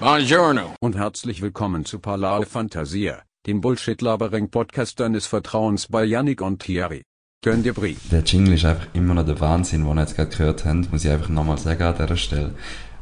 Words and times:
Buongiorno. 0.00 0.76
Und 0.78 0.96
herzlich 0.96 1.42
willkommen 1.42 1.84
zu 1.84 1.98
Palao 1.98 2.42
Fantasia, 2.42 3.22
dem 3.48 3.60
Bullshit-Labering-Podcast 3.60 5.00
deines 5.00 5.26
Vertrauens 5.26 5.88
bei 5.88 6.04
Yannick 6.04 6.40
und 6.40 6.62
Thierry. 6.62 7.02
Gönn 7.42 7.64
dir 7.64 7.74
Brie. 7.74 7.96
Der 8.12 8.22
Jingle 8.22 8.54
ist 8.54 8.64
einfach 8.64 8.86
immer 8.92 9.14
noch 9.14 9.26
der 9.26 9.40
Wahnsinn, 9.40 9.84
den 9.84 9.92
wir 9.92 10.00
jetzt 10.00 10.14
gerade 10.14 10.30
gehört 10.30 10.64
haben, 10.64 10.86
muss 10.92 11.04
ich 11.04 11.10
einfach 11.10 11.30
nochmal 11.30 11.58
sagen 11.58 11.82
an 11.82 11.96
dieser 12.00 12.16
Stelle. 12.16 12.54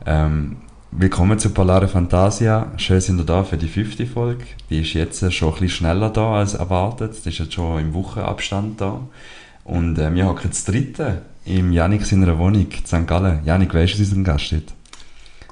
Ähm, 0.07 0.57
willkommen 0.91 1.39
zu 1.39 1.51
Polare 1.51 1.87
Fantasia. 1.87 2.73
Schön 2.79 3.03
sind 3.03 3.21
ihr 3.21 3.27
da 3.27 3.45
für 3.45 3.59
die 3.59 3.69
fünfte 3.69 4.07
Folge. 4.07 4.45
Die 4.71 4.81
ist 4.81 4.95
jetzt 4.95 5.21
schon 5.35 5.49
ein 5.49 5.55
bisschen 5.61 5.69
schneller 5.69 6.09
da 6.09 6.37
als 6.37 6.55
erwartet. 6.55 7.23
Die 7.27 7.29
ist 7.29 7.39
jetzt 7.39 7.53
schon 7.53 7.79
im 7.79 7.93
Wochenabstand 7.93 8.81
da. 8.81 9.07
Und 9.65 9.99
äh, 9.99 10.15
wir 10.15 10.25
hocken 10.27 10.45
jetzt 10.45 10.67
dritte 10.67 11.27
im 11.45 11.73
Janik 11.73 12.07
seiner 12.07 12.39
Wohnung 12.39 12.63
in 12.63 12.87
St. 12.87 13.07
Gallen. 13.07 13.45
Janik, 13.45 13.75
weißt 13.75 13.99
du, 13.99 14.01
was 14.01 14.13
unser 14.13 14.33
Gast 14.33 14.53
ist? 14.53 14.73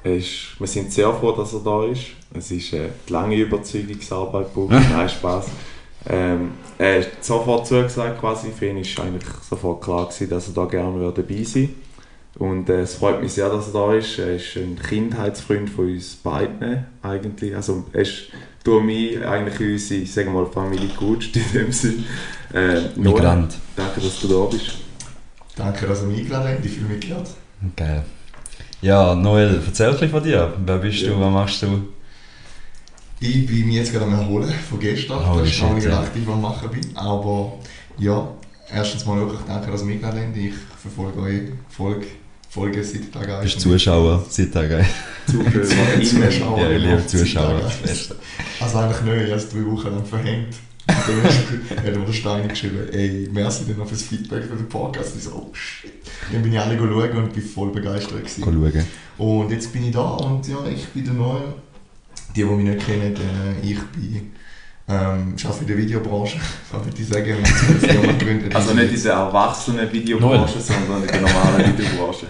Ist, 0.05 0.59
wir 0.59 0.67
sind 0.67 0.91
sehr 0.91 1.11
froh, 1.13 1.31
dass 1.31 1.53
er 1.53 1.61
da 1.61 1.83
ist. 1.85 2.03
Es 2.33 2.51
ist 2.51 2.73
äh, 2.73 2.89
die 3.07 3.13
lange 3.13 3.35
Überzeugungsarbeit 3.37 4.53
gebraucht. 4.53 4.85
Nein, 4.91 5.09
Spaß. 5.09 5.47
Ähm, 6.07 6.51
er 6.77 7.01
hat 7.01 7.23
sofort 7.23 7.65
zugesagt, 7.65 8.19
quasi. 8.19 8.51
Für 8.51 8.67
ihn 8.67 8.77
war 8.77 9.05
eigentlich 9.05 9.29
sofort 9.49 9.81
klar, 9.81 10.05
gewesen, 10.05 10.29
dass 10.29 10.47
er 10.47 10.53
da 10.53 10.65
gerne 10.65 11.11
dabei 11.11 11.43
sein 11.43 11.69
Und 12.37 12.69
äh, 12.69 12.81
es 12.81 12.93
freut 12.93 13.21
mich 13.21 13.33
sehr, 13.33 13.49
dass 13.49 13.67
er 13.67 13.73
da 13.73 13.93
ist. 13.95 14.19
Er 14.19 14.35
ist 14.35 14.55
ein 14.57 14.77
Kindheitsfreund 14.77 15.71
von 15.71 15.91
uns 15.91 16.15
beiden 16.17 16.85
eigentlich. 17.01 17.55
Also 17.55 17.85
er 17.91 18.01
ist 18.01 18.25
durch 18.63 18.83
mich 18.83 19.25
eigentlich 19.25 19.59
unsere, 19.59 20.05
sagen 20.05 20.33
wir 20.33 20.41
mal, 20.41 20.51
Familie 20.51 20.89
gut 20.89 21.35
in 21.35 21.51
dem 21.51 21.71
Sinn. 21.71 22.05
Äh, 22.53 22.81
Migrant. 22.95 23.55
Danke, 23.75 24.01
dass 24.01 24.19
du 24.19 24.27
da 24.27 24.45
bist. 24.45 24.77
Danke, 25.55 25.87
dass 25.87 26.01
ihr 26.01 26.07
mich 26.09 26.19
eingeladen 26.19 26.49
habt. 26.49 26.65
Ich 26.65 26.73
fühle 26.73 26.89
mich 26.89 26.99
geehrt. 26.99 27.29
Geil. 27.75 28.03
Ja, 28.85 29.15
Noel, 29.15 29.61
erzähl 29.65 29.87
ein 29.87 29.93
bisschen 29.93 30.11
von 30.11 30.23
dir. 30.23 30.53
Wer 30.63 30.77
bist 30.77 31.01
Ja. 31.01 31.09
du, 31.09 31.19
was 31.19 31.31
machst 31.33 31.61
du? 31.63 31.87
Ich 33.19 33.47
bin 33.47 33.65
mich 33.65 33.77
jetzt 33.77 33.91
gerade 33.91 34.05
am 34.05 34.13
Erholen 34.13 34.53
von 34.69 34.79
gestern, 34.79 35.27
Holy 35.27 35.39
dass 35.39 35.47
ich 35.47 35.55
shit, 35.55 35.63
noch 35.63 35.73
nicht 35.73 35.87
ja. 35.87 36.01
aktiv 36.01 36.29
am 36.29 36.39
Machen 36.39 36.69
bin. 36.69 36.95
Aber 36.95 37.53
ja, 37.97 38.27
erstens 38.71 39.03
mal 39.07 39.17
wirklich 39.17 39.39
danke, 39.47 39.71
dass 39.71 39.81
ihr 39.81 39.87
mich 39.87 39.95
eingeladen 40.05 40.27
habt. 40.27 40.37
Ich 40.37 40.53
verfolge 40.79 41.19
eure 41.19 41.41
Folge, 41.67 42.05
Folge 42.47 42.83
seit 42.83 43.11
Tag 43.11 43.27
1. 43.27 43.41
Bist 43.41 43.59
Zuschauer 43.61 44.23
seit 44.29 44.53
Tag 44.53 44.69
Zuschauer, 45.25 46.03
Zuschauer. 46.03 46.59
Ja, 46.61 46.69
ich 46.69 46.83
liebe 46.83 47.07
Zuschauer. 47.07 47.61
Das. 47.81 48.13
Also 48.59 48.77
eigentlich 48.77 49.01
nicht, 49.01 49.15
ich 49.15 49.31
habe 49.31 49.41
es 49.41 49.49
drei 49.49 49.65
Wochen 49.65 49.87
lang 49.87 50.05
verhängt. 50.05 50.55
Dann 50.87 51.23
hat 51.23 51.83
mir 51.83 52.05
der 52.05 52.13
Stein 52.13 52.47
geschrieben, 52.47 52.87
ey, 52.91 53.29
merci 53.31 53.65
dir 53.65 53.75
noch 53.75 53.87
fürs 53.87 54.03
Feedback 54.03 54.43
für 54.43 54.55
den 54.55 54.69
Podcast. 54.69 55.15
Ich 55.17 55.23
so, 55.23 55.31
oh 55.31 55.49
shit. 55.53 55.91
Dann 56.31 56.43
bin 56.43 56.53
ich 56.53 56.59
alle 56.59 56.77
schauen 56.77 57.17
und 57.17 57.33
bin 57.33 57.43
voll 57.43 57.71
begeistert. 57.71 58.19
Gewesen. 58.19 58.43
Schauen. 58.43 58.85
Und 59.17 59.51
jetzt 59.51 59.71
bin 59.73 59.85
ich 59.85 59.91
da 59.91 60.01
und 60.01 60.47
ja, 60.47 60.57
ich 60.67 60.87
bin 60.89 61.05
der 61.05 61.13
Neue. 61.13 61.53
Die, 62.35 62.43
die 62.43 62.49
mich 62.49 62.65
nicht 62.65 62.85
kennen, 62.85 63.15
äh, 63.15 63.65
ich 63.65 63.79
bin, 63.79 64.31
ähm, 64.87 65.35
arbeite 65.43 65.61
in 65.61 65.67
der 65.67 65.77
Videobranche, 65.77 66.37
ich 66.71 67.15
eine 67.15 67.79
Firma 67.79 68.11
gegründet. 68.19 68.55
Also 68.55 68.73
nicht 68.73 68.91
diese 68.91 69.09
erwachsene 69.09 69.91
Videobranche, 69.91 70.59
sondern 70.59 71.01
in 71.01 71.07
der 71.07 71.21
normalen 71.21 71.73
Videobranche. 71.77 72.27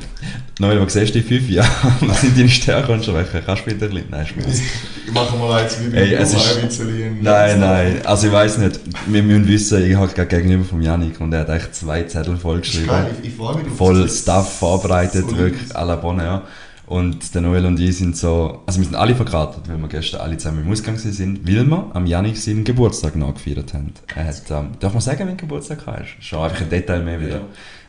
Noel, 0.58 0.80
was 0.86 0.94
siehst 0.94 1.14
du 1.14 1.20
in 1.20 1.26
fünf 1.26 1.50
Jahren? 1.50 1.70
Was 2.08 2.22
sind 2.22 2.38
deine 2.38 2.48
Stärken 2.48 2.94
und 2.94 3.03
Schwächen? 3.03 3.42
Kannst 3.45 3.64
du 3.66 3.72
bitte 3.72 3.86
ein 3.86 3.92
bisschen? 3.92 4.09
Nein, 4.09 4.26
Spaß. 4.26 4.61
Ich 5.08 5.14
mache 5.14 5.36
mal 5.38 5.61
eins 5.64 5.78
wie 5.81 5.98
Ey, 5.98 6.14
es 6.14 6.33
ist- 6.33 6.80
Nein, 7.22 7.59
nein, 7.59 8.02
also 8.06 8.28
ich 8.28 8.31
weiß 8.33 8.59
nicht. 8.59 8.80
Wir 9.08 9.22
müssen 9.22 9.48
wissen, 9.50 9.86
ich 9.86 9.95
habe 9.98 10.08
gerade 10.14 10.28
gegenüber 10.30 10.64
vom 10.64 10.81
Janik 10.81 11.20
und 11.20 11.33
er 11.33 11.42
hat 11.42 11.50
echt 11.50 11.76
zwei 11.76 12.03
Zettel 12.03 12.38
vollgeschrieben. 12.38 12.89
Ich, 13.22 13.31
ich 13.31 13.36
freue 13.36 13.58
mich. 13.58 13.67
Voll 13.73 14.09
Stuff 14.09 14.59
vorbereitet, 14.59 15.26
so 15.30 15.38
wirklich 15.38 15.76
à 15.76 15.83
la 15.83 15.98
Bonne, 15.98 16.23
ja. 16.23 16.42
Und 16.88 17.33
der 17.33 17.41
Noel 17.41 17.66
und 17.66 17.80
ich 17.80 17.97
sind 17.97 18.16
so, 18.16 18.61
also 18.66 18.80
wir 18.80 18.86
sind 18.86 18.95
alle 18.95 19.16
verkartet, 19.16 19.67
weil 19.67 19.78
wir 19.78 19.88
gestern 19.88 20.22
alle 20.22 20.38
zusammen 20.38 20.64
im 20.66 20.72
Ausgang 20.72 20.97
sind, 20.97 21.47
weil 21.47 21.66
wir 21.66 21.92
am 21.94 22.05
Janik 22.05 22.38
seinen 22.38 22.64
Geburtstag 22.64 23.16
nachgefeiert 23.16 23.73
haben. 23.73 23.92
Er 24.16 24.25
hat, 24.25 24.44
ähm, 24.52 24.69
darf 24.80 24.94
man 24.94 25.02
sagen, 25.02 25.27
wenn 25.27 25.38
Geburtstag 25.38 25.80
ist? 25.80 26.23
Schon 26.23 26.43
einfach 26.43 26.61
ein 26.61 26.70
Detail 26.70 27.02
mehr 27.04 27.20
wieder. 27.20 27.42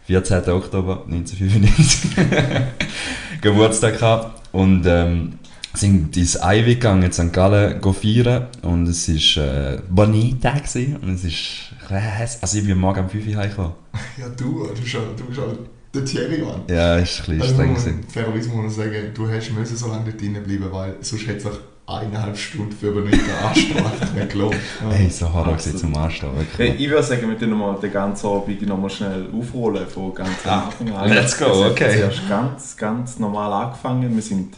14. 0.07 0.49
Oktober 0.51 1.05
1995. 1.11 2.17
Geburtstag 3.43 3.99
gehabt 3.99 4.41
und 4.53 4.87
ähm, 4.87 5.39
sind 5.75 6.17
ins 6.17 6.39
Ivy 6.43 6.77
gegangen 6.77 7.03
in 7.03 7.13
St. 7.13 7.33
Gallen 7.33 7.83
feiern 7.83 8.47
und 8.63 8.87
es 8.87 9.09
war 9.09 9.45
äh, 9.45 9.79
Bonita 9.91 10.53
gewesen 10.53 10.97
und 10.97 11.15
es 11.15 11.25
ist 11.25 11.73
krass. 11.87 12.39
Also 12.41 12.59
ich 12.59 12.67
bin 12.67 12.79
morgen 12.79 13.01
um 13.01 13.11
5 13.11 13.27
Uhr 13.27 13.37
heimgekommen. 13.37 13.73
Ja, 14.17 14.29
du, 14.29 14.69
du 14.69 14.87
schon, 14.87 15.03
du 15.17 15.25
bist 15.25 15.41
auch 15.41 15.53
der 15.97 16.05
Thierry, 16.05 16.43
Mann. 16.43 16.63
Ja, 16.69 16.99
es 16.99 17.21
war 17.21 17.29
ein 17.29 17.39
bisschen 17.39 17.41
Also, 17.41 17.55
streng. 17.55 17.73
muss 17.73 17.85
gewesen. 17.85 18.01
man- 18.01 18.09
fairerweise 18.11 18.49
muss 18.51 18.57
man 18.63 18.71
sagen, 18.71 19.11
du 19.15 19.29
hast 19.31 19.51
müssen 19.53 19.77
so 19.77 19.89
lange 19.89 20.05
dort 20.05 20.21
drinnen 20.21 20.43
bleiben, 20.45 20.69
weil 20.73 20.95
sonst 21.01 21.27
hätte 21.27 21.49
es 21.49 21.59
eineinhalb 21.89 22.37
Stunden 22.37 22.73
für 22.73 22.89
übernüchtern 22.89 23.31
anstrengend 23.45 24.15
nicht 24.17 24.31
gelohnt. 24.31 24.57
Hey, 24.91 25.09
so 25.09 25.33
Horror 25.33 25.53
gewesen 25.57 25.77
zum 25.77 25.97
Anstehen, 25.97 26.31
Hey, 26.35 26.41
wirklich. 26.69 26.81
ich 26.81 26.91
würde 26.91 27.03
sagen, 27.05 27.29
wir 27.31 27.39
tun 27.39 27.51
nochmal 27.51 27.79
den 27.81 27.93
ganzen 27.93 28.27
Abend 28.27 28.63
nochmal 28.67 28.91
schnell 28.91 29.27
aufrollen 29.33 29.87
von 29.87 30.13
ganz 30.15 30.31
Ah, 30.45 30.65
Anfang 30.65 30.93
an. 30.93 31.09
let's 31.11 31.39
go, 31.39 31.45
Es 31.47 31.63
hat 31.65 31.71
okay. 31.73 31.93
Zuerst 31.99 32.29
ganz, 32.29 32.77
ganz 32.77 33.19
normal 33.21 33.53
angefangen. 33.67 34.13
Wir 34.15 34.23
sind, 34.23 34.55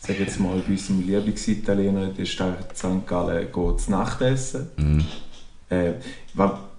sag 0.00 0.18
jetzt 0.20 0.38
mal, 0.38 0.60
bei 0.66 0.72
unserem 0.72 1.00
Lieblingsitaliener 1.06 2.02
in 2.10 2.14
der 2.14 2.24
Stadt 2.26 2.76
St. 2.76 3.06
Gallen 3.06 3.50
go 3.50 3.72
zu 3.72 3.90
Nacht 3.90 4.20
essen. 4.20 4.68
Mhm. 4.76 5.04
Äh, 5.70 5.92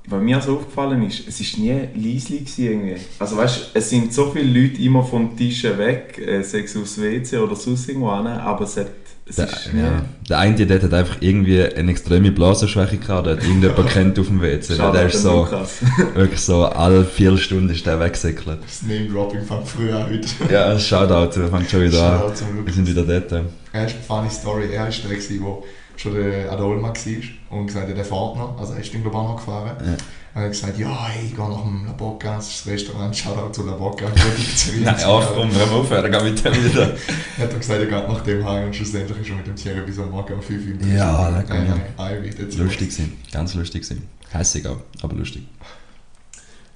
was, 0.08 0.22
mir 0.22 0.42
so 0.42 0.56
aufgefallen 0.58 1.06
ist, 1.06 1.28
es 1.28 1.40
war 1.42 1.60
nie 1.60 1.88
leislich 1.96 2.46
gewesen 2.46 2.64
irgendwie. 2.64 2.96
Also 3.20 3.38
weißt, 3.38 3.72
es 3.74 3.90
sind 3.90 4.14
so 4.14 4.32
viele 4.32 4.62
Leute 4.62 4.82
immer 4.82 5.04
vom 5.04 5.36
Tisch 5.36 5.64
weg, 5.64 6.18
äh, 6.26 6.42
sei 6.44 6.60
es 6.62 6.78
aufs 6.78 7.00
WC 7.02 7.38
oder 7.38 7.56
sonst 7.56 7.88
irgendwo 7.90 8.16
hin, 8.16 8.28
aber 8.28 8.64
es, 8.64 8.78
hat, 8.78 8.88
es 9.26 9.36
Der, 9.36 9.48
ist 9.48 9.74
nie... 9.74 9.82
ja. 9.82 10.06
der 10.30 10.40
eine 10.40 10.66
dort 10.66 10.84
hat 10.84 10.94
einfach 10.94 11.18
irgendwie 11.20 11.62
eine 11.62 11.92
extreme 11.92 12.32
Blasenschwäche 12.32 12.98
gehabt, 12.98 13.28
der 13.28 13.36
hat 13.36 13.44
irgendjemand 13.44 13.90
kennt 13.90 14.18
auf 14.18 14.28
dem 14.28 14.42
WC. 14.42 14.76
Schau, 14.78 14.92
Der 14.94 15.08
ist 15.08 15.22
so, 15.22 15.46
wirklich 16.16 16.40
so, 16.40 16.64
alle 16.66 17.04
vier 17.04 17.38
Stunden 17.38 17.70
ist 17.70 17.86
der 17.86 18.00
weggesäckelt. 18.00 18.60
Das 18.64 18.84
Name-Dropping 18.84 19.44
fängt 19.44 19.68
früher 19.68 19.98
an 19.98 20.10
heute. 20.10 20.28
Ja, 20.54 20.80
Shoutout, 20.80 21.38
wir 21.38 21.50
fangen 21.50 21.68
schon 21.68 21.82
wieder 21.84 22.20
Shoutout 22.20 22.46
an. 22.46 22.66
Wir 22.66 22.74
sind 22.74 22.88
wieder 22.88 23.04
dort. 23.04 23.32
Er 23.74 23.86
ist 23.86 23.96
eine 23.96 24.04
funny 24.08 24.30
Story. 24.30 24.70
Er 24.72 24.86
war 24.86 24.90
der, 24.90 25.10
der 25.10 25.64
schon 25.98 26.14
der 26.14 26.52
an 26.52 26.58
der 26.58 26.66
Olma 26.66 26.90
war 26.90 27.58
und 27.58 27.68
gesagt 27.68 27.90
hat, 27.90 27.98
er 27.98 28.06
fährt 28.06 28.36
noch. 28.38 28.58
Also 28.60 28.74
er 28.74 28.80
ist 28.80 28.92
global 28.92 29.24
noch 29.24 29.38
gefahren. 29.38 29.78
Ja. 29.84 29.98
Er 30.36 30.44
hat 30.44 30.52
gesagt, 30.52 30.78
ja, 30.78 31.08
hey, 31.08 31.26
ich 31.26 31.36
gehe 31.36 31.50
nach 31.50 31.64
dem 31.64 31.86
La 31.86 31.94
Bocca, 31.94 32.36
das 32.36 32.50
ist 32.50 32.66
das 32.66 32.74
Restaurant, 32.74 33.16
Shoutout 33.16 33.54
zu 33.54 33.66
La 33.66 33.74
Bocca. 33.74 34.06
Nein, 34.84 34.96
ach 34.96 35.34
komm, 35.34 35.52
wir 35.52 35.62
haben 35.62 35.72
aufhören, 35.72 36.12
geh 36.12 36.24
mit 36.24 36.46
dem 36.46 36.54
wieder. 36.54 36.94
Er 37.40 37.44
hat 37.44 37.60
gesagt, 37.60 37.80
er 37.80 37.86
geht 37.86 38.08
nach 38.08 38.22
dem 38.22 38.46
heim 38.46 38.66
und 38.66 38.76
schlussendlich 38.76 39.20
ist 39.20 39.30
er 39.30 39.36
mit 39.36 39.48
dem 39.48 39.56
Thierry 39.56 39.82
bis 39.82 39.98
am 39.98 40.12
Morgen 40.12 40.34
um 40.34 40.42
5 40.42 40.64
Uhr. 40.68 40.88
Ja, 40.88 41.30
ja. 41.30 41.44
nein, 41.48 41.82
Ivy, 41.98 42.30
that's 42.32 42.58
Lustig 42.58 42.90
gewesen, 42.90 43.18
ganz 43.32 43.56
lustig 43.56 43.82
gewesen. 43.84 44.08
Hässig 44.32 44.68
auch, 44.68 44.78
aber 45.02 45.16
lustig. 45.16 45.48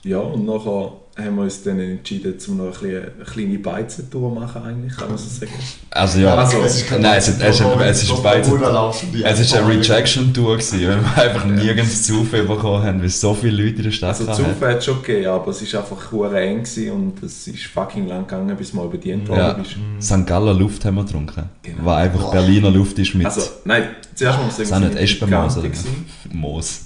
Ja, 0.04 0.20
und 0.20 0.46
nachher 0.46 0.94
haben 1.24 1.36
wir 1.36 1.44
uns 1.44 1.64
dann 1.64 1.80
entschieden, 1.80 2.34
um 2.48 2.58
noch 2.58 2.66
ein 2.66 2.72
bisschen, 2.72 3.04
eine 3.16 3.26
kleine 3.26 3.60
Beizentour 3.60 4.34
machen, 4.34 4.64
eigentlich, 4.64 4.96
kann 4.98 5.10
man 5.10 5.18
so 5.18 5.28
sagen. 5.30 5.52
Also 5.90 6.20
ja, 6.20 6.36
Also, 6.36 6.58
es 6.62 6.76
ist 6.78 6.88
kein 6.88 7.02
nein, 7.02 7.18
es 7.18 7.28
ist, 7.28 7.42
es 7.42 7.60
ist, 7.60 7.66
es 7.82 8.04
ist 8.04 8.24
beide. 8.24 8.48
Es 9.24 9.40
ist 9.40 9.56
eine 9.56 9.68
Rejection-Tour 9.68 10.58
gewesen, 10.58 10.80
weil 10.88 11.02
wir 11.02 11.24
einfach 11.24 11.46
nirgends 11.46 12.04
zu 12.04 12.24
viel 12.24 12.44
bekommen 12.44 12.84
haben, 12.84 13.02
weil 13.02 13.10
so 13.10 13.34
viele 13.34 13.64
Leute 13.64 13.78
in 13.78 13.84
der 13.84 13.92
Stadt 13.92 14.10
Also 14.20 14.28
hatten. 14.28 14.44
Zufall 14.46 14.72
hat 14.72 14.78
es 14.80 14.86
schon 14.86 15.02
gegeben, 15.04 15.28
aber 15.28 15.52
es 15.52 15.74
war 15.74 15.80
einfach 15.82 16.12
hure 16.12 16.40
eng 16.40 16.64
gewesen 16.64 16.92
und 16.92 17.24
es 17.24 17.48
ist 17.48 17.64
fucking 17.66 18.08
lang 18.08 18.28
gegangen, 18.28 18.56
bis 18.58 18.74
mal 18.74 18.88
bedient 18.88 19.28
worden 19.28 19.40
Ja, 19.40 19.54
bist. 19.54 19.76
St. 20.02 20.26
Galler 20.28 20.54
Luft 20.54 20.84
haben 20.86 20.96
wir 20.96 21.04
getrunken. 21.04 21.44
Genau. 21.62 21.86
War 21.86 21.98
einfach 21.98 22.22
Boah. 22.22 22.32
Berliner 22.32 22.72
Luft 22.72 22.98
ist 23.00 23.14
mit 23.16 23.26
Also, 23.26 23.42
nein, 23.66 23.84
zuerst 24.16 24.38
mal 24.40 24.50
sagen, 24.52 24.66
Sind 24.66 24.94
nicht 24.94 24.98
Espenmoos, 25.04 25.58
oder? 25.58 25.68
gewesen. 25.68 26.06
Moos. 26.32 26.82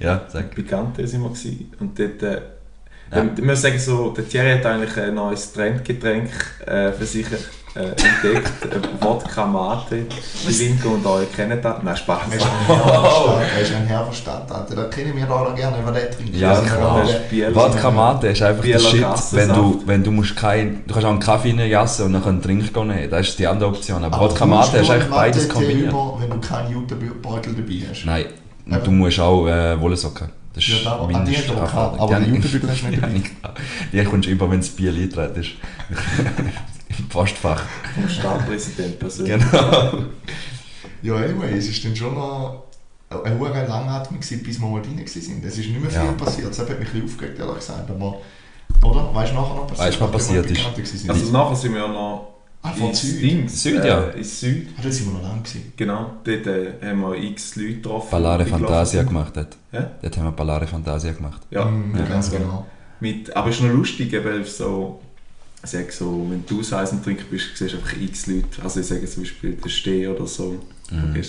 Ja, 0.00 0.22
sag. 0.28 0.54
Picante 0.54 1.06
sind 1.06 1.22
wir 1.22 1.28
gewesen. 1.30 1.70
und 1.80 1.98
dort... 1.98 2.22
Äh, 2.22 2.40
Ja. 3.10 3.18
ähm, 3.18 3.30
Ich 3.36 3.44
muss 3.44 3.60
sagen, 3.62 3.78
so, 3.78 4.10
der 4.10 4.28
Thierry 4.28 4.52
hat 4.58 4.66
eigentlich 4.66 4.96
ein 4.96 5.14
neues 5.14 5.52
Trendgetränk 5.52 6.30
äh, 6.66 6.92
für 6.92 7.04
sich 7.04 7.26
äh, 7.74 7.80
entdeckt. 7.80 8.52
Wodka 9.00 9.46
Mate. 9.46 10.04
Die 10.46 10.52
Linke 10.52 10.88
und 10.88 11.04
euch 11.06 11.32
kennen 11.34 11.58
das. 11.62 11.82
Nein, 11.82 11.96
Spaß. 11.96 12.20
Er 13.54 13.60
ist 13.62 13.74
ein 13.74 13.86
Herr 13.86 14.00
von 14.00 14.10
der 14.10 14.16
Stadt, 14.16 14.50
Alter. 14.52 14.76
Da 14.76 14.84
kennen 14.84 15.16
wir 15.16 15.24
da 15.26 15.52
gerne 15.56 15.78
über 15.80 15.90
den 15.92 16.10
trinken. 16.10 16.38
Ja, 16.38 16.60
klar. 16.60 17.02
Wodka 17.54 17.90
Mate 17.90 18.28
ist 18.28 18.42
einfach 18.42 18.62
der 18.62 18.76
Bieler 18.76 18.90
Shit, 18.90 19.00
Gassensaft. 19.00 19.48
wenn 19.48 19.56
du, 19.56 19.82
wenn 19.86 20.04
du 20.04 20.10
musst 20.10 20.36
kein, 20.36 20.82
du 20.86 20.92
kannst 20.94 21.06
auch 21.06 21.10
einen 21.10 21.20
Kaffee 21.20 21.50
reinjassen 21.58 22.06
und 22.06 22.12
dann 22.14 22.22
einen 22.24 22.42
Drink 22.42 22.74
nehmen. 22.76 23.10
Das 23.10 23.28
ist 23.28 23.38
die 23.38 23.46
andere 23.46 23.70
Option. 23.70 24.04
Aber 24.04 24.16
Aber 24.16 24.30
Wodka 24.30 24.44
Mate 24.46 24.76
ist 24.78 24.90
eigentlich 24.90 25.10
beides 25.10 25.48
kombiniert. 25.48 25.90
über, 25.90 26.16
wenn 26.20 26.30
du 26.30 26.40
keinen 26.46 26.72
Jutebeutel 26.72 27.54
dabei 27.54 27.82
hast. 27.90 28.04
Nein, 28.04 28.24
und 28.66 28.86
du 28.86 28.90
musst 28.90 29.18
auch 29.20 29.46
äh, 29.48 29.80
Wollensocken. 29.80 30.28
Das 30.54 30.64
ist 30.64 30.84
Ja, 30.84 30.96
da- 30.96 31.00
ah, 31.00 31.24
die 31.24 31.34
du 31.34 31.52
aber 31.52 31.66
gehabt, 31.66 32.00
aber 32.00 32.20
Die 32.20 32.30
Jutebeutel 32.30 32.70
hast 32.70 32.82
du 32.82 32.86
nicht 32.88 32.98
die 33.00 33.02
habe 33.02 33.16
ich 33.16 33.24
gehabt. 33.24 33.60
Die 33.92 34.04
kommst 34.04 34.26
du 34.28 34.32
über, 34.32 34.50
wenn 34.50 34.60
das 34.60 34.68
Bier 34.70 34.92
eingetreten 34.92 35.40
ist. 35.40 35.50
Im 36.98 37.08
Postfach. 37.08 37.62
Vom 37.94 38.08
Stadtpräsident 38.08 38.98
persönlich. 38.98 39.40
Genau. 39.50 39.92
Ja, 41.02 41.14
anyway, 41.16 41.56
es 41.56 41.68
ist 41.68 41.84
dann 41.84 41.96
schon 41.96 42.14
noch 42.14 42.64
eine 43.24 43.38
hohe 43.38 43.48
Langatmung 43.48 44.20
gewesen, 44.20 44.42
bis 44.42 44.60
wir 44.60 44.68
mal 44.68 44.82
drin 44.82 44.96
waren. 44.98 45.04
Es 45.04 45.16
ist 45.16 45.28
nicht 45.30 45.80
mehr 45.80 45.90
viel 45.90 46.00
Ja. 46.00 46.12
passiert. 46.12 46.48
Das 46.50 46.58
hat 46.58 46.68
mich 46.68 46.78
ein 46.78 46.84
bisschen 46.84 47.04
aufgeregt, 47.04 47.38
ehrlich 47.38 47.54
gesagt. 47.56 47.90
Aber, 47.90 48.18
oder? 48.84 49.14
Weißt 49.14 49.32
du 49.32 49.36
nachher 49.36 49.54
noch 49.54 49.66
passiert? 49.66 49.88
Weißt 49.88 50.00
du, 50.00 50.04
was 50.04 50.10
passiert 50.12 50.50
ist? 50.50 51.08
Also 51.08 51.32
nachher 51.32 51.56
sind 51.56 51.72
wir 51.74 51.80
ja 51.80 51.88
noch 51.88 52.31
Ah, 52.64 52.70
von 52.72 52.94
Süd? 52.94 53.20
Dings, 53.22 53.60
Süd, 53.62 53.84
ja. 53.84 54.08
Äh, 54.10 54.18
ins 54.18 54.40
Süd, 54.40 54.68
Ah, 54.78 54.80
da 54.84 54.90
sind 54.90 55.06
wir 55.06 55.14
noch 55.14 55.22
lang 55.22 55.42
gewesen. 55.42 55.72
genau. 55.76 56.12
Dort 56.22 56.46
äh, 56.46 56.72
haben 56.82 57.00
wir 57.00 57.16
x 57.16 57.56
Leute 57.56 57.74
getroffen. 57.74 58.08
Ballare 58.10 58.46
Fantasia 58.46 59.02
gemacht 59.02 59.36
hat. 59.36 59.56
Ja? 59.72 59.90
Dort 60.00 60.16
haben 60.16 60.24
wir 60.26 60.32
Ballare 60.32 60.66
Fantasia 60.66 61.12
gemacht. 61.12 61.42
Ja, 61.50 61.64
Mhm, 61.64 61.96
ja, 61.98 62.04
ganz 62.04 62.30
ja. 62.32 62.38
genau. 62.38 62.66
Mit, 63.00 63.34
aber 63.34 63.50
es 63.50 63.56
ist 63.56 63.62
noch 63.62 63.72
lustig, 63.72 64.12
eben 64.12 64.44
so, 64.44 65.00
ich 65.64 65.70
sage 65.70 65.90
so, 65.90 66.26
wenn 66.30 66.44
du 66.46 66.60
Eisen 66.60 67.02
trinken 67.02 67.24
bist, 67.30 67.56
siehst 67.56 67.74
du 67.74 67.78
einfach 67.78 67.96
x 68.00 68.26
Leute. 68.28 68.62
Also 68.62 68.78
ich 68.80 68.86
sage 68.86 69.06
zum 69.06 69.24
Beispiel 69.24 69.52
der 69.54 69.68
Steh 69.68 70.06
oder 70.06 70.26
so. 70.26 70.54
Mhm. 70.90 71.14
Ja, 71.16 71.20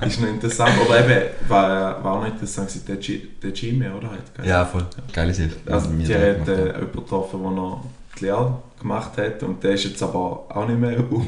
ist 0.06 0.20
noch 0.20 0.28
interessant. 0.28 0.72
Oder 0.86 1.04
eben, 1.04 1.30
war, 1.48 2.02
war 2.02 2.12
auch 2.14 2.20
noch 2.20 2.26
interessant, 2.28 2.68
gewesen, 2.68 2.84
der, 2.86 2.96
G, 2.96 3.20
der 3.42 3.50
Jimmy, 3.50 3.86
oder? 3.88 4.10
Ja, 4.44 4.64
voll. 4.64 4.86
Geile 5.12 5.34
Sicht. 5.34 5.56
Also, 5.66 5.88
die 5.90 6.04
da 6.06 6.14
hat 6.14 6.20
äh, 6.22 6.34
haben. 6.36 6.46
jemanden 6.46 6.92
getroffen, 6.92 7.42
der 7.42 7.50
noch 7.50 7.84
die 8.18 8.24
Lehre 8.24 8.62
gemacht 8.80 9.12
hat. 9.16 9.42
Und 9.42 9.62
der 9.62 9.72
ist 9.72 9.84
jetzt 9.84 10.02
aber 10.02 10.44
auch 10.48 10.66
nicht 10.66 10.78
mehr 10.80 10.98
auf, 11.10 11.22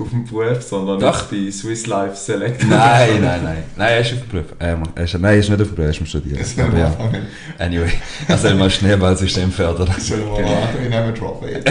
auf 0.00 0.08
dem 0.10 0.24
Beruf, 0.24 0.62
sondern 0.62 1.00
Doch. 1.00 1.24
bei 1.24 1.50
Swiss 1.50 1.86
Life 1.86 2.16
Select. 2.16 2.62
Nein, 2.68 3.20
nein, 3.20 3.40
nein. 3.44 3.64
Nein, 3.76 3.88
er 3.92 4.00
ist 4.00 4.12
auf 4.14 4.20
dem 4.20 4.28
Beruf. 4.30 4.46
Äh, 4.58 4.76
er 4.94 5.04
ist, 5.04 5.14
nein, 5.14 5.24
er 5.24 5.36
ist 5.36 5.50
nicht 5.50 5.60
auf 5.60 5.68
dem 5.68 5.74
Beruf, 5.74 5.86
er 5.86 5.90
ist 5.90 6.00
am 6.00 6.06
Studieren. 6.06 6.44
Aber 6.58 6.78
ja. 6.78 6.96
Anyway, 7.58 7.92
er 8.28 8.38
soll 8.38 8.54
mal 8.54 8.70
Schneeballsystem 8.70 9.50
fördern. 9.50 9.88
Sollen 9.98 10.22
wir 10.24 10.42
mal 10.42 10.54
andere 10.68 10.88
Namen 10.90 11.14
droppen? 11.14 11.48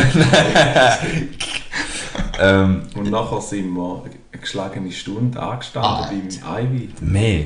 ähm, 2.40 2.82
Und 2.96 3.10
nachher 3.10 3.42
sind 3.42 3.74
wir 3.74 4.04
eine 4.32 4.42
geschlagene 4.42 4.92
Stunde 4.92 5.40
angestanden 5.42 5.92
Ah, 5.92 6.10
beim 6.10 6.66
Ivy. 6.68 6.90
mehr. 7.02 7.44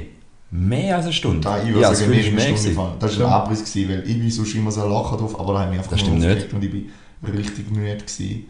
Mehr 0.50 0.96
als 0.96 1.06
eine 1.06 1.14
Stunde. 1.14 1.42
Da, 1.42 1.58
ich 1.62 1.68
ja, 1.68 1.74
würde 1.76 1.82
das 1.90 2.00
sagen, 2.00 2.12
mehr 2.12 2.22
als 2.26 2.38
eine 2.38 2.58
Stunde. 2.74 2.92
Das 3.00 3.20
war 3.20 3.28
ein 3.28 3.34
Abriss, 3.34 3.60
gewesen, 3.66 3.90
weil 3.90 4.04
ich 4.10 4.18
bin 4.20 4.32
sonst 4.32 4.56
immer 4.56 4.72
so 4.72 4.88
locker 4.88 5.18
drauf, 5.18 5.38
aber 5.40 5.54
da 5.54 5.60
haben 5.60 5.72
wir 5.72 5.80
einfach 5.80 5.92
Das 5.92 6.00
nur 6.02 6.10
stimmt 6.18 6.26
aufgeregt 6.26 6.54
und 6.54 6.64
ich 6.64 6.72
bin 6.72 6.90
richtig 7.24 7.72
müde 7.72 7.98
gewesen. 7.98 8.46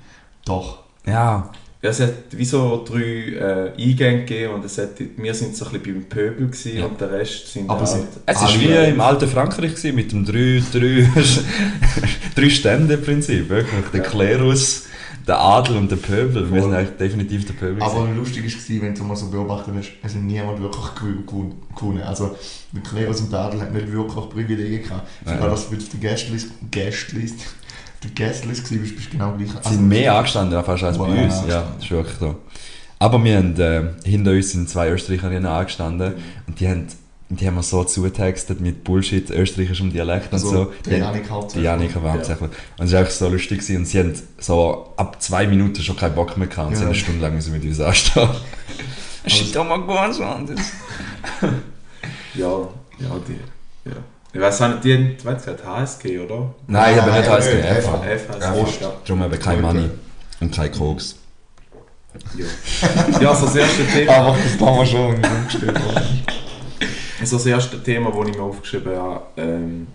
Doch. 0.45 0.79
Ja, 1.05 1.49
Ja, 1.81 1.89
es 1.91 1.99
hat 1.99 2.13
wie 2.31 2.43
so 2.43 2.83
drei 2.87 2.99
äh, 2.99 3.71
Eingänge 3.77 4.19
gegeben 4.25 4.55
und 4.55 4.65
es 4.65 4.77
hat, 4.79 4.89
wir 5.15 5.33
sind 5.33 5.55
so 5.55 5.65
ein 5.65 5.73
bisschen 5.73 5.93
beim 5.93 6.03
Pöbel 6.09 6.47
gewesen 6.47 6.77
Ja. 6.77 6.85
und 6.85 6.99
der 6.99 7.11
Rest 7.11 7.53
sind 7.53 7.69
Aber 7.69 7.81
halt... 7.81 7.89
sie- 7.89 8.19
es 8.25 8.41
war 8.41 8.59
wie 8.59 8.89
im 8.89 8.99
alten 8.99 9.29
Frankreich 9.29 9.75
gewesen, 9.75 9.95
mit 9.95 10.11
dem 10.11 10.25
drei, 10.25 10.61
drei, 10.73 11.07
drei 12.35 12.49
Stände-Prinzip. 12.49 13.47
Wirklich. 13.49 13.85
Der 13.93 14.03
Ja. 14.03 14.09
Klerus, 14.09 14.83
der 15.27 15.39
Adel 15.39 15.77
und 15.77 15.91
der 15.91 15.97
Pöbel. 15.97 16.51
Wir 16.51 16.61
sind 16.61 16.73
eigentlich 16.73 16.97
definitiv 16.97 17.45
der 17.45 17.53
Pöbel. 17.53 17.81
Aber 17.83 18.01
gewesen. 18.07 18.17
lustig 18.17 18.45
war, 18.45 18.81
wenn 18.87 18.95
du 18.95 19.03
mal 19.03 19.15
so 19.15 19.29
beobachtet 19.29 19.73
hast, 19.77 19.91
es 20.03 20.15
hat 20.15 20.21
niemand 20.21 20.59
wirklich 20.61 20.83
gew- 20.85 21.25
gew- 21.25 21.51
gewonnen. 21.75 22.01
Also, 22.01 22.35
der 22.71 22.81
Klerus 22.81 23.21
und 23.21 23.31
der 23.31 23.39
Adel 23.39 23.61
hat 23.61 23.73
nicht 23.73 23.91
wirklich 23.91 24.29
Privilegien 24.29 24.83
gehabt. 24.83 25.07
Ja. 25.25 25.33
Sogar, 25.33 25.49
dass 25.51 25.69
du 25.69 25.75
auf 25.75 25.89
der 25.89 25.99
Gästeliste, 25.99 26.51
Gästeliste, 26.71 27.43
der 28.15 28.27
Gästeliste 28.27 28.63
gewesen 28.63 28.81
bist, 28.83 28.95
bist 28.95 29.07
du 29.07 29.12
genau 29.18 29.33
gleich. 29.38 29.50
Sie 29.63 29.74
sind 29.75 29.88
mehr 29.88 30.15
angestanden 30.15 30.63
fast 30.63 30.83
als 30.83 30.98
bei 30.98 31.06
uns. 31.06 31.42
ja, 31.42 31.48
Ja, 31.48 31.63
das 31.75 31.83
ist 31.86 31.92
wirklich 31.92 32.18
so. 32.19 32.36
Aber 33.00 33.24
wir 33.24 33.38
haben, 33.38 33.59
äh, 33.59 33.83
hinter 34.04 34.31
uns 34.31 34.51
sind 34.51 34.69
zwei 34.69 34.89
Österreicherinnen 34.89 35.45
angestanden 35.45 36.13
und 36.48 36.59
die 36.59 36.68
haben, 36.68 36.88
die 37.30 37.45
haben 37.45 37.56
wir 37.56 37.63
so 37.63 37.83
zugetextet 37.83 38.59
mit 38.62 38.83
Bullshit, 38.83 39.30
österreichischem 39.30 39.92
Dialekt 39.92 40.33
Also, 40.33 40.48
und 40.48 40.54
so. 40.54 40.74
der 40.86 40.94
Die- 40.94 41.00
Janik 41.01 41.24
Die 41.25 41.30
hauptsächlich. 41.30 41.65
Janika 41.65 42.01
war 42.04 42.13
hauptsächlich. 42.13 42.50
Und 42.77 42.86
es 42.86 42.92
war 42.94 43.00
einfach 43.00 43.12
so 43.12 43.27
lustig 43.30 43.59
gewesen. 43.59 43.77
und 43.77 43.86
sie 43.86 44.00
haben 44.00 44.13
so 44.39 44.94
ab 44.98 45.21
zwei 45.21 45.45
Minuten 45.45 45.81
schon 45.83 45.95
keinen 45.98 46.15
Bock 46.15 46.36
mehr 46.38 46.48
gehabt 46.48 46.69
und 46.69 46.75
sie 46.75 46.81
Ja. 46.81 46.88
haben 46.88 46.94
eine 46.94 47.00
Stunde 47.00 47.21
lang 47.21 47.36
mit 47.36 47.63
uns 47.65 47.80
anstehen. 47.80 48.30
Shit, 49.27 49.56
oh 49.57 49.63
my 49.65 49.77
god, 49.86 50.13
so 50.13 50.24
Ja, 50.24 50.39
ja, 53.00 53.09
die... 53.27 53.89
Ja. 53.89 53.95
Ich 54.37 54.43
weiß 54.43 54.61
auch 54.61 54.67
nicht, 54.67 54.83
die 54.83 54.93
haben, 54.93 55.17
du 55.17 55.29
hast 55.31 55.45
gesagt 55.45 55.65
HSG, 55.65 56.19
oder? 56.19 56.53
Nein, 56.67 56.93
ich 56.93 57.01
habe 57.01 57.11
nicht 57.11 57.27
HSG, 57.27 57.55
nicht, 57.55 57.65
einfach. 57.65 57.93
einfach. 57.93 58.05
F 58.05 58.29
heisst 58.29 58.41
Ja, 58.43 58.53
es, 58.53 58.59
Prost. 58.59 58.81
ja. 58.81 58.91
Darum 59.03 59.23
haben 59.23 59.31
wir 59.31 59.39
kein 59.39 59.61
Money 59.61 59.89
und 60.39 60.55
kein 60.55 60.71
Koks. 60.71 61.15
Ja. 62.37 63.19
ja, 63.19 63.35
so 63.35 63.45
das 63.45 63.55
erste 63.55 63.85
Thema... 63.85 64.11
Aber 64.13 64.35
das 64.43 64.67
haben 64.67 64.77
wir 64.77 64.85
schon 64.85 65.15
umgestellt. 65.37 65.79
So 67.23 67.37
das 67.37 67.45
erste 67.47 67.83
Thema, 67.83 68.11
das 68.11 68.27
ich 68.29 68.37
mir 68.37 68.43
aufgeschrieben 68.43 68.95
habe, 68.95 69.21
ähm, 69.37 69.87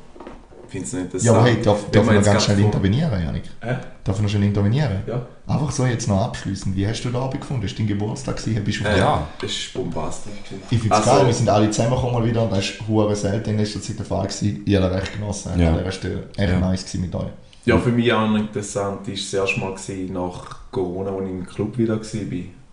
finde 0.72 0.86
es 0.86 0.92
nicht 0.92 1.02
interessant. 1.04 1.24
Ja, 1.24 1.32
aber 1.40 1.44
hey, 1.48 1.62
darf, 1.62 1.78
darf 1.90 1.92
wir 1.92 2.00
ich 2.00 2.06
noch 2.06 2.14
jetzt 2.14 2.24
ganz 2.26 2.42
schnell 2.44 2.56
vor- 2.56 2.64
intervenieren, 2.66 3.24
Janik? 3.24 3.42
Hä? 3.60 3.76
Darf 4.04 4.16
ich 4.16 4.22
noch 4.22 4.28
schnell 4.30 4.42
intervenieren? 4.44 5.02
Ja. 5.06 5.26
Einfach 5.46 5.70
so 5.70 5.86
jetzt 5.86 6.08
noch 6.08 6.20
abschließend. 6.22 6.74
Wie 6.76 6.86
hast 6.86 7.02
du 7.02 7.10
den 7.10 7.16
Abend 7.20 7.40
gefunden? 7.40 7.62
Hast 7.62 7.74
du 7.74 7.78
deinen 7.78 7.88
Geburtstag 7.88 8.36
gewesen? 8.36 8.64
Bist 8.64 8.80
du 8.80 8.84
Äh, 8.84 8.88
der- 8.88 8.96
Ja. 8.98 9.26
Das 9.40 9.50
ist 9.50 9.74
bombastisch. 9.74 10.32
Ich 10.70 10.80
finde 10.80 10.94
es 10.96 11.00
Also- 11.06 11.10
geil, 11.18 11.26
wir 11.26 11.34
sind 11.34 11.48
alle 11.48 11.70
zusammengekommen 11.70 12.14
mal 12.14 12.26
wieder 12.28 12.42
und 12.42 12.50
das 12.52 12.58
ist 12.60 12.74
hure 12.88 13.14
selten 13.14 13.50
in 13.50 13.58
letzter 13.58 13.80
Zeit 13.80 13.98
der 13.98 14.06
Fall 14.06 14.26
gewesen. 14.26 14.62
Ich 14.66 14.74
habe 14.76 14.88
das 14.88 15.02
recht 15.02 15.12
genossen. 15.12 15.52
Ja. 15.60 15.64
Ja. 15.76 15.82
Das 15.82 16.02
war 16.04 16.10
echt 16.36 16.38
Ja. 16.52 16.58
nice 16.60 16.84
gewesen 16.84 17.00
mit 17.02 17.14
euch. 17.14 17.26
Ja, 17.64 17.78
für 17.78 17.90
mich 17.92 18.12
auch 18.12 18.26
noch 18.28 18.38
interessant 18.38 19.06
war 19.06 19.14
das 19.14 19.32
erste 19.34 19.60
Mal 19.60 19.74
nach 20.12 20.56
Corona, 20.72 21.10
als 21.10 21.22
ich 21.24 21.30
im 21.30 21.46
Club 21.46 21.78
wieder 21.78 21.94
war. 21.96 22.02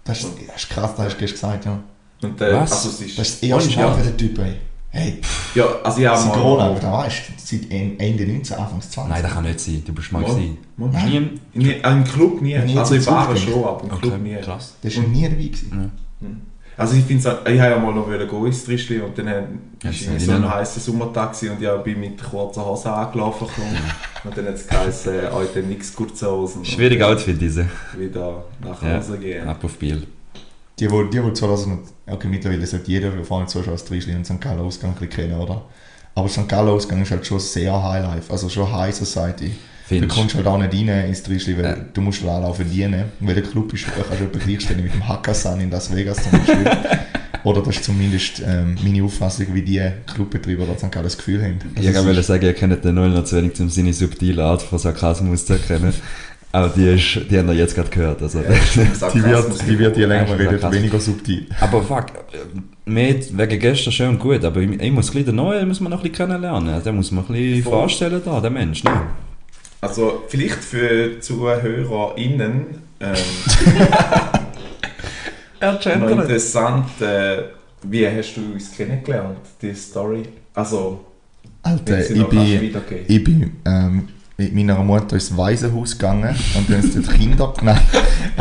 Das 0.04 0.20
ist, 0.24 0.30
das 0.48 0.56
ist 0.64 0.70
krass, 0.70 0.92
das 0.96 1.06
hast 1.06 1.14
du 1.16 1.20
gestern 1.20 1.52
gesagt, 1.60 1.66
ja. 1.66 1.80
Und, 2.22 2.42
äh, 2.42 2.54
Was? 2.56 2.72
Also 2.86 3.04
ist, 3.04 3.18
Das 3.20 3.30
ist 3.30 3.44
das 3.44 3.50
erste 3.50 3.70
ja. 3.80 3.88
Mal 3.88 3.94
für 3.96 4.04
den 4.10 4.18
Typ, 4.18 4.40
ey. 4.40 4.54
Hey, 4.92 5.22
ja, 5.54 5.66
also 5.84 6.00
ich 6.02 6.08
habe 6.08 6.18
seit 6.18 6.28
mal... 6.30 6.34
Corona, 6.34 6.80
da 6.80 6.92
weißt 6.94 7.22
du, 7.30 7.34
seit 7.38 7.72
En- 7.72 8.00
Ende 8.00 8.26
19, 8.26 8.58
Anfangs 8.58 8.90
20. 8.90 9.14
Nein, 9.14 9.22
das 9.24 9.32
kann 9.34 9.44
nicht 9.44 9.60
sein. 9.60 9.84
Du 9.86 9.94
bist 9.94 10.12
mal 10.12 10.22
Mal. 10.22 10.90
Nein. 10.92 11.40
Nie. 11.54 11.64
Nie, 11.64 11.72
Im 11.84 12.04
Club 12.04 12.42
nie. 12.42 12.58
Nie 12.58 12.78
also 12.78 12.96
in 12.96 13.02
zum 13.02 13.14
Baren 13.14 13.38
Zug 13.38 13.50
schon, 13.50 13.64
aber 13.64 13.84
im 13.84 13.90
Club 14.02 14.22
nie. 14.22 14.36
krass. 14.38 14.76
Das 14.82 14.98
war 14.98 15.04
nie 15.04 15.24
dabei 15.24 15.36
gewesen. 15.36 15.92
Also 16.76 16.96
ich 16.96 17.04
finde 17.04 17.22
ich 17.46 17.60
habe 17.60 17.72
ja 17.72 17.78
mal 17.78 17.94
noch 17.94 18.08
gehen 18.10 18.46
ins 18.46 18.64
Trischli 18.64 19.00
und 19.02 19.18
dann 19.18 19.28
Ja, 19.28 19.34
war 19.36 19.48
das 19.84 20.02
es 20.02 20.26
so 20.26 20.32
ein 20.32 20.50
heißer 20.54 20.80
Sommertag 20.80 21.34
gewesen 21.34 21.58
und 21.58 21.62
ich 21.62 21.84
bin 21.84 22.00
mit 22.00 22.24
kurzer 22.24 22.66
Hose 22.66 22.90
angelaufen 22.92 23.48
gekommen. 23.48 23.78
und 24.24 24.38
dann 24.38 24.46
hat 24.48 24.54
es 24.56 24.66
geheißen, 24.68 25.14
heute 25.34 25.60
nichts 25.64 25.94
kurze 25.94 26.32
Hosen. 26.32 26.64
Schwierig 26.64 27.00
Und 27.00 27.04
Outfit, 27.04 27.40
diese. 27.42 27.66
Wieder 27.98 28.46
nach 28.64 28.82
Ja. 28.82 28.96
Hause 28.98 29.18
gehen. 29.20 29.46
Ab 29.48 29.62
auf 29.64 29.78
Biel. 29.78 30.08
Die, 30.80 30.88
die, 30.88 31.10
die, 31.12 31.20
die 31.22 31.34
2000, 31.34 31.80
okay, 32.08 32.28
mittlerweile 32.28 32.66
sollte 32.66 32.90
jeder, 32.92 33.10
der 33.12 33.24
vorne 33.24 33.48
zuschaut, 33.48 33.74
als 33.74 33.86
Trischli 33.86 34.16
und 34.16 34.26
St. 34.26 34.40
Gallen 34.40 34.60
Ausgang 34.60 34.96
kennen, 35.10 35.34
oder? 35.40 35.66
Aber 36.16 36.28
St. 36.30 36.48
Gallen 36.48 36.70
Ausgang 36.70 37.02
ist 37.02 37.12
halt 37.12 37.26
schon 37.26 37.40
sehr 37.40 37.72
High 37.84 38.04
Life, 38.04 38.32
also 38.32 38.50
schon 38.50 38.72
High 38.72 38.96
Society. 38.96 39.48
Du 39.48 39.96
Findest 39.96 40.16
kommst 40.16 40.36
halt 40.36 40.46
auch 40.46 40.58
nicht 40.60 40.72
rein 40.74 41.08
ins 41.08 41.24
Trischli, 41.24 41.58
weil 41.58 41.64
Ja. 41.66 41.76
du 41.94 42.02
musst 42.02 42.22
halt 42.24 42.44
auch 42.46 42.56
verdienen. 42.56 43.06
Weil 43.22 43.34
der 43.36 43.44
Club 43.44 43.74
ist, 43.74 43.86
kannst 43.88 44.22
du 44.22 44.26
etwa 44.26 44.38
gleichstellen 44.40 44.84
mit 44.84 44.94
dem 44.94 45.08
Hakkasan 45.08 45.60
in 45.62 45.72
Las 45.72 45.94
Vegas 45.94 46.18
zum 46.22 46.32
Beispiel. 46.34 46.70
Oder 47.44 47.62
das 47.64 47.78
ist 47.78 47.86
zumindest 47.86 48.44
ähm, 48.46 48.76
meine 48.84 49.02
Auffassung, 49.04 49.48
wie 49.54 49.62
die 49.64 49.82
Clubbetreiber 50.06 50.66
da 50.66 50.78
St. 50.78 50.92
Gallen 50.92 51.06
das 51.06 51.18
Gefühl 51.18 51.42
haben. 51.42 51.58
Ich 51.80 51.88
Also 51.88 52.06
wollte 52.06 52.20
es 52.20 52.28
sagen, 52.28 52.44
ihr 52.46 52.54
kennt 52.54 52.84
den 52.86 52.94
Null 52.96 53.10
noch 53.10 53.24
zu 53.24 53.38
wenig, 53.38 53.60
um 53.62 53.70
seine 53.70 53.94
subtile 53.94 54.44
Art 54.44 54.62
von 54.62 54.78
Sarkasmus 54.78 55.46
zu 55.46 55.54
erkennen. 55.54 55.94
Aber 56.52 56.70
die, 56.70 56.88
ist, 56.88 57.30
die 57.30 57.38
haben 57.38 57.48
wir 57.48 57.54
jetzt 57.54 57.76
gerade 57.76 57.90
gehört. 57.90 58.22
Also, 58.22 58.40
ist, 58.40 58.76
die, 59.14 59.24
wird, 59.24 59.68
die 59.68 59.78
wird 59.78 59.98
je 59.98 60.06
länger 60.06 60.28
man 60.30 60.38
redet, 60.38 60.72
weniger 60.72 61.00
subtil. 61.00 61.46
aber 61.60 61.84
fuck, 61.84 62.08
äh, 62.10 62.90
mit, 62.90 63.38
wegen 63.38 63.60
gestern 63.60 63.94
schön 63.94 64.10
und 64.10 64.20
gut, 64.20 64.44
aber 64.44 64.60
ich, 64.60 64.82
ich 64.82 64.92
muss 64.92 65.16
ein 65.16 65.26
den 65.26 65.36
Neuen 65.36 65.68
muss 65.68 65.80
man 65.80 65.92
noch 65.92 66.00
ein 66.00 66.10
bisschen 66.10 66.28
kennenlernen. 66.28 66.70
Also, 66.70 66.86
Den 66.86 66.96
muss 66.96 67.12
man 67.12 67.24
ein 67.26 67.34
bisschen 67.34 67.64
Voll. 67.64 67.74
vorstellen, 67.74 68.22
da, 68.26 68.42
der 68.42 68.50
Mensch. 68.50 68.84
Ne? 68.84 69.02
Also 69.82 70.24
vielleicht 70.28 70.64
für 70.64 71.20
ZuhörerInnen 71.22 72.66
ähm, 73.00 73.16
noch 76.02 76.10
interessant, 76.10 77.02
äh, 77.02 77.44
wie 77.84 78.08
hast 78.08 78.36
du 78.36 78.42
uns 78.54 78.72
kennengelernt, 78.76 79.38
die 79.62 79.74
Story? 79.74 80.24
Also, 80.54 81.06
Alter, 81.64 82.10
ich 82.10 82.28
bin, 82.28 82.76
ich 83.08 83.24
bin 83.24 83.52
ähm, 83.66 84.08
mit 84.40 84.56
meiner 84.56 84.82
Mutter 84.82 85.16
ins 85.16 85.36
Waisenhaus 85.36 85.98
gegangen 85.98 86.34
und 86.56 86.70
dann 86.70 86.82
sind 86.82 87.06
dort 87.06 87.16
Kinder. 87.18 87.54
Nein. 87.62 87.80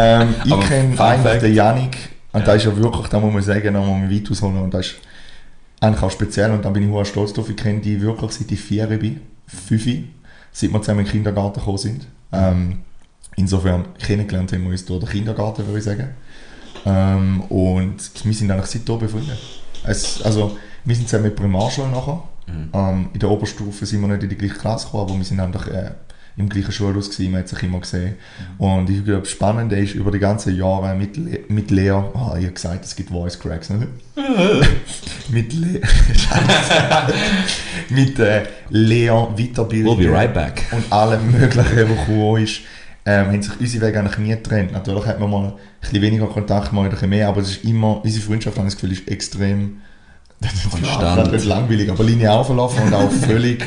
Ähm, 0.00 0.34
ich 0.44 0.60
kenne 0.68 1.00
eigentlich 1.00 1.40
den 1.40 1.54
Janik 1.54 1.96
und 2.30 2.46
da 2.46 2.54
ist 2.54 2.64
ja 2.64 2.76
wirklich, 2.76 3.08
da 3.08 3.18
muss 3.18 3.32
man 3.32 3.42
sagen, 3.42 3.74
da 3.74 3.80
muss 3.80 3.88
man 3.88 4.08
weit 4.08 4.30
ausholen 4.30 4.58
und 4.58 4.72
das 4.72 4.86
ist 4.86 4.96
eigentlich 5.80 6.02
auch 6.02 6.10
speziell 6.10 6.52
und 6.52 6.64
da 6.64 6.70
bin 6.70 6.84
ich 6.84 6.94
sehr 6.94 7.04
stolz 7.04 7.32
drauf. 7.32 7.50
Ich 7.50 7.56
kenne 7.56 7.80
die 7.80 8.00
wirklich 8.00 8.30
seit 8.30 8.52
ich 8.52 8.60
vier 8.60 8.86
bin, 8.86 9.20
fünf, 9.48 9.86
seit 10.52 10.72
wir 10.72 10.80
zusammen 10.80 11.00
in 11.00 11.06
den 11.06 11.12
Kindergarten 11.12 11.58
gekommen 11.58 11.78
sind. 11.78 12.06
Ähm, 12.32 12.80
insofern 13.34 13.86
kennengelernt 13.98 14.52
haben 14.52 14.62
wir 14.62 14.70
uns 14.70 14.84
durch 14.84 15.00
den 15.00 15.08
Kindergarten, 15.08 15.66
würde 15.66 15.78
ich 15.78 15.84
sagen. 15.84 16.10
Ähm, 16.86 17.40
und 17.48 17.96
wir 18.22 18.34
sind 18.34 18.50
eigentlich 18.52 18.66
seitdem 18.66 18.98
befreundet. 19.00 19.38
Es, 19.84 20.22
also, 20.22 20.56
wir 20.84 20.94
sind 20.94 21.08
zusammen 21.08 21.24
mit 21.24 21.36
Primarschule 21.36 21.88
nachher. 21.88 22.22
Mhm. 22.48 22.70
Ähm, 22.72 23.10
in 23.12 23.20
der 23.20 23.30
Oberstufe 23.30 23.86
sind 23.86 24.00
wir 24.00 24.08
nicht 24.08 24.22
in 24.22 24.28
die 24.28 24.36
gleiche 24.36 24.54
Klasse 24.54 24.86
gekommen, 24.86 25.10
aber 25.10 25.18
wir 25.18 25.24
sind 25.24 25.40
einfach 25.40 25.68
äh, 25.68 25.90
im 26.38 26.48
gleichen 26.48 26.70
Schulhaus 26.70 27.10
gewesen, 27.10 27.32
man 27.32 27.40
hat 27.40 27.48
sich 27.48 27.62
immer 27.64 27.80
gesehen. 27.80 28.14
Und 28.58 28.88
ich 28.88 29.04
glaube, 29.04 29.22
das 29.22 29.30
Spannende 29.30 29.76
ist, 29.76 29.94
über 29.94 30.12
die 30.12 30.20
ganzen 30.20 30.56
Jahre 30.56 30.94
mit, 30.94 31.16
Le 31.16 31.40
mit 31.48 31.70
Lea, 31.72 31.90
ah, 31.90 32.36
ich 32.38 32.44
habe 32.44 32.52
gesagt, 32.52 32.84
es 32.84 32.94
gibt 32.94 33.10
Voice 33.10 33.38
Cracks, 33.38 33.70
ne? 33.70 33.88
mit 35.30 35.52
Le 35.52 35.80
mit 37.90 38.18
äh, 38.20 38.44
Lea 38.70 39.10
Weiterbildung 39.36 39.98
We'll 39.98 40.06
be 40.06 40.12
right 40.12 40.32
back. 40.32 40.62
und 40.70 40.90
allem 40.92 41.32
Möglichen, 41.32 41.90
was 41.90 42.06
gekommen 42.06 42.42
ist, 42.42 42.60
ähm, 43.04 43.26
haben 43.26 43.42
sich 43.42 43.58
unsere 43.58 43.86
Wege 43.86 43.98
eigentlich 43.98 44.18
nie 44.18 44.28
getrennt. 44.28 44.72
Natürlich 44.72 45.06
hat 45.06 45.18
man 45.18 45.30
mal 45.30 45.46
ein 45.46 45.52
bisschen 45.80 46.02
weniger 46.02 46.26
Kontakt, 46.26 46.72
mal 46.72 46.84
ein 46.84 46.90
bisschen 46.90 47.10
mehr, 47.10 47.28
aber 47.28 47.40
es 47.40 47.50
ist 47.50 47.64
immer, 47.64 48.04
unsere 48.04 48.24
Freundschaft, 48.24 48.56
habe 48.56 48.68
ich 48.68 48.74
das 48.74 48.80
Gefühl, 48.80 48.96
ist 48.96 49.08
extrem 49.08 49.78
Konstant. 50.70 51.32
nicht 51.32 51.44
langweilig, 51.44 51.90
aber 51.90 52.04
linear 52.04 52.44
verlaufen 52.44 52.84
und 52.84 52.94
auch 52.94 53.10
völlig 53.10 53.64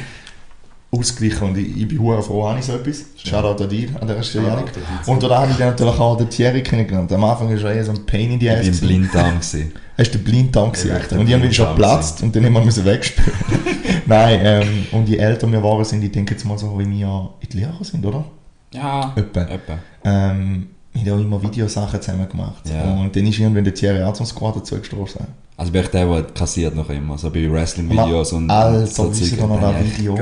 ausgleichen 0.92 1.50
und 1.50 1.58
ich, 1.58 1.78
ich 1.78 1.88
bin 1.88 2.00
hure 2.00 2.22
froh, 2.22 2.48
habe 2.50 2.60
ich 2.60 2.66
so 2.66 2.74
etwas. 2.74 3.06
Shoutout 3.16 3.63
an 3.63 3.70
dich, 3.70 3.90
an 4.00 4.08
der 4.08 4.22
Stelle, 4.24 4.48
Janik. 4.48 4.72
Und 5.06 5.24
da 5.24 5.40
habe 5.42 5.51
ich 5.51 5.58
dann 5.58 5.70
natürlich 5.70 6.00
auch 6.00 6.18
den 6.18 6.30
Thierry 6.30 6.62
kennengelernt. 6.63 7.12
Am 7.13 7.24
Anfang 7.24 7.48
war 7.50 7.70
er 7.70 7.75
eher 7.75 7.86
so 7.86 7.92
ein 7.92 8.06
Pain 8.06 8.32
in 8.32 8.40
the 8.40 8.48
Ich 8.48 8.51
Ass. 8.51 8.58
war 8.60 8.66
im 8.66 8.72
gewesen. 8.72 8.88
Blinddarm. 8.88 9.38
Hast 9.98 10.13
du 10.13 10.18
den 10.18 10.24
Blinddarm 10.24 10.72
Ja, 10.86 11.00
der 11.00 11.20
Und 11.20 11.28
ich 11.28 11.34
habe 11.34 11.46
ihn 11.46 11.54
schon 11.54 11.68
geplatzt 11.70 12.22
und 12.24 12.36
dann 12.36 12.46
haben 12.46 12.54
wir 12.54 12.62
müssen 12.62 12.84
wegspielen. 12.86 13.32
Nein, 14.06 14.40
ähm, 14.44 14.86
und 14.92 15.08
je 15.08 15.18
älter 15.18 15.50
wir 15.50 15.63
waren, 15.63 15.86
sind, 15.86 16.04
ich 16.04 16.12
denke 16.12 16.34
jetzt 16.34 16.44
mal 16.46 16.58
so, 16.58 16.78
wie 16.78 16.90
wir 16.90 17.30
in 17.40 17.50
die 17.50 17.58
Lehre 17.58 17.84
sind, 17.84 18.06
oder? 18.06 18.25
Ja, 18.74 19.13
Etwa. 19.16 19.42
etwa. 19.42 19.78
Ähm, 20.04 20.68
wir 20.94 21.12
haben 21.13 21.20
auch 21.20 21.24
immer 21.24 21.42
Videosachen 21.42 22.01
zusammen 22.01 22.28
gemacht. 22.28 22.63
Ja. 22.70 22.84
Und 22.96 23.16
dann 23.16 23.25
ist 23.28 23.40
irgendwann 23.40 23.63
der 23.63 23.74
Thierry 23.74 24.01
auch 24.04 24.13
zum 24.13 24.25
Squad 24.25 24.58
dazugestoßen. 24.58 25.22
Also 25.62 25.72
bin 25.74 25.84
ich 25.84 25.89
der, 25.89 26.08
der 26.08 26.24
kassiert 26.24 26.75
noch 26.75 26.89
immer, 26.89 27.20
so 27.20 27.30
bei 27.30 27.48
Wrestling-Videos 27.48 28.34
und 28.34 28.50
so 28.88 29.12
wisst 29.12 29.22
ihr 29.22 29.38
Zeug. 29.38 29.39
da 29.41 29.46
noch 29.46 29.62
Ja, 29.62 29.70
ein 29.70 29.96
Video, 29.96 30.18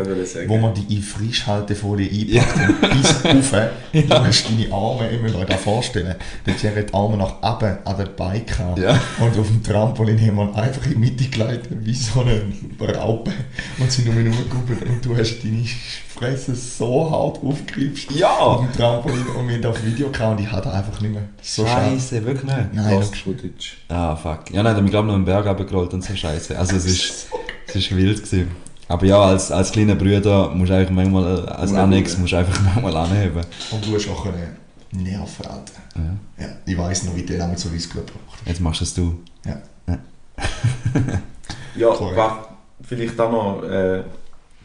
wo 0.48 0.58
man 0.58 0.74
die 0.74 0.98
in 0.98 1.02
Frischhaltefolie 1.02 2.10
einpackt 2.10 2.84
und 2.84 2.92
bis 3.02 3.26
rauf, 3.54 3.70
du 3.94 4.10
hast 4.26 4.50
deine 4.50 4.74
Arme, 4.74 5.10
ich 5.10 5.22
muss 5.22 5.36
euch 5.36 5.46
das 5.46 5.62
vorstellen, 5.62 6.16
der 6.46 6.58
Thierry 6.58 6.82
hat 6.82 6.90
die 6.90 6.94
Arme 6.94 7.16
nach 7.16 7.42
oben 7.42 7.78
an 7.86 7.98
der 7.98 8.06
Beine 8.08 8.42
gehabt. 8.42 8.80
Ja. 8.80 9.00
und 9.22 9.40
auf 9.40 9.48
dem 9.48 9.64
Trampolin 9.64 10.20
haben 10.20 10.36
wir 10.36 10.44
ihn 10.50 10.56
einfach 10.56 10.86
in 10.88 10.92
die 10.92 10.98
Mitte 10.98 11.24
geleitet, 11.30 11.70
wie 11.86 11.94
so 11.94 12.20
eine 12.20 12.42
Raupe 12.98 13.32
und 13.80 13.90
sind 13.90 14.08
nur 14.08 14.16
rumgeguckt 14.16 14.82
und 14.90 15.06
du 15.06 15.16
hast 15.18 15.42
deine 15.42 15.64
Fresse 16.14 16.54
so 16.54 17.10
hart 17.10 17.42
aufgegriffen 17.42 18.18
Ja. 18.18 18.28
auf 18.40 18.60
dem 18.66 18.74
Trampolin 18.74 19.26
und 19.38 19.48
wir 19.48 19.56
haben 19.56 19.62
das 19.62 19.86
Video 19.86 20.10
gehabt 20.10 20.38
und 20.38 20.46
ich 20.46 20.52
hatte 20.52 20.70
einfach 20.74 21.00
nicht 21.00 21.14
mehr. 21.14 21.24
So. 21.42 21.66
Scheiße, 21.66 22.26
wirklich 22.26 22.44
nicht? 22.44 22.74
Nein, 22.74 22.94
Lost 22.96 23.16
Footage. 23.16 23.78
Ah, 23.88 24.18
fuck. 24.18 24.52
Ja, 24.52 24.64
nein, 24.64 24.84
ich 24.84 24.92
glaube 24.92 25.08
noch 25.08 25.16
Berg 25.30 25.46
runtergerollt 25.46 25.94
und 25.94 26.04
so 26.04 26.16
Scheiße. 26.16 26.58
Also 26.58 26.76
es 26.76 26.86
ist, 26.86 27.28
es 27.68 27.76
ist 27.76 27.96
wild 27.96 28.24
gewesen. 28.24 28.52
Aber 28.88 29.06
ja, 29.06 29.22
als, 29.22 29.52
als 29.52 29.72
kleiner 29.72 29.96
Bruder 29.96 30.50
musst 30.50 30.72
du 30.72 30.76
eigentlich 30.76 30.90
manchmal, 30.90 31.46
als 31.48 31.72
Ohne 31.72 31.82
Annex 31.84 32.18
musst 32.18 32.34
du 32.34 32.38
einfach 32.38 32.60
manchmal 32.64 32.96
anheben. 32.98 33.42
Und 33.72 33.86
du 33.86 33.96
hast 33.96 34.10
auch 34.10 34.26
einen 34.26 34.58
Nerven, 34.92 35.46
Alter. 35.46 35.74
Ja. 35.96 36.46
Ja, 36.46 36.52
ich 36.66 36.78
weiss 36.78 37.04
noch, 37.04 37.16
wie 37.16 37.22
der 37.24 37.38
damals 37.38 37.62
so 37.62 37.72
Whisky 37.72 38.00
gebraucht 38.00 38.40
hat. 38.42 38.48
Jetzt 38.48 38.62
machst 38.62 38.82
es 38.82 38.94
du. 38.96 39.20
Ja. 39.46 39.62
Ja, 41.76 41.90
Korrekt. 41.90 42.18
was 42.18 42.32
vielleicht 42.88 43.20
auch 43.20 43.32
noch 43.32 43.64
äh, 43.64 44.04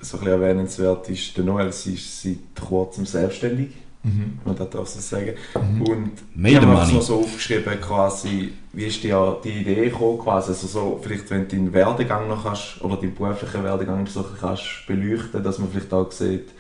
so 0.01 0.17
ein 0.17 0.25
bisschen 0.25 0.27
erwähnenswert 0.29 1.09
ist, 1.11 1.37
der 1.37 1.45
Noel 1.45 1.73
sie 1.73 1.95
ist 1.95 2.23
seit 2.23 2.39
kurzem 2.67 3.07
selbstständig, 3.07 3.69
Mhm. 4.07 4.39
man 4.45 4.55
das 4.55 4.69
darf 4.69 4.87
so 4.87 5.01
sagen. 5.01 5.33
Mhm. 5.55 5.83
Und 5.83 6.11
Made 6.37 6.55
ich 6.57 6.61
habe 6.61 7.01
so 7.03 7.21
aufgeschrieben, 7.21 7.81
quasi, 7.81 8.53
wie 8.75 8.87
ist 8.87 9.03
dir 9.03 9.39
die 9.43 9.61
Idee 9.61 9.89
gekommen, 9.91 10.19
quasi, 10.19 10.51
also 10.51 10.67
so, 10.67 11.01
vielleicht 11.03 11.31
wenn 11.31 11.49
du 11.49 11.57
deinen 11.57 11.73
Werdegang 11.73 12.29
noch 12.29 12.45
kannst, 12.45 12.83
oder 12.83 12.97
deinen 12.97 13.15
beruflichen 13.15 13.65
Werdegang 13.65 14.07
so 14.07 14.25
kannst 14.41 14.87
beleuchten, 14.87 15.43
dass 15.43 15.59
man 15.59 15.71
vielleicht 15.71 15.93
auch 15.93 16.11
sieht, 16.11 16.51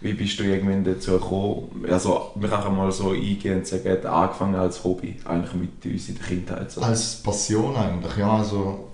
wie 0.00 0.12
bist 0.12 0.38
du 0.38 0.44
irgendwann 0.44 0.84
dazu 0.84 1.12
gekommen? 1.12 1.86
Also, 1.90 2.32
wir 2.34 2.48
können 2.48 2.76
mal 2.76 2.92
so 2.92 3.10
eingehen 3.10 3.58
und 3.58 3.66
sagen, 3.66 3.90
hat 3.90 4.04
angefangen 4.04 4.54
als 4.54 4.84
Hobby, 4.84 5.16
eigentlich 5.24 5.54
mit 5.54 5.86
uns 5.86 6.08
in 6.08 6.16
der 6.16 6.24
Kindheit. 6.26 6.70
So. 6.70 6.82
Als 6.82 7.22
Passion 7.22 7.74
eigentlich, 7.74 8.16
ja, 8.16 8.36
also 8.36 8.90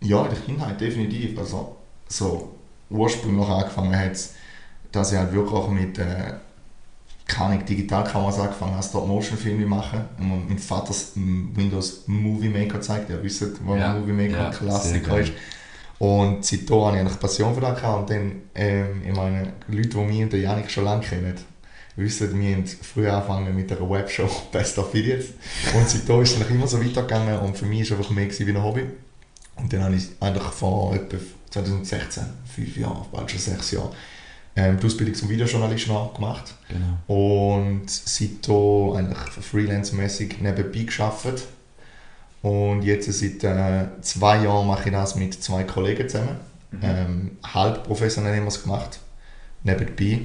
ja, 0.00 0.22
in 0.24 0.30
der 0.30 0.40
Kindheit 0.40 0.80
definitiv. 0.80 1.38
Also 1.38 1.76
so 2.08 2.52
ursprünglich 2.90 3.48
angefangen 3.48 3.98
hat 3.98 4.16
dass 4.94 5.12
ich 5.12 5.18
halt 5.18 5.32
wirklich 5.32 5.52
auch 5.52 5.70
mit 5.70 5.98
äh, 5.98 6.34
keine 7.26 7.54
Ahnung, 7.54 7.64
Digitalkameras 7.64 8.38
angefangen 8.38 8.74
habe, 8.74 8.82
Stop-Motion-Filme 8.82 9.66
machen. 9.66 10.04
Und 10.18 10.28
man 10.28 10.48
mit 10.48 10.60
Vaters 10.60 11.12
m, 11.16 11.50
Windows 11.54 12.04
Movie 12.06 12.48
Maker 12.48 12.80
zeigt, 12.80 13.10
ihr 13.10 13.22
wisst, 13.22 13.64
wo 13.64 13.76
Ja, 13.76 13.94
Movie 13.94 14.12
Maker 14.12 14.36
ja, 14.36 14.46
ein 14.48 14.52
Klassiker 14.52 15.20
ist. 15.20 15.32
Und 15.98 16.44
seitdem 16.44 16.80
habe 16.80 16.96
ich 16.96 17.00
eigentlich 17.00 17.20
Passion 17.20 17.54
für 17.54 17.60
das 17.60 17.80
gehabt. 17.80 18.00
Und 18.00 18.10
dann, 18.10 18.32
ähm, 18.54 19.02
ich 19.06 19.16
meine, 19.16 19.52
Leute, 19.68 19.88
die 19.88 19.96
mich 19.96 20.22
und 20.22 20.32
den 20.32 20.42
Janik 20.42 20.70
schon 20.70 20.84
lange 20.84 21.02
kennen, 21.02 21.34
wissen, 21.96 22.40
wir 22.40 22.56
haben 22.56 22.66
früher 22.66 23.14
angefangen 23.14 23.54
mit 23.54 23.70
einer 23.70 23.88
Webshow 23.88 24.28
Best 24.52 24.78
Affiliates. 24.78 25.30
Und 25.74 25.88
seitdem 25.88 26.20
ist 26.22 26.38
es 26.38 26.50
immer 26.50 26.66
so 26.66 26.82
weitergegangen 26.84 27.38
und 27.38 27.56
für 27.56 27.66
mich 27.66 27.90
war 27.90 27.98
es 27.98 28.04
einfach 28.04 28.14
mehr 28.14 28.26
gewesen 28.26 28.46
wie 28.46 28.50
ein 28.50 28.62
Hobby. 28.62 28.84
Und 29.56 29.72
dann 29.72 29.84
habe 29.84 29.94
ich 29.94 30.08
eigentlich 30.20 30.42
vor 30.42 30.94
etwa 30.94 31.16
2016, 31.50 32.24
fünf 32.54 32.76
Jahren, 32.76 33.06
bald 33.12 33.30
schon 33.30 33.40
sechs 33.40 33.70
Jahre, 33.70 33.92
ähm, 34.56 34.78
die 34.78 34.86
Ausbildung 34.86 35.14
zum 35.14 35.28
Videojournalisten 35.28 35.94
auch 35.94 36.14
gemacht. 36.14 36.54
Genau. 36.68 36.96
Und 37.06 37.88
seitdem 37.88 38.96
eigentlich 38.96 39.44
freelance-mäßig 39.44 40.40
nebenbei 40.40 40.84
gearbeitet. 40.84 41.46
Und 42.42 42.82
jetzt 42.82 43.12
seit 43.12 43.42
äh, 43.42 43.86
zwei 44.02 44.44
Jahren 44.44 44.66
mache 44.66 44.90
ich 44.90 44.94
das 44.94 45.16
mit 45.16 45.42
zwei 45.42 45.64
Kollegen 45.64 46.08
zusammen. 46.08 46.36
Ähm, 46.82 47.38
halb 47.42 47.84
professionell 47.84 48.36
haben 48.36 48.44
wir 48.44 48.48
es 48.48 48.62
gemacht. 48.62 49.00
Nebenbei. 49.62 50.20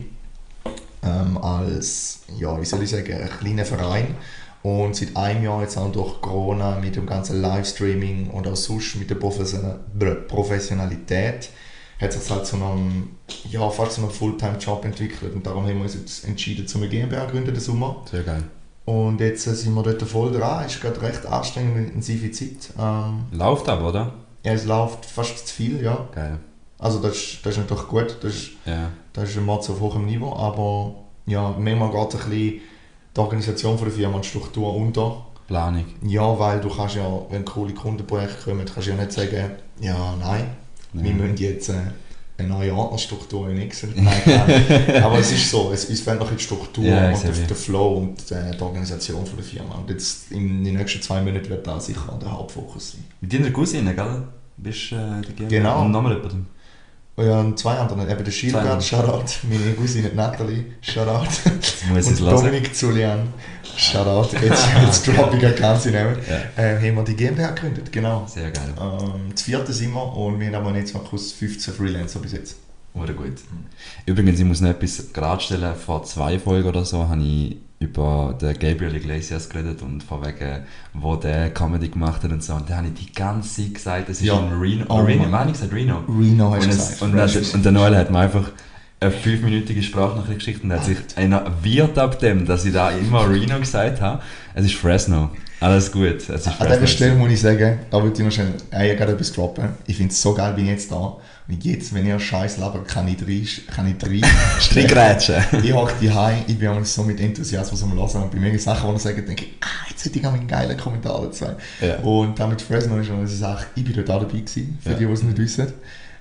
Ähm, 1.01 1.38
als, 1.38 2.24
ja, 2.38 2.59
wie 2.59 2.65
soll 2.65 2.83
ich 2.83 2.89
sagen, 2.89 3.13
ein 3.13 3.29
kleiner 3.39 3.63
Verein. 3.65 4.15
Und 4.62 4.95
seit 4.95 5.15
einem 5.15 5.43
Jahr 5.43 5.62
jetzt 5.62 5.77
auch 5.77 5.89
durch 5.91 6.19
Corona 6.21 6.77
mit 6.79 6.98
dem 6.98 7.05
ganzen 7.05 7.41
Livestreaming 7.41 8.29
und 8.29 8.45
auch 8.48 8.57
sonst 8.57 8.98
mit 8.98 9.09
der 9.09 9.15
Professionalität 9.15 11.50
hat 11.99 12.13
sich 12.13 12.29
halt 12.31 12.45
zu 12.45 12.55
einem, 12.55 13.09
ja, 13.49 13.69
fast 13.69 13.93
zu 13.93 14.01
einem 14.01 14.09
Fulltime-Job 14.11 14.85
entwickelt. 14.85 15.33
Und 15.35 15.45
darum 15.45 15.63
haben 15.65 15.75
wir 15.75 15.83
uns 15.83 15.95
jetzt 15.95 16.25
entschieden, 16.25 16.67
zum 16.67 16.87
GmbH 16.89 17.25
zu 17.27 17.31
gründen, 17.33 17.53
den 17.53 17.59
Sommer. 17.59 17.97
Sehr 18.09 18.23
geil. 18.23 18.43
Und 18.85 19.19
jetzt 19.19 19.45
äh, 19.47 19.53
sind 19.53 19.73
wir 19.75 19.83
dort 19.83 20.01
voll 20.03 20.31
dran. 20.31 20.65
Es 20.65 20.75
ist 20.75 20.81
gerade 20.81 21.01
recht 21.01 21.25
anstrengend 21.25 21.75
und 21.77 21.83
intensive 21.87 22.31
Zeit. 22.31 22.73
Ähm, 22.79 23.25
Läuft 23.31 23.67
aber, 23.69 23.89
oder? 23.89 24.13
ja, 24.43 24.53
es 24.53 24.65
läuft 24.65 25.05
fast 25.05 25.47
zu 25.47 25.53
viel, 25.53 25.83
ja. 25.83 26.07
Geil. 26.15 26.39
Also 26.79 26.99
das, 26.99 27.11
ist- 27.17 27.45
das 27.45 27.53
ist 27.55 27.59
natürlich 27.59 27.87
gut, 27.87 28.17
das 28.21 28.33
ist, 28.33 28.51
Ja. 28.65 28.89
das 29.13 29.29
ist 29.29 29.37
ein 29.37 29.45
Matz 29.45 29.69
auf 29.69 29.81
hohem 29.81 30.05
Niveau, 30.05 30.33
aber 30.33 30.95
ja, 31.25 31.53
manchmal 31.59 31.89
geht 31.91 31.99
ein 31.99 32.29
bisschen 32.29 32.31
die 33.15 33.19
Organisation 33.19 33.77
von 33.77 33.87
der 33.89 33.95
Firma 33.97 34.15
und 34.15 34.23
die 34.23 34.29
Struktur 34.29 34.73
unter. 34.73 35.25
Planung. 35.47 35.85
Ja, 36.03 36.39
weil 36.39 36.61
du 36.61 36.69
kannst 36.69 36.95
ja, 36.95 37.05
wenn 37.29 37.43
coole 37.43 37.73
Kundenprojekte 37.73 38.43
kommen, 38.49 38.65
kannst 38.65 38.87
du 38.87 38.91
ja 38.91 38.97
nicht 38.97 39.11
sagen, 39.11 39.51
ja, 39.81 40.15
nein, 40.19 40.55
wir 40.93 41.13
müssen 41.13 41.38
jetzt 41.38 41.69
äh, 41.69 41.74
eine 42.39 42.48
neue 42.48 42.74
Ordnerstruktur 42.74 43.50
in 43.50 43.60
Excel. 43.60 43.89
Nein, 43.96 44.22
nein. 44.25 45.03
Aber 45.03 45.19
es 45.19 45.31
ist 45.31 45.50
so, 45.50 45.72
es, 45.74 45.89
es 45.89 46.01
fehlt 46.01 46.19
noch 46.19 46.31
die 46.31 46.41
Struktur 46.41 46.86
Ja, 46.86 47.12
und 47.12 47.24
der, 47.24 47.31
der 47.31 47.55
Flow 47.55 47.98
und 47.98 48.31
äh, 48.31 48.55
die 48.55 48.62
Organisation 48.62 49.25
von 49.25 49.38
der 49.38 49.46
Firma. 49.46 49.75
Und 49.75 49.89
jetzt 49.89 50.31
in 50.31 50.63
den 50.63 50.75
nächsten 50.75 51.01
zwei 51.01 51.22
Monaten 51.22 51.50
wird 51.50 51.67
da 51.67 51.79
sicher 51.79 52.17
der 52.22 52.31
Hauptfokus 52.31 52.93
sein. 52.93 53.03
Mit 53.22 53.34
deiner 53.34 53.51
Cousine, 53.51 53.93
gell? 53.93 54.24
Bist 54.58 54.91
äh, 54.91 55.22
die 55.27 55.34
GmbH? 55.34 55.50
Genau. 55.50 55.81
Und 55.81 55.91
nochmal 55.91 56.13
jemandem. 56.13 56.46
Und 57.19 57.25
ja, 57.25 57.41
und 57.41 57.59
zwei 57.59 57.73
andere, 57.73 58.09
eben 58.09 58.23
der 58.23 58.31
Schildgard. 58.31 58.81
Shoutout, 58.81 59.25
meine 59.49 59.73
Cousine 59.73 60.09
Natalie, 60.15 60.63
Shoutout. 60.79 61.27
Und. 61.93 62.19
Dominik 62.21 62.73
Zulian, 62.73 63.33
Shoutout, 63.75 64.38
jetzt, 64.41 64.65
jetzt 64.85 65.05
droppe 65.05 65.35
ich 65.35 65.55
ganz 65.57 65.85
in. 65.85 65.95
Ja. 65.95 66.13
Äh, 66.55 66.77
haben 66.77 66.95
wir 66.95 67.03
die 67.03 67.17
GmbH 67.17 67.51
gegründet, 67.51 67.91
genau. 67.91 68.25
Sehr 68.25 68.51
geil. 68.51 68.73
Ähm, 68.79 69.31
das 69.33 69.41
vierte 69.41 69.73
sind 69.73 69.91
wir 69.91 70.15
und 70.15 70.39
wir 70.39 70.49
haben 70.49 70.75
jetzt 70.75 70.93
noch 70.93 71.11
aus 71.11 71.33
15 71.33 71.73
Freelancer 71.73 72.19
bis 72.19 72.31
jetzt. 72.31 72.55
Oder 72.93 73.11
gut. 73.11 73.33
Übrigens, 74.05 74.39
ich 74.39 74.45
muss 74.45 74.61
noch 74.61 74.69
etwas 74.69 75.11
geradstellen. 75.11 75.75
Vor 75.75 76.03
zwei 76.05 76.39
Folgen 76.39 76.69
oder 76.69 76.85
so 76.85 77.09
habe 77.09 77.21
ich 77.21 77.57
über 77.79 78.38
den 78.41 78.53
Gabriel 78.59 78.95
Iglesias 78.95 79.48
geredet 79.50 79.81
und 79.81 80.03
von 80.03 80.25
wegen, 80.25 80.63
wo 80.93 81.15
der 81.15 81.50
Comedy 81.53 81.88
gemacht 81.88 82.24
hat 82.24 82.31
und 82.31 82.43
so. 82.43 82.53
Und 82.53 82.69
da 82.69 82.77
habe 82.77 82.88
ich 82.88 82.93
die 83.05 83.13
ganze 83.13 83.63
Zeit 83.63 83.74
gesagt, 83.74 84.09
es 84.09 84.19
ist 84.19 84.27
Ja. 84.27 84.38
in 84.39 84.59
Reno. 84.59 84.86
Oh 84.89 85.00
Reno, 85.01 85.25
Mann. 85.29 85.48
ich 85.48 85.53
gesagt 85.53 85.74
Reno? 85.74 86.03
Reno 86.09 86.53
hast 86.53 86.63
Und, 86.65 86.69
es, 86.71 87.01
und, 87.01 87.15
dann, 87.15 87.29
und 87.53 87.63
der 87.65 87.71
Noel 87.71 87.95
hat 87.95 88.12
mir 88.12 88.19
einfach 88.19 88.51
eine 89.00 89.12
fünfminütige 89.12 89.81
Sprachnachricht 89.81 90.39
geschickt 90.39 90.63
und 90.65 90.74
hat 90.74 90.83
sich 90.83 90.98
enerviert 91.15 91.98
ab 91.98 92.19
dem, 92.19 92.45
dass 92.45 92.65
ich 92.65 92.74
da 92.74 92.89
immer 92.91 93.29
Reno 93.29 93.57
gesagt 93.59 94.01
habe. 94.01 94.21
Es 94.53 94.65
ist 94.65 94.75
Fresno. 94.75 95.29
Alles 95.61 95.91
gut. 95.91 96.15
Ist 96.29 96.29
An 96.29 96.67
dieser. 96.67 96.87
Stelle 96.87 97.15
muss 97.15 97.31
ich 97.31 97.41
sagen, 97.41 97.79
da 97.91 98.01
würde 98.01 98.17
ich 98.17 98.23
noch 98.25 98.31
schnell 98.31 98.53
äh, 98.71 98.95
gerade 98.95 99.11
etwas 99.13 99.31
droppen. 99.33 99.69
Ich 99.87 99.97
finde 99.97 100.13
es 100.13 100.21
so 100.21 100.33
geil, 100.33 100.53
bin 100.53 100.65
ich 100.65 100.71
jetzt 100.71 100.91
da. 100.91 101.17
Und 101.49 101.63
jetzt, 101.65 101.93
wenn 101.93 102.05
ihr 102.05 102.19
Scheiß 102.19 102.57
labert, 102.57 102.87
kann 102.87 103.07
ich 103.07 103.17
drei, 103.17 103.41
kann 103.73 103.87
ich 103.87 103.97
drei 103.97 104.21
Strickrätschen. 104.59 105.43
Ich 105.63 105.73
hocke 105.73 105.93
die 105.99 106.11
Heim, 106.11 106.43
ich 106.47 106.57
bin 106.59 106.67
auch 106.69 106.85
so 106.85 107.03
mit 107.03 107.19
Enthusiasmus 107.19 107.81
am 107.83 107.93
Hören 107.93 108.23
und 108.23 108.31
bei 108.31 108.37
manchen 108.39 108.59
Sachen, 108.59 108.87
die 108.89 108.95
er 108.95 108.99
sagt, 108.99 109.27
denke 109.27 109.45
ich, 109.45 109.53
ah, 109.61 109.87
jetzt 109.89 110.05
hätte 110.05 110.19
ich 110.19 110.25
auch 110.27 110.33
einen 110.33 110.47
geilen 110.47 110.77
Kommentar 110.77 111.19
dazu. 111.23 111.45
Ja. 111.81 111.95
Und 111.97 112.37
dann 112.39 112.49
mit 112.49 112.61
Fresno 112.61 112.97
ist 112.97 113.09
noch 113.09 113.17
eine 113.17 113.27
Sache, 113.27 113.65
ich 113.75 113.83
bin 113.83 113.93
dort 113.93 114.09
auch 114.11 114.19
dabei 114.21 114.39
gewesen, 114.39 114.77
für 114.81 114.91
Ja. 114.91 114.95
die, 114.97 115.05
die 115.07 115.11
es 115.11 115.23
nicht 115.23 115.37
wissen. 115.39 115.73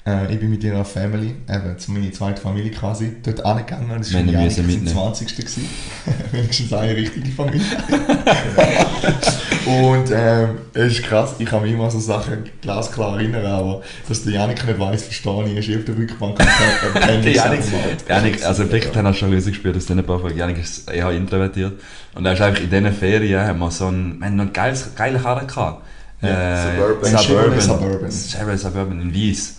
Äh, 0.06 0.32
ich 0.32 0.40
bin 0.40 0.50
mit 0.50 0.64
ihrer 0.64 0.84
Family, 0.84 1.34
eben 1.48 1.78
zu 1.78 1.92
meiner 1.92 2.12
zweiten 2.12 2.40
Familie 2.40 2.70
quasi, 2.70 3.16
dort 3.22 3.44
angegangen. 3.44 3.98
Das 3.98 4.12
war 4.14 4.20
Janik 4.20 4.52
sein 4.52 4.66
mitnehmen. 4.66 4.88
20. 4.88 5.36
gewesen. 5.36 5.68
Wenigstens 6.32 6.72
eine 6.72 6.96
richtige 6.96 7.30
Familie. 7.30 7.66
und 9.66 10.10
ähm, 10.12 10.48
es 10.72 10.92
ist 10.92 11.02
krass, 11.04 11.34
ich 11.38 11.46
kann 11.46 11.62
mich 11.62 11.72
immer 11.72 11.84
an 11.84 11.90
so 11.90 12.00
Sachen 12.00 12.44
glasklar 12.60 13.18
erinnern, 13.18 13.44
aber 13.44 13.82
dass 14.08 14.24
der 14.24 14.34
Janik 14.34 14.66
nicht 14.66 14.78
weiss, 14.78 15.04
verstehe 15.04 15.44
ich, 15.44 15.52
er 15.52 15.58
ist 15.58 15.78
auf 15.78 15.84
der 15.84 15.96
Rückbank 15.96 16.38
und 16.38 17.24
Der 17.24 17.32
Janik, 17.32 17.60
Janik, 18.08 18.44
also 18.44 18.64
vielleicht 18.64 18.96
haben 18.96 19.04
wir 19.04 19.14
schon 19.14 19.34
rausgespürt 19.34 19.76
aus 19.76 19.86
diesen 19.86 20.04
paar 20.04 20.20
Folgen. 20.20 20.38
Janik 20.38 20.58
ist 20.58 20.90
eher 20.90 21.10
introvertiert. 21.10 21.74
Und 22.14 22.24
er 22.24 22.32
ist 22.32 22.40
einfach 22.40 22.62
in 22.62 22.70
diesen 22.70 22.92
Ferien, 22.92 23.46
haben 23.46 23.58
wir 23.58 23.70
so 23.70 23.86
einen, 23.86 24.18
wir 24.18 24.26
haben 24.26 24.36
noch 24.36 24.44
einen 24.44 24.52
geiles, 24.52 24.94
geilen 24.94 25.22
Karren 25.22 25.46
gehabt. 25.46 25.82
Ja, 26.20 26.28
äh, 26.28 26.76
Suburban. 26.76 27.60
Suburban. 27.60 28.10
Suburban. 28.10 28.58
Suburban 28.58 29.02
in 29.02 29.14
Wies. 29.14 29.57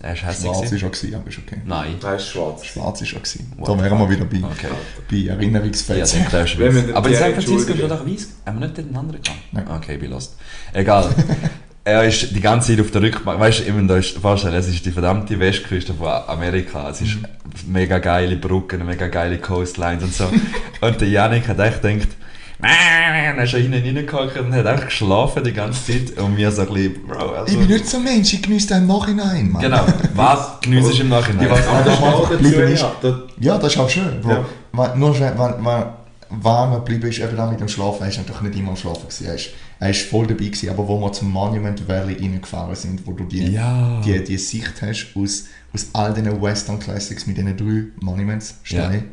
Er 0.00 0.12
ist 0.12 0.24
hässlich. 0.24 0.52
Schwarz 0.52 0.72
ist 0.72 0.80
schon 0.80 0.90
gewesen, 0.92 1.14
aber 1.16 1.28
ist 1.28 1.38
okay. 1.38 1.60
Nein. 1.66 1.96
Der 2.00 2.14
ist 2.16 2.28
schwarz. 2.28 2.64
Schwarz 2.64 3.00
ist 3.00 3.08
schon 3.08 3.22
gewesen. 3.22 3.52
Da 3.64 3.82
wären 3.82 3.98
wir 3.98 4.10
wieder 4.10 4.24
bei, 4.24 4.36
Okay. 4.36 4.68
bei 5.10 5.16
Ja, 5.16 5.32
Erinnerungsfetzen. 5.34 6.20
ist 6.22 6.58
Wenn 6.58 6.74
den 6.74 6.94
Aber 6.94 7.08
in 7.08 7.16
San 7.16 7.32
Francisco 7.32 7.72
ist 7.72 7.80
er 7.80 7.88
doch 7.88 8.06
weiß. 8.06 8.28
Haben 8.46 8.60
wir 8.60 8.66
nicht 8.66 8.78
den 8.78 8.96
anderen 8.96 9.22
gehabt? 9.22 9.40
Nein. 9.52 9.64
Okay, 9.68 9.94
ich 9.94 10.00
bin 10.00 10.10
lost. 10.10 10.36
Egal. 10.72 11.08
er 11.84 12.04
ist 12.04 12.30
die 12.34 12.40
ganze 12.40 12.76
Zeit 12.76 12.84
auf 12.84 12.90
der 12.92 13.02
Rückbank. 13.02 13.40
Weißt 13.40 13.60
du, 13.60 13.62
ich 13.64 13.72
muss 13.72 14.12
dir 14.12 14.20
vorstellen, 14.20 14.54
es 14.54 14.68
ist 14.68 14.84
die 14.86 14.92
verdammte 14.92 15.38
Westküste 15.40 15.94
von 15.94 16.06
Amerika. 16.06 16.90
Es 16.90 17.00
ist 17.00 17.16
mega 17.66 17.98
geile 17.98 18.36
Brücken, 18.36 18.86
mega 18.86 19.08
geile 19.08 19.38
Coastlines 19.38 20.04
und 20.04 20.14
so. 20.14 20.30
und 20.80 21.00
der 21.00 21.08
Yannick 21.08 21.48
hat 21.48 21.58
echt 21.58 21.82
gedacht, 21.82 22.08
er 22.60 23.42
ist 23.44 23.50
schon 23.50 23.60
hinten 23.62 23.96
reingehockt 23.96 24.36
und 24.38 24.52
hat 24.52 24.66
einfach 24.66 24.86
geschlafen 24.86 25.44
die 25.44 25.52
ganze 25.52 25.84
Zeit. 25.92 26.18
Und 26.18 26.34
mir 26.34 26.50
so 26.50 26.62
ein 26.62 26.68
bisschen, 26.68 27.06
Bro, 27.06 27.30
also... 27.30 27.52
Ich 27.52 27.58
bin 27.58 27.68
nicht 27.68 27.86
so 27.88 27.98
ein 27.98 28.04
Mensch, 28.04 28.32
ich 28.34 28.42
genieße 28.42 28.68
den 28.68 28.78
im 28.78 28.86
Nachhinein, 28.88 29.50
Mann. 29.52 29.62
Genau. 29.62 29.84
Was 30.14 30.60
geniessest 30.60 30.98
du 30.98 31.02
im 31.02 31.08
Nachhinein? 31.10 31.46
Ich 31.46 31.50
weiß 31.52 31.68
Aber 31.68 31.78
auch 31.80 31.84
das 31.84 32.00
war 32.00 32.12
was 32.12 32.20
dazu 32.30 32.42
geblieben 32.42 32.72
ist- 32.72 32.82
ja. 32.82 32.92
Da- 33.00 33.22
Ja, 33.40 33.58
das 33.58 33.72
ist 33.74 33.78
auch 33.80 33.88
schön. 33.90 34.20
Bro. 34.20 34.30
Ja. 34.76 34.94
Nur 34.96 35.14
wenn, 35.20 35.38
wenn, 35.38 35.54
wenn 35.60 36.42
man 36.42 36.74
geblieben 36.84 37.08
ist, 37.08 37.18
eben 37.20 37.36
dann 37.36 37.50
mit 37.50 37.60
dem 37.60 37.68
Schlafen, 37.68 38.02
er 38.02 38.08
ist 38.08 38.18
natürlich 38.18 38.42
nicht 38.42 38.58
immer 38.58 38.70
am 38.70 38.76
Schlafen 38.76 39.02
gewesen. 39.08 39.26
Er 39.26 39.34
ist, 39.36 39.50
er 39.80 39.90
ist 39.90 40.02
voll 40.02 40.26
dabei 40.26 40.44
gewesen, 40.46 40.68
aber 40.70 40.86
wo 40.88 40.98
wir 41.00 41.12
zum 41.12 41.30
Monument 41.30 41.86
Valley 41.88 42.14
reingefahren 42.20 42.74
sind, 42.74 43.06
wo 43.06 43.12
du 43.12 43.24
die, 43.24 43.52
Ja. 43.52 44.00
die, 44.04 44.22
die 44.24 44.36
Sicht 44.36 44.74
hast 44.82 45.12
aus, 45.14 45.44
aus 45.72 45.86
all 45.92 46.12
diesen 46.12 46.42
Western 46.42 46.78
Classics 46.80 47.26
mit 47.26 47.36
diesen 47.38 47.56
drei 47.56 47.84
Monuments, 48.04 48.56
Steine, 48.64 48.94
riesen 48.94 49.04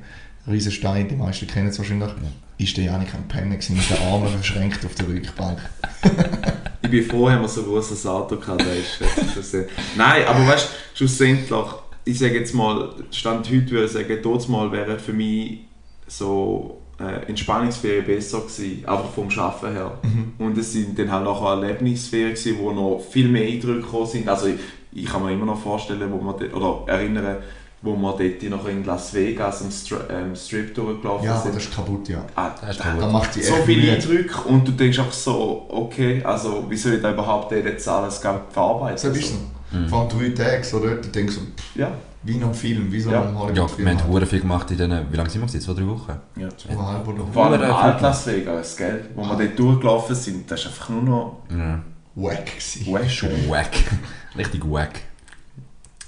Steine, 0.72 1.10
die 1.10 1.16
meisten 1.16 1.48
kennen 1.48 1.70
es 1.70 1.78
wahrscheinlich, 1.78 2.12
ist 2.58 2.78
der 2.78 2.86
Janik 2.86 3.14
am 3.14 3.28
Pennen 3.28 3.52
gewesen, 3.52 3.76
mit 3.76 3.90
den 3.90 3.98
Armen 4.08 4.28
verschränkt 4.32 4.86
auf 4.86 4.96
der 4.96 5.08
Rückbank. 5.08 5.60
Ich 6.86 6.92
bin 6.92 7.04
froh, 7.04 7.32
haben 7.32 7.42
wir 7.42 7.48
so 7.48 7.62
ein 7.62 7.68
großes 7.68 8.06
Auto 8.06 8.36
gehabt. 8.36 8.62
Ist, 8.62 9.02
das 9.36 9.54
Nein, 9.98 10.24
aber 10.28 10.46
weißt 10.46 10.68
du, 10.68 10.98
schlussendlich, 10.98 11.66
ich 12.04 12.20
sage 12.20 12.36
jetzt 12.36 12.54
mal, 12.54 12.94
Stand 13.10 13.50
heute 13.50 13.72
würde 13.72 13.86
ich 13.86 13.92
sagen, 13.92 14.20
dort 14.22 14.48
mal 14.50 14.72
wäre 14.72 15.00
für 15.00 15.12
mich 15.12 15.62
so 16.06 16.80
äh, 17.00 17.28
Entspannungsferien 17.28 18.06
besser 18.06 18.42
gewesen, 18.42 18.86
einfach 18.86 19.10
vom 19.10 19.30
Arbeiten 19.30 19.74
her. 19.74 19.98
Und 20.38 20.58
es 20.60 20.74
sind 20.74 20.98
dann 21.00 21.12
halt 21.12 21.26
nachher 21.26 21.62
Erlebnisferien 21.62 22.36
gewesen, 22.36 22.58
wo 22.60 22.72
noch 22.72 23.04
viel 23.10 23.30
mehr 23.30 23.48
Eindrücke 23.48 23.82
gekommen 23.82 24.06
sind. 24.06 24.30
Also 24.30 24.48
ich, 24.48 24.60
ich 24.94 25.06
kann 25.06 25.24
mir 25.24 25.32
immer 25.32 25.46
noch 25.46 25.60
vorstellen, 25.60 26.12
wo 26.12 26.18
man, 26.18 26.36
oder 26.36 26.84
erinnern, 26.86 27.38
wo 27.86 27.96
wir 27.96 28.12
dort 28.18 28.50
noch 28.50 28.68
in 28.68 28.84
Las 28.84 29.14
Vegas 29.14 29.62
am 29.62 29.72
Stri 29.72 29.96
ähm, 30.10 30.36
Strip 30.36 30.74
durchgelaufen 30.76 31.26
Ja, 31.26 31.36
sind. 31.38 31.52
aber 31.52 31.56
das 31.60 31.64
ist 31.68 31.76
kaputt, 31.76 32.10
ja. 32.10 32.18
Ah, 32.36 32.50
Das 32.60 32.72
ist 32.72 32.80
da- 32.80 32.84
kaputt. 32.86 33.02
Da 33.04 33.08
macht 33.10 33.36
die 33.36 33.42
so 33.44 33.54
viele 33.66 33.82
Mühe. 33.84 33.92
Eindrücke 33.94 34.42
und 34.50 34.68
du 34.68 34.72
denkst 34.74 35.00
auch 35.00 35.12
so, 35.12 35.66
okay, 35.70 36.22
also 36.24 36.66
wie 36.70 36.76
soll 36.78 36.94
ich 36.96 37.02
da 37.02 37.12
überhaupt 37.14 37.52
jetzt 37.52 37.88
alles 37.88 38.20
gar 38.20 38.42
verarbeiten? 38.52 38.98
So 38.98 39.12
bist 39.14 39.34
du. 39.72 39.78
Mhm. 39.78 39.88
Vor 39.88 40.02
allem 40.02 40.10
drei 40.10 40.30
Tage 40.44 40.64
so 40.64 40.80
dort, 40.80 41.06
du 41.06 41.10
denkst 41.10 41.36
so, 41.36 41.42
pff, 41.42 41.76
Ja, 41.76 41.92
wie 42.24 42.36
in 42.38 42.44
einem 42.44 42.54
Film, 42.54 42.92
wie 42.92 43.00
so 43.00 43.12
Ja. 43.12 43.22
einem 43.22 43.34
Ja, 43.36 43.40
Hollywood-Film. 43.42 43.88
wir 43.88 43.98
haben 44.00 44.08
hure 44.10 44.26
viel 44.26 44.40
gemacht 44.42 44.72
in 44.72 44.78
diesen, 44.78 45.12
wie 45.12 45.16
lange 45.18 45.30
sind 45.30 45.42
wir 45.42 45.48
gewesen? 45.48 45.62
Zwei, 45.62 45.74
drei 45.74 45.88
Wochen? 45.88 46.14
ja. 46.38 46.50
Zweieinhalb 46.58 47.08
oder 47.08 47.24
Vor 47.32 47.46
allem 47.46 47.62
Hure 47.62 47.76
Alt. 47.76 48.02
Las 48.02 48.26
Vegas, 48.28 48.78
gell? 48.78 49.06
Wo 49.16 49.24
wir 49.24 49.36
dort 49.38 49.60
durchgelaufen 49.60 50.16
sind, 50.16 50.50
das 50.50 50.62
ist 50.62 50.68
einfach 50.68 50.90
nur 50.90 51.04
noch 51.04 51.38
Ja. 51.52 51.80
wack 52.16 52.46
gewesen. 52.48 52.94
wack. 52.94 53.10
Schon 53.12 53.30
wack. 53.50 53.72
Richtig 54.38 54.62
wack. 54.70 55.02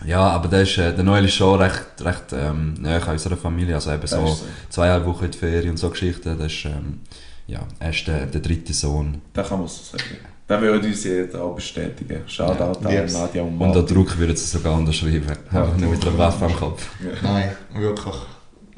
Ja, 0.06 0.20
aber 0.22 0.48
der, 0.48 0.62
ist, 0.62 0.78
äh, 0.78 0.94
der 0.94 1.04
Noel 1.04 1.26
ist 1.26 1.34
schon 1.34 1.60
recht, 1.60 1.82
recht 2.02 2.26
ähm, 2.34 2.76
nahe 2.80 3.02
an 3.02 3.14
unserer 3.14 3.36
Familie. 3.38 3.76
Also 3.76 3.92
eben 3.92 4.06
so 4.08 4.26
so. 4.28 4.46
zweieinhalb 4.70 5.06
Wochen 5.06 5.26
in 5.26 5.32
die 5.32 5.38
Ferien 5.38 5.72
und 5.72 5.78
so 5.78 5.90
Geschichten. 5.90 6.38
Das 6.38 6.52
ist, 6.52 6.66
ähm, 6.66 7.00
ja, 7.48 7.60
er 7.80 7.90
ist 7.90 8.06
der, 8.08 8.26
der 8.28 8.42
dritte 8.42 8.74
Sohn. 8.74 9.22
Da 9.34 9.42
kann 9.44 9.60
man 9.60 9.68
so 9.68 9.82
sagen. 9.98 10.04
Da 10.48 10.62
würde 10.62 10.88
uns 10.88 11.04
jeder 11.04 11.44
auch 11.44 11.56
bestätigen. 11.56 12.22
Shoutout 12.28 12.88
Ja. 12.90 13.02
an 13.04 13.12
Nadja 13.12 13.42
und 13.42 13.50
Und 13.50 13.58
Martin. 13.58 13.86
der 13.86 13.96
Druck 13.96 14.18
würde 14.18 14.36
sie 14.38 14.46
sogar 14.46 14.76
unterschreiben. 14.78 15.26
Einfach 15.52 15.76
nur 15.78 15.90
mit 15.92 16.06
einer 16.08 16.18
Waffe 16.18 16.46
am 16.46 16.56
Kopf. 16.56 16.88
Nein, 17.22 17.52
wirklich. 17.76 18.16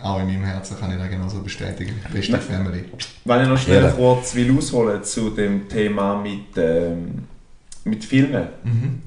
Auch 0.01 0.19
in 0.21 0.27
meinem 0.27 0.45
Herzen 0.45 0.79
kann 0.79 0.91
ich 0.91 0.97
das 0.97 1.09
genauso 1.09 1.41
bestätigen. 1.41 1.93
Beste 2.11 2.31
Nein. 2.31 2.41
Family. 2.41 2.85
Wenn 3.25 3.41
ich 3.43 3.47
noch 3.49 3.57
schnell 3.57 3.83
Ja. 3.83 3.91
kurz 3.91 4.33
will 4.33 4.57
ausholen 4.57 5.03
zu 5.03 5.29
dem 5.31 5.67
Thema 5.67 6.19
mit, 6.21 6.55
ähm, 6.57 7.23
mit 7.83 8.03
Filmen. 8.05 8.47
Mhm. 8.63 9.01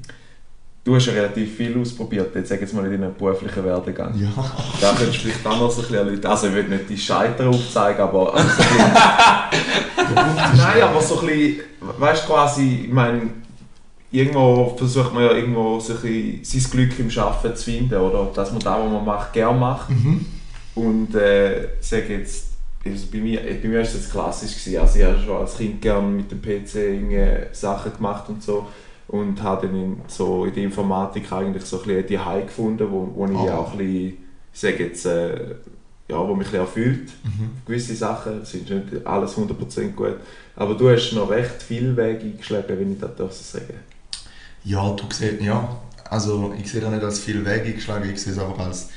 Du 0.84 0.96
hast 0.96 1.06
ja 1.06 1.12
relativ 1.12 1.56
viel 1.56 1.78
ausprobiert, 1.78 2.34
jetzt 2.34 2.48
sag 2.48 2.60
jetzt 2.60 2.74
mal 2.74 2.84
in 2.86 3.00
deinem 3.00 3.14
beruflichen 3.14 3.64
Werdegang. 3.64 4.18
Ja. 4.18 4.32
Da 4.80 4.92
könntest 4.94 5.18
du 5.18 5.28
vielleicht 5.28 5.46
anders 5.46 5.76
ein 5.76 5.82
bisschen 5.82 5.96
erläutern. 5.96 6.30
Also 6.32 6.48
ich 6.48 6.54
will 6.54 6.64
nicht 6.64 6.88
die 6.88 6.98
Scheiter 6.98 7.48
aufzeigen, 7.48 8.00
aber, 8.00 8.34
aber 8.34 8.40
so 8.40 8.62
ein 8.62 8.68
bisschen, 8.68 10.16
Nein, 10.56 10.82
aber 10.82 11.00
so 11.00 11.20
ein 11.20 11.26
bisschen, 11.26 11.60
weißt 11.98 12.24
du 12.24 12.32
quasi, 12.32 12.80
ich 12.86 12.92
meine, 12.92 13.30
irgendwo 14.10 14.74
versucht 14.76 15.14
man 15.14 15.24
ja 15.24 15.32
irgendwo 15.32 15.78
so 15.78 15.94
ein 15.94 16.40
sein 16.42 16.70
Glück 16.70 16.98
im 16.98 17.10
Arbeiten 17.16 17.56
zu 17.56 17.64
finden, 17.64 17.94
oder? 17.94 18.30
Dass 18.34 18.50
man 18.50 18.60
das, 18.60 18.78
was 18.78 18.90
man 18.90 19.04
macht, 19.04 19.32
gerne 19.32 19.58
macht. 19.58 19.90
Mhm. 19.90 20.26
Und 20.74 21.14
äh, 21.14 21.68
sage 21.80 22.18
jetzt, 22.18 22.48
also 22.84 23.06
bei 23.12 23.18
mir, 23.18 23.40
bei 23.40 23.68
mir 23.68 23.76
war 23.76 23.82
es 23.82 23.94
jetzt 23.94 24.10
klassisch. 24.10 24.64
Gewesen. 24.64 24.80
Also 24.80 24.98
ich 24.98 25.04
habe 25.04 25.22
schon 25.24 25.36
als 25.36 25.56
Kind 25.56 25.80
gerne 25.80 26.08
mit 26.08 26.30
dem 26.30 26.42
PC 26.42 27.54
Sachen 27.54 27.92
gemacht 27.94 28.28
und 28.28 28.42
so. 28.42 28.66
Und 29.08 29.42
habe 29.42 29.66
dann 29.66 29.76
in, 29.76 30.00
so 30.08 30.44
in 30.46 30.54
der 30.54 30.64
Informatik 30.64 31.30
eigentlich 31.32 31.64
so 31.64 31.80
ein 31.80 31.86
bisschen 31.86 32.06
die 32.06 32.18
High 32.18 32.46
gefunden, 32.46 32.86
wo, 32.90 33.10
wo 33.14 33.26
ich 33.26 33.36
Ah. 33.50 33.58
auch 33.58 33.72
ein 33.72 33.78
bisschen, 33.78 34.06
ich 34.54 34.60
sage 34.60 34.84
jetzt, 34.84 35.04
äh, 35.06 35.54
ja, 36.08 36.18
wo 36.18 36.34
mich 36.34 36.46
ein 36.48 36.52
bisschen 36.52 36.60
erfüllt. 36.60 37.10
Mhm. 37.24 37.50
Gewisse 37.66 37.94
Sachen 37.94 38.44
sind 38.44 38.68
nicht 38.70 39.06
alles 39.06 39.36
100% 39.36 39.94
gut. 39.94 40.16
Aber 40.56 40.74
du 40.74 40.90
hast 40.90 41.12
noch 41.12 41.30
recht 41.30 41.62
viel 41.62 41.96
Weg 41.96 42.20
eingeschlagen, 42.22 42.78
wenn 42.78 42.92
ich 42.92 42.98
das 42.98 43.14
darf 43.16 43.32
so 43.32 43.58
sagen 43.58 43.74
Ja, 44.64 44.90
du 44.92 45.04
siehst, 45.10 45.40
ja. 45.42 45.76
Also 46.08 46.52
ich 46.58 46.70
sehe 46.70 46.80
das 46.80 46.90
nicht 46.90 47.02
als 47.02 47.18
viel 47.20 47.44
Weg 47.44 47.64
eingeschlagen, 47.64 48.10
ich 48.10 48.20
sehe 48.20 48.32
es 48.32 48.38
einfach 48.38 48.58
als. 48.66 48.90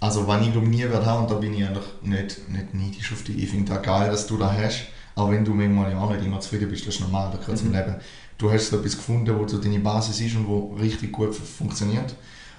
Also 0.00 0.26
wenn 0.28 0.42
ich 0.42 0.52
glaube 0.52 0.68
nie 0.68 0.82
werde 0.82 1.04
haben, 1.06 1.22
und 1.24 1.30
da 1.30 1.36
bin 1.36 1.54
ich 1.54 1.64
eigentlich 1.64 1.84
nicht, 2.02 2.48
nicht 2.50 2.74
neidisch 2.74 3.12
auf 3.12 3.22
dich. 3.22 3.42
Ich 3.42 3.50
finde 3.50 3.72
das 3.74 3.82
geil, 3.82 4.10
dass 4.10 4.26
du 4.26 4.36
das 4.36 4.52
hast. 4.52 4.86
Auch 5.14 5.30
wenn 5.30 5.44
du 5.44 5.52
manchmal 5.54 5.90
ja 5.90 5.98
auch 5.98 6.10
nicht 6.12 6.24
immer 6.24 6.40
zufrieden 6.40 6.68
bist, 6.70 6.86
das 6.86 6.94
ist 6.96 7.00
normal, 7.00 7.30
das 7.32 7.40
gehört 7.40 7.58
zum 7.58 7.68
Mhm. 7.68 7.74
Leben. 7.74 7.94
Du 8.38 8.50
hast 8.50 8.72
etwas 8.72 8.96
gefunden, 8.96 9.38
wo 9.38 9.46
so 9.48 9.58
deine 9.58 9.78
Basis 9.78 10.20
ist 10.20 10.36
und 10.36 10.46
wo 10.46 10.74
richtig 10.74 11.12
gut 11.12 11.34
funktioniert. 11.34 12.14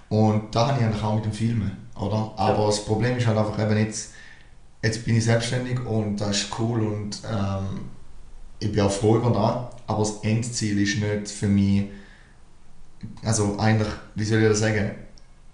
Und 0.09 0.55
da 0.55 0.67
habe 0.67 0.79
ich 0.79 0.85
eigentlich 0.85 1.03
auch 1.03 1.15
mit 1.15 1.25
dem 1.25 1.33
Filmen, 1.33 1.71
oder? 1.95 2.33
Aber 2.37 2.67
das 2.67 2.83
Problem 2.85 3.17
ist 3.17 3.27
halt 3.27 3.37
einfach 3.37 3.59
eben 3.59 3.77
jetzt, 3.77 4.13
jetzt 4.81 5.05
bin 5.05 5.17
ich 5.17 5.25
selbstständig 5.25 5.85
und 5.85 6.17
das 6.17 6.37
ist 6.37 6.59
cool 6.59 6.81
und 6.81 7.21
ähm, 7.29 7.81
ich 8.59 8.71
bin 8.71 8.81
auch 8.81 8.91
froh 8.91 9.17
über 9.17 9.29
das, 9.29 9.81
aber 9.87 9.99
das 9.99 10.23
Endziel 10.23 10.81
ist 10.81 10.99
nicht 10.99 11.29
für 11.29 11.47
mich, 11.47 11.85
also 13.23 13.57
eigentlich, 13.59 13.89
wie 14.15 14.23
soll 14.23 14.41
ich 14.41 14.49
das 14.49 14.59
sagen, 14.59 14.91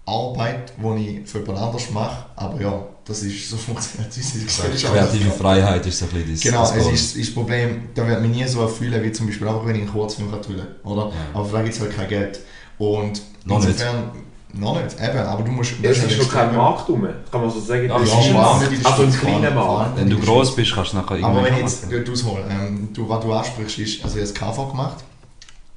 Arbeit, 0.05 0.73
die 0.77 1.19
ich 1.21 1.29
für 1.29 1.39
jemand 1.39 1.59
anderes 1.59 1.91
mache, 1.91 2.25
aber 2.35 2.61
ja, 2.61 2.85
das 3.05 3.21
ist, 3.23 3.49
so 3.49 3.57
funktioniert 3.57 4.15
unsere 4.15 4.45
Gesellschaft. 4.45 4.93
Kreative 4.93 5.31
Freiheit 5.31 5.85
ist 5.85 5.99
so 5.99 6.05
ein 6.05 6.11
bisschen 6.11 6.27
dein 6.27 6.39
Genau, 6.39 6.61
das 6.61 6.75
es 6.75 6.87
ist, 6.87 7.17
ist 7.17 7.27
das 7.27 7.33
Problem, 7.33 7.89
da 7.93 8.07
wird 8.07 8.21
mich 8.21 8.31
nie 8.31 8.47
so 8.47 8.61
erfüllen, 8.61 9.03
wie 9.03 9.11
zum 9.11 9.27
Beispiel 9.27 9.47
auch 9.47 9.65
wenn 9.65 9.75
ich 9.75 9.81
einen 9.81 9.91
Kurzfilm 9.91 10.31
drehen 10.31 10.67
oder? 10.83 11.07
Ja. 11.07 11.11
Aber 11.33 11.45
vielleicht 11.45 11.65
gibt 11.65 11.75
es 11.75 11.81
halt 11.81 11.95
kein 11.95 12.07
Geld. 12.07 12.39
Und 12.77 13.21
Noch 13.45 13.59
nicht. 13.59 13.69
insofern, 13.69 14.11
noch 14.53 14.81
nicht, 14.81 14.95
eben, 15.01 15.17
aber 15.17 15.43
du 15.43 15.51
musst... 15.51 15.73
Es 15.81 15.97
ist 16.03 16.17
noch 16.17 16.31
kein 16.31 16.55
Markt 16.55 16.87
rum, 16.87 17.07
kann 17.29 17.41
man 17.41 17.49
so 17.49 17.59
sagen. 17.59 17.87
Ja, 17.87 17.97
ist 17.97 18.13
ein 18.13 18.33
Markt. 18.33 18.71
nicht 18.71 18.85
Also 18.85 19.03
ein 19.03 19.11
kleiner 19.11 19.51
Markt. 19.51 19.97
Wenn 19.97 20.09
du 20.09 20.19
gross 20.19 20.55
bist, 20.55 20.73
kannst 20.73 20.93
du 20.93 20.97
nachher 20.97 21.11
Aber 21.11 21.17
irgendwann 21.17 21.45
wenn 21.45 21.53
ich 21.55 21.59
jetzt 21.59 21.91
dort 21.91 22.09
aushole, 22.09 22.45
ähm, 22.49 22.89
du, 22.93 23.09
was 23.09 23.23
du 23.23 23.33
ansprichst, 23.33 23.79
ist, 23.79 24.03
also 24.03 24.17
ich 24.17 24.23
habe 24.23 24.33
das 24.33 24.55
KV 24.55 24.71
gemacht, 24.71 25.03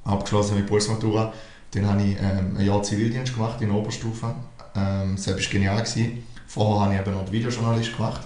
abgeschlossen 0.05 0.55
mit 0.55 0.67
Berufsmatura, 0.67 1.33
dann 1.71 1.87
habe 1.87 2.01
ich 2.03 2.15
ähm, 2.17 2.55
ein 2.57 2.65
Jahr 2.65 2.81
Zivildienst 2.83 3.33
gemacht 3.33 3.59
in 3.61 3.69
der 3.69 3.77
Oberstufe, 3.77 4.33
ähm, 4.75 5.15
das 5.15 5.27
war 5.27 5.35
genial. 5.35 5.77
Gewesen. 5.81 6.23
Vorher 6.57 6.85
habe 6.85 6.93
ich 6.95 6.99
eben 7.01 7.11
noch 7.11 7.31
Videojournalist 7.31 7.95
gemacht, 7.95 8.21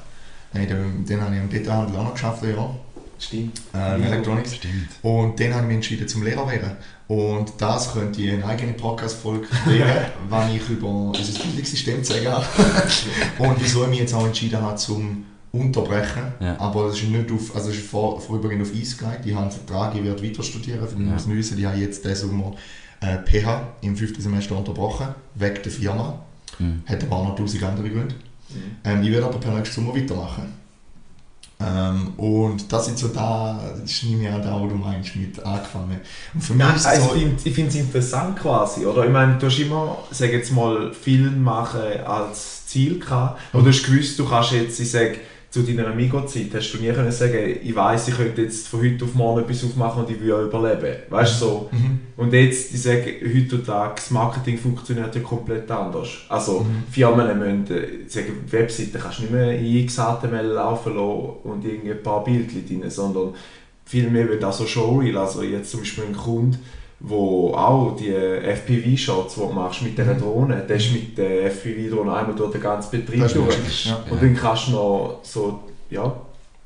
dann, 0.54 1.06
dann 1.08 1.22
habe 1.22 1.36
ich 1.36 1.42
im 1.42 1.50
Detailhandel 1.50 1.98
auch 1.98 2.04
noch 2.06 2.14
geschafft, 2.14 2.44
Jahr, 2.44 2.76
Stimmt. 3.20 3.62
äh, 3.74 3.96
im 3.96 4.04
Electronics. 4.04 4.56
Stimmt. 4.56 4.88
Und 5.02 5.40
dann 5.40 5.54
habe 5.54 5.62
ich 5.64 5.68
mich 5.68 5.76
entschieden 5.76 6.08
zum 6.08 6.24
Lehrer 6.24 6.50
werden. 6.50 6.72
Und 7.08 7.52
das 7.58 7.94
könnte 7.94 8.22
ich 8.22 8.28
in 8.30 8.36
eine 8.36 8.46
eigene 8.46 8.74
Podcast-Folge 8.74 9.46
kriegen, 9.48 9.84
wenn 10.30 10.56
ich 10.56 10.70
über 10.70 10.88
unser 10.88 11.40
Bildungssystem 11.44 12.04
zu 12.04 12.14
sagen 12.14 12.28
habe. 12.30 12.46
Und 13.40 13.56
wieso 13.62 13.84
ich 13.84 13.90
mich 13.90 14.00
jetzt 14.00 14.14
auch 14.14 14.26
entschieden 14.26 14.62
habe 14.62 14.76
zum 14.78 15.26
Unterbrechen. 15.52 16.24
Ja. 16.40 16.58
Aber 16.60 16.86
es 16.86 16.96
ist 17.02 17.10
nicht 17.10 17.30
auf, 17.32 17.54
also 17.54 17.70
es 17.70 17.76
ist 17.78 17.86
vor, 17.88 18.22
vorübergehend 18.22 18.62
auf 18.64 18.72
Eis 18.74 18.98
gelegt. 18.98 19.26
Ich 19.26 19.34
habe 19.34 19.44
einen 19.44 19.52
Vertrag, 19.52 19.94
ich 19.96 20.04
werde 20.04 20.24
weiter 20.24 20.42
studieren. 20.44 20.88
Für 20.88 20.96
die 20.96 21.04
Ja. 21.04 21.18
müssen. 21.36 21.58
Ich 21.60 21.66
habe 21.66 21.78
jetzt 21.78 22.06
diesen 22.06 22.30
Sommer 22.30 22.54
äh, 23.02 23.18
PH 23.18 23.62
im 23.82 23.98
fünften 23.98 24.22
Semester 24.22 24.58
unterbrochen, 24.58 25.08
wegen 25.36 25.62
der 25.62 25.72
Firma. 25.72 26.20
Mhm. 26.62 26.84
Hat 26.86 27.04
aber 27.04 27.16
auch 27.16 27.28
noch 27.30 27.36
tausend 27.36 27.64
andere 27.64 27.90
Gründe. 27.90 28.16
Mhm. 28.50 28.78
Ähm, 28.84 29.04
ich 29.04 29.12
werde 29.12 29.26
aber 29.26 29.40
per 29.40 29.54
nächsten 29.54 29.76
Sommer 29.76 29.96
weitermachen. 29.96 30.62
Ähm, 31.60 32.14
und 32.18 32.72
das 32.72 32.86
sind 32.86 32.98
so 32.98 33.10
da, 33.10 33.60
das 33.80 33.92
ist 33.92 34.04
nicht 34.04 34.20
mehr 34.20 34.38
da, 34.40 34.60
wo 34.60 34.68
du 34.68 34.76
meinst, 34.76 35.16
mit 35.16 35.44
angefangen. 35.44 36.00
Und 36.34 36.42
für 36.42 36.54
mich 36.54 36.66
Nein, 36.66 36.76
ist 36.76 36.82
es 36.82 36.88
also 36.88 37.10
so, 37.10 37.16
ich 37.16 37.54
finde 37.54 37.70
es 37.70 37.76
interessant 37.76 38.40
quasi, 38.40 38.86
oder? 38.86 39.06
Ich 39.06 39.12
meine, 39.12 39.38
du 39.38 39.46
hast 39.46 39.60
immer, 39.60 39.98
sag 40.10 40.32
jetzt 40.32 40.52
mal, 40.52 40.92
Film 40.94 41.44
machen 41.44 41.82
als 42.06 42.66
Ziel 42.66 43.00
gehabt. 43.00 43.40
Aber 43.54 43.62
du 43.62 43.70
hast 43.70 43.84
gewusst, 43.84 44.18
du 44.18 44.28
kannst 44.28 44.54
jetzt, 44.54 44.80
ich 44.80 44.90
sag, 44.90 45.18
zu 45.52 45.64
deiner 45.64 45.88
Amigo-Zeit 45.88 46.48
hast 46.56 46.72
du 46.72 46.78
nie 46.78 46.94
können 46.94 47.12
sagen, 47.12 47.58
ich 47.62 47.76
weiß, 47.76 48.08
ich 48.08 48.16
könnte 48.16 48.42
jetzt 48.42 48.70
von 48.70 48.80
heute 48.80 49.04
auf 49.04 49.14
morgen 49.16 49.42
etwas 49.42 49.66
aufmachen 49.66 50.04
und 50.06 50.10
ich 50.10 50.22
will 50.22 50.32
auch 50.32 50.44
überleben. 50.44 50.96
Weißt 51.10 51.42
du 51.42 51.46
so? 51.46 51.70
Mhm. 51.74 52.00
Und 52.16 52.32
jetzt, 52.32 52.74
ich 52.74 52.82
sage, 52.82 53.16
heutzutage, 53.22 53.96
das 53.96 54.12
Marketing 54.12 54.58
funktioniert 54.58 55.14
ja 55.14 55.22
komplett 55.22 55.70
anders. 55.70 56.08
Also, 56.30 56.62
Mhm. 56.62 56.84
Firmen 56.90 57.38
müssen, 57.38 57.66
ich 58.06 58.14
sage, 58.14 58.28
Webseiten 58.50 58.98
kannst 58.98 59.20
du 59.20 59.24
nicht 59.24 59.34
mehr 59.34 59.60
in 59.60 59.86
XHTML 59.86 60.46
laufen 60.46 60.96
lassen 60.96 61.30
und 61.44 61.66
irgendwie 61.66 61.92
ein 61.92 62.02
paar 62.02 62.24
Bildchen 62.24 62.66
drin, 62.66 62.90
sondern 62.90 63.34
vielmehr 63.86 64.30
wird 64.30 64.46
auch 64.46 64.54
so 64.54 64.66
Showreel. 64.66 65.18
Also, 65.18 65.44
jetzt 65.44 65.72
zum 65.72 65.82
Beispiel 65.82 66.06
ein 66.06 66.16
Kunde, 66.16 66.58
wo 67.04 67.54
auch 67.56 67.96
die 67.96 68.12
FPV-Shots, 68.14 69.36
die 69.36 69.40
du 69.42 69.48
machst 69.48 69.82
mit 69.82 69.98
dieser 69.98 70.14
Drohne, 70.16 70.64
der 70.68 70.76
ist 70.78 70.92
mit 70.94 71.18
der 71.18 71.46
FPV-Drohne 71.48 72.14
einmal 72.16 72.36
durch 72.36 72.52
den 72.52 72.62
ganzen 72.62 72.92
Betrieb 72.92 73.18
Mhm. 73.18 73.22
Das 73.24 73.34
durch. 73.34 73.86
ja. 73.86 74.00
Und 74.10 74.22
dann 74.22 74.36
kannst 74.36 74.68
du 74.68 74.72
noch 74.72 75.20
so, 75.24 75.60
ja, 75.90 76.14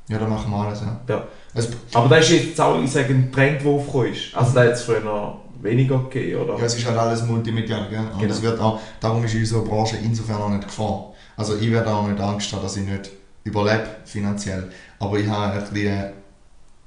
ja, 0.08 0.18
da 0.18 0.26
machen 0.28 0.50
wir 0.52 0.58
alles, 0.58 0.80
ja. 0.82 1.00
ja. 1.08 1.24
Also, 1.54 1.70
Aber 1.94 2.08
das 2.14 2.30
ist 2.30 2.44
jetzt 2.48 2.60
auch, 2.60 2.80
ich 2.82 2.90
sage, 2.92 3.12
ein 3.14 3.32
Trend, 3.32 3.62
der 3.62 3.70
aufgekommen 3.72 4.12
ist. 4.12 4.36
Also, 4.36 4.54
da 4.54 4.60
hat 4.64 4.72
es 4.72 4.82
früher 4.82 5.00
noch 5.00 5.40
weniger 5.62 5.98
gegeben, 6.10 6.42
oder? 6.42 6.58
Ja, 6.58 6.64
es 6.66 6.76
ist 6.76 6.86
halt 6.86 6.98
alles 6.98 7.24
multimedial, 7.24 7.88
gell? 7.90 7.98
Und 8.12 8.20
Genau. 8.20 8.32
es 8.32 8.42
wird 8.42 8.60
auch, 8.60 8.78
darum 9.00 9.24
ist 9.24 9.34
unsere 9.34 9.62
Branche 9.62 9.96
insofern 10.04 10.36
auch 10.42 10.50
nicht 10.50 10.64
Gefahr. 10.64 11.12
Also 11.36 11.56
ich 11.56 11.70
werde 11.72 11.90
auch 11.92 12.06
nicht 12.06 12.20
Angst 12.20 12.52
haben, 12.52 12.62
dass 12.62 12.76
ich 12.76 12.86
nicht 12.86 13.10
überlebe 13.44 13.84
finanziell. 14.04 14.70
Aber 14.98 15.18
ich 15.18 15.26
habe 15.26 15.54
ein 15.54 15.64
bisschen, 15.72 16.04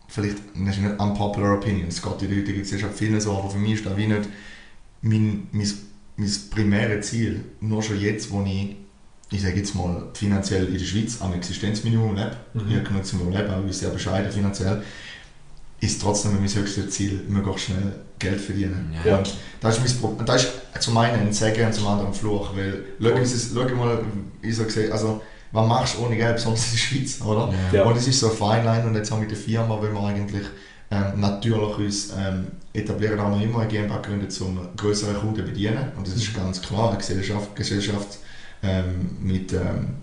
vielleicht, 0.09 0.37
das 0.55 0.75
ist 0.75 0.81
nicht 0.81 0.99
unpopular 0.99 1.57
opinion, 1.57 1.87
es 1.87 2.01
geht 2.01 2.21
in 2.23 2.29
der 2.29 2.39
heutigen 2.39 2.59
Gesellschaft 2.59 2.97
vielen 2.97 3.21
so, 3.21 3.31
aber 3.37 3.49
für 3.49 3.57
mich 3.59 3.73
ist 3.73 3.85
das 3.85 3.95
wie 3.95 4.07
nicht 4.07 4.27
mein, 5.01 5.47
mein, 5.51 5.69
mein 6.17 6.31
primäres 6.49 7.07
Ziel. 7.09 7.43
Nur 7.61 7.81
schon 7.81 7.99
jetzt, 7.99 8.29
wo 8.31 8.43
ich, 8.43 8.75
ich 9.31 9.41
sage 9.41 9.57
jetzt 9.57 9.75
mal, 9.75 10.07
finanziell 10.13 10.65
in 10.65 10.73
der 10.73 10.79
Schweiz 10.85 11.21
am 11.21 11.33
Existenzminimum 11.33 12.15
lebe, 12.15 12.35
Mhm. 12.53 12.77
ich 12.77 12.83
genug 12.83 13.05
zum 13.05 13.21
Überleben, 13.21 13.49
aber 13.49 13.59
ich 13.59 13.65
bin 13.65 13.73
sehr 13.73 13.89
bescheiden 13.89 14.31
finanziell, 14.31 14.83
ist 15.79 16.01
trotzdem 16.01 16.33
mein 16.33 16.53
höchstes 16.53 16.89
Ziel, 16.89 17.21
möglichst 17.29 17.65
schnell 17.67 17.93
Geld 18.17 18.41
verdienen. 18.41 18.93
Ja. 19.05 19.17
Und 19.19 19.33
das 19.61 19.77
ist, 19.77 20.01
mein 20.01 20.25
das 20.25 20.43
ist 20.43 20.51
zum 20.81 20.97
einen 20.97 21.27
ein 21.27 21.33
Segen 21.33 21.65
und 21.67 21.73
zum 21.73 21.87
anderen 21.87 22.09
ein 22.09 22.13
Fluch, 22.13 22.53
weil 22.55 22.83
schau, 23.01 23.65
schau 23.69 23.75
mal, 23.75 24.03
wie 24.41 24.51
so 24.51 24.63
gesehen, 24.65 24.91
also 24.91 25.21
was 25.51 25.67
machst 25.67 25.97
du 25.97 26.05
ohne 26.05 26.15
Geld, 26.15 26.35
besonders 26.35 26.65
in 26.65 26.71
der 26.71 26.77
Schweiz, 26.77 27.21
oder? 27.21 27.53
Ja. 27.71 27.83
Und 27.83 27.97
es 27.97 28.07
ist 28.07 28.19
so 28.19 28.27
eine 28.27 28.35
Feinline 28.35 28.85
und 28.85 28.95
jetzt 28.95 29.11
auch 29.11 29.19
mit 29.19 29.31
der 29.31 29.37
Firma, 29.37 29.79
wenn 29.81 29.93
wir 29.93 30.03
eigentlich 30.03 30.45
ähm, 30.91 31.19
natürlich 31.19 31.77
uns 31.77 32.13
ähm, 32.17 32.47
etablieren, 32.73 33.19
haben 33.19 33.39
wir 33.39 33.45
immer 33.45 33.59
eine 33.59 33.67
GmbH 33.67 33.97
gegründet, 33.97 34.41
um 34.41 34.59
größere 34.75 35.13
Kunden 35.13 35.37
zu 35.37 35.43
bedienen 35.43 35.91
und 35.97 36.07
das 36.07 36.15
ist 36.15 36.33
ganz 36.33 36.61
klar 36.61 36.89
eine 36.89 36.97
Gesellschaft, 36.97 37.55
Gesellschaft 37.55 38.19
ähm, 38.63 39.17
mit 39.21 39.53
ähm, 39.53 39.95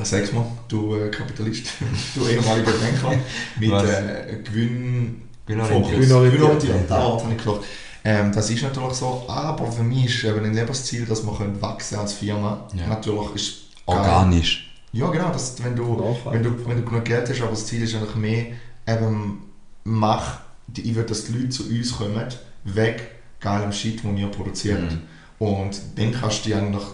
Sag's 0.00 0.32
mal, 0.32 0.46
du 0.68 0.94
äh, 0.94 1.10
Kapitalist, 1.10 1.66
du 2.14 2.28
ehemaliger 2.28 2.70
Banker, 2.70 3.18
mit 3.58 3.72
äh, 3.72 4.36
Gewinn, 4.44 5.22
Gewinnorientiert. 5.44 5.96
Gewinnorientiert. 5.96 6.90
Das 6.90 7.02
Wort 7.02 7.24
habe 7.24 7.34
ich 7.34 7.38
gedacht. 7.44 7.60
Ähm, 8.04 8.32
das 8.32 8.48
ist 8.48 8.62
natürlich 8.62 8.92
so, 8.92 9.24
aber 9.28 9.72
für 9.72 9.82
mich 9.82 10.06
ist 10.06 10.24
eben 10.24 10.44
ein 10.44 10.54
Lebensziel, 10.54 11.04
dass 11.04 11.24
wir 11.24 11.34
können 11.36 11.60
wachsen 11.60 11.98
als 11.98 12.12
Firma. 12.12 12.68
Ja. 12.74 12.86
Natürlich 12.86 13.34
ist 13.34 13.54
geil. 13.86 13.96
Organisch. 13.96 14.67
Ja, 14.92 15.10
genau, 15.10 15.30
dass, 15.30 15.62
wenn, 15.62 15.76
du, 15.76 15.84
wenn, 16.24 16.42
du, 16.42 16.66
wenn 16.66 16.78
du 16.78 16.84
genug 16.84 17.04
Geld 17.04 17.28
hast, 17.28 17.40
aber 17.42 17.50
das 17.50 17.66
Ziel 17.66 17.82
ist 17.82 17.94
eigentlich 17.94 18.14
mehr, 18.14 18.46
eben, 18.86 19.42
mach, 19.84 20.40
ich 20.74 20.94
will, 20.94 21.04
dass 21.04 21.26
die 21.26 21.32
Leute 21.32 21.50
zu 21.50 21.68
uns 21.68 21.96
kommen, 21.96 22.26
weg 22.64 23.12
geilem 23.40 23.72
Shit, 23.72 24.02
den 24.02 24.16
wir 24.16 24.28
produzieren. 24.28 25.02
Und 25.38 25.80
dann 25.96 26.12
kannst 26.12 26.44
du 26.44 26.48
dich 26.48 26.58
eigentlich 26.58 26.84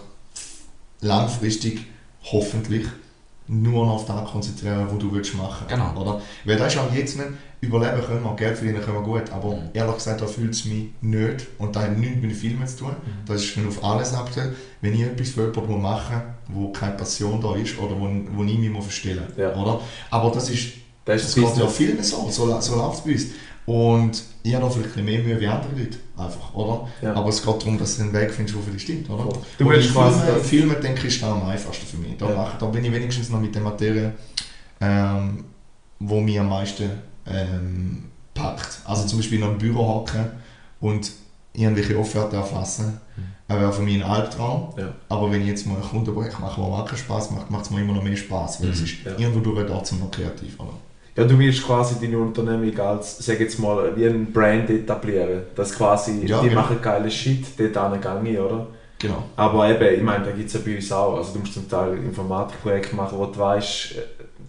langfristig 1.01 1.85
hoffentlich 2.23 2.85
nur 3.47 3.87
auf 3.89 4.05
das 4.05 4.29
konzentrieren, 4.31 4.87
was 4.89 4.97
du 4.99 5.11
willst 5.11 5.35
machen 5.35 5.67
Genau. 5.67 5.93
Oder? 5.99 6.21
Weil 6.45 6.57
das 6.57 6.73
ist 6.73 6.79
auch 6.79 6.91
jetzt 6.93 7.15
nicht, 7.17 7.29
überleben 7.61 8.01
können 8.05 8.23
wir, 8.23 8.35
Geld 8.35 8.57
verdienen 8.57 8.81
können 8.81 8.97
wir 8.97 9.03
gut, 9.03 9.31
aber 9.31 9.55
Mhm. 9.55 9.69
ehrlich 9.73 9.95
gesagt, 9.95 10.21
da 10.21 10.25
fühlt 10.25 10.53
es 10.53 10.65
mich 10.65 10.87
nicht 11.01 11.47
und 11.59 11.75
da 11.75 11.81
hat 11.83 11.97
nichts 11.97 12.15
mit 12.21 12.31
den 12.31 12.35
Filmen 12.37 12.67
zu 12.67 12.77
tun. 12.77 12.89
Mhm. 12.89 13.25
Das 13.27 13.37
ist 13.37 13.45
schon 13.47 13.67
auf 13.67 13.83
alles 13.83 14.13
abgestellt. 14.13 14.55
Wenn 14.81 14.93
ich 14.93 15.01
etwas 15.01 15.29
für 15.29 15.45
jemanden 15.51 15.81
machen 15.81 16.15
will, 16.47 16.55
wo 16.55 16.71
keine 16.71 16.93
Passion 16.95 17.39
da 17.41 17.55
ist 17.55 17.77
oder 17.79 17.95
wo, 17.99 18.09
wo 18.31 18.43
ich 18.43 18.57
mich 18.57 18.69
muss 18.69 18.85
verstellen 18.85 19.27
Ja. 19.37 19.53
oder? 19.55 19.79
Aber 20.09 20.31
das 20.31 20.49
ist, 20.49 20.69
Das 21.05 21.21
das 21.21 21.29
ist 21.29 21.35
geht 21.35 21.43
das 21.45 21.57
ja 21.57 21.65
Business. 21.65 21.77
vielen 21.77 22.03
so, 22.03 22.29
so, 22.29 22.59
so 22.61 22.75
läuft 22.77 22.97
es 22.97 23.03
bei 23.05 23.11
uns. 23.13 23.25
Und 23.67 24.23
ich 24.43 24.53
habe 24.53 24.65
da 24.65 24.69
vielleicht 24.71 24.97
ein 24.97 25.05
bisschen 25.05 25.05
mehr 25.05 25.23
Mühe 25.23 25.39
wie 25.39 25.47
andere 25.47 25.71
Leute, 25.75 25.97
einfach, 26.17 26.53
oder? 26.53 26.87
Ja. 27.01 27.13
Aber 27.13 27.29
es 27.29 27.41
geht 27.43 27.55
darum, 27.61 27.77
dass 27.77 27.97
du 27.97 28.03
einen 28.03 28.13
Weg 28.13 28.31
findest, 28.31 28.55
der 28.55 28.63
für 28.63 28.71
dich 28.71 28.81
stimmt, 28.83 29.09
oder? 29.09 29.27
Du 29.57 29.69
willst 29.69 29.87
in 29.89 29.93
quasi 29.93 30.19
Filmen, 30.19 30.37
das- 30.39 30.47
Filmen, 30.47 30.81
denke 30.81 31.07
ich, 31.07 31.15
ist 31.15 31.23
am 31.23 31.43
einfachsten 31.45 31.85
für 31.85 31.97
mich. 31.97 32.17
Da, 32.17 32.29
Ja. 32.29 32.35
mache, 32.35 32.57
da 32.59 32.65
bin 32.67 32.83
ich 32.85 32.91
wenigstens 32.91 33.29
noch 33.29 33.39
mit 33.39 33.53
der 33.53 33.61
Materie, 33.61 34.13
ähm, 34.81 35.45
wo 35.99 36.19
mich 36.21 36.39
am 36.39 36.49
meisten 36.49 36.89
ähm, 37.27 38.05
packt. 38.33 38.79
Also 38.85 39.07
zum 39.07 39.19
Beispiel 39.19 39.39
noch 39.39 39.49
im 39.51 39.57
Büro 39.57 39.87
hocken 39.87 40.25
und 40.79 41.11
irgendwelche 41.53 41.97
Offerten 41.97 42.35
erfassen, 42.35 42.99
das 43.47 43.59
wäre 43.59 43.71
für 43.73 43.81
mich 43.81 43.95
ein 43.95 44.03
Albtraum. 44.03 44.73
Ja. 44.77 44.93
Aber 45.09 45.31
wenn 45.31 45.41
ich 45.41 45.47
jetzt 45.47 45.65
mal 45.65 45.75
ein 45.77 45.81
Kundenprojekt 45.81 46.39
mache, 46.39 46.61
wo 46.61 46.69
mir 46.75 46.97
Spaß 46.97 47.31
macht, 47.31 47.49
macht 47.49 47.65
es 47.65 47.71
mir 47.71 47.81
immer 47.81 47.93
noch 47.93 48.03
mehr 48.03 48.15
Spaß, 48.17 48.61
weil 48.61 48.69
es 48.69 48.79
Mhm. 48.79 48.85
ist 48.85 48.93
Ja. 49.05 49.11
irgendwo 49.17 49.39
durch 49.39 49.65
trotzdem 49.67 49.99
noch 49.99 50.11
kreativ. 50.11 50.59
Oder? 50.59 50.73
Ja, 51.15 51.23
du 51.23 51.39
willst 51.39 51.65
quasi 51.65 51.95
deine 51.99 52.17
Unternehmung 52.17 52.77
als, 52.77 53.19
sag 53.19 53.39
jetzt 53.39 53.57
mal, 53.57 53.95
wie 53.95 54.05
ein 54.05 54.33
Brand 54.33 54.69
etablieren. 54.69 55.43
Das 55.55 55.73
quasi, 55.73 56.25
Ja, 56.25 56.41
die 56.41 56.49
genau. 56.49 56.61
machen 56.61 56.81
geile 56.81 57.09
Shit, 57.09 57.45
dort 57.57 58.01
gehe 58.01 58.33
ich, 58.33 58.39
oder? 58.39 58.67
Genau. 58.99 59.23
Aber 59.35 59.69
eben, 59.69 59.95
ich 59.95 60.03
meine, 60.03 60.25
da 60.25 60.31
gibt 60.31 60.47
es 60.47 60.53
ja 60.53 60.59
bei 60.65 60.75
uns 60.75 60.91
auch. 60.91 61.17
Also 61.17 61.33
du 61.33 61.39
musst 61.39 61.53
zum 61.53 61.69
Teil 61.69 61.97
Informatikprojekte 61.97 62.95
machen, 62.95 63.17
wo 63.17 63.25
du 63.25 63.37
weißt, 63.37 63.95
äh, 63.95 64.01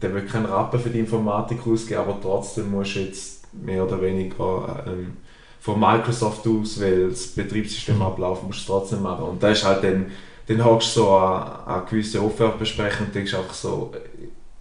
der 0.02 0.14
will 0.14 0.22
keinen 0.22 0.46
Rappen 0.46 0.80
für 0.80 0.90
die 0.90 1.00
Informatik 1.00 1.58
ausgeben, 1.66 2.00
aber 2.00 2.18
trotzdem 2.20 2.70
musst 2.70 2.96
du 2.96 3.00
jetzt 3.00 3.44
mehr 3.54 3.84
oder 3.84 4.00
weniger 4.00 4.84
ähm, 4.86 5.16
von 5.60 5.78
Microsoft 5.80 6.46
aus, 6.46 6.80
weil 6.80 7.10
das 7.10 7.28
Betriebssystem 7.28 8.00
abläuft, 8.02 8.42
musst 8.42 8.58
du 8.58 8.62
es 8.62 8.66
trotzdem 8.66 9.02
machen. 9.02 9.24
Und 9.24 9.42
da 9.42 9.50
ist 9.50 9.64
halt 9.64 9.82
dann, 9.84 10.10
dann 10.48 10.64
hockst 10.64 10.96
du 10.96 11.00
so 11.00 11.10
an, 11.10 11.42
an 11.66 11.82
gewisse 11.88 12.22
Offertbesprechungen 12.22 13.06
und 13.06 13.14
denkst 13.14 13.34
auch 13.34 13.52
so, 13.52 13.92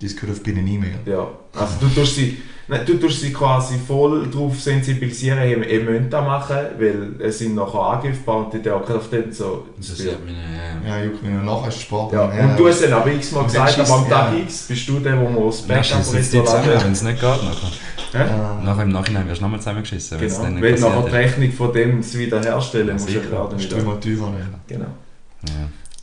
Das 0.06 0.16
gehört 0.16 0.38
auf 0.38 0.44
bei 0.44 0.52
einer 0.52 0.62
E-Mail. 0.68 0.96
ja, 1.06 1.28
also 1.54 1.74
du 1.80 1.88
tust 1.90 2.16
sie, 2.16 2.38
nein, 2.68 2.82
du 2.86 2.94
tust 2.96 3.22
sie 3.22 3.32
quasi 3.34 3.76
voll 3.88 4.28
darauf 4.32 4.60
sensibilisieren, 4.60 5.40
ihr, 5.50 5.68
ihr 5.70 5.82
müsst 5.82 6.12
das 6.14 6.24
machen, 6.26 6.58
weil 6.80 7.16
es 7.20 7.40
sind 7.40 7.56
nachher 7.56 7.80
angreifbar 7.80 8.38
und 8.46 8.54
die 8.54 8.60
denken 8.62 8.94
auf 8.94 9.10
den 9.10 9.32
so. 9.32 9.68
Das 9.78 9.90
ist 9.90 10.00
ja 10.06 10.12
meine, 10.26 10.88
Ja, 10.88 11.04
juckt 11.04 11.24
mich 11.24 11.32
noch 11.34 11.44
nachher 11.60 11.70
ist 11.70 11.82
Sport. 11.82 12.14
Ja, 12.14 12.26
und 12.26 12.58
du 12.60 12.68
hast 12.68 12.82
dann 12.84 12.94
aber 12.94 13.12
x-mal 13.12 13.40
dann 13.42 13.48
gesagt, 13.48 13.80
aber 13.80 13.94
am 13.94 14.06
schießt- 14.06 14.10
Tag 14.10 14.34
ja. 14.34 14.40
X 14.40 14.62
bist 14.68 14.88
du 14.90 15.00
der, 15.00 15.20
wo 15.20 15.30
man 15.30 15.46
das 15.48 15.62
ja, 15.62 15.68
Backup 15.68 15.86
schießen 15.86 16.16
jetzt 16.18 16.34
die 16.34 16.44
zusammen, 16.44 16.70
wenn 16.84 16.92
es 16.92 17.02
nicht 17.04 17.20
geht 17.22 17.30
nachher. 17.44 18.62
äh, 18.62 18.64
Nachher 18.66 18.84
im 18.84 18.90
Nachhinein 18.90 19.28
wirst 19.28 19.40
du 19.42 19.44
nochmal 19.44 19.60
zusammengeschissen, 19.60 20.20
wenn 20.20 20.28
es 20.28 20.34
Genau, 20.34 20.44
dann 20.46 20.54
nicht 20.56 20.64
wenn 20.64 20.80
nachher 20.82 21.04
die 21.10 21.16
Rechnung 21.16 21.52
von 21.52 21.74
dem 21.74 22.00
es 22.00 22.18
wiederherstellen 22.18 22.88
Ja, 22.88 22.94
musst 22.94 23.10
du 23.10 23.22
gerade 23.22 23.54
das 23.56 23.64
ist 23.64 23.72
wieder. 23.72 23.82
immer 23.82 24.00
teurer. 24.00 24.30
ne? 24.32 24.48
Genau. 24.68 24.86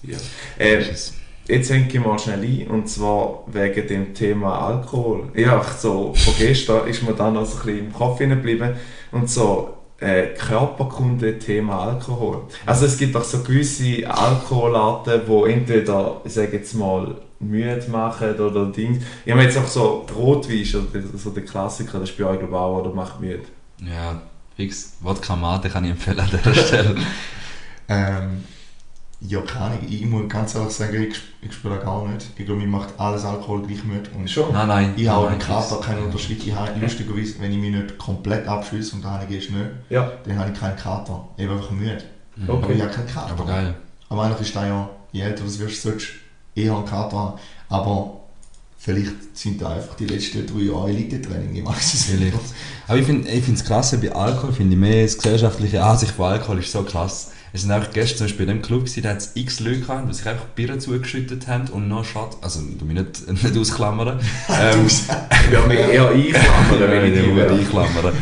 ist. 0.02 0.24
Ja. 0.58 0.64
Äh, 0.64 0.84
Jetzt 1.48 1.70
hänge 1.70 1.88
ich 1.88 2.00
mal 2.00 2.18
schnell 2.18 2.42
ein, 2.42 2.68
und 2.68 2.88
zwar 2.88 3.44
wegen 3.46 3.86
dem 3.88 4.14
Thema 4.14 4.66
Alkohol. 4.66 5.28
Ja, 5.34 5.62
so, 5.62 6.14
von 6.14 6.34
gestern 6.38 6.86
ist 6.86 7.02
mir 7.02 7.14
dann 7.14 7.34
noch 7.34 7.44
so 7.44 7.58
ein 7.58 7.64
bisschen 7.64 7.86
im 7.86 7.92
Kopf 7.92 8.18
geblieben. 8.18 8.74
Und 9.10 9.28
so, 9.28 9.74
äh, 9.98 10.34
Körperkunde, 10.34 11.38
Thema 11.38 11.80
Alkohol. 11.80 12.42
Also 12.64 12.86
es 12.86 12.96
gibt 12.96 13.16
auch 13.16 13.24
so 13.24 13.42
gewisse 13.42 14.08
Alkoholarten, 14.08 15.22
die 15.26 15.52
entweder, 15.52 16.20
ich 16.24 16.32
sage 16.32 16.56
jetzt 16.58 16.74
mal, 16.74 17.16
müde 17.40 17.84
machen 17.90 18.38
oder 18.38 18.66
Dings. 18.66 19.02
Ich 19.24 19.32
habe 19.32 19.42
jetzt 19.42 19.58
auch 19.58 19.66
so 19.66 20.06
Rotwein, 20.16 20.62
ist 20.62 20.72
so 20.72 20.80
der, 20.82 21.02
so 21.14 21.30
der 21.30 21.44
Klassiker, 21.44 21.98
das 21.98 22.10
ist 22.10 22.18
bei 22.18 22.24
euch 22.24 22.38
glaube 22.38 22.52
ich 22.52 22.58
auch, 22.58 22.80
oder 22.80 22.94
macht 22.94 23.20
müde. 23.20 23.42
Ja, 23.78 24.22
fix. 24.56 24.96
Wodka 25.00 25.34
Mate 25.34 25.68
kann 25.68 25.84
ich 25.84 25.90
empfehlen 25.90 26.20
an 26.20 26.30
dieser 26.30 26.54
Stelle. 26.54 26.96
Ähm, 27.88 28.44
ja, 29.28 29.40
keine 29.40 29.64
Ahnung. 29.66 29.78
Ich 29.88 30.04
muss 30.04 30.28
ganz 30.28 30.54
ehrlich 30.54 30.72
sagen, 30.72 31.02
ich, 31.02 31.20
ich 31.42 31.52
spüre 31.52 31.76
das 31.76 31.84
gar 31.84 32.06
nicht. 32.08 32.26
Ich 32.36 32.44
glaube, 32.44 32.60
mir 32.60 32.66
macht 32.66 32.98
alles 32.98 33.24
Alkohol 33.24 33.62
gleich 33.62 33.84
müde. 33.84 34.10
Und 34.16 34.28
Schon? 34.28 34.52
Nein, 34.52 34.68
nein. 34.68 34.94
ich 34.96 35.08
habe 35.08 35.28
einen 35.28 35.38
Kater, 35.38 35.80
keinen 35.80 36.04
Unterschied. 36.04 36.44
Ich 36.44 36.54
habe 36.54 36.72
lustigerweise, 36.80 37.40
wenn 37.40 37.52
ich 37.52 37.58
mich 37.58 37.70
nicht 37.72 37.98
komplett 37.98 38.46
abschließe 38.48 38.96
und 38.96 39.04
daheim 39.04 39.28
gehst 39.28 39.50
nicht, 39.50 39.64
Ja, 39.90 40.12
dann 40.24 40.38
habe 40.38 40.50
ich 40.52 40.58
keinen 40.58 40.76
Kater. 40.76 41.28
Ich 41.36 41.46
bin 41.46 41.56
einfach 41.56 41.70
müde. 41.70 42.02
Mhm. 42.36 42.50
Okay. 42.50 42.64
Aber 42.64 42.74
ich 42.74 42.82
habe 42.82 42.92
keinen 42.92 43.06
Kater. 43.08 43.32
Aber 43.32 43.46
geil. 43.46 43.74
Aber 44.08 44.22
eigentlich 44.24 44.48
ist 44.48 44.56
das 44.56 44.64
ja, 44.64 44.90
je 45.12 45.22
älter 45.22 45.44
du 45.44 45.58
wirst, 45.58 45.82
solltest 45.82 46.08
du 46.54 46.60
eher 46.60 46.74
einen 46.76 46.84
Kater 46.84 47.16
haben. 47.16 47.38
Aber 47.68 48.20
vielleicht 48.78 49.36
sind 49.36 49.62
da 49.62 49.70
einfach 49.70 49.94
die 49.94 50.06
letzten 50.06 50.46
drei 50.46 50.62
Jahre 50.62 50.90
Elite-Training, 50.90 51.54
ich 51.54 51.64
weiß 51.64 51.94
es 51.94 52.08
nicht. 52.08 52.34
Aber 52.88 52.98
ich 52.98 53.06
finde 53.06 53.30
es 53.30 53.64
krass, 53.64 53.96
bei 54.00 54.12
Alkohol 54.12 54.52
finde 54.52 54.74
ich 54.74 54.80
mehr 54.80 55.04
das 55.04 55.16
gesellschaftliche 55.16 55.82
Ansicht 55.82 56.12
von 56.12 56.26
Alkohol 56.32 56.58
ist 56.58 56.72
so 56.72 56.82
krass. 56.82 57.31
Es 57.54 57.62
sind 57.62 57.70
einfach 57.70 57.92
gestern 57.92 58.16
zum 58.18 58.26
Beispiel 58.28 58.48
in 58.48 58.56
dem 58.56 58.62
Club 58.62 58.80
gewesen, 58.80 59.02
da 59.02 59.10
hat 59.10 59.18
es 59.18 59.32
x 59.34 59.60
Leute 59.60 59.80
gehabt, 59.80 60.08
die 60.08 60.14
sich 60.14 60.26
einfach 60.26 60.46
Bier 60.46 60.78
zugeschüttet 60.78 61.48
haben 61.48 61.68
und 61.68 61.86
noch 61.86 62.02
Shot, 62.04 62.38
also 62.40 62.60
du 62.60 62.84
mich 62.86 62.96
nicht, 62.98 63.30
nicht 63.44 63.58
ausklammern. 63.58 64.18
ähm, 64.48 64.86
würde 65.50 65.68
mich 65.68 65.78
eher 65.78 66.08
einklammern, 66.08 66.80
wenn 66.90 67.12
ich 67.12 67.36
Ja, 67.36 67.44
ja, 67.44 67.50
einklammern. 67.52 68.14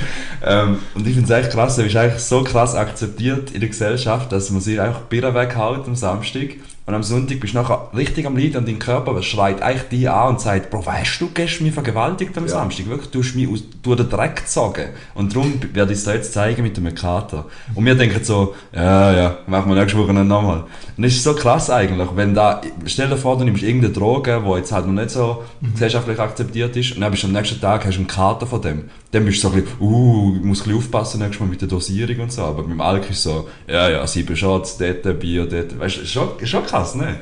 ähm, 0.44 0.78
und 0.94 1.06
ich 1.06 1.14
finde 1.14 1.32
es 1.32 1.44
echt 1.44 1.52
krass, 1.52 1.78
es 1.78 1.86
ist 1.86 1.96
eigentlich 1.96 2.22
so 2.22 2.42
krass 2.42 2.74
akzeptiert 2.74 3.52
in 3.52 3.60
der 3.60 3.68
Gesellschaft, 3.68 4.32
dass 4.32 4.50
man 4.50 4.60
sich 4.60 4.80
einfach 4.80 5.02
Bier 5.02 5.32
weghaut 5.32 5.86
am 5.86 5.94
Samstag 5.94 6.56
Und 6.86 6.94
am 6.94 7.02
Sonntag 7.04 7.38
bist 7.38 7.54
du 7.54 7.58
nachher 7.58 7.88
richtig 7.94 8.26
am 8.26 8.36
Leiden 8.36 8.56
und 8.56 8.68
dein 8.68 8.78
Körper 8.80 9.22
schreit 9.22 9.62
eigentlich 9.62 9.88
dich 9.90 10.10
an 10.10 10.30
und 10.30 10.40
sagt, 10.40 10.70
Bro, 10.70 10.86
weißt 10.86 11.20
du, 11.20 11.26
du 11.26 11.32
gehst 11.32 11.60
mich 11.60 11.72
vergewaltigt 11.72 12.36
am 12.36 12.44
Ja. 12.44 12.50
Samstag. 12.50 12.88
Wirklich, 12.88 13.10
du 13.10 13.22
hast 13.22 13.36
mich 13.36 13.48
aus, 13.48 13.62
durch 13.82 13.96
den 13.98 14.10
Dreck 14.10 14.36
gezogen. 14.36 14.86
Und 15.14 15.34
darum 15.34 15.60
werde 15.72 15.92
ich 15.92 15.98
es 15.98 16.04
dir 16.04 16.14
jetzt 16.14 16.32
zeigen 16.32 16.62
mit 16.62 16.76
dem 16.76 16.92
Kater. 16.92 17.44
Und 17.74 17.84
wir 17.84 17.94
denken 17.94 18.24
so, 18.24 18.54
ja, 18.74 19.12
ja, 19.12 19.38
machen 19.46 19.72
wir 19.72 19.80
nächste 19.80 19.98
Woche 19.98 20.12
nochmal. 20.12 20.64
Und 20.96 21.04
das 21.04 21.12
ist 21.12 21.22
so 21.22 21.34
krass 21.34 21.70
eigentlich, 21.70 22.08
wenn 22.16 22.34
da, 22.34 22.60
stell 22.86 23.08
dir 23.08 23.16
vor, 23.16 23.38
du 23.38 23.44
nimmst 23.44 23.62
irgendeine 23.62 23.92
Droge, 23.92 24.42
die 24.44 24.56
jetzt 24.56 24.72
halt 24.72 24.86
noch 24.86 24.92
nicht 24.94 25.10
so 25.10 25.44
gesellschaftlich 25.60 26.18
akzeptiert 26.18 26.74
ist, 26.76 26.96
und 26.96 27.02
dann 27.02 27.10
bist 27.12 27.22
du 27.22 27.28
am 27.28 27.34
nächsten 27.34 27.60
Tag, 27.60 27.84
hast 27.84 27.94
du 27.94 28.00
einen 28.00 28.08
Kater 28.08 28.46
von 28.46 28.62
dem. 28.62 28.90
Dann 29.12 29.24
bist 29.24 29.42
du 29.42 29.48
so 29.48 29.54
ein 29.54 29.62
bisschen, 29.62 29.80
uh, 29.80 30.36
ich 30.36 30.42
muss 30.44 30.60
ein 30.60 30.64
bisschen 30.64 30.78
aufpassen 30.78 31.18
nächstes 31.18 31.40
Mal 31.40 31.46
mit 31.46 31.60
der 31.60 31.68
Dosierung 31.68 32.20
und 32.20 32.32
so. 32.32 32.42
Aber 32.42 32.62
mit 32.62 32.70
dem 32.70 32.80
Alk 32.80 33.10
ist 33.10 33.24
so, 33.24 33.48
ja, 33.66 33.88
ja, 33.88 34.06
sieben 34.06 34.36
Shots, 34.36 34.78
dort, 34.78 35.18
Bier, 35.18 35.46
dort. 35.46 35.78
Weißt 35.78 35.98
du, 35.98 36.06
schon, 36.06 36.28
ist 36.38 36.48
schon 36.48 36.64
krass, 36.64 36.94
ne? 36.94 37.20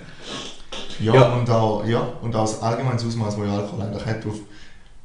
Ja, 1.01 1.15
Ja. 1.15 1.33
Und, 1.33 1.49
auch, 1.49 1.87
ja, 1.87 2.01
und 2.21 2.35
auch 2.35 2.43
das 2.43 2.61
allgemeine 2.61 2.97
Ausmaß, 2.97 3.37
das 3.37 3.49
Alkohol 3.49 3.83
eigentlich 3.83 4.05
hat, 4.05 4.27
auf, 4.27 4.35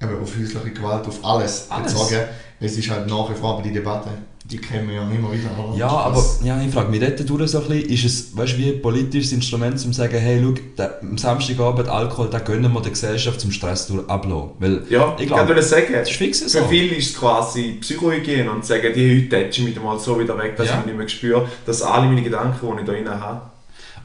eben 0.01 0.21
auf 0.21 0.35
häusliche 0.37 0.71
Gewalt, 0.71 1.07
auf 1.07 1.23
alles, 1.23 1.67
Alles. 1.69 1.93
bezogen. 1.93 2.19
Es 2.59 2.77
ist 2.77 2.89
halt 2.89 3.07
nach 3.07 3.29
wie 3.29 3.35
vor, 3.35 3.53
aber 3.53 3.61
die 3.61 3.71
Debatte, 3.71 4.09
die 4.45 4.57
kennen 4.57 4.87
wir 4.89 4.95
ja 4.95 5.01
immer 5.09 5.31
wieder. 5.31 5.49
Oder? 5.57 5.77
Ja, 5.77 5.87
aber 5.87 6.15
Das- 6.15 6.39
ja, 6.43 6.61
ich 6.61 6.71
frage 6.73 6.89
mich 6.91 6.99
dort 6.99 7.29
durch 7.29 7.49
so 7.51 7.59
ein 7.61 7.67
bisschen, 7.67 7.89
ist 7.89 8.03
es, 8.05 8.37
weißt 8.37 8.57
wie 8.57 8.69
ein 8.73 8.81
politisches 8.81 9.31
Instrument, 9.31 9.73
um 9.75 9.79
zu 9.79 9.93
sagen, 9.93 10.17
hey, 10.17 10.41
schau, 10.43 10.53
der, 10.77 10.99
am 11.01 11.17
Samstagabend 11.17 11.87
Alkohol, 11.87 12.27
da 12.29 12.39
gönnen 12.39 12.71
wir 12.73 12.81
der 12.81 12.91
Gesellschaft 12.91 13.39
zum 13.39 13.51
Stress 13.51 13.87
durch 13.87 14.07
ablassen. 14.09 14.49
Weil, 14.59 14.83
Ja, 14.89 15.13
ich 15.15 15.21
ich 15.23 15.27
glaube, 15.27 15.45
kann 15.47 15.55
dir 15.55 15.63
sagen, 15.63 15.87
das 15.93 16.09
ist 16.09 16.17
fix 16.17 16.39
so. 16.39 16.59
für 16.59 16.67
viele 16.67 16.95
ist 16.95 17.11
es 17.11 17.19
quasi 17.19 17.77
Psychohygiene 17.79 18.51
und 18.51 18.65
sagen, 18.65 18.91
die 18.93 19.17
heute 19.17 19.29
tätsche 19.29 19.61
ich 19.61 19.67
mich 19.75 19.81
mal 19.83 19.97
so 19.97 20.19
wieder 20.19 20.37
weg, 20.37 20.55
dass 20.57 20.67
Ja. 20.67 20.79
ich 20.79 20.85
nicht 20.87 20.97
mehr 20.97 21.07
spüre, 21.09 21.47
dass 21.65 21.81
alle 21.81 22.07
meine 22.07 22.21
Gedanken, 22.21 22.57
die 22.75 22.81
ich 22.81 22.85
da 22.85 22.91
drin 22.91 23.09
habe, 23.21 23.41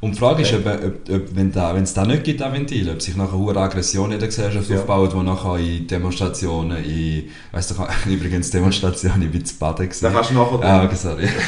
Und 0.01 0.15
die 0.15 0.19
Frage 0.19 0.43
ist, 0.43 0.53
ob, 0.55 0.65
ob, 0.67 1.11
ob 1.11 1.35
wenn 1.35 1.51
da, 1.51 1.75
wenn 1.75 1.83
es 1.83 1.93
da 1.93 2.05
nicht 2.07 2.23
gibt, 2.23 2.41
das 2.41 2.53
Ventil, 2.53 2.89
ob 2.89 3.03
sich 3.03 3.17
nachher 3.17 3.35
eine 3.37 3.59
Aggression 3.61 4.13
in 4.13 4.19
der 4.21 4.29
Gesellschaft 4.29 4.71
Ja. 4.71 4.79
aufbaut, 4.79 5.13
die 5.13 5.23
nachher 5.25 5.57
in 5.59 5.87
Demonstrationen, 5.89 6.85
in, 6.85 7.25
weißt 7.51 7.73
du, 7.73 7.75
übrigens 8.11 8.51
Demonstrationen, 8.51 9.23
ich 9.23 9.31
bin 9.33 9.45
zu 9.45 9.57
Baden 9.57 9.77
da 9.79 9.85
gewesen. 9.87 10.13
kannst 10.13 10.31
du 10.31 10.35
nachher... 10.35 10.63
Ah, 10.63 10.85
okay, 10.85 10.95
sorry. 10.97 11.29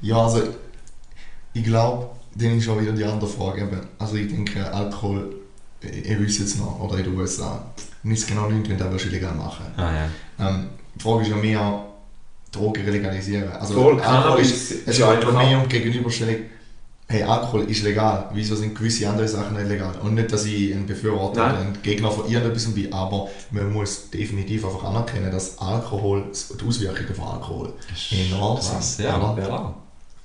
Ja, 0.00 0.16
also 0.24 0.42
ich 1.54 1.64
glaube, 1.64 2.10
dann 2.34 2.58
ist 2.58 2.64
schon 2.64 2.80
wieder 2.80 2.92
die 2.92 3.04
andere 3.04 3.28
Frage. 3.28 3.62
Eben. 3.62 3.80
Also 3.98 4.16
ich 4.16 4.28
denke, 4.28 4.70
Alkohol, 4.72 5.34
ich, 5.80 6.10
ich 6.10 6.20
weiß 6.20 6.38
jetzt 6.40 6.58
noch, 6.58 6.78
oder 6.80 6.98
in 6.98 7.04
den 7.04 7.16
USA, 7.18 7.64
nicht 8.02 8.26
genau 8.26 8.50
nicht 8.50 8.68
drin, 8.68 8.76
da 8.78 8.90
wirst 8.92 9.06
du 9.06 9.08
illegal 9.08 9.34
machen. 9.34 9.64
Ah, 9.76 9.90
ja. 10.38 10.48
Ähm, 10.48 10.66
die 10.94 11.02
Frage 11.02 11.22
ist 11.22 11.28
ja 11.30 11.36
mehr, 11.36 11.84
Drogen 12.52 12.84
legalisieren. 12.86 13.50
Also 13.52 13.74
Voll, 13.74 14.00
Alkohol 14.00 14.40
ist, 14.40 14.70
ist 14.72 14.86
es 14.88 14.98
ja 14.98 15.12
geht 15.14 15.24
einfach 15.24 15.42
mehr 15.42 15.58
auch- 15.58 15.62
um 15.62 15.68
Gegenüberstellung, 15.68 16.36
hey, 17.08 17.22
Alkohol 17.22 17.70
ist 17.70 17.82
legal, 17.84 18.28
wieso 18.32 18.56
sind 18.56 18.74
gewisse 18.74 19.08
andere 19.08 19.28
Sachen 19.28 19.56
nicht 19.56 19.68
legal? 19.68 19.94
Und 20.02 20.14
nicht, 20.14 20.32
dass 20.32 20.44
ich 20.46 20.72
ein 20.74 20.86
Befürworter 20.86 21.40
Nein. 21.40 21.50
oder 21.54 21.60
ein 21.62 21.78
Gegner 21.82 22.10
von 22.10 22.26
irgendetwas 22.30 22.66
bin, 22.74 22.92
aber 22.92 23.28
man 23.50 23.72
muss 23.72 24.10
definitiv 24.10 24.64
einfach 24.64 24.84
anerkennen, 24.84 25.30
dass 25.30 25.58
Alkohol, 25.58 26.24
die 26.60 26.66
Auswirkungen 26.66 27.14
von 27.14 27.24
Alkohol 27.26 27.72
enorm 28.10 28.60
sind. 28.60 29.04
ja, 29.04 29.16
oder? 29.18 29.42
klar. 29.42 29.74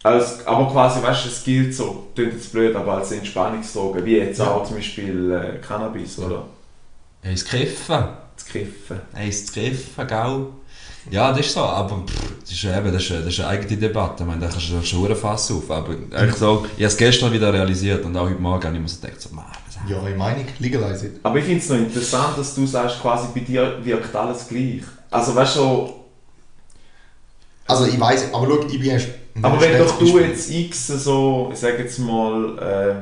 Als, 0.01 0.47
aber 0.47 0.71
quasi, 0.71 1.01
weißt 1.03 1.25
du, 1.25 1.29
es 1.29 1.43
gilt 1.43 1.75
so, 1.75 2.07
klingt 2.15 2.31
jetzt 2.33 2.53
blöd, 2.53 2.73
aber 2.75 2.93
als 2.93 3.11
Entspannungsdroge, 3.11 4.05
wie 4.05 4.15
jetzt 4.17 4.39
Ja. 4.39 4.51
auch 4.51 4.63
zum 4.65 4.77
Beispiel 4.77 5.31
äh, 5.31 5.57
Cannabis 5.59 6.17
oder 6.19 6.45
Er 7.21 7.33
ist 7.33 7.49
Kiffen. 7.49 8.05
das 8.37 8.45
Kiffen. 8.45 9.01
Er 9.13 9.27
ist 9.27 9.51
Kiffen, 9.53 10.07
gell? 10.07 10.45
Ja, 11.12 11.32
das 11.32 11.39
ist 11.48 11.54
so, 11.54 11.62
aber 11.62 12.04
pff, 12.06 12.34
das 12.41 12.52
ist 12.52 12.63
eben, 12.63 12.93
das 12.93 13.04
ist, 13.04 13.12
das 13.12 13.26
ist 13.26 13.39
eine 13.39 13.50
eigene 13.50 13.78
Debatte. 13.78 14.24
Ich 14.24 14.28
meine, 14.28 14.41
da 14.41 14.48
kannst 14.48 14.69
du 14.69 14.82
schon 14.82 15.15
Fass 15.15 15.52
auf. 15.52 15.69
Aber 15.72 15.93
eigentlich 16.12 16.36
so, 16.36 16.65
ich 16.78 16.84
habe 16.84 16.86
es 16.86 16.98
gestern 16.98 17.32
wieder 17.34 17.52
realisiert 17.54 18.06
und 18.06 18.15
auch 18.15 18.30
heute 18.30 18.41
Morgen 18.41 18.63
habe 18.63 18.76
ich 18.76 18.82
mir 18.82 18.88
so 18.88 19.02
gedacht, 19.02 19.22
so, 19.22 19.30
Mann, 19.34 19.45
was 19.65 19.89
Ja, 19.89 20.08
ich 20.08 20.15
Meinung, 20.15 20.45
legalize 20.60 21.08
it. 21.08 21.19
Aber 21.24 21.38
ich 21.39 21.45
finde 21.45 21.60
es 21.60 21.69
noch 21.69 21.78
interessant, 21.78 22.38
dass 22.38 22.54
du 22.56 22.65
sagst, 22.65 23.02
quasi 23.02 23.28
bei 23.34 23.41
dir 23.41 23.80
wirkt 23.84 24.15
alles 24.15 24.48
gleich. 24.48 24.84
Also 25.10 25.36
weißt 25.36 25.56
du, 25.56 25.60
so, 25.60 26.06
Also 27.67 27.86
ich 27.86 28.00
weiß, 28.00 28.34
aber 28.34 28.48
schau, 28.48 28.67
ich 28.67 28.80
bin 28.80 28.89
erst... 28.91 29.10
ein 29.36 29.45
aber 29.45 29.62
wenn 29.62 29.78
doch 29.78 29.98
du 30.00 30.19
jetzt 30.19 30.50
x 30.50 30.88
so, 30.88 31.50
ich 31.54 31.60
sag 31.60 31.80
jetzt 31.80 32.00
mal, 32.00 32.58
äh, 32.58 32.95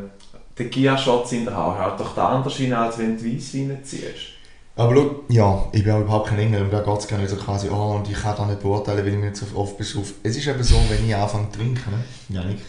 Tequila-Shots 0.55 1.31
in 1.33 1.45
der 1.45 1.55
Hand, 1.55 1.77
hört 1.77 1.99
doch 1.99 2.13
der 2.15 2.23
anders 2.23 2.59
rein, 2.59 2.73
als 2.73 2.97
wenn 2.97 3.17
du 3.17 3.25
Weisswein 3.25 3.79
ziehst. 3.83 4.36
Aber 4.77 4.95
schau, 4.95 5.23
ja, 5.29 5.65
ich 5.71 5.83
bin 5.83 5.91
auch 5.93 6.01
überhaupt 6.01 6.29
kein 6.29 6.37
Engel 6.37 6.61
und 6.61 6.71
da 6.71 6.81
geht 6.81 6.99
es 6.99 7.07
gar 7.07 7.17
nicht 7.17 7.31
so 7.31 7.35
quasi, 7.35 7.67
oh, 7.67 7.95
und 7.95 8.07
ich 8.09 8.15
kann 8.15 8.35
das 8.37 8.45
nicht 8.45 8.61
beurteilen, 8.61 8.99
weil 8.99 9.07
ich 9.07 9.15
mich 9.15 9.31
nicht 9.31 9.35
so 9.35 9.45
oft 9.57 9.75
besaufe. 9.75 10.13
Es 10.21 10.37
ist 10.37 10.45
eben 10.45 10.61
so, 10.61 10.75
wenn 10.87 11.03
ich 11.07 11.15
anfange 11.15 11.49
zu 11.51 11.57
trinken, 11.57 11.91
ne? 11.91 12.03
Janik, 12.29 12.59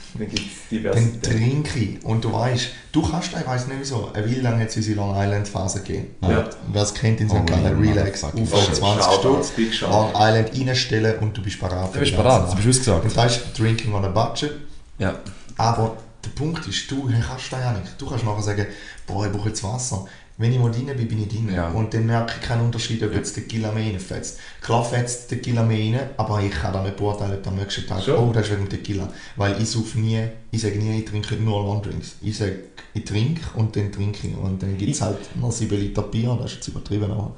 Dann 0.70 0.82
dann 0.94 1.22
trinke 1.22 1.78
ich. 1.78 2.02
Und 2.04 2.24
du 2.24 2.32
weißt, 2.32 2.68
du 2.92 3.02
kannst, 3.02 3.32
ich 3.38 3.46
weiß 3.46 3.66
nicht 3.66 3.80
wieso, 3.80 4.10
eine 4.14 4.24
Weile 4.24 4.40
lang 4.40 4.58
hat 4.58 4.68
es 4.68 4.76
unsere 4.76 4.96
Long 4.96 5.14
Island 5.16 5.48
Phase 5.48 5.80
gegeben. 5.82 6.06
Ja. 6.22 6.48
Wer 6.72 6.82
es 6.82 6.94
kennt 6.94 7.20
in 7.20 7.30
Oh, 7.30 7.34
St. 7.36 7.46
Gallen, 7.46 7.84
yeah, 7.84 7.92
Relax, 7.92 8.20
shit. 8.20 8.46
20 8.76 9.04
Shoutouts, 9.04 9.52
Stutz. 9.52 9.80
Long 9.82 10.10
Island 10.14 10.50
reinstellen 10.56 11.18
und 11.18 11.36
du 11.36 11.42
bist 11.42 11.60
parat. 11.60 11.94
Du 11.94 11.98
bist 12.00 12.16
bereit, 12.16 12.50
du 12.50 12.56
bist 12.56 12.68
ausgesagt. 12.68 13.04
Und 13.04 13.14
das 13.14 13.36
ist 13.36 13.58
Drinking 13.58 13.92
on 13.92 14.04
a 14.06 14.08
Budget. 14.08 14.52
Ja. 14.98 15.14
Aber 15.58 15.98
der 16.24 16.30
Punkt 16.30 16.66
ist, 16.66 16.90
du 16.90 17.06
kannst 17.06 17.52
das 17.52 17.60
ja 17.60 17.72
nicht. 17.72 18.00
Du 18.00 18.06
kannst 18.08 18.24
nachher 18.24 18.42
sagen, 18.42 18.66
boah, 19.06 19.26
ich 19.26 19.32
brauche 19.32 19.48
jetzt 19.48 19.62
Wasser. 19.62 20.06
Wenn 20.40 20.52
ich 20.52 20.58
mal 20.60 20.70
drin 20.70 20.86
bin, 20.86 21.08
bin 21.08 21.22
ich 21.22 21.28
drin. 21.28 21.52
Ja. 21.52 21.68
Und 21.70 21.92
dann 21.92 22.06
merke 22.06 22.34
ich 22.40 22.46
keinen 22.46 22.66
Unterschied, 22.66 23.02
ob 23.02 23.12
jetzt 23.12 23.36
der 23.36 23.42
Gila 23.42 23.72
mehr 23.72 23.92
reinfetzt. 23.92 24.38
Klar 24.60 24.84
fetzt 24.84 25.32
der 25.32 25.38
Gila 25.38 25.64
mehr 25.64 25.98
rein, 25.98 26.10
aber 26.16 26.40
ich 26.40 26.52
kann 26.52 26.72
da 26.72 26.80
nicht 26.80 26.96
beurteilen, 26.96 27.38
ob 27.38 27.46
am 27.48 27.56
nächsten 27.56 27.86
Tag, 27.88 28.04
Schon. 28.04 28.16
oh, 28.16 28.32
das 28.32 28.44
ist 28.44 28.52
wegen 28.52 28.64
dem 28.64 28.70
Tequila. 28.70 29.12
Weil 29.34 29.60
ich 29.60 29.68
sauf 29.68 29.96
nie, 29.96 30.22
ich 30.52 30.60
sage 30.60 30.78
nie, 30.78 31.00
ich 31.00 31.04
trinke 31.06 31.34
nur 31.34 31.60
Long-Drinks. 31.64 32.16
Ich 32.22 32.38
sage, 32.38 32.60
ich 32.94 33.04
trinke 33.04 33.40
und 33.56 33.74
dann 33.74 33.90
trinke 33.90 34.28
ich. 34.28 34.36
Und 34.36 34.62
dann 34.62 34.78
gibt 34.78 34.92
es 34.92 35.02
halt 35.02 35.18
noch 35.36 35.50
7 35.50 35.76
Liter 35.76 36.02
Bier, 36.02 36.38
das 36.40 36.52
ist 36.52 36.56
jetzt 36.58 36.68
übertrieben. 36.68 37.10
Aber. 37.10 37.34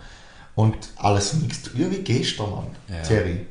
Und 0.54 0.76
alles 0.96 1.32
mixt. 1.34 1.70
Ja, 1.78 1.90
wie 1.90 2.02
gestern, 2.02 2.50
Mann. 2.50 2.66
Ja. 2.86 3.00
Thierry. 3.02 3.46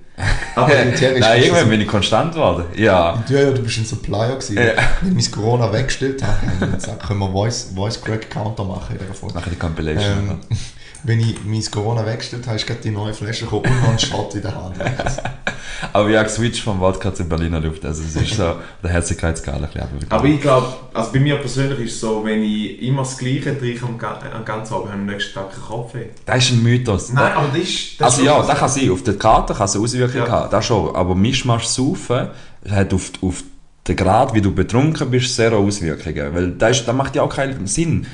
Aber 0.55 0.67
Thierry 0.95 1.15
ist 1.15 1.19
Nein, 1.21 1.39
so- 1.39 1.45
irgendwann 1.45 1.69
bin 1.69 1.82
ich 1.82 1.88
konstant 1.88 2.34
geworden. 2.34 2.65
Ja. 2.75 3.23
ja, 3.29 3.39
ja, 3.39 3.51
du 3.51 3.62
bist 3.62 3.77
ein 3.77 3.86
Supplier 3.86 4.29
gewesen. 4.36 4.58
Ja. 4.58 4.63
Wenn 5.01 5.17
ich 5.17 5.32
mein 5.32 5.32
Corona 5.43 5.71
weggestellt 5.71 6.21
habe, 6.23 6.38
wir 6.60 6.67
gesagt, 6.67 7.05
können 7.08 7.19
wir 7.19 7.32
Voice, 7.32 7.71
Voice 7.75 8.01
Crack 8.01 8.29
Counter 8.29 8.63
machen 8.65 8.93
in 8.95 8.99
dieser 8.99 9.13
Folge. 9.13 9.36
Mache 9.36 9.49
die 9.49 9.55
Compilation. 9.55 10.39
Ähm, 10.49 10.58
wenn 11.04 11.20
ich 11.20 11.36
mein 11.46 11.64
Corona 11.72 12.06
weggestellt 12.06 12.46
habe, 12.48 12.56
ist 12.58 12.68
gerade 12.68 12.82
die 12.82 12.92
neue 12.92 13.14
Flasche 13.14 13.46
gekommen 13.46 13.66
und 13.66 13.82
noch 13.82 13.90
ein 13.92 14.00
Shot 14.00 14.36
in 14.36 14.42
der 14.42 14.56
Hand. 14.56 14.76
Aber 15.94 16.10
ich 16.10 16.16
habe 16.16 16.26
geswitcht 16.26 16.62
vom 16.62 16.80
Wodka 16.80 17.14
zu 17.14 17.24
Berliner 17.24 17.60
Luft. 17.62 17.86
Also 17.86 18.04
es 18.04 18.16
ist 18.16 18.36
so 18.36 18.56
der 18.84 18.92
Herzlichkeitsskala 18.92 19.68
ein 19.68 19.72
bisschen. 19.72 20.12
Aber 20.12 20.26
ich 20.26 20.42
glaube, 20.42 20.68
also 20.94 21.12
bei 21.12 21.20
mir 21.20 21.38
persönlich 21.38 21.80
ist 21.80 21.94
es 21.94 22.02
so, 22.02 22.24
wenn 22.26 22.44
ich 22.44 22.82
immer 22.82 23.04
das 23.04 23.18
Gleiche 23.18 23.58
trinke 23.58 23.86
am, 23.86 23.98
am 24.36 24.46
ganzen 24.46 24.74
Abend, 24.74 24.88
habe 24.88 24.88
ich 24.88 24.94
am 24.94 25.06
nächsten 25.06 25.34
Tag 25.34 25.52
keinen 25.52 25.64
Kopfweh. 25.64 26.06
Das 26.26 26.38
ist 26.44 26.52
ein 26.52 26.64
Mythos. 26.64 27.14
Nein, 27.14 27.32
aber 27.34 27.48
das 27.48 27.62
ist... 27.64 28.00
Das 28.02 28.06
Also 28.08 28.22
ist 28.22 28.26
ja, 28.28 28.42
das 28.44 28.60
kann 28.60 28.70
sein. 28.70 28.92
Auf 28.92 29.04
der 29.04 29.18
Karte 29.18 29.54
kann 29.54 29.66
es 29.66 29.76
Auswirkungen 29.78 30.26
Ja. 30.26 30.30
haben, 30.32 30.52
das 30.52 30.66
schon. 30.66 30.96
Aber 30.96 31.16
Mischmasch 31.16 31.64
saufen 31.66 32.28
hat 32.70 32.94
auf, 32.94 33.12
auf 33.22 33.44
den 33.88 33.96
Grad, 33.96 34.34
wie 34.34 34.42
du 34.42 34.54
betrunken 34.54 35.10
bist, 35.10 35.34
sehr 35.36 35.54
Auswirkungen. 35.54 36.36
Weil 36.36 36.52
das, 36.52 36.80
ist, 36.80 36.88
das 36.88 36.96
macht 36.96 37.16
ja 37.16 37.22
auch 37.24 37.34
keinen 37.34 37.66
Sinn. 37.68 38.06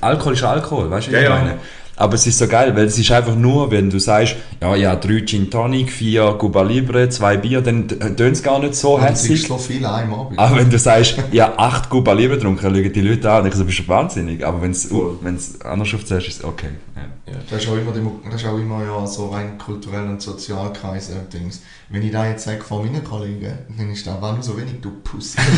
Alkohol 0.00 0.34
ist 0.34 0.44
Alkohol, 0.44 0.88
weißt 0.90 1.08
du, 1.08 1.10
wie 1.10 1.16
Ja, 1.16 1.22
ich 1.22 1.28
ja. 1.28 1.58
Aber 1.98 2.14
es 2.14 2.26
ist 2.28 2.38
so 2.38 2.46
geil, 2.46 2.74
weil 2.76 2.86
es 2.86 2.96
ist 2.96 3.10
einfach 3.10 3.34
nur, 3.34 3.72
wenn 3.72 3.90
du 3.90 3.98
sagst, 3.98 4.36
ja, 4.60 4.76
ja, 4.76 4.94
drei 4.94 5.24
Gin 5.26 5.50
Tonic, 5.50 5.90
vier 5.90 6.32
Cuba 6.38 6.62
Libre, 6.62 7.08
zwei 7.08 7.36
Bier, 7.36 7.60
dann 7.60 7.88
tönt 7.88 8.20
es 8.20 8.42
gar 8.42 8.60
nicht 8.60 8.76
so 8.76 9.00
hässlich. 9.00 9.48
so 9.48 9.58
viel 9.58 9.78
im 9.78 9.84
Abend. 9.84 10.38
Aber 10.38 10.56
wenn 10.56 10.70
du 10.70 10.78
sagst, 10.78 11.16
ja, 11.32 11.54
acht 11.58 11.90
Cuba 11.90 12.12
Libre 12.12 12.36
getrunken, 12.36 12.62
dann 12.62 12.74
schauen 12.74 12.92
die 12.92 13.00
Leute 13.00 13.28
an 13.28 13.38
und 13.38 13.44
denken, 13.44 13.58
so, 13.58 13.64
bist 13.64 13.80
du 13.80 13.88
wahnsinnig. 13.88 14.46
Aber 14.46 14.62
wenn 14.62 14.70
es 14.70 15.60
anders 15.62 15.92
aufzählst, 15.92 16.28
ist 16.28 16.38
es 16.38 16.44
okay. 16.44 16.70
Ja. 16.94 17.34
Das 17.50 17.62
ist 17.62 17.68
auch 17.68 17.76
immer, 17.76 17.92
das 18.30 18.42
ist 18.42 18.48
auch 18.48 18.58
immer 18.58 18.84
ja, 18.84 19.06
so 19.06 19.28
rein 19.28 19.58
kulturell 19.58 20.06
und 20.06 20.22
Sozialkreis 20.22 21.10
und 21.10 21.32
Dings. 21.32 21.62
Wenn 21.90 22.02
ich 22.02 22.12
da 22.12 22.26
jetzt 22.28 22.44
sage 22.44 22.62
von 22.62 22.84
meinen 22.84 23.02
Kollegen, 23.02 23.58
dann 23.76 23.90
ist 23.90 24.06
da 24.06 24.20
war 24.22 24.34
nur 24.34 24.42
so 24.42 24.56
wenig, 24.56 24.80
du 24.80 24.90
Pussy. 25.02 25.38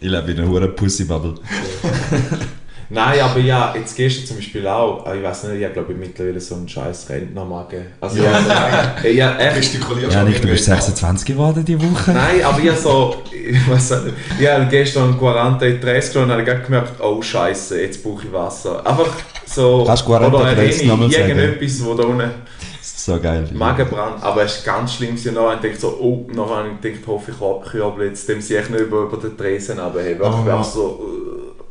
Ich 0.00 0.10
lebe 0.10 0.32
in 0.32 0.40
einer 0.40 0.48
hohen 0.48 0.74
Pussy-Bubble. 0.74 1.34
Nein, 2.88 3.20
aber 3.20 3.40
ja, 3.40 3.74
jetzt 3.76 3.96
gehst 3.96 4.22
du 4.22 4.26
zum 4.26 4.36
Beispiel 4.36 4.66
auch, 4.66 5.04
ich 5.12 5.22
weiß 5.22 5.44
nicht, 5.44 5.58
ich 5.58 5.64
habe 5.64 5.74
glaube 5.74 5.92
ich 5.92 5.98
mittlerweile 5.98 6.40
so 6.40 6.54
einen 6.54 6.68
scheiß 6.68 7.08
Rentnermagen. 7.08 7.86
Also 8.00 8.22
Ja. 8.22 8.30
ja, 8.32 8.94
so, 9.02 9.08
ja, 9.08 9.36
echt. 9.38 9.74
Ja, 10.12 10.22
Nick, 10.24 10.40
du 10.40 10.48
bist 10.48 10.68
irgendwie. 10.68 10.82
26 10.82 11.26
geworden 11.26 11.64
diese 11.64 11.80
Woche. 11.82 12.12
Nein, 12.12 12.42
aber 12.44 12.58
ich 12.60 12.68
habe 12.68 12.78
so, 12.78 13.16
ich 13.32 13.68
weiß 13.70 14.04
nicht, 14.04 14.14
ich 14.40 14.48
habe 14.48 14.66
gestern 14.66 15.18
40 15.18 15.80
Tres 15.80 16.12
genommen 16.12 16.40
und 16.40 16.48
habe 16.48 16.60
gemerkt, 16.62 17.00
oh 17.00 17.20
Scheiße, 17.20 17.80
jetzt 17.80 18.02
brauche 18.02 18.24
ich 18.26 18.32
Wasser. 18.32 18.86
Einfach 18.86 19.08
so, 19.46 19.84
Kannst 19.86 20.06
du 20.06 20.10
40 20.10 20.28
oder 20.28 20.44
eine 20.44 20.72
sagen? 20.72 21.12
irgendetwas, 21.12 21.84
wo 21.84 21.94
da 21.94 22.04
unten 22.04 22.30
Das 22.78 22.86
ist 22.86 23.04
so 23.04 23.18
geil. 23.20 23.48
Magenbrand, 23.52 24.22
aber 24.22 24.44
es 24.44 24.58
ist 24.58 24.64
ganz 24.64 24.94
schlimm 24.94 25.10
gewesen. 25.10 25.34
Nachher 25.34 25.46
habe 25.46 25.56
ich 25.56 25.62
gedacht 25.62 25.80
so, 25.80 25.88
oh, 26.00 26.26
nachher 26.32 26.56
habe 26.56 26.68
ich 26.74 26.80
gedacht, 26.80 27.06
hoffe 27.06 27.32
ich 27.32 27.70
kürbel 27.70 28.06
jetzt, 28.08 28.28
dem 28.28 28.40
sie 28.40 28.56
echt 28.56 28.70
nicht 28.70 28.80
über, 28.80 29.02
über 29.02 29.16
den 29.16 29.36
Tresen 29.36 29.78
runterheben. 29.78 30.22
Oh, 30.22 30.46
ja. 30.46 30.62
so, 30.62 31.15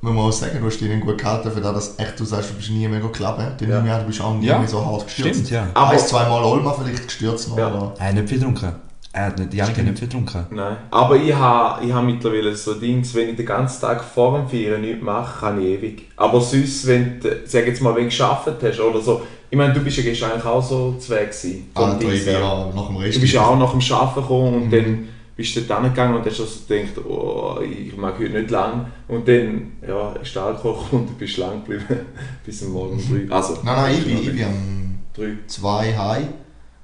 Man 0.06 0.14
muss 0.14 0.36
auch 0.36 0.46
sagen, 0.46 0.60
du 0.60 0.68
hast 0.68 0.80
dich 0.80 1.00
gut 1.02 1.18
gehalten, 1.18 1.52
für 1.52 1.62
das, 1.62 1.74
dass 1.74 2.00
echt, 2.00 2.20
du 2.20 2.26
sagst, 2.26 2.52
du 2.52 2.54
bist 2.54 2.70
nie 2.70 2.88
mega 2.88 3.08
klappen. 3.08 3.46
Dann 3.60 3.86
Ja. 3.88 4.00
du 4.00 4.06
bist 4.06 4.22
auch 4.22 4.36
nie 4.36 4.46
Ja, 4.46 4.60
mehr 4.60 4.68
so 4.68 4.86
hart 4.86 5.06
gestürzt. 5.06 5.30
Stimmt, 5.48 5.50
ja. 5.52 5.68
Aber- 5.74 5.90
Eins, 5.92 6.08
zweimal 6.08 6.44
Olma 6.44 6.74
vielleicht 6.74 7.06
gestürzt 7.08 7.50
noch. 7.50 7.58
Ja. 7.58 7.74
Oder? 7.74 7.94
Hey, 7.98 8.14
nicht 8.14 8.30
viel 8.30 8.38
getrunken. 8.38 8.72
Er 9.14 9.26
hat 9.28 9.40
nicht, 9.40 9.54
Janik 9.54 9.78
hat 9.78 9.86
nicht 9.86 9.98
viel 9.98 10.08
getrunken. 10.10 10.46
Nein. 10.52 10.76
Aber 10.92 11.16
ich 11.16 11.34
habe 11.34 11.86
ich 11.86 11.94
ha 11.94 12.02
mittlerweile 12.02 12.54
so 12.56 12.74
Dings, 12.74 13.16
wenn 13.16 13.30
ich 13.30 13.36
den 13.38 13.46
ganzen 13.46 13.82
Tag 13.82 14.04
vor 14.04 14.38
dem 14.38 14.48
Feiern 14.48 14.82
nichts 14.82 15.02
mache, 15.02 15.40
kann 15.40 15.60
ich 15.60 15.68
ewig. 15.68 16.10
Aber 16.18 16.40
sonst, 16.42 16.86
wenn 16.86 17.20
du, 17.22 17.30
sag 17.46 17.66
jetzt 17.66 17.82
mal, 17.82 17.96
wenn 17.96 18.10
du 18.10 18.16
gearbeitet 18.16 18.58
hast 18.62 18.80
oder 18.82 19.00
so, 19.02 19.22
ich 19.50 19.58
meine, 19.58 19.74
du 19.74 19.80
bist 19.80 19.96
ja 19.98 20.04
gestern 20.04 20.32
eigentlich 20.32 20.46
auch 20.46 20.62
so 20.62 20.96
zu 21.00 21.12
Weg 21.14 21.32
gewesen. 21.32 21.70
Ah, 21.76 21.96
ich 21.98 22.06
bin 22.06 22.10
her. 22.12 22.40
ja 22.40 22.66
nach 22.76 22.88
dem 22.88 22.98
Rest. 22.98 23.16
Du 23.16 23.22
bist 23.22 23.34
ja 23.34 23.42
auch 23.46 23.58
nach 23.58 23.72
dem 23.72 23.82
Arbeiten 23.96 24.22
gekommen 24.22 24.54
und 24.54 24.66
Mhm. 24.68 24.72
dann 24.72 25.08
bist 25.36 25.56
du 25.56 25.62
dort 25.62 25.82
hingegangen 25.82 26.16
und 26.18 26.26
hast 26.26 26.40
also 26.40 26.60
gedacht, 26.68 27.06
oh, 27.06 27.60
ich 27.62 27.96
mag 27.98 28.18
heute 28.18 28.30
nicht 28.30 28.50
lang. 28.52 28.92
Und 29.08 29.28
dann 29.28 29.74
ja, 29.88 30.14
ist 30.14 30.34
der 30.36 30.44
Alkohol 30.44 30.84
gekommen 30.84 31.02
und 31.04 31.10
du 31.10 31.14
bist 31.16 31.38
lang 31.38 31.64
geblieben 31.64 32.06
bis 32.46 32.64
am 32.64 32.70
Morgen 32.72 32.98
um 32.98 33.28
drei. 33.28 33.36
Also, 33.36 33.54
Nein, 33.64 33.76
nein, 33.76 33.96
ich 33.98 34.06
bin, 34.06 34.18
ich 34.18 34.32
bin 34.32 34.44
am 34.46 35.00
drei. 35.14 35.38
2 35.48 35.98
high. 35.98 36.26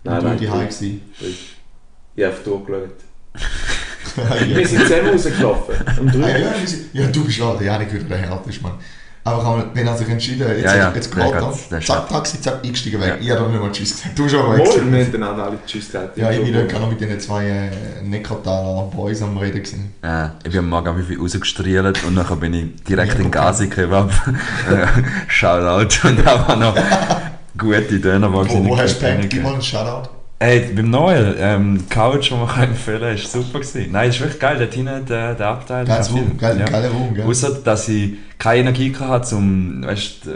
Nein, 0.03 0.17
und 0.17 0.23
nein, 0.25 0.37
gewesen. 0.37 1.01
drei. 1.19 1.27
Ich 2.15 2.23
habe 2.25 2.35
durchgeschaut. 2.43 2.89
ja. 4.17 4.57
Wir 4.57 4.67
sind 4.67 4.81
zusammen 4.81 5.09
rausgelaufen. 5.09 5.75
Um 6.01 6.07
Ah, 6.07 6.11
drei. 6.11 6.39
ja, 6.41 6.53
ja, 6.93 7.07
du 7.07 7.23
bist 7.25 7.41
auch 7.41 7.57
der 7.57 7.67
Janik 7.67 7.93
wieder 7.93 8.03
der 8.03 8.17
härteste 8.17 8.63
Mann. 8.63 8.73
Aber 9.23 9.43
kann 9.43 9.57
man, 9.57 9.65
wenn 9.75 9.85
er 9.85 9.95
sich 9.95 10.09
entschieden 10.09 10.47
hat, 10.47 10.57
jetzt, 10.57 10.65
Ja, 10.65 10.75
ja, 10.75 10.91
jetzt 10.95 11.15
der 11.15 11.23
geht 11.25 11.33
er, 11.33 11.81
zack. 11.81 12.09
Taxi, 12.09 12.41
zack, 12.41 12.63
eingestiegen 12.63 12.99
weg. 12.99 13.07
Ja. 13.07 13.15
Ich 13.19 13.29
habe 13.29 13.41
doch 13.41 13.49
nicht 13.51 13.61
mal 13.61 13.71
Tschüss 13.71 13.91
gesagt. 13.91 14.17
Du 14.17 14.23
aber 14.39 14.57
weg. 14.57 14.65
Wohl, 14.65 14.91
wir 14.91 15.05
haben 15.05 15.11
dann 15.11 15.39
alle 15.39 15.59
Tschüss 15.67 15.85
gesagt. 15.87 16.17
Ja, 16.17 16.31
ich 16.31 16.43
bin 16.43 16.53
dort 16.53 16.73
noch 16.73 16.89
mit 16.89 17.01
den 17.01 17.19
zwei 17.19 17.45
äh, 17.45 17.69
Neckartaler 18.03 18.83
Boys 18.87 19.21
am 19.21 19.37
Reden 19.37 19.61
gewesen. 19.61 19.93
Äh, 20.01 20.29
ich 20.43 20.51
bin 20.51 20.59
am 20.59 20.69
Morgen 20.69 20.97
wie 20.97 21.03
viel 21.03 21.19
rausgestrielt 21.19 22.03
und 22.03 22.15
dann 22.15 22.39
bin 22.39 22.53
ich 22.53 22.83
direkt 22.83 23.19
in 23.19 23.29
Gazi 23.29 23.69
Kebab. 23.69 24.11
Äh, 24.69 24.87
Shoutout. 25.27 26.07
Und 26.07 26.25
da 26.25 26.47
war 26.47 26.55
noch 26.55 26.75
gute 27.57 27.99
Dönerbox. 27.99 28.49
Wo, 28.49 28.69
wo 28.69 28.77
hast 28.77 29.01
du? 29.01 29.27
Gib 29.27 29.43
mal 29.43 29.53
einen 29.53 29.61
Shoutout. 29.61 30.20
Ey, 30.41 30.71
beim 30.75 30.89
Noel, 30.89 31.35
ähm, 31.37 31.83
Couch, 31.87 32.31
den 32.31 32.39
man 32.39 32.63
empfehlen 32.63 32.99
kann, 33.01 33.13
ist 33.13 33.31
super 33.31 33.59
gewesen. 33.59 33.91
Nein, 33.91 34.09
ist 34.09 34.19
wirklich 34.19 34.39
geil, 34.39 34.57
dort 34.57 34.73
hinten 34.73 35.05
der, 35.05 35.35
der 35.35 35.47
Abteil. 35.47 35.85
Geiles 35.85 36.07
viel- 36.07 36.17
Raum, 36.17 36.37
geil, 36.37 36.59
ja. 36.59 36.65
geiler 36.65 36.89
Raum, 36.89 37.13
gell? 37.13 37.25
Außer, 37.25 37.59
dass 37.63 37.87
ich 37.89 38.13
keine 38.39 38.61
Energie 38.61 38.91
hatte, 38.99 39.35
um, 39.35 39.83
weißt 39.85 40.25
du, 40.25 40.29
die 40.31 40.35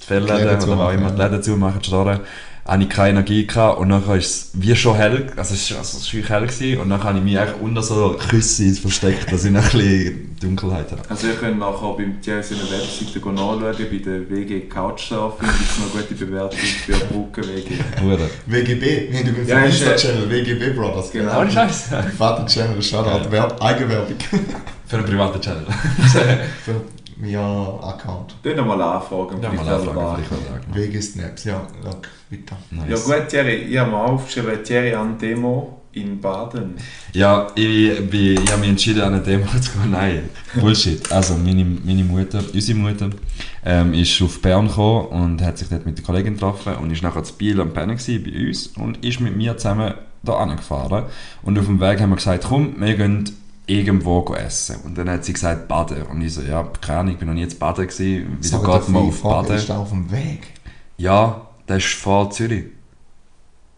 Die 0.00 0.06
Fälle 0.06 0.24
oder 0.24 0.80
auch 0.80 0.92
immer 0.92 1.10
die. 1.12 1.22
Läden 1.22 1.40
zumachen, 1.42 1.80
die 1.80 1.86
Store, 1.86 2.20
habe 2.68 2.82
ich 2.82 2.88
keine 2.90 3.10
Energie 3.10 3.46
gehabt 3.46 3.78
und 3.78 3.88
dann 3.88 4.02
ist 4.18 4.26
es 4.26 4.50
wie 4.52 4.76
schon 4.76 4.94
hell, 4.94 5.32
also 5.36 5.54
es 5.54 5.70
war 5.70 5.78
also 5.78 5.96
es 5.96 6.04
ist 6.04 6.12
wirklich 6.12 6.28
hell 6.28 6.46
gewesen, 6.46 6.80
und 6.80 6.90
dann 6.90 7.02
habe 7.02 7.18
ich 7.18 7.24
mich 7.24 7.38
eigentlich 7.38 7.60
unter 7.62 7.82
so 7.82 8.16
Küsse 8.28 8.72
versteckt, 8.74 9.32
dass 9.32 9.44
ich 9.46 9.50
noch 9.50 9.64
ein 9.64 9.70
bisschen 9.70 10.36
Dunkelheit 10.40 10.92
habe. 10.92 11.02
Also 11.08 11.28
ihr 11.28 11.34
könnt 11.34 11.58
nachher 11.58 11.94
beim 11.96 12.20
Thierry 12.20 12.42
seiner 12.42 12.70
Webseite 12.70 13.20
go 13.20 13.32
nachschauen, 13.32 13.62
bei 13.90 13.98
der 13.98 14.30
WG 14.30 14.60
Couchsurfing 14.68 15.48
gibt 15.48 15.70
es 15.70 15.78
noch 15.78 15.92
gute 15.92 16.14
Bewertung 16.14 16.58
für 16.58 16.92
Brückenwege. 16.92 17.74
Hure. 18.02 18.30
WGB, 18.46 19.10
wir 19.10 19.18
haben 19.18 19.28
übrigens 19.28 19.48
Ja, 19.48 19.56
einen 19.56 19.70
ist, 19.70 19.80
Insta-Channel, 19.80 20.30
WGB 20.30 20.70
Brothers. 20.74 21.10
Genau. 21.10 21.40
Ohne 21.40 21.50
Scheiß. 21.50 21.88
Vater-Channel, 22.18 22.82
Shoutout, 22.82 23.30
Werb 23.32 23.62
Eigenwerbung. 23.62 24.16
Für 24.86 24.96
einen 24.96 25.06
privaten 25.06 25.40
Channel. 25.40 25.66
Ja, 27.22 27.78
Account. 27.82 28.36
Dann 28.42 28.56
nochmal 28.56 28.80
anfragen. 28.80 29.42
Ja, 29.42 29.52
mal 29.52 29.68
anfragen, 29.68 30.22
vielleicht 30.24 30.30
mal 30.30 30.60
sagen. 30.60 30.74
WG-Snaps, 30.74 31.44
ja, 31.44 31.66
look, 31.84 32.08
weiter. 32.30 32.56
Ja 32.70 32.84
Nice. 32.86 33.04
gut, 33.04 33.28
Thierry, 33.28 33.54
ich 33.54 33.78
habe 33.78 33.90
mir 33.90 33.96
aufgeschrieben, 33.96 34.62
Thierry 34.62 34.94
an 34.94 35.18
Demo 35.18 35.80
in 35.92 36.20
Baden. 36.20 36.74
Ja, 37.12 37.48
ich, 37.56 38.08
bin, 38.08 38.42
ich 38.42 38.50
habe 38.52 38.60
mich 38.60 38.70
entschieden, 38.70 39.00
an 39.02 39.14
eine 39.14 39.22
Demo 39.22 39.46
zu 39.60 39.72
gehen. 39.72 39.90
Nein, 39.90 40.30
Bullshit. 40.54 41.10
Also, 41.10 41.34
meine, 41.34 41.64
meine 41.64 42.04
Mutter, 42.04 42.40
unsere 42.52 42.78
Mutter, 42.78 43.10
ähm, 43.64 43.94
ist 43.94 44.22
auf 44.22 44.40
Bern 44.40 44.68
gekommen 44.68 45.06
und 45.08 45.42
hat 45.42 45.58
sich 45.58 45.68
dort 45.68 45.86
mit 45.86 45.98
der 45.98 46.04
Kollegin 46.04 46.34
getroffen 46.34 46.74
und 46.76 46.90
ist 46.92 47.02
nachher 47.02 47.24
zu 47.24 47.34
Biel 47.34 47.60
am 47.60 47.72
Pennen 47.72 47.96
gewesen, 47.96 48.22
bei 48.24 48.46
uns 48.46 48.68
und 48.76 49.04
ist 49.04 49.20
mit 49.20 49.36
mir 49.36 49.56
zusammen 49.56 49.94
da 50.22 50.34
angefahren. 50.34 51.04
Und 51.42 51.58
auf 51.58 51.66
dem 51.66 51.80
Weg 51.80 52.00
haben 52.00 52.10
wir 52.10 52.16
gesagt, 52.16 52.44
komm, 52.48 52.74
wir 52.80 52.94
gehen 52.94 53.24
irgendwo 53.68 54.22
go 54.22 54.34
essen. 54.34 54.76
Und 54.84 54.98
dann 54.98 55.08
hat 55.08 55.24
sie 55.24 55.32
gesagt, 55.32 55.68
baden. 55.68 56.02
Und 56.04 56.20
ich 56.22 56.34
so, 56.34 56.42
ja, 56.42 56.66
keine 56.80 56.98
Ahnung, 57.00 57.12
ich 57.12 57.18
bin 57.18 57.28
noch 57.28 57.34
nie 57.34 57.46
zu 57.46 57.56
baden 57.56 57.86
gewesen. 57.86 58.36
Wieso 58.40 58.58
Sorry, 58.60 58.78
geht 58.80 58.88
man 58.88 59.02
auf 59.08 59.18
fragen, 59.20 59.46
Baden? 59.46 59.56
Ist 59.56 59.70
auf 59.70 59.90
dem 59.90 60.10
Weg? 60.10 60.48
Ja, 60.96 61.42
das 61.66 61.78
ist 61.78 61.94
vor 61.94 62.30
Zürich. 62.30 62.64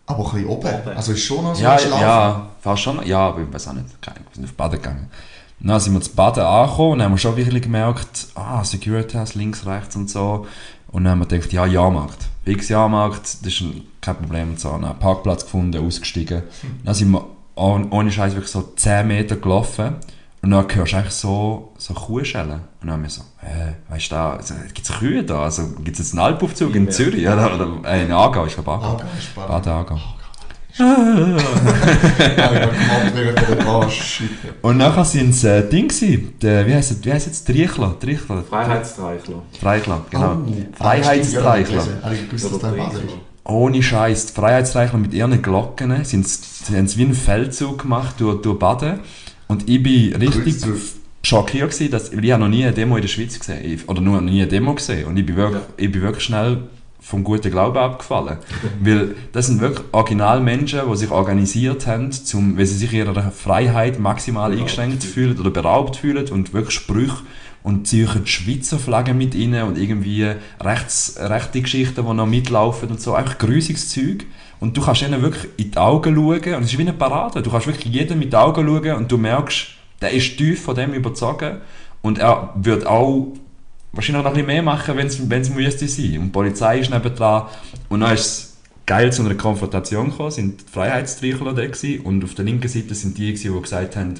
Aber 0.06 0.24
ein 0.26 0.32
bisschen 0.32 0.46
oben. 0.48 0.88
Also 0.96 1.12
ist 1.12 1.22
schon 1.24 1.44
noch 1.44 1.54
so 1.54 1.62
Ja, 1.62 1.76
ein 1.76 1.90
ja, 2.00 2.46
fast 2.60 2.82
schon. 2.82 3.06
Ja, 3.06 3.18
aber 3.28 3.42
ich 3.42 3.52
weiß 3.52 3.68
auch 3.68 3.72
nicht. 3.74 4.00
Keine 4.00 4.16
Ahnung, 4.16 4.26
wir 4.30 4.34
sind 4.36 4.44
auf 4.44 4.54
Baden 4.54 4.80
gegangen. 4.82 5.10
Dann 5.62 5.78
sind 5.78 5.92
wir 5.92 6.00
zu 6.00 6.14
Baden 6.14 6.42
angekommen 6.42 6.92
und 6.92 6.98
dann 7.00 7.04
haben 7.06 7.12
wir 7.14 7.18
schon 7.18 7.36
wirklich 7.36 7.62
gemerkt, 7.62 8.28
ah, 8.34 8.64
Securitas 8.64 9.34
links, 9.34 9.66
rechts 9.66 9.94
und 9.94 10.08
so. 10.08 10.46
Und 10.90 11.04
dann 11.04 11.12
haben 11.12 11.18
wir 11.20 11.26
gedacht, 11.26 11.52
ja, 11.52 11.66
Jahrmarkt. 11.66 12.18
Fix 12.44 12.68
Jahrmarkt, 12.70 13.20
das 13.44 13.46
ist 13.52 13.60
ein- 13.60 13.82
kein 14.00 14.16
Problem 14.16 14.50
und 14.50 14.58
so. 14.60 14.68
Dann 14.70 14.76
haben 14.76 14.82
wir 14.82 14.90
einen 14.92 14.98
Parkplatz 15.00 15.44
gefunden, 15.44 15.86
ausgestiegen. 15.86 16.42
Dann 16.84 16.94
sind 16.94 17.10
wir 17.10 17.24
ohne 17.54 18.10
Scheiß 18.12 18.34
wirklich 18.34 18.50
so 18.50 18.72
10 18.76 19.06
Meter 19.06 19.36
gelaufen. 19.36 19.96
Und 20.42 20.50
dann 20.52 20.66
hörst 20.74 20.92
du 20.92 20.96
eigentlich 20.96 21.12
so, 21.12 21.72
so 21.76 21.92
Kuhschellen. 21.92 22.50
Und 22.50 22.60
dann 22.80 22.92
haben 22.92 23.02
wir 23.02 23.10
so, 23.10 23.22
äh, 23.42 23.92
weißt 23.92 24.10
du, 24.10 24.14
da, 24.14 24.32
also, 24.36 24.54
gibt 24.72 24.88
es 24.88 24.98
Kühe 24.98 25.22
da? 25.22 25.42
Also, 25.42 25.68
gibt 25.84 25.98
es 25.98 26.06
jetzt 26.06 26.12
einen 26.14 26.20
Alpaufzug 26.24 26.74
in. 26.74 26.90
Zürich? 26.90 27.26
Oder, 27.26 27.54
oder 27.54 27.68
äh, 27.90 28.04
in 28.04 28.12
Aargau, 28.12 28.46
ich 28.46 28.54
glaube 28.54 28.70
Aargau. 28.70 28.92
Ah, 28.92 28.96
geil, 28.96 29.08
spannend. 29.20 29.50
Baden, 29.50 29.72
Aargau. 29.72 30.00
Oh, 33.66 33.88
shit. 33.88 34.30
Und 34.62 34.78
nachher 34.78 35.04
sind 35.04 35.30
es 35.30 35.44
äh, 35.44 35.68
Ding 35.68 35.88
gewesen, 35.88 36.34
der, 36.40 36.66
wie 36.66 36.74
heisst 36.74 36.92
es, 36.92 37.04
wie 37.04 37.12
heisst 37.12 37.26
es, 37.26 37.44
Trichler, 37.44 37.98
Trichler, 37.98 38.42
Freiheitstreichler. 38.42 39.42
Freichler, 39.60 40.00
genau, 40.10 40.38
Oh, 40.46 40.52
Freiheitstreichler. 40.74 41.84
Ohne 43.50 43.82
Scheiß, 43.82 44.26
die 44.26 44.32
Freiheitstreichler 44.32 44.98
mit 44.98 45.12
ihren 45.12 45.42
Glocken 45.42 45.92
haben 45.92 46.04
wie 46.04 47.02
einen 47.02 47.14
Feldzug 47.14 47.82
gemacht 47.82 48.16
durch, 48.18 48.40
durch 48.42 48.58
Baden. 48.58 49.00
Und 49.48 49.68
ich 49.68 49.82
bin 49.82 50.14
richtig 50.14 50.56
schockiert 51.22 51.70
gewesen, 51.70 51.90
dass, 51.90 52.12
ich 52.12 52.32
habe 52.32 52.42
noch 52.42 52.48
nie 52.48 52.64
eine 52.64 52.72
Demo 52.72 52.96
in 52.96 53.02
der 53.02 53.08
Schweiz 53.08 53.38
gesehen, 53.38 53.80
oder 53.86 54.00
nur 54.00 54.20
noch 54.20 54.30
nie 54.30 54.40
eine 54.40 54.48
Demo 54.48 54.74
gesehen. 54.74 55.06
Und 55.06 55.16
ich 55.16 55.26
bin 55.26 55.36
wirklich, 55.36 55.62
ich 55.76 55.90
bin 55.90 56.02
wirklich 56.02 56.24
schnell 56.24 56.58
vom 57.00 57.24
guten 57.24 57.50
Glauben 57.50 57.78
abgefallen. 57.78 58.38
weil 58.80 59.14
das 59.32 59.46
sind 59.46 59.60
wirklich 59.60 59.84
Originalmenschen, 59.92 60.80
die 60.88 60.96
sich 60.96 61.10
organisiert 61.10 61.86
haben, 61.86 62.12
zum, 62.12 62.56
weil 62.56 62.66
sie 62.66 62.76
sich 62.76 62.92
ihrer 62.92 63.30
Freiheit 63.30 63.98
maximal 63.98 64.52
eingeschränkt 64.52 65.02
fühlen 65.02 65.38
oder 65.38 65.50
beraubt 65.50 65.96
fühlen 65.96 66.28
und 66.30 66.52
wirklich 66.52 66.74
Sprüche 66.74 67.16
und 67.62 67.86
ziehen 67.86 68.08
die 68.24 68.30
Schweizer 68.30 68.78
Flagge 68.78 69.14
mit 69.14 69.34
rein 69.34 69.62
und 69.62 69.78
irgendwie 69.78 70.32
rechts, 70.60 71.16
rechte 71.18 71.60
Geschichten, 71.60 72.06
die 72.06 72.14
noch 72.14 72.26
mitlaufen 72.26 72.88
und 72.88 73.00
so. 73.00 73.14
Einfach 73.14 73.38
grusiges 73.38 73.90
Zeug. 73.90 74.26
Und 74.60 74.76
du 74.76 74.82
kannst 74.82 75.02
ihnen 75.02 75.22
wirklich 75.22 75.48
in 75.56 75.70
die 75.70 75.78
Augen 75.78 76.14
schauen 76.14 76.54
und 76.54 76.62
es 76.62 76.72
ist 76.72 76.78
wie 76.78 76.82
eine 76.82 76.92
Parade. 76.92 77.42
Du 77.42 77.50
kannst 77.50 77.66
wirklich 77.66 77.92
jedem 77.92 78.18
mit 78.18 78.32
den 78.32 78.40
Augen 78.40 78.66
schauen 78.66 78.96
und 78.96 79.10
du 79.10 79.18
merkst, 79.18 79.68
der 80.00 80.10
ist 80.12 80.36
tief 80.36 80.62
von 80.62 80.74
dem 80.74 80.92
überzogen 80.92 81.58
und 82.02 82.18
er 82.18 82.54
wird 82.56 82.86
auch 82.86 83.34
wahrscheinlich 83.92 84.22
noch 84.22 84.30
ein 84.30 84.34
bisschen 84.34 84.46
mehr 84.46 84.62
machen, 84.62 84.96
wenn 84.96 85.06
es 85.06 85.28
wenn 85.28 85.42
es 85.42 85.50
müsste 85.50 85.88
sein. 85.88 86.18
Und 86.18 86.26
die 86.26 86.30
Polizei 86.30 86.78
ist 86.78 86.90
nebendran 86.90 87.46
und 87.88 88.00
dann 88.00 88.14
ist 88.14 88.20
es 88.20 88.56
geil 88.86 89.12
zu 89.12 89.22
einer 89.22 89.34
Konfrontation 89.34 90.10
gekommen, 90.10 90.30
sind 90.30 90.60
die 90.62 90.72
Freiheitstreichler 90.72 91.54
da 91.54 91.64
gewesen, 91.64 92.00
und 92.00 92.24
auf 92.24 92.34
der 92.34 92.44
linken 92.44 92.68
Seite 92.68 92.94
sind 92.94 93.16
die 93.18 93.32
gewesen, 93.32 93.54
die 93.54 93.62
gesagt 93.62 93.96
haben, 93.96 94.14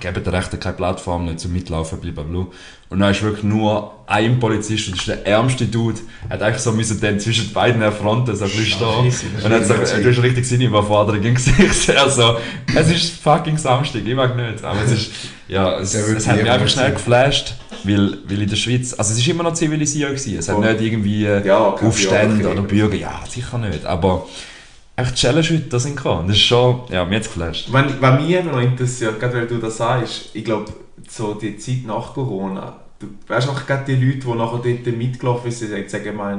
geben 0.00 0.22
der 0.24 0.32
Rechten 0.32 0.58
keine 0.58 0.76
Plattform, 0.76 1.24
nicht 1.24 1.40
zum 1.40 1.52
Mitlaufen, 1.52 2.00
blablabla. 2.00 2.46
Und 2.90 3.00
dann 3.00 3.10
ist 3.10 3.22
wirklich 3.22 3.44
nur 3.44 3.92
ein 4.06 4.40
Polizist, 4.40 4.88
und 4.88 4.92
das 4.92 5.00
ist 5.00 5.08
der 5.08 5.26
ärmste 5.26 5.66
Dude, 5.66 5.98
hat 6.30 6.40
eigentlich 6.40 6.62
so 6.62 6.72
müssen 6.72 6.98
dann 7.00 7.20
zwischen 7.20 7.52
beiden 7.52 7.82
Fronten 7.92 8.34
so 8.34 8.44
ein 8.44 8.50
bisschen 8.50 9.12
stehen. 9.12 9.44
Und 9.44 9.52
hat 9.52 9.66
so, 9.66 9.74
ist 9.74 9.92
du 9.92 10.10
hast 10.10 10.22
richtig 10.22 10.48
seine 10.48 10.64
Überforderung 10.64 11.22
im 11.22 11.34
Gesicht. 11.36 11.96
Also, 11.96 12.38
es 12.74 12.90
ist 12.90 13.22
fucking 13.22 13.58
Samstag, 13.58 14.02
ich 14.06 14.14
mag 14.14 14.34
nicht, 14.36 14.64
aber 14.64 14.80
es 14.84 14.92
ist, 14.92 15.10
ja, 15.48 15.78
es, 15.80 15.94
es 15.94 16.26
hat 16.26 16.40
mich 16.42 16.50
einfach 16.50 16.68
schnell 16.68 16.92
geflasht, 16.92 17.54
weil, 17.84 18.18
weil 18.26 18.42
in 18.42 18.48
der 18.48 18.56
Schweiz, 18.56 18.94
also 18.94 19.12
es 19.12 19.18
ist 19.18 19.28
immer 19.28 19.42
noch 19.42 19.54
zivilisiert 19.54 20.10
gewesen, 20.10 20.38
es 20.38 20.48
hat 20.48 20.58
nicht 20.58 20.80
irgendwie 20.80 21.24
Ja, 21.24 21.74
Aufstände 21.74 22.48
oder 22.48 22.62
Bürger, 22.62 22.96
ja, 22.96 23.20
sicher 23.28 23.58
nicht, 23.58 23.84
aber 23.84 24.26
echt 24.98 25.14
Challenge-Hüter 25.14 25.78
sind 25.78 25.96
gekommen, 25.96 26.26
das 26.26 26.36
ist 26.36 26.42
schon, 26.42 26.82
ja, 26.90 27.04
mir 27.04 27.16
hat's 27.16 27.28
geflasht. 27.28 27.72
Wenn, 27.72 28.00
was 28.00 28.20
mich 28.20 28.44
noch 28.44 28.60
interessiert, 28.60 29.20
gerade 29.20 29.34
weil 29.34 29.46
du 29.46 29.58
das 29.58 29.76
sagst, 29.76 30.30
ich 30.34 30.44
glaube, 30.44 30.72
so 31.08 31.34
die 31.34 31.56
Zeit 31.56 31.86
nach 31.86 32.12
Corona, 32.12 32.80
du 32.98 33.06
weißt 33.28 33.46
noch 33.46 33.64
gerade 33.64 33.84
die 33.84 34.04
Leute, 34.04 34.26
die 34.26 34.34
nachher 34.34 34.58
dort 34.58 34.96
mitgelaufen 34.96 35.50
sind, 35.50 35.72
ich 35.72 35.90
sage 35.90 36.12
mal, 36.12 36.38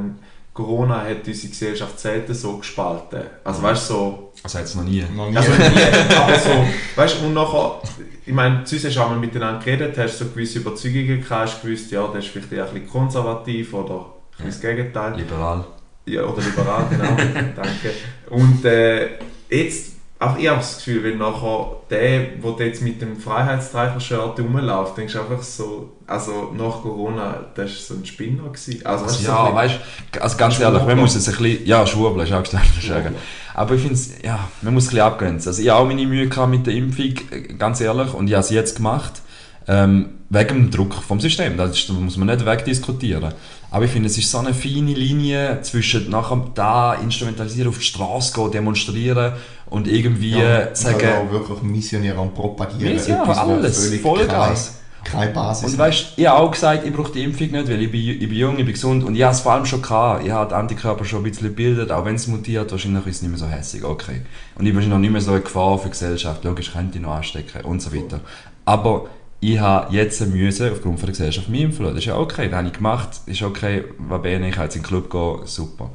Corona 0.53 1.01
hat 1.03 1.25
unsere 1.25 1.47
Gesellschaft 1.47 1.97
selten 1.97 2.33
so 2.33 2.57
gespalten. 2.57 3.21
Also 3.45 3.63
weißt 3.63 3.89
du, 3.89 3.93
so, 3.93 4.33
Also 4.43 4.59
jetzt 4.59 4.75
noch 4.75 4.83
nie. 4.83 5.05
Noch 5.15 5.29
nie. 5.29 5.37
also 5.37 5.51
nie, 5.57 6.15
aber 6.17 6.35
so, 6.37 6.49
weißt 6.97 7.21
du, 7.21 7.27
und 7.27 7.33
nachher, 7.35 7.81
ich 8.25 8.33
meine, 8.33 8.65
zu 8.65 8.75
uns 8.75 8.83
hast 8.83 8.95
du 8.97 8.99
auch 8.99 9.09
mal 9.09 9.19
miteinander 9.19 9.63
geredet, 9.63 9.97
hast 9.97 10.17
so 10.17 10.25
gewisse 10.25 10.59
Überzeugungen 10.59 11.21
gehabt, 11.21 11.53
hast 11.53 11.61
gewusst, 11.61 11.91
ja, 11.91 12.05
der 12.07 12.19
ist 12.19 12.27
vielleicht 12.27 12.51
eher 12.51 12.65
ein 12.65 12.73
bisschen 12.73 12.89
konservativ 12.89 13.73
oder 13.73 14.07
ein 14.37 14.45
bisschen 14.45 14.47
das 14.47 14.61
Gegenteil. 14.61 15.15
Liberal. 15.15 15.65
Ja, 16.09 16.23
oder 16.23 16.41
liberal, 16.41 16.85
genau. 16.89 17.05
Danke. 17.55 17.91
Und 18.29 18.65
äh, 18.65 19.09
jetzt 19.49 19.99
auch 20.21 20.37
ich 20.37 20.49
habe 20.49 20.57
das 20.57 20.75
Gefühl, 20.75 21.03
wenn 21.05 21.17
nachher 21.17 21.77
der, 21.89 22.19
der 22.57 22.67
jetzt 22.67 22.81
mit 22.81 23.01
dem 23.01 23.15
Freiheitstreiber-Shirt 23.15 24.37
rumläuft, 24.37 24.97
denkst 24.97 25.13
du 25.13 25.19
einfach 25.21 25.41
so, 25.41 25.93
also 26.05 26.53
nach 26.53 26.81
Corona, 26.81 27.45
das 27.55 27.69
war 27.69 27.77
so 27.77 27.93
ein 27.93 28.05
Spinner. 28.05 28.43
Gewesen. 28.43 28.85
Also, 28.85 29.05
weißt 29.05 29.19
du, 29.21 29.23
so 29.23 29.31
ja, 29.31 29.55
weißt 29.55 29.79
du, 30.11 30.21
also 30.21 30.37
ganz 30.37 30.59
ehrlich, 30.59 30.83
man 30.83 30.97
muss 30.97 31.15
es 31.15 31.29
ein 31.29 31.37
bisschen, 31.37 31.65
ja, 31.65 31.87
Schwurbel 31.87 32.25
ist 32.25 32.33
auch 32.33 32.45
sagen. 32.81 33.15
Aber 33.53 33.75
ich 33.75 33.81
finde 33.81 33.95
es, 33.95 34.21
ja, 34.21 34.49
man 34.61 34.73
muss 34.73 34.83
es 34.83 34.89
ein 34.89 34.95
bisschen 34.95 35.05
abgrenzen. 35.05 35.49
Also 35.49 35.61
ich 35.61 35.69
habe 35.69 35.79
auch 35.79 35.87
meine 35.87 36.05
Mühe 36.05 36.27
gehabt 36.27 36.49
mit 36.49 36.67
der 36.67 36.73
Impfung, 36.73 37.13
ganz 37.57 37.79
ehrlich, 37.79 38.13
und 38.13 38.27
ich 38.27 38.33
habe 38.33 38.43
es 38.43 38.49
jetzt 38.49 38.75
gemacht, 38.75 39.21
ähm, 39.69 40.09
wegen 40.31 40.55
dem 40.55 40.71
Druck 40.71 40.95
vom 40.95 41.19
System, 41.19 41.55
das, 41.55 41.77
ist, 41.77 41.89
das 41.89 41.95
muss 41.95 42.17
man 42.17 42.27
nicht 42.27 42.45
wegdiskutieren. 42.45 43.33
Aber 43.71 43.85
ich 43.85 43.91
finde, 43.91 44.07
es 44.07 44.17
ist 44.17 44.29
so 44.29 44.39
eine 44.39 44.53
feine 44.53 44.93
Linie 44.93 45.59
zwischen 45.61 46.09
nachher 46.09 46.43
da 46.55 46.95
instrumentalisieren, 46.95 47.69
auf 47.69 47.77
die 47.77 47.85
Straße 47.85 48.33
gehen, 48.33 48.51
demonstrieren 48.51 49.33
und 49.69 49.87
irgendwie 49.87 50.39
Ja, 50.39 50.73
sagen, 50.75 50.97
und 50.97 51.27
auch 51.27 51.31
wirklich 51.31 51.61
missionieren 51.61 52.17
und 52.17 52.33
propagieren. 52.33 52.99
Ja, 53.07 53.21
Etwas, 53.21 53.37
alles, 53.37 53.95
Vollgas. 54.01 54.75
Keine, 55.03 55.25
keine 55.27 55.33
Basis 55.33 55.71
Und 55.71 55.77
weißt, 55.77 56.13
ich 56.17 56.27
habe 56.27 56.39
auch 56.39 56.51
gesagt, 56.51 56.85
ich 56.85 56.93
brauche 56.93 57.11
die 57.11 57.23
Impfung 57.23 57.51
nicht, 57.51 57.69
weil 57.69 57.81
ich 57.81 57.91
bin, 57.91 58.01
ich 58.01 58.19
bin 58.19 58.33
jung, 58.33 58.57
ich 58.57 58.65
bin 58.65 58.73
gesund 58.73 59.03
und 59.03 59.15
ich 59.15 59.23
habe 59.23 59.33
es 59.33 59.41
vor 59.41 59.53
allem 59.53 59.65
schon 59.65 59.81
gehabt. 59.81 60.25
Ich 60.25 60.31
habe 60.31 60.49
die 60.49 60.55
Antikörper 60.55 61.05
schon 61.05 61.19
ein 61.19 61.29
bisschen 61.29 61.47
gebildet, 61.47 61.91
auch 61.91 62.05
wenn 62.05 62.15
es 62.15 62.27
mutiert, 62.27 62.71
wahrscheinlich 62.71 63.05
ist 63.05 63.17
es 63.17 63.21
nicht 63.21 63.31
mehr 63.31 63.39
so 63.39 63.47
hässlich, 63.47 63.83
okay. 63.83 64.21
Und 64.55 64.65
ich 64.65 64.75
bin 64.75 64.89
noch 64.89 64.97
nicht 64.97 65.11
mehr 65.11 65.21
so 65.21 65.31
eine 65.31 65.41
Gefahr 65.41 65.77
für 65.77 65.85
die 65.85 65.91
Gesellschaft, 65.91 66.43
logisch 66.43 66.73
könnte 66.73 66.97
ich 66.97 67.03
noch 67.03 67.15
anstecken 67.15 67.61
und 67.61 67.81
so 67.81 67.93
weiter. 67.93 68.19
Aber 68.65 69.05
ich 69.41 69.59
habe 69.59 69.93
jetzt 69.95 70.19
müssen, 70.27 70.71
aufgrund 70.71 70.99
von 70.99 71.07
der 71.07 71.13
Gesellschaft 71.13 71.47
mich 71.49 71.63
lassen. 71.63 71.83
Das 71.83 71.97
ist 71.99 72.05
ja 72.05 72.17
okay, 72.17 72.47
das 72.49 72.57
habe 72.57 72.67
ich 72.67 72.73
gemacht, 72.73 73.09
ist 73.25 73.41
okay, 73.41 73.85
was 73.97 74.21
bene, 74.21 74.49
ich 74.49 74.55
kann 74.55 74.65
jetzt 74.65 74.75
in 74.75 74.81
den 74.81 74.87
Club 74.87 75.09
gehen, 75.09 75.45
super. 75.45 75.91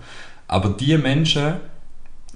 Aber 0.49 0.71
die 0.71 0.97
Menschen 0.97 1.55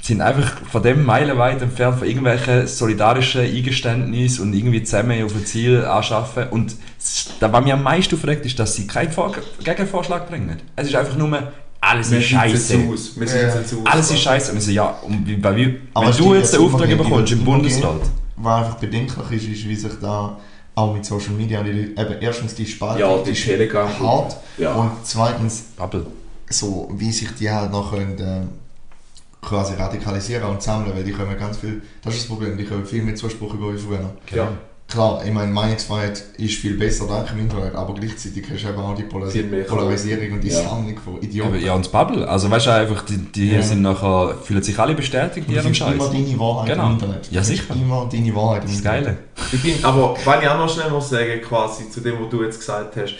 sind 0.00 0.20
einfach 0.20 0.58
von 0.70 0.82
dem 0.82 1.04
meilenweit 1.04 1.60
entfernt 1.60 1.98
von 1.98 2.06
irgendwelchen 2.06 2.66
solidarischen 2.68 3.40
Eingeständnissen 3.40 4.42
und 4.46 4.54
irgendwie 4.54 4.82
zusammen 4.84 5.24
auf 5.24 5.34
ein 5.34 5.44
Ziel 5.44 5.84
anschaffen. 5.84 6.48
Und 6.50 6.76
s- 6.98 7.30
da, 7.40 7.52
was 7.52 7.64
mich 7.64 7.72
am 7.72 7.82
meisten 7.82 8.14
aufregt, 8.14 8.46
ist, 8.46 8.58
dass 8.58 8.76
sie 8.76 8.86
keinen 8.86 9.10
Vor 9.10 9.32
Gegenvorschlag 9.64 10.28
bringen. 10.28 10.56
Es 10.76 10.86
ist 10.88 10.94
einfach 10.94 11.16
nur, 11.16 11.42
alles 11.80 12.10
wir 12.12 12.18
ist 12.18 12.28
sind 12.28 12.40
jetzt 12.44 12.68
scheiße. 12.70 12.78
aus. 12.92 13.18
Wir 13.18 13.26
sind 13.26 13.40
Ja. 13.42 13.46
jetzt 13.56 13.74
aus. 13.74 13.80
Alles 13.86 14.10
ist 14.12 14.20
scheiße. 14.20 14.52
Und 14.52 14.58
ich 14.58 14.64
so, 14.66 14.70
ja, 14.70 14.86
und 15.02 15.26
wie, 15.26 15.36
wie, 15.36 15.80
Aber 15.94 16.06
wenn 16.06 16.16
du 16.16 16.34
jetzt 16.34 16.52
den 16.54 16.60
Auftrag 16.60 16.88
bekommst 16.96 17.32
im 17.32 17.44
Bundesrat, 17.44 18.00
Was 18.36 18.64
einfach 18.66 18.78
bedenklich 18.78 19.30
ist, 19.32 19.48
ist, 19.58 19.68
wie 19.68 19.74
sich 19.74 19.92
da 20.00 20.38
auch 20.78 20.94
mit 20.94 21.04
Social 21.04 21.32
Media, 21.32 21.62
die, 21.62 21.70
eben 21.70 22.16
erstens 22.20 22.54
die 22.54 22.66
Spaltung 22.66 23.00
Ja, 23.00 23.22
die 23.22 23.30
ist 23.32 23.44
Telegram. 23.44 23.88
hart 24.00 24.36
Ja. 24.58 24.74
und 24.74 24.92
zweitens 25.02 25.62
Bubble. 25.76 26.06
so, 26.48 26.88
wie 26.94 27.10
sich 27.12 27.34
die 27.34 27.50
halt 27.50 27.70
noch 27.72 27.90
können, 27.90 28.18
äh, 28.18 29.44
quasi 29.44 29.74
radikalisieren 29.74 30.44
und 30.50 30.62
sammeln, 30.62 30.94
weil 30.94 31.04
die 31.04 31.12
können 31.12 31.36
ganz 31.38 31.58
viel, 31.58 31.82
das 32.02 32.14
ist 32.14 32.22
das 32.22 32.28
Problem, 32.28 32.56
die 32.56 32.64
können 32.64 32.84
viel 32.86 33.02
mehr 33.02 33.14
Zuspruch 33.14 33.54
über 33.54 33.72
wie 33.72 33.78
früher. 33.78 34.10
Ja. 34.32 34.48
Klar, 34.90 35.22
ich 35.22 35.30
meine, 35.30 35.52
Meinungsfreiheit 35.52 36.24
ist 36.38 36.54
viel 36.54 36.78
besser 36.78 37.06
dank 37.06 37.28
dem 37.28 37.40
Internet, 37.40 37.74
aber 37.74 37.92
gleichzeitig 37.92 38.46
hast 38.50 38.64
du 38.64 38.68
eben 38.70 38.78
auch 38.78 38.94
die 38.94 39.02
Polar 39.02 39.28
Polarisierung 39.66 40.32
und 40.32 40.40
die 40.42 40.48
Ja. 40.48 40.62
Sammlung 40.62 40.98
von 40.98 41.20
Idioten. 41.20 41.60
ja, 41.62 41.74
und 41.74 41.84
das 41.84 41.92
Bubble. 41.92 42.26
Also 42.26 42.50
weißt 42.50 42.66
du 42.66 42.70
einfach, 42.70 43.04
die, 43.04 43.18
die 43.18 43.50
Ja. 43.52 43.60
sind 43.60 43.82
nachher, 43.82 44.36
fühlen 44.42 44.62
sich 44.62 44.78
alle 44.78 44.94
bestätigt 44.94 45.46
in 45.46 45.54
Und 45.58 45.62
ihrem 45.62 45.74
Scheiß. 45.74 45.92
immer 45.92 46.08
deine 46.08 46.38
Wahrheit 46.38 46.70
Genau. 46.70 46.86
im 46.86 46.92
Internet. 46.94 47.30
Ja, 47.30 47.42
sicher. 47.44 47.74
Immer 47.74 48.08
deine 48.10 48.34
Wahrheit 48.34 48.62
im 48.62 48.68
Das 48.68 48.76
ist. 48.76 48.84
Geile. 48.84 49.16
Ich 49.52 49.62
bin, 49.62 49.84
aber 49.84 50.16
wenn 50.24 50.40
ich 50.42 50.48
auch 50.48 50.58
noch 50.58 50.72
schnell 50.74 50.90
muss 50.90 51.10
sagen, 51.10 51.38
quasi 51.46 51.90
zu 51.90 52.00
dem, 52.00 52.14
was 52.22 52.30
du 52.30 52.42
jetzt 52.42 52.58
gesagt 52.58 52.96
hast, 52.96 53.14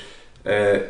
äh, 0.45 0.81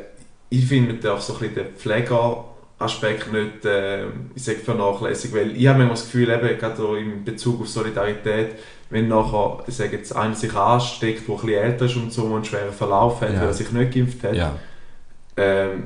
ich 0.51 0.64
finde 0.64 0.93
man 0.93 1.03
darf 1.03 1.20
so 1.22 1.33
ein 1.35 1.39
bisschen 1.41 1.55
den 1.57 1.66
Pflegeraspekt 1.76 3.33
nicht, 3.33 3.64
äh, 3.64 4.05
ich 4.37 4.45
sage 4.45 4.59
vernachlässigen, 4.59 5.37
weil 5.41 5.57
ich 5.57 5.66
habe 5.66 5.79
manchmal 5.79 5.97
das 5.97 6.05
Gefühl, 6.05 6.31
eben, 6.31 6.57
gerade 6.57 6.76
so 6.76 6.95
in 6.95 7.24
Bezug 7.24 7.62
auf 7.62 7.68
Solidarität, 7.68 8.51
wenn 8.91 9.09
nachher, 9.09 9.64
ich 9.66 9.74
sage 9.74 9.97
jetzt, 9.97 10.14
einer 10.16 10.34
sich 10.34 10.55
ansteckt, 10.55 11.28
der 11.28 11.34
ein 11.34 11.41
bisschen 11.41 11.59
älter 11.62 11.84
ist 11.86 11.97
und 11.97 12.12
so 12.12 12.24
und 12.24 12.34
einen 12.34 12.45
schweren 12.45 12.72
Verlauf 12.72 13.20
hat, 13.20 13.32
Ja. 13.32 13.41
weil 13.41 13.47
er 13.49 13.53
sich 13.55 13.70
nicht 13.72 13.93
geimpft 13.95 14.22
hat, 14.24 14.34
Ja. 14.34 14.55
ähm, 15.36 15.84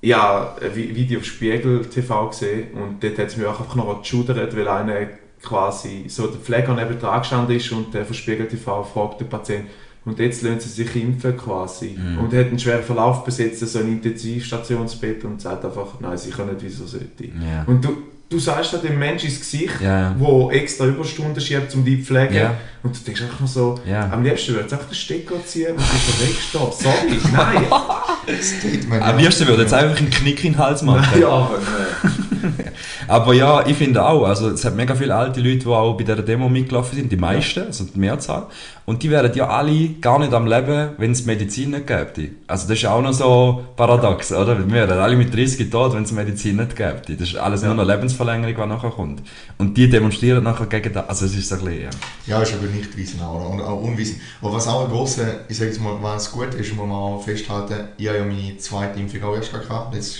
ja, 0.00 0.54
ein 0.60 0.70
Vi- 0.74 0.94
Video 0.94 1.18
auf 1.20 1.24
Spiegel 1.24 1.84
TV 1.86 2.28
gesehen 2.28 2.72
und 2.74 3.02
dort 3.02 3.18
hat 3.18 3.26
es 3.28 3.36
mich 3.36 3.46
auch 3.46 3.60
einfach 3.60 3.74
noch 3.76 4.00
geschudert, 4.02 4.54
weil 4.56 4.68
einer 4.68 5.06
quasi 5.42 6.04
so 6.08 6.26
der 6.26 6.40
Pfleger 6.40 6.74
neben 6.74 6.98
dran 6.98 7.20
gestanden 7.20 7.56
ist 7.56 7.70
und 7.72 7.92
der 7.94 8.04
von 8.04 8.14
Spiegel 8.14 8.46
TV 8.48 8.82
fragt 8.84 9.20
den 9.20 9.28
Patienten, 9.28 9.68
und 10.06 10.18
jetzt 10.18 10.42
lassen 10.42 10.60
sie 10.60 10.68
sich 10.84 10.96
impfen 10.96 11.34
quasi. 11.34 11.96
Mhm. 11.98 12.18
Und 12.18 12.32
er 12.34 12.40
hat 12.40 12.48
einen 12.48 12.58
schweren 12.58 12.82
Verlauf 12.82 13.24
besetzt, 13.24 13.60
so 13.66 13.78
ein 13.78 13.88
Intensivstationsbett 13.88 15.24
und 15.24 15.40
sagt 15.40 15.64
einfach, 15.64 15.98
nein, 16.00 16.18
sicher 16.18 16.44
nicht, 16.44 16.58
wieso 16.60 16.84
sollte. 16.86 17.24
Ja. 17.24 17.64
Und 17.66 17.82
du, 17.82 17.96
du 18.28 18.38
sagst 18.38 18.72
da 18.72 18.78
dem 18.78 18.98
Menschen 18.98 19.28
ins 19.28 19.38
Gesicht, 19.40 19.80
Ja, 19.80 20.00
ja. 20.00 20.14
wo 20.18 20.50
extra 20.50 20.86
Überstunden 20.86 21.40
schiebt, 21.40 21.74
um 21.74 21.84
die 21.84 22.00
zu 22.00 22.06
pflegen. 22.06 22.34
Ja. 22.34 22.54
Und 22.82 22.94
du 22.98 23.00
denkst 23.04 23.22
einfach 23.22 23.40
nur 23.40 23.48
so, 23.48 23.78
Ja. 23.86 24.10
am 24.10 24.22
liebsten 24.24 24.54
würde 24.54 24.66
ich 24.66 24.72
einfach 24.72 24.86
den 24.88 24.94
Stecker 24.94 25.34
ziehen 25.46 25.72
und 25.72 25.80
dich 25.80 25.86
verwegst 25.86 26.48
da. 26.54 26.58
Sorry, 26.72 27.18
nein. 27.32 27.64
Statement, 28.42 29.02
Am 29.02 29.18
liebsten 29.18 29.46
würde 29.46 29.62
jetzt 29.62 29.74
einfach 29.74 29.98
einen 29.98 30.10
Knick 30.10 30.44
in 30.44 30.52
den 30.54 30.58
Hals 30.58 30.82
machen. 30.82 31.20
ja, 31.20 31.28
aber 31.28 31.58
nein. 31.58 32.23
Aber 33.08 33.34
ja, 33.34 33.66
ich 33.66 33.76
finde 33.76 34.04
auch, 34.04 34.24
also 34.24 34.50
es 34.50 34.64
hat 34.64 34.76
mega 34.76 34.94
viele 34.94 35.14
alte 35.14 35.40
Leute, 35.40 35.58
die 35.58 35.66
auch 35.66 35.96
bei 35.96 36.04
dieser 36.04 36.22
Demo 36.22 36.48
mitgelaufen 36.48 36.96
sind, 36.96 37.10
die 37.10 37.16
meisten, 37.16 37.64
also 37.64 37.84
die 37.84 37.98
Mehrzahl. 37.98 38.46
Und 38.86 39.02
die 39.02 39.10
wären 39.10 39.32
ja 39.34 39.48
alle 39.48 39.88
gar 40.00 40.18
nicht 40.18 40.34
am 40.34 40.46
Leben, 40.46 40.90
wenn 40.98 41.12
es 41.12 41.24
Medizin 41.24 41.70
nicht 41.70 41.86
gäbe. 41.86 42.32
Also 42.46 42.68
das 42.68 42.78
ist 42.78 42.84
auch 42.84 43.00
noch 43.00 43.14
so 43.14 43.64
paradox, 43.76 44.30
oder? 44.30 44.58
Wir 44.58 44.70
wären 44.70 44.98
alle 44.98 45.16
mit 45.16 45.34
30 45.34 45.70
tot, 45.70 45.94
wenn 45.94 46.02
es 46.02 46.12
Medizin 46.12 46.56
nicht 46.56 46.76
gäbe. 46.76 47.00
Das 47.08 47.28
ist 47.28 47.36
alles 47.36 47.62
nur 47.62 47.74
noch 47.74 47.86
Lebensverlängerung, 47.86 48.56
was 48.58 48.68
nachher 48.68 48.90
kommt. 48.90 49.22
Und 49.56 49.76
die 49.76 49.88
demonstrieren 49.88 50.44
nachher 50.44 50.66
gegen 50.66 50.92
das. 50.92 51.08
Also 51.08 51.24
es 51.24 51.34
ist 51.34 51.48
so 51.48 51.54
ein 51.54 51.64
bisschen, 51.64 51.82
ja. 51.82 51.90
Ja, 52.26 52.42
ist 52.42 52.52
aber 52.54 52.66
nicht 52.66 52.94
Wissen 52.96 53.22
auch, 53.22 53.50
und 53.50 53.62
auch 53.62 53.80
Unwissen. 53.80 54.20
Aber 54.42 54.52
was 54.52 54.68
auch 54.68 54.84
ein 54.84 54.90
grosser, 54.90 55.26
ich 55.48 55.56
sage 55.56 55.70
jetzt 55.70 55.80
mal, 55.80 55.96
was 56.02 56.30
gut 56.30 56.52
ist, 56.52 56.76
muss 56.76 56.86
man 56.86 56.96
auch 56.96 57.22
festhalten, 57.24 57.88
ich 57.96 58.08
habe 58.08 58.18
ja 58.18 58.24
meine 58.24 58.58
zweite 58.58 59.00
Impfung 59.00 59.22
auch 59.22 59.34
erst 59.34 59.52
gehabt, 59.52 59.94
letzte, 59.94 60.18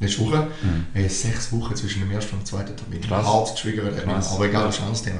letzte 0.00 0.20
Woche. 0.20 0.48
Mhm. 0.62 1.02
Mhm. 1.02 1.08
Sechs 1.08 1.52
Wochen 1.52 1.74
zwischen 1.76 2.00
dem 2.00 2.10
ersten 2.10 2.34
und 2.34 2.42
dem 2.42 2.46
zweiten 2.46 2.76
Termin. 2.76 3.00
Krass. 3.00 3.26
Hart 3.26 3.64
Krass. 4.04 4.32
aber 4.32 4.46
egal, 4.46 4.64
das 4.66 4.74
ist 4.74 4.80
ein 4.80 4.86
anderes 4.86 5.02
Thema. 5.02 5.18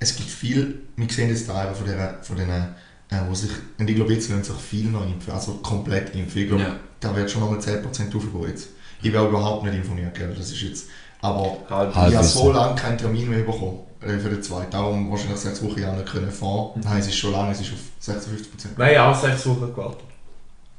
Es 0.00 0.14
gibt 0.16 0.30
viel, 0.30 0.82
wir 0.96 1.08
sehen 1.10 1.28
jetzt 1.28 1.48
da 1.48 1.72
von 1.74 1.86
denen, 1.86 2.08
von 2.22 2.36
denen 2.36 2.74
äh, 3.10 3.16
wo 3.28 3.34
sich, 3.34 3.50
und 3.78 3.88
ich 3.88 3.96
glaube, 3.96 4.12
jetzt 4.12 4.28
lassen 4.28 4.44
sich 4.44 4.56
viel 4.56 4.86
noch 4.90 5.04
impfen, 5.06 5.32
also 5.32 5.54
komplett 5.54 6.14
impfen. 6.14 6.42
Ich 6.42 6.48
glaube, 6.48 6.62
Ja. 6.62 6.76
da 7.00 7.16
wird 7.16 7.30
schon 7.30 7.40
nochmal 7.40 7.58
10% 7.58 8.14
aufgehen 8.14 8.48
jetzt. 8.48 8.68
Ich 9.02 9.16
auch 9.16 9.28
überhaupt 9.28 9.64
nicht 9.64 9.74
informiert, 9.76 10.14
gell? 10.14 10.34
das 10.36 10.50
ist 10.50 10.60
jetzt, 10.60 10.86
aber 11.20 11.56
Halb. 11.70 11.90
ich 11.90 12.16
habe 12.16 12.24
so 12.26 12.52
lange 12.52 12.74
keinen 12.74 12.98
Termin 12.98 13.30
mehr 13.30 13.44
bekommen 13.44 13.78
äh, 14.00 14.18
für 14.18 14.28
den 14.28 14.42
zweiten. 14.42 14.70
Darum 14.70 15.10
wahrscheinlich 15.10 15.38
sechs 15.38 15.62
Wochen 15.62 15.80
ja 15.80 15.92
nicht 15.92 16.06
können 16.06 16.30
fahren. 16.30 16.80
Nein, 16.82 16.98
es 16.98 17.06
ist 17.06 17.16
schon 17.16 17.32
lange, 17.32 17.52
es 17.52 17.60
ist 17.60 17.72
auf 17.72 17.78
56 18.00 18.50
Prozent. 18.50 18.78
Nein, 18.78 18.98
auch 18.98 19.18
sechs 19.18 19.46
Wochen 19.46 19.72
gewartet. 19.72 20.04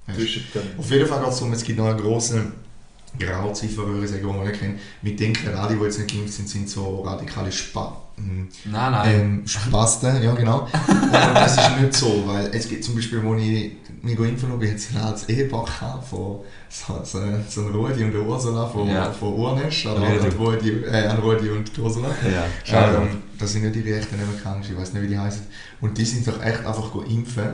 Ja. 0.07 0.13
Den 0.13 0.79
Auf 0.79 0.91
jeden 0.91 1.07
Fall 1.07 1.19
geht 1.19 1.29
es 1.29 1.35
darum, 1.37 1.53
es 1.53 1.63
gibt 1.63 1.77
noch 1.79 1.85
eine 1.87 2.01
grosse 2.01 2.51
Grauziffer, 3.17 3.87
würde 3.87 4.05
ich 4.05 4.11
sagen, 4.11 4.27
die 4.27 4.47
nicht 4.47 4.59
kennen. 4.59 4.79
Wir 5.01 5.15
denken, 5.15 5.55
alle, 5.55 5.75
die 5.75 5.83
jetzt 5.83 5.97
nicht 5.99 6.13
geimpft 6.13 6.33
sind, 6.33 6.49
sind 6.49 6.69
so 6.69 7.01
radikale 7.01 7.51
Spa 7.51 7.97
hm, 8.19 8.49
Nein, 8.65 9.09
ähm, 9.13 9.47
Spasten, 9.47 10.21
ja 10.21 10.33
genau. 10.33 10.67
Aber 11.11 11.33
das 11.33 11.57
ist 11.57 11.81
nicht 11.81 11.93
so, 11.93 12.23
weil 12.27 12.47
es 12.53 12.67
gibt 12.67 12.83
zum 12.83 12.95
Beispiel, 12.95 13.23
wo 13.23 13.35
ich 13.35 13.71
mich 14.01 14.19
impfen 14.19 14.51
habe, 14.51 14.65
jetzt 14.65 14.89
als 14.95 15.27
Ehepaar 15.29 16.01
von 16.07 16.39
so, 16.69 17.01
so, 17.03 17.19
so 17.47 17.61
ein 17.61 17.73
Rudi 17.73 18.03
und 18.03 18.15
Ursula 18.15 18.67
von, 18.67 18.89
Ja. 18.89 19.11
von 19.11 19.33
Urnesch, 19.33 19.85
oder 19.85 20.01
Rudi. 20.37 20.71
ein 20.71 20.83
äh, 20.83 21.07
ein 21.07 21.17
Rudi 21.17 21.49
und 21.49 21.77
Ursula. 21.79 22.09
Ja. 22.65 23.01
Ähm, 23.01 23.23
das 23.37 23.53
sind 23.53 23.63
nicht 23.63 23.75
die 23.75 23.91
echten 23.91 24.15
Amerikaner, 24.21 24.61
ich 24.61 24.77
weiß 24.77 24.93
nicht, 24.93 25.03
wie 25.03 25.07
die 25.07 25.17
heißen. 25.17 25.47
Und 25.81 25.97
die 25.97 26.05
sind 26.05 26.27
doch 26.27 26.43
echt 26.43 26.65
einfach 26.65 26.93
impfen, 27.07 27.49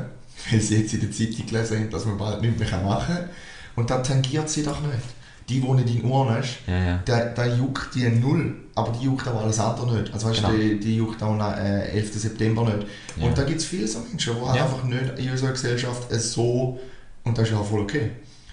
weil 0.51 0.59
sie 0.59 0.81
jetzt 0.81 0.93
in 0.93 1.01
der 1.01 1.11
Zeitung 1.11 1.45
gelesen 1.45 1.79
haben, 1.79 1.89
dass 1.91 2.05
man 2.05 2.17
bald 2.17 2.41
nichts 2.41 2.59
mehr 2.59 2.81
machen 2.81 3.15
kann. 3.15 3.29
Und 3.75 3.89
das 3.89 4.07
tangiert 4.07 4.49
sie 4.49 4.63
doch 4.63 4.81
nicht. 4.81 5.03
Die 5.47 5.61
wohnen 5.61 5.87
in 5.87 6.03
Urnesch, 6.03 6.59
Ja, 6.65 6.83
ja. 6.83 7.01
da, 7.05 7.25
da 7.25 7.45
juckt 7.45 7.93
die 7.93 8.09
null, 8.09 8.55
aber 8.73 8.91
die 8.91 9.05
juckt 9.05 9.27
auch 9.27 9.43
alles 9.43 9.59
andere 9.59 9.99
nicht. 10.01 10.11
Also 10.13 10.27
weißt 10.29 10.39
du, 10.39 10.47
Genau. 10.47 10.57
die, 10.57 10.79
die 10.79 10.95
juckt 10.97 11.21
auch 11.21 11.39
am 11.39 11.39
äh, 11.39 11.87
11. 11.89 12.13
September 12.19 12.63
nicht. 12.63 12.87
Ja. 13.17 13.27
Und 13.27 13.37
da 13.37 13.43
gibt 13.43 13.59
es 13.59 13.65
viele 13.65 13.87
so 13.87 13.99
Menschen, 14.09 14.35
die 14.35 14.41
halt 14.47 14.61
einfach 14.61 14.83
nicht 14.83 15.19
in 15.19 15.29
unserer 15.31 15.51
Gesellschaft 15.51 16.11
äh, 16.11 16.17
so, 16.19 16.79
und 17.23 17.37
das 17.37 17.45
ist 17.47 17.53
ja 17.53 17.59
auch 17.59 17.65
voll 17.67 17.81
okay. 17.81 18.09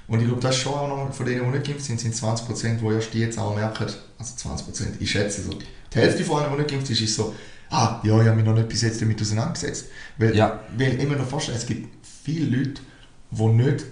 Und 0.09 0.21
ich 0.21 0.27
glaube, 0.27 0.43
das 0.43 0.55
ist 0.57 0.63
schon 0.63 0.75
auch 0.75 0.89
noch, 1.07 1.15
von 1.15 1.25
denen, 1.25 1.45
die 1.45 1.51
nicht 1.59 1.67
geimpft 1.67 1.85
sind, 1.87 1.99
sind 1.99 2.15
20 2.15 2.47
Prozent, 2.47 2.81
die 2.83 2.87
erst 2.87 3.15
jetzt 3.15 3.39
auch 3.39 3.55
merken, 3.57 3.87
also 4.19 4.37
20 4.37 4.67
Prozent, 4.67 4.95
ich 5.01 5.11
schätze 5.11 5.43
so, 5.43 5.53
die 5.55 5.99
Hälfte 5.99 6.25
von 6.25 6.41
denen, 6.43 6.53
die 6.53 6.59
nicht 6.59 6.71
geimpft 6.71 6.91
ist, 6.91 7.01
ist 7.01 7.15
so, 7.15 7.35
ah, 7.71 8.01
ja, 8.03 8.21
ich 8.21 8.27
habe 8.27 8.37
mich 8.37 8.45
noch 8.45 8.55
nicht 8.55 8.69
bis 8.69 8.83
jetzt 8.83 9.01
damit 9.01 9.19
auseinandergesetzt. 9.21 9.87
Weil, 10.19 10.37
Ja. 10.37 10.61
weil 10.77 10.95
immer 11.01 11.17
noch 11.17 11.27
vorstellen, 11.27 11.57
es 11.57 11.65
gibt 11.67 11.89
viele 12.25 12.55
Leute, 12.55 12.83
die 13.31 13.45
nicht 13.47 13.85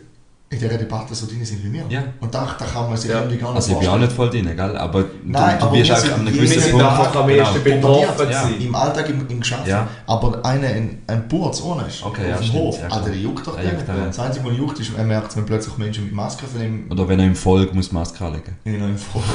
in 0.53 0.59
dieser 0.59 0.77
Debatte 0.77 1.15
so 1.15 1.27
drin 1.29 1.45
sind 1.45 1.63
wie 1.65 1.73
wir. 1.73 1.85
Ja. 1.89 2.03
Und 2.19 2.35
da, 2.35 2.57
da 2.59 2.65
kann 2.65 2.89
man 2.89 2.97
sich 2.97 3.09
Ja. 3.09 3.19
irgendwie 3.21 3.37
gar 3.39 3.51
nicht 3.51 3.57
Also 3.59 3.73
ich 3.73 3.79
bin 3.79 3.89
auch 3.89 3.99
nicht 3.99 4.11
voll 4.11 4.31
drin, 4.31 4.47
gell? 4.57 4.77
Aber 4.77 5.05
Nein, 5.25 5.55
du, 5.55 5.59
du 5.61 5.67
aber 5.67 5.77
bist 5.79 5.91
einfach 5.93 6.03
sind- 6.03 6.13
an 6.15 6.21
einem 6.23 6.35
gewissen 6.35 6.71
Punkt. 6.73 6.85
einfach 6.87 7.15
am 7.17 7.29
Genau. 7.29 7.63
betroffen 7.63 8.31
ja. 8.33 8.49
im 8.59 8.75
Alltag 8.75 9.09
im, 9.11 9.29
im 9.29 9.39
Geschäft. 9.41 9.67
Ja. 9.69 9.87
Aber 10.09 10.45
einer, 10.45 10.67
ein, 10.67 10.99
ein 11.07 11.29
Burz 11.29 11.63
ohne 11.63 11.85
ist, 11.87 12.03
Okay, 12.05 12.23
auf 12.35 12.41
ja, 12.43 12.47
dem 12.49 12.53
Hof, 12.53 12.81
ja, 12.81 12.89
also 12.89 13.05
der 13.11 13.17
juckt 13.19 13.47
doch 13.47 13.57
auch, 13.57 13.63
ja. 13.63 13.71
Das 14.07 14.19
Einzige, 14.19 14.45
was 14.47 14.57
juckt, 14.57 14.81
ist, 14.81 14.91
er 14.97 15.05
merkt, 15.05 15.37
wenn 15.37 15.47
plötzlich 15.47 15.79
Menschen 15.79 16.05
mit 16.07 16.15
Maske 16.15 16.45
ihm 16.61 16.87
Oder 16.91 17.07
wenn 17.09 17.21
er 17.21 17.27
im 17.27 17.37
Volk 17.37 17.73
muss 17.73 17.93
Maske 17.93 18.25
anlegen. 18.25 18.57
in 18.65 18.75
einem 18.83 18.99
Folge. 18.99 19.29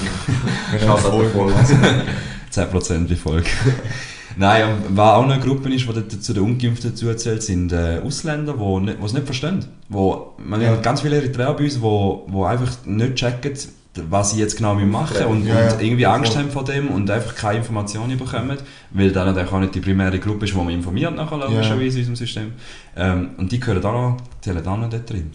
Schaut 0.86 1.06
an 1.06 1.20
der 1.22 1.30
Folge. 1.30 1.54
10% 2.52 3.10
wie 3.10 3.16
Volk. 3.16 3.46
Nein, 4.38 4.64
und 4.70 4.98
was 4.98 5.14
auch 5.14 5.26
noch 5.26 5.34
eine 5.36 5.44
Gruppe 5.44 5.74
ist, 5.74 5.88
die 5.88 6.20
zu 6.20 6.34
den 6.34 6.44
Ungeimpften 6.44 6.92
dazuzählt, 6.92 7.42
sind 7.44 7.72
äh, 7.72 8.02
Ausländer, 8.04 8.54
die 8.58 8.92
es 9.04 9.14
nicht 9.14 9.26
verstehen. 9.26 9.66
Wo, 9.90 10.34
man 10.38 10.62
Ja. 10.62 10.72
hat 10.72 10.84
ganz 10.84 11.02
viele 11.02 11.18
Eritreer 11.18 11.54
bei 11.54 11.64
uns, 11.64 11.76
die 11.76 11.82
wo, 11.82 12.24
wo 12.28 12.44
einfach 12.44 12.72
nicht 12.86 13.16
checken, 13.16 13.54
was 14.10 14.32
sie 14.32 14.40
jetzt 14.40 14.58
genau 14.58 14.76
machen 14.76 15.16
Ja. 15.18 15.26
und, 15.28 15.48
Ja, 15.48 15.72
und 15.72 15.82
irgendwie 15.82 16.06
Angst 16.06 16.36
haben 16.38 16.50
vor 16.52 16.66
dem 16.66 16.90
und 16.90 17.10
einfach 17.10 17.34
keine 17.36 17.60
Informationen 17.60 18.18
bekommen, 18.18 18.58
weil 18.92 19.12
dann 19.12 19.28
natürlich 19.28 19.52
auch 19.54 19.60
nicht 19.60 19.76
die 19.76 19.80
primäre 19.80 20.20
Gruppe 20.20 20.46
ist, 20.46 20.54
die 20.54 20.58
man 20.58 20.70
informiert 20.70 21.16
nachher 21.16 21.38
logischerweise 21.38 22.00
in 22.00 22.10
unserem 22.10 22.16
System. 22.18 22.54
Ähm, 22.98 23.30
und 23.38 23.52
die 23.52 23.60
gehören 23.60 23.86
auch 23.86 23.94
noch, 23.94 24.18
zählen 24.42 24.68
auch 24.68 24.78
noch 24.78 24.90
dort 24.90 25.10
drin. 25.10 25.32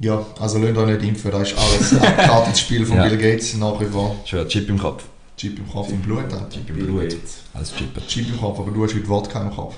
Ja, 0.00 0.26
also 0.40 0.58
lasst 0.58 0.76
euch 0.76 0.86
nicht 0.88 1.02
impfen, 1.04 1.30
das 1.30 1.52
ist 1.52 1.56
alles 1.58 1.92
ein 1.92 1.98
abgekartetes 2.08 2.60
Spiel 2.60 2.84
von. 2.84 2.96
Bill 2.96 3.16
Gates, 3.16 3.56
nach 3.56 3.80
wie 3.80 3.84
vor 3.84 4.16
Schön, 4.24 4.48
Chip 4.48 4.68
im 4.68 4.78
Kopf. 4.78 5.04
Chip 5.36 5.58
im 5.58 5.68
Kopf, 5.70 5.88
im 5.90 6.00
Blut. 6.02 6.30
ja. 6.30 6.46
Chip 6.50 6.68
im 6.70 6.86
Blut. 6.86 7.16
Alles 7.54 7.74
chippen. 7.74 8.02
Chip 8.06 8.28
im 8.28 8.38
Kopf, 8.40 8.58
aber 8.60 8.70
du 8.70 8.84
hast 8.84 8.94
heute 8.94 9.08
Wodka 9.08 9.40
im 9.42 9.50
Kopf. 9.50 9.74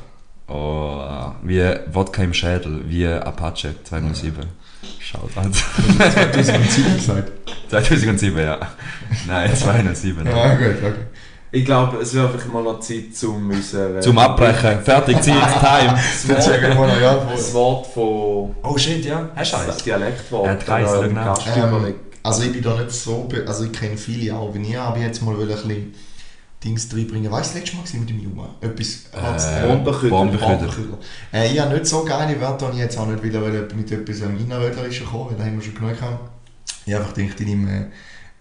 Oh, 0.48 1.00
wie 1.42 1.62
Wodka 1.92 2.22
im 2.22 2.34
Schädel, 2.34 2.82
wie 2.86 3.06
Apache 3.06 3.74
207. 3.84 4.44
Schaut 4.98 5.36
an. 5.36 5.52
2007 5.52 6.96
gesagt. 6.96 7.32
2007, 7.70 8.38
ja. 8.38 8.58
Nein, 9.26 9.56
207. 9.56 10.26
Ja, 10.26 10.54
gut, 10.54 10.66
okay. 10.82 10.92
Ich 11.50 11.64
glaube, 11.64 11.98
es 11.98 12.12
wird 12.12 12.32
einfach 12.34 12.52
mal 12.52 12.64
noch 12.64 12.80
Zeit, 12.80 13.14
zum 13.14 13.48
unsere... 13.48 14.00
Zum 14.00 14.18
Abbrechen. 14.18 14.80
Fertig, 14.82 15.22
Zeit, 15.22 15.34
Time. 15.60 16.74
Noch, 16.74 17.00
ja, 17.00 17.14
Das 17.30 17.54
Wort 17.54 17.86
von... 17.86 18.56
Oh 18.62 18.76
shit, 18.76 19.04
ja. 19.04 19.28
Hast 19.36 19.52
du 19.52 19.56
Das 19.58 19.68
eins? 19.68 19.84
Dialektwort. 19.84 20.46
Er 20.46 20.52
hat 20.52 20.66
keins, 20.66 20.90
Also 22.24 22.42
ich 22.42 22.52
bin 22.52 22.62
da 22.62 22.74
nicht 22.80 22.90
so, 22.90 23.28
also 23.46 23.64
ich 23.64 23.72
kenne 23.72 23.98
viele 23.98 24.34
auch 24.34 24.54
wie 24.54 24.70
ihr, 24.70 24.80
aber 24.80 24.96
ich 24.96 25.02
jetzt 25.02 25.22
mal 25.22 25.36
will 25.36 25.50
ein 25.50 25.54
bisschen 25.54 25.94
Dings 26.64 26.88
reinbringen. 26.90 27.30
Weißt 27.30 27.54
du, 27.54 27.58
letztes 27.58 27.76
Mal 27.76 27.82
gewesen 27.82 28.00
mit 28.00 28.08
dem 28.08 28.18
Juma? 28.18 28.48
Etwas 28.62 29.04
Äh, 29.12 29.66
Bombenköder. 29.68 30.08
Bombenköder. 30.08 30.56
Bombenköder. 30.56 30.98
Äh, 31.34 31.52
ich 31.52 31.60
habe 31.60 31.74
nicht 31.74 31.86
so 31.86 32.02
geile 32.02 32.40
Wörter 32.40 32.66
und 32.66 32.72
ich 32.72 32.78
jetzt 32.78 32.96
auch 32.96 33.06
nicht 33.06 33.22
wieder 33.22 33.42
wollen 33.42 33.68
mit 33.76 33.92
etwas 33.92 34.22
am 34.22 34.38
Innerröderischen 34.38 35.06
kommen, 35.06 35.30
weil 35.30 35.36
da 35.36 35.44
haben 35.44 35.56
wir 35.56 35.62
schon 35.62 35.74
genug 35.74 35.98
gehabt. 35.98 36.30
Ich 36.86 36.94
habe 36.94 37.04
einfach 37.04 37.14
gedacht, 37.14 37.40
ich 37.40 37.46
nehme, 37.46 37.90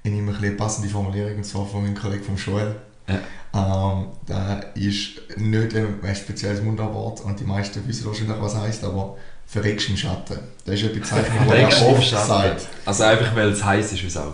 ich 0.01 0.11
nehme 0.11 0.31
ein 0.31 0.39
bisschen 0.39 0.55
passende 0.55 0.88
Formulierung, 0.88 1.36
und 1.36 1.45
zwar 1.45 1.67
von 1.67 1.84
meinem 1.84 1.95
Kollegen 1.95 2.23
vom 2.23 2.38
Joel. 2.38 2.75
Ja. 3.09 3.19
Ähm, 3.53 4.07
da 4.25 4.59
ist 4.75 5.38
nicht 5.38 5.75
ein, 5.75 5.99
ein 6.01 6.15
spezielles 6.15 6.61
Mundartwort 6.63 7.19
und 7.19 7.38
die 7.38 7.43
meisten 7.43 7.86
wissen 7.86 8.05
wahrscheinlich, 8.05 8.38
was 8.39 8.53
es 8.53 8.59
heisst, 8.59 8.84
aber 8.86 9.17
verreckst 9.54 9.89
im 9.89 9.97
Schatten. 9.97 10.38
Das 10.66 10.76
ist 10.76 10.84
eine 10.84 10.93
Bezeichnung, 10.93 11.47
die 11.47 11.54
er 11.56 11.88
oft 11.88 12.04
Schatten. 12.04 12.28
sagt. 12.28 12.68
Also 12.86 13.04
einfach, 13.04 13.36
weil 13.36 13.49
es 13.49 13.64
heiß 13.64 13.93
ist 13.93 14.04
wie 14.04 14.10
Sau. 14.10 14.34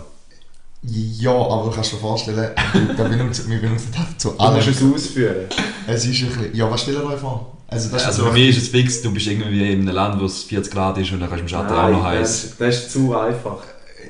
Ja, 0.82 1.30
aber 1.32 1.64
du 1.64 1.70
kannst 1.70 1.92
dir 1.92 1.96
vorstellen, 1.98 2.50
da 2.96 3.04
benutzen, 3.04 3.50
wir 3.50 3.60
benutzen 3.60 3.92
das 3.94 4.16
zu 4.16 4.30
Du 4.30 4.38
allem. 4.38 4.54
musst 4.56 4.68
es 4.68 4.82
ausführen. 4.82 5.46
Es 5.86 6.06
ist 6.06 6.22
ein 6.22 6.28
bisschen, 6.28 6.54
ja, 6.56 6.70
was 6.70 6.82
stellt 6.82 6.96
ihr 6.98 7.04
euch 7.04 7.20
vor? 7.20 7.56
Also, 7.68 7.90
das 7.90 8.06
Also 8.06 8.22
ist 8.22 8.28
für 8.28 8.32
mich 8.34 8.48
ist 8.56 8.62
es 8.64 8.68
fix, 8.70 9.02
du 9.02 9.12
bist 9.12 9.26
irgendwie 9.26 9.72
in 9.72 9.82
einem 9.82 9.94
Land, 9.94 10.20
wo 10.20 10.24
es 10.24 10.42
40 10.44 10.72
Grad 10.72 10.96
ist 10.98 11.12
und 11.12 11.20
dann 11.20 11.28
kannst 11.28 11.40
du 11.40 11.42
im 11.44 11.48
Schatten 11.48 11.72
auch 11.74 11.90
noch 11.90 12.02
heiß. 12.04 12.20
das, 12.48 12.56
das 12.56 12.76
ist 12.76 12.90
zu 12.92 13.14
einfach. 13.16 13.58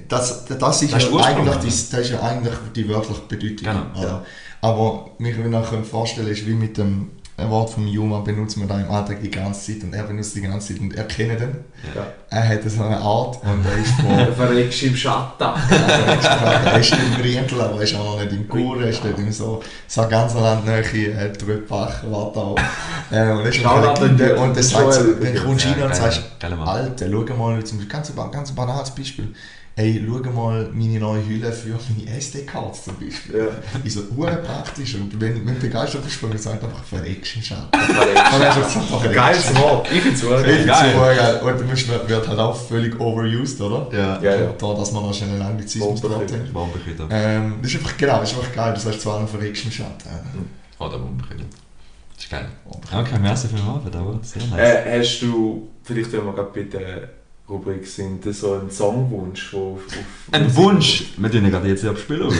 das, 0.08 0.44
das 0.46 0.82
ist 0.82 0.92
Das 0.94 1.02
ist 1.04 1.10
ja 1.12 1.20
eigentlich, 1.24 1.56
die, 1.56 1.66
das 1.66 2.00
ist 2.00 2.10
ja 2.10 2.20
eigentlich 2.22 2.54
die 2.74 2.88
wörtliche 2.88 3.20
Bedeutung. 3.28 3.56
Genau. 3.92 4.00
Oder? 4.00 4.24
Aber 4.62 5.10
mich 5.18 5.36
will 5.36 5.48
nachher 5.48 5.82
vorstellen, 5.82 6.28
ist 6.28 6.46
wie 6.46 6.54
mit 6.54 6.78
dem 6.78 7.10
Wort 7.48 7.70
vom 7.70 7.86
Juma 7.86 8.18
benutzen 8.20 8.60
wir 8.60 8.66
da 8.68 8.80
im 8.80 8.90
Alltag 8.90 9.18
die 9.22 9.30
ganze 9.30 9.72
Zeit 9.72 9.84
und 9.84 9.94
er 9.94 10.02
benutzt 10.02 10.34
die 10.34 10.40
ganze 10.42 10.72
Zeit 10.74 10.82
und 10.82 10.94
er 10.94 11.04
kennt 11.04 11.40
ihn. 11.40 11.56
Ja. 11.94 12.06
Er 12.28 12.48
hat 12.48 12.60
so 12.68 12.82
eine 12.82 12.98
Art 12.98 13.38
und 13.42 13.64
er 13.64 13.78
ist 13.82 13.92
Du 13.98 14.02
von 14.26 14.34
verreckst 14.34 14.82
im 14.82 14.96
Schatten. 14.96 15.44
er 15.44 16.78
ist 16.78 16.90
nicht 16.92 17.02
im 17.16 17.22
Rientel, 17.22 17.60
aber 17.60 17.76
er 17.76 17.82
ist 17.82 17.94
auch 17.94 18.04
noch 18.16 18.20
nicht 18.20 18.32
im 18.32 18.48
Kur, 18.48 18.82
er 18.82 18.90
ist 18.90 19.04
nicht 19.04 19.18
im 19.18 19.32
so, 19.32 19.62
so 19.86 20.06
ganz 20.08 20.34
Landnähe, 20.34 21.12
äh, 21.12 21.32
Tröpbach, 21.32 22.02
Wartau. 22.10 22.56
Äh, 23.10 23.30
und 23.30 23.38
er 23.40 23.46
ist 23.46 23.64
ein 23.64 24.18
wenn- 24.18 24.36
und 24.36 24.56
das 24.56 24.70
sagt 24.70 24.82
Joel, 24.94 25.16
wenn 25.22 25.34
du 25.34 25.40
kommst 25.44 25.66
rein 25.66 25.82
und 25.82 25.94
sagst. 25.94 26.22
Alter, 26.66 27.06
schau 27.10 27.36
mal, 27.36 27.64
zum 27.64 27.78
Beispiel, 27.78 27.92
ganz, 27.92 28.10
ein- 28.10 28.30
ganz 28.30 28.50
ein 28.50 28.54
banales 28.56 28.90
Beispiel. 28.90 29.28
Hey, 29.80 30.04
schau 30.06 30.30
mal 30.32 30.68
meine 30.74 30.98
neue 30.98 31.26
Hülle 31.26 31.50
für 31.50 31.70
meine 31.96 32.18
SD-Cards 32.18 32.84
zum 32.84 32.96
Beispiel. 32.96 33.34
Ja. 33.48 33.80
Ist 33.82 33.94
so 33.94 34.02
praktisch 34.14 34.94
und 34.96 35.18
wenn, 35.18 35.46
wenn 35.46 35.54
du 35.54 35.60
begeistert 35.60 36.04
bist, 36.04 36.22
dann 36.22 36.36
sagt 36.36 36.62
einfach 36.62 36.84
verreckst 36.84 37.36
im 37.36 37.42
Schatten. 37.42 37.80
Verreckst. 37.80 38.34
Und 38.34 38.42
er 38.42 38.52
sagt 38.52 38.70
so, 38.72 38.80
verreckst. 38.98 39.14
Geiles 39.14 39.54
Wort. 39.56 39.88
Ich 39.90 40.02
finde 40.02 40.16
es 40.16 40.22
Ich 40.22 40.28
gut. 40.28 40.38
find's 40.44 40.66
Geil. 40.66 41.16
geil. 41.16 41.40
Und 41.42 41.60
dann 41.60 42.08
wird 42.08 42.28
halt 42.28 42.38
auch 42.38 42.54
völlig 42.56 43.00
overused, 43.00 43.58
oder? 43.62 43.88
Ja. 43.90 44.20
Ja, 44.22 44.40
ja. 44.42 44.52
Da, 44.52 44.74
dass 44.74 44.92
man 44.92 45.02
noch 45.02 45.14
schnell 45.14 45.30
einen 45.30 45.42
Anglizismus 45.42 45.98
drauf 46.02 46.22
Bombenköder. 46.52 47.04
hat. 47.04 47.10
Ähm, 47.12 47.54
das 47.62 47.70
ist 47.72 47.78
einfach, 47.78 47.96
genau, 47.96 48.20
das 48.20 48.32
ist 48.32 48.38
einfach 48.38 48.52
geil. 48.54 48.72
Das 48.74 48.84
heißt 48.84 49.00
zu 49.00 49.10
allem 49.10 49.28
verreckst 49.28 49.64
im 49.64 49.70
Schatten. 49.70 50.10
Oder 50.78 50.98
Bombenköder. 50.98 51.44
Das 52.16 52.24
ist 52.24 52.30
geil. 52.30 52.48
Okay, 52.92 53.18
merci 53.18 53.48
für 53.48 53.56
den 53.56 53.64
Abend, 53.66 53.96
aber 53.96 54.20
sehr 54.22 54.42
nice. 54.46 54.60
Äh, 54.60 54.98
hast 55.00 55.20
du, 55.22 55.68
vielleicht 55.84 56.12
wenn 56.12 56.26
wir 56.26 56.34
gerade 56.34 56.64
der 56.64 57.19
Rubrik 57.50 57.86
sind, 57.86 58.24
so 58.34 58.54
einen 58.54 58.70
Songwunsch, 58.70 59.52
wo 59.52 59.74
auf, 59.74 59.80
auf 59.86 60.32
Ein 60.32 60.54
Wunsch! 60.56 61.12
Wir 61.16 61.30
tun 61.30 61.50
gerade 61.50 61.68
jetzt 61.68 61.84
abspielen. 61.84 62.30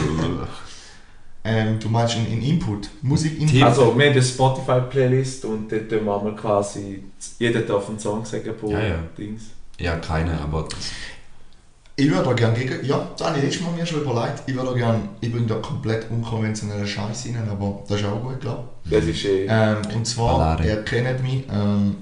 Ähm, 1.42 1.78
du 1.80 1.88
meinst 1.88 2.16
in, 2.16 2.26
in 2.32 2.42
Input, 2.42 2.90
Musik 3.02 3.38
Tipp. 3.48 3.64
Also, 3.64 3.96
wir 3.96 4.06
haben 4.06 4.12
eine 4.12 4.22
Spotify-Playlist 4.22 5.44
und 5.46 5.72
dort 5.72 5.88
tun 5.88 6.04
wir 6.04 6.16
einmal 6.16 6.36
quasi, 6.36 7.02
jeder 7.38 7.60
darf 7.62 7.88
einen 7.88 7.98
Song 7.98 8.24
sagen 8.24 8.52
pro 8.60 8.70
Ja, 8.70 8.80
ja. 8.80 8.98
Dings. 9.16 9.44
ja, 9.78 9.96
keine, 9.96 10.38
aber 10.38 10.68
Ich 11.96 12.10
würde 12.10 12.24
da 12.24 12.32
gerne 12.34 12.58
gegen. 12.58 12.84
Ja, 12.84 13.08
das 13.16 13.26
habe 13.26 13.38
ich 13.38 13.44
letztes 13.44 13.62
Mal 13.62 13.72
mir 13.72 13.86
schon 13.86 14.02
überlegt. 14.02 14.42
Ich 14.46 14.54
würde 14.54 14.68
da 14.68 14.74
gerne. 14.76 15.00
Ich 15.22 15.32
bringe 15.32 15.46
da 15.46 15.54
komplett 15.56 16.10
unkonventionellen 16.10 16.86
Scheiß 16.86 17.26
rein, 17.26 17.48
aber 17.50 17.82
das 17.88 18.00
ist 18.00 18.06
auch 18.06 18.22
gut, 18.22 18.40
glaube 18.40 18.64
Das 18.84 19.04
ist 19.06 19.24
eh... 19.24 19.44
ich. 19.44 19.50
Ähm, 19.50 19.78
und 19.94 20.06
zwar, 20.06 20.36
Ballade. 20.38 20.64
ihr 20.68 20.82
kennt 20.82 21.22
mich, 21.22 21.44
ähm, 21.50 21.96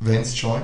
Vance 0.00 0.34
Joy. 0.36 0.58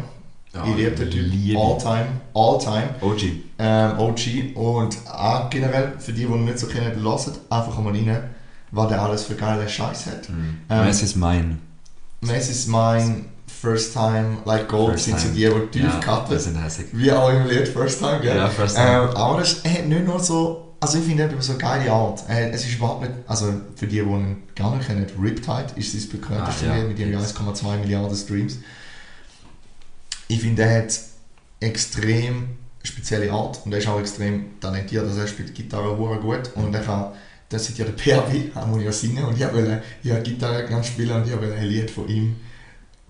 Ja, 0.52 0.64
ich 0.66 0.76
liebe 0.76 0.90
den 0.90 1.10
Typ. 1.10 1.32
liebe. 1.32 1.60
All 1.60 1.78
time. 1.78 2.06
All 2.34 2.58
time. 2.58 2.88
OG. 3.00 3.22
Ähm, 3.58 3.98
OG. 3.98 4.56
Und 4.56 4.96
auch 5.08 5.48
generell, 5.50 5.92
für 5.98 6.12
die, 6.12 6.26
die 6.26 6.32
ihn 6.32 6.44
nicht 6.44 6.58
so 6.58 6.66
kennen, 6.66 6.92
lasst 7.02 7.30
einfach 7.48 7.78
mal 7.78 7.92
rein, 7.92 8.24
was 8.72 8.88
der 8.88 9.00
alles 9.00 9.24
für 9.24 9.34
geile 9.34 9.68
Scheiß 9.68 10.06
hat. 10.06 10.28
Mhm. 10.28 10.58
Ähm, 10.68 10.86
es 10.88 11.02
ist 11.02 11.16
mein. 11.16 11.58
Messi 12.22 12.50
ist 12.50 12.68
mein 12.68 13.26
First 13.46 13.92
Time, 13.94 14.38
Like 14.44 14.68
Gold, 14.68 14.92
First 14.92 15.04
sind 15.06 15.20
so 15.20 15.28
die, 15.28 15.48
die 15.48 15.78
tief 15.78 15.82
Ja, 15.84 16.00
cutten. 16.00 16.30
wir 16.30 16.38
sind 16.38 16.62
hässig. 16.62 16.86
Wie 16.92 17.10
auch 17.12 17.30
im 17.30 17.46
Lied 17.48 17.68
First 17.68 17.98
Time, 18.00 18.20
gell? 18.20 18.36
Ja, 18.36 18.48
First 18.48 18.76
Time. 18.76 18.88
Ähm, 19.10 19.16
aber 19.16 19.38
das 19.40 19.60
er 19.64 19.72
hat 19.72 19.86
nicht 19.86 20.04
nur 20.06 20.20
so, 20.20 20.74
also 20.80 20.98
ich 20.98 21.04
finde, 21.04 21.24
hat 21.24 21.42
so 21.42 21.52
eine 21.52 21.60
geile 21.60 21.90
Art. 21.92 22.22
Es 22.28 22.64
ist 22.66 22.74
überhaupt 22.74 23.02
nicht, 23.02 23.12
also 23.26 23.46
für 23.76 23.86
die, 23.86 23.96
die 23.96 24.00
ihn 24.02 24.42
gar 24.54 24.74
nicht 24.76 24.86
kennen, 24.86 25.06
Riptide 25.20 25.66
ist 25.76 25.94
sein 25.94 26.08
bekannteste 26.08 26.66
Ah, 26.70 26.76
ja. 26.76 26.82
Lied 26.82 26.88
mit 26.88 26.98
ihren 26.98 27.14
1,2 27.14 27.78
Milliarden 27.78 28.16
Streams. 28.16 28.56
Ich 30.30 30.40
finde, 30.40 30.62
er 30.62 30.84
hat 30.84 31.00
extrem 31.58 32.50
spezielle 32.84 33.32
Art 33.32 33.62
und 33.64 33.72
er 33.72 33.78
ist 33.78 33.88
auch 33.88 33.98
extrem 33.98 34.60
talentiert, 34.60 35.04
also 35.04 35.18
er 35.20 35.26
spielt 35.26 35.52
Gitarre 35.56 35.98
hure 35.98 36.20
gut 36.20 36.52
und 36.54 36.72
er 36.72 36.82
kann, 36.82 37.12
das 37.48 37.66
sind 37.66 37.78
ja 37.78 37.84
der 37.84 37.94
PRW, 37.94 38.50
er 38.54 38.66
muss 38.66 38.80
ja 38.84 38.92
singen 38.92 39.24
und 39.24 39.34
ich 39.34 39.52
wollte 39.52 39.82
wollte 40.04 40.30
Gitarre 40.30 40.66
gerne 40.68 40.84
spielen 40.84 41.16
und 41.20 41.26
ich 41.26 41.32
wollte 41.32 41.54
ein 41.54 41.66
Lied 41.66 41.90
von 41.90 42.08
ihm 42.08 42.36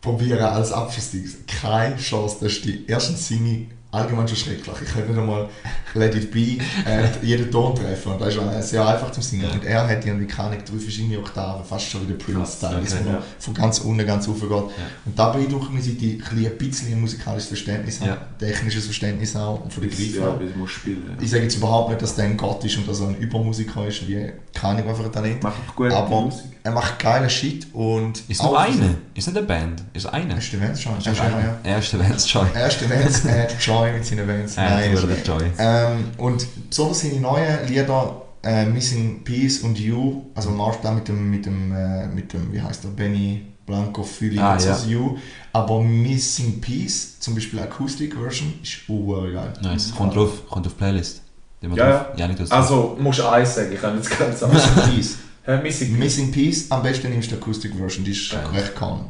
probieren 0.00 0.40
als 0.40 0.72
Abschlussding. 0.72 1.28
Keine 1.46 1.98
Chance, 1.98 2.38
das 2.40 2.52
ist 2.52 2.64
die 2.64 2.88
ersten 2.88 3.16
singe 3.16 3.50
ich 3.50 3.66
allgemein 3.92 4.28
schon 4.28 4.36
schrecklich. 4.36 4.74
Ich 4.84 4.92
könnte 4.92 5.10
nicht 5.10 5.18
einmal 5.20 5.48
Let 5.94 6.14
It 6.14 6.30
Be 6.30 6.58
äh, 6.86 7.08
jeden 7.22 7.50
Ton 7.50 7.74
treffen 7.74 8.12
und 8.12 8.20
das 8.20 8.34
ist 8.36 8.40
äh, 8.42 8.62
sehr 8.62 8.86
einfach 8.86 9.10
zu 9.10 9.20
singen. 9.20 9.50
Und 9.50 9.64
er 9.64 9.88
hat 9.88 10.04
irgendwie 10.06 10.26
keine 10.26 10.56
drei 10.58 10.78
verschiedene 10.78 11.18
Oktaven, 11.18 11.64
fast 11.64 11.86
schon 11.90 12.02
wie 12.02 12.12
der 12.12 12.24
Prince-Style, 12.24 12.76
okay, 12.76 12.84
dass 12.84 12.94
man 13.04 13.14
ja. 13.14 13.22
von 13.38 13.54
ganz 13.54 13.78
unten 13.80 14.06
ganz 14.06 14.28
rauf 14.28 14.40
geht. 14.40 14.50
Und 14.50 14.72
da 15.16 15.30
beeindruckt 15.30 15.72
mich, 15.72 15.88
ich 15.88 16.22
ein 16.30 16.58
bisschen- 16.58 17.00
musikalisches 17.00 17.48
Verständnis 17.48 18.00
habe, 18.00 18.10
Ja. 18.10 18.18
technisches 18.38 18.84
Verständnis 18.84 19.34
auch 19.36 19.62
und 19.64 19.72
von 19.72 19.82
der 19.82 19.90
Ja, 19.92 20.20
Greife. 20.20 20.40
wie 20.40 20.52
du 20.52 20.58
musst 20.58 20.74
spielen. 20.74 21.16
Ich 21.20 21.30
sage 21.30 21.42
jetzt 21.44 21.56
überhaupt 21.56 21.90
nicht, 21.90 22.02
dass 22.02 22.14
der 22.14 22.26
ein 22.26 22.36
Gott 22.36 22.64
ist 22.64 22.76
und 22.76 22.86
dass 22.88 23.00
er 23.00 23.08
ein 23.08 23.16
Übermusiker 23.16 23.86
ist, 23.86 24.06
wie 24.06 24.30
keine 24.54 24.84
einfach 24.84 25.04
ein 25.04 25.12
Talent. 25.12 25.42
Mach 25.42 25.56
einfach 25.58 25.74
gute 25.76 25.96
Aber 25.96 26.20
Musik. 26.22 26.44
er 26.62 26.72
macht 26.72 26.98
geile 26.98 27.28
Shit 27.30 27.66
und... 27.72 28.22
Ist 28.28 28.42
nur 28.42 28.58
eine. 28.60 28.96
Ist 29.14 29.26
nicht 29.26 29.36
eine 29.36 29.46
Band. 29.46 29.82
Ist 29.92 30.06
eine. 30.06 30.32
Er 30.34 30.38
ist 30.38 30.52
der 30.52 30.60
Vance 30.60 30.82
schon. 30.82 30.98
Ist 30.98 31.06
Er 31.06 31.12
ist 31.12 31.20
einer, 31.20 31.40
ja. 31.40 31.56
eine. 31.62 31.74
Erste 31.74 31.98
Vance 31.98 32.28
Joy. 32.28 32.46
Erste 32.54 32.90
Vance, 32.90 33.28
äh, 33.28 33.48
Joy 33.80 33.92
mit 33.92 34.04
seinen 34.06 34.28
Vans. 34.28 34.56
Ja, 34.56 34.70
Nein, 34.70 34.92
das 34.92 35.02
ist- 35.02 35.08
wäre 35.08 35.20
der 35.20 35.34
Joy. 35.36 35.50
ähm, 35.58 36.04
und 36.18 36.46
besonders 36.68 37.00
seine 37.00 37.20
neuen 37.20 37.66
Lieder 37.68 38.22
äh, 38.42 38.64
Missing 38.64 39.22
Peace 39.22 39.58
und 39.60 39.78
You, 39.78 40.22
also 40.34 40.50
Marsch 40.50 40.78
da 40.82 40.90
mit 40.92 41.06
dem, 41.08 41.30
mit 41.30 41.44
dem, 41.44 41.72
äh, 41.74 42.06
mit 42.06 42.32
dem, 42.32 42.50
wie 42.52 42.60
heißt 42.60 42.84
der, 42.84 42.88
Benny 42.88 43.44
Blanco 43.66 44.02
Feeling 44.02 44.38
Ah, 44.40 44.56
ja. 44.58 44.78
You, 44.86 45.16
aber 45.52 45.82
Missing 45.82 46.60
Peace, 46.60 47.18
zum 47.20 47.34
Beispiel 47.34 47.60
Acoustic 47.60 48.14
Version, 48.16 48.54
ist 48.62 48.88
urgeil. 48.88 49.52
Nice. 49.62 49.92
Kommt 49.94 50.16
drauf, 50.16 50.46
kommt 50.48 50.66
auf 50.66 50.76
Playlist. 50.76 51.20
Ja, 51.60 51.68
drauf- 51.68 52.06
ja, 52.18 52.26
nicht 52.26 52.40
das. 52.40 52.50
Also, 52.50 52.94
du 52.96 53.02
musst 53.02 53.20
eins 53.20 53.54
sagen, 53.54 53.72
ich 53.74 53.80
kann 53.80 53.94
jetzt 53.96 54.18
ganz 54.18 54.40
sagen. 54.40 54.54
Missing 54.54 54.94
Peace. 54.94 55.16
Missing 55.62 55.98
Missing 55.98 56.32
Peace, 56.32 56.66
am 56.70 56.82
besten 56.82 57.10
nimmst 57.10 57.30
du 57.30 57.34
die 57.36 57.42
Acoustic 57.42 57.74
Version, 57.74 58.04
die 58.04 58.12
ist 58.12 58.32
Ja. 58.32 58.40
recht 58.48 58.74
calm. 58.74 59.04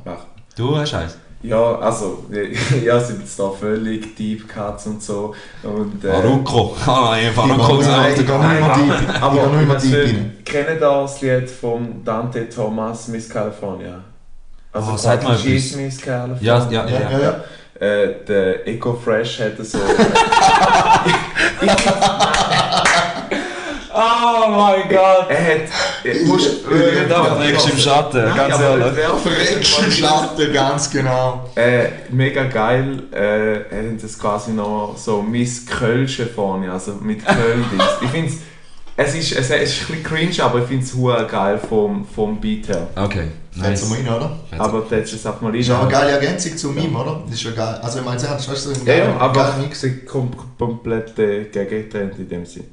Du 0.57 0.77
hast 0.77 0.93
eins. 0.95 1.15
Ja, 1.43 1.77
also, 1.79 2.25
ja, 2.85 3.01
sind 3.01 3.21
jetzt 3.21 3.39
da 3.39 3.51
völlig 3.51 4.15
Deep 4.15 4.47
Cuts 4.47 4.87
und 4.87 5.03
so. 5.03 5.35
Und, 5.63 6.05
äh, 6.05 6.13
Faruko. 6.13 6.77
Ah, 6.87 7.13
nein, 7.13 7.33
gehe 7.35 8.39
nein, 8.39 8.89
nicht 8.89 9.09
mehr 9.09 9.23
aber- 9.23 9.47
mehr 9.49 9.69
was 9.69 9.83
deep 9.83 9.95
rein. 9.97 10.37
Kennen 10.45 10.79
das 10.79 11.21
Lied 11.23 11.49
von 11.49 12.05
Dante 12.05 12.49
Thomas, 12.49 13.09
Miss 13.09 13.29
California? 13.29 14.01
Also 14.73 14.93
Oh, 14.93 14.97
sag 14.97 15.23
mal. 15.23 15.37
Miss 15.43 16.01
California. 16.01 16.39
Ja, 16.43 16.69
ja, 16.71 16.87
ja. 16.89 17.11
Ja, 17.11 17.19
ja. 17.19 17.45
Äh, 17.87 18.15
der 18.29 18.69
Eco 18.69 18.93
Fresh 18.93 19.41
hat 19.41 19.57
so. 19.65 19.79
Oh 23.93 24.51
mein 24.51 24.89
Gott. 24.89 25.27
er 25.29 25.45
hat. 25.45 25.61
Er 26.05 26.25
muss. 26.27 26.63
Du 26.63 26.69
trägst 26.71 27.71
im 27.71 27.79
Schatten, 27.79 28.25
Nein, 28.25 28.37
ganz 28.37 28.61
ehrlich. 28.61 28.87
wer- 28.95 29.17
Verreckst 29.17 29.99
Schatten, 29.99 30.53
ganz 30.53 30.91
genau. 30.91 31.51
Äh, 31.57 31.89
mega 32.11 32.45
geil. 32.45 33.03
Äh, 33.13 33.61
er 33.71 33.93
hat 33.93 34.03
das 34.03 34.19
quasi 34.19 34.53
noch 34.53 34.95
so 34.97 35.23
Miss 35.23 35.67
Kölsche 35.67 36.27
vorne, 36.27 36.71
also 36.73 36.93
mit 37.01 37.25
Köln. 37.27 37.65
ich 38.03 38.09
finde 38.11 38.33
es 38.97 39.15
ist, 39.15 39.33
es 39.33 39.49
ist 39.49 39.51
ein 39.51 39.59
bisschen 39.61 40.03
cringe, 40.03 40.43
aber 40.45 40.59
ich 40.59 40.65
finde 40.67 40.85
es 40.85 41.31
geil 41.31 41.59
vom, 41.69 42.05
vom 42.07 42.39
Beat 42.39 42.69
her. 42.69 42.87
Okay, 42.97 43.29
Nice. 43.55 43.89
nice. 43.89 43.93
rein, 43.99 44.15
oder? 44.15 44.37
Aber 44.59 44.85
das 44.91 45.01
ist 45.05 45.13
jetzt 45.13 45.27
einfach 45.27 45.41
mal 45.41 45.53
Das 45.53 45.61
ist 45.63 45.69
ja 45.69 45.75
eine 45.77 45.85
rein. 45.85 45.91
geile 45.93 46.11
Ergänzung 46.13 46.57
zu 46.57 46.73
ihm, 46.77 46.95
oder? 46.95 47.23
Das 47.25 47.35
ist 47.35 47.43
ja 47.45 47.51
geil. 47.53 47.81
Also 47.83 47.99
ich 48.01 48.05
meine, 48.05 48.21
weißt 48.23 48.49
du, 48.49 48.55
so 48.57 48.71
ein 48.79 48.87
Ja, 48.87 48.95
ja, 48.95 49.05
geiler- 49.07 49.21
aber 49.21 49.55
Mix. 49.63 49.79
es 49.83 49.85
ist 49.93 50.07
kom 50.07 50.31
komplett 50.59 51.19
äh, 51.19 51.45
gegengetrennt 51.45 52.19
in 52.19 52.29
dem 52.29 52.45
Sinn. 52.45 52.65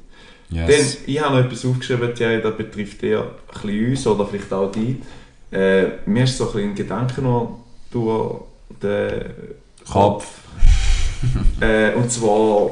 Yes. 0.50 0.66
Dann, 0.96 1.04
ich 1.06 1.20
habe 1.20 1.36
noch 1.36 1.44
etwas 1.44 1.64
aufgeschrieben, 1.64 2.14
Thierry, 2.14 2.40
das 2.40 2.56
betrifft 2.56 3.02
eher 3.02 3.22
ein 3.22 3.28
bisschen 3.62 3.90
uns 3.90 4.06
oder 4.06 4.26
vielleicht 4.26 4.52
auch 4.52 4.72
die. 4.72 5.00
Äh, 5.50 5.86
mir 6.06 6.24
ist 6.24 6.38
so 6.38 6.48
ein 6.48 6.52
bisschen 6.52 6.74
Gedanke 6.74 7.22
noch 7.22 7.64
durch 7.90 8.40
den 8.82 9.24
Kopf. 9.90 10.26
Äh, 11.60 11.94
und 11.94 12.12
zwar, 12.12 12.70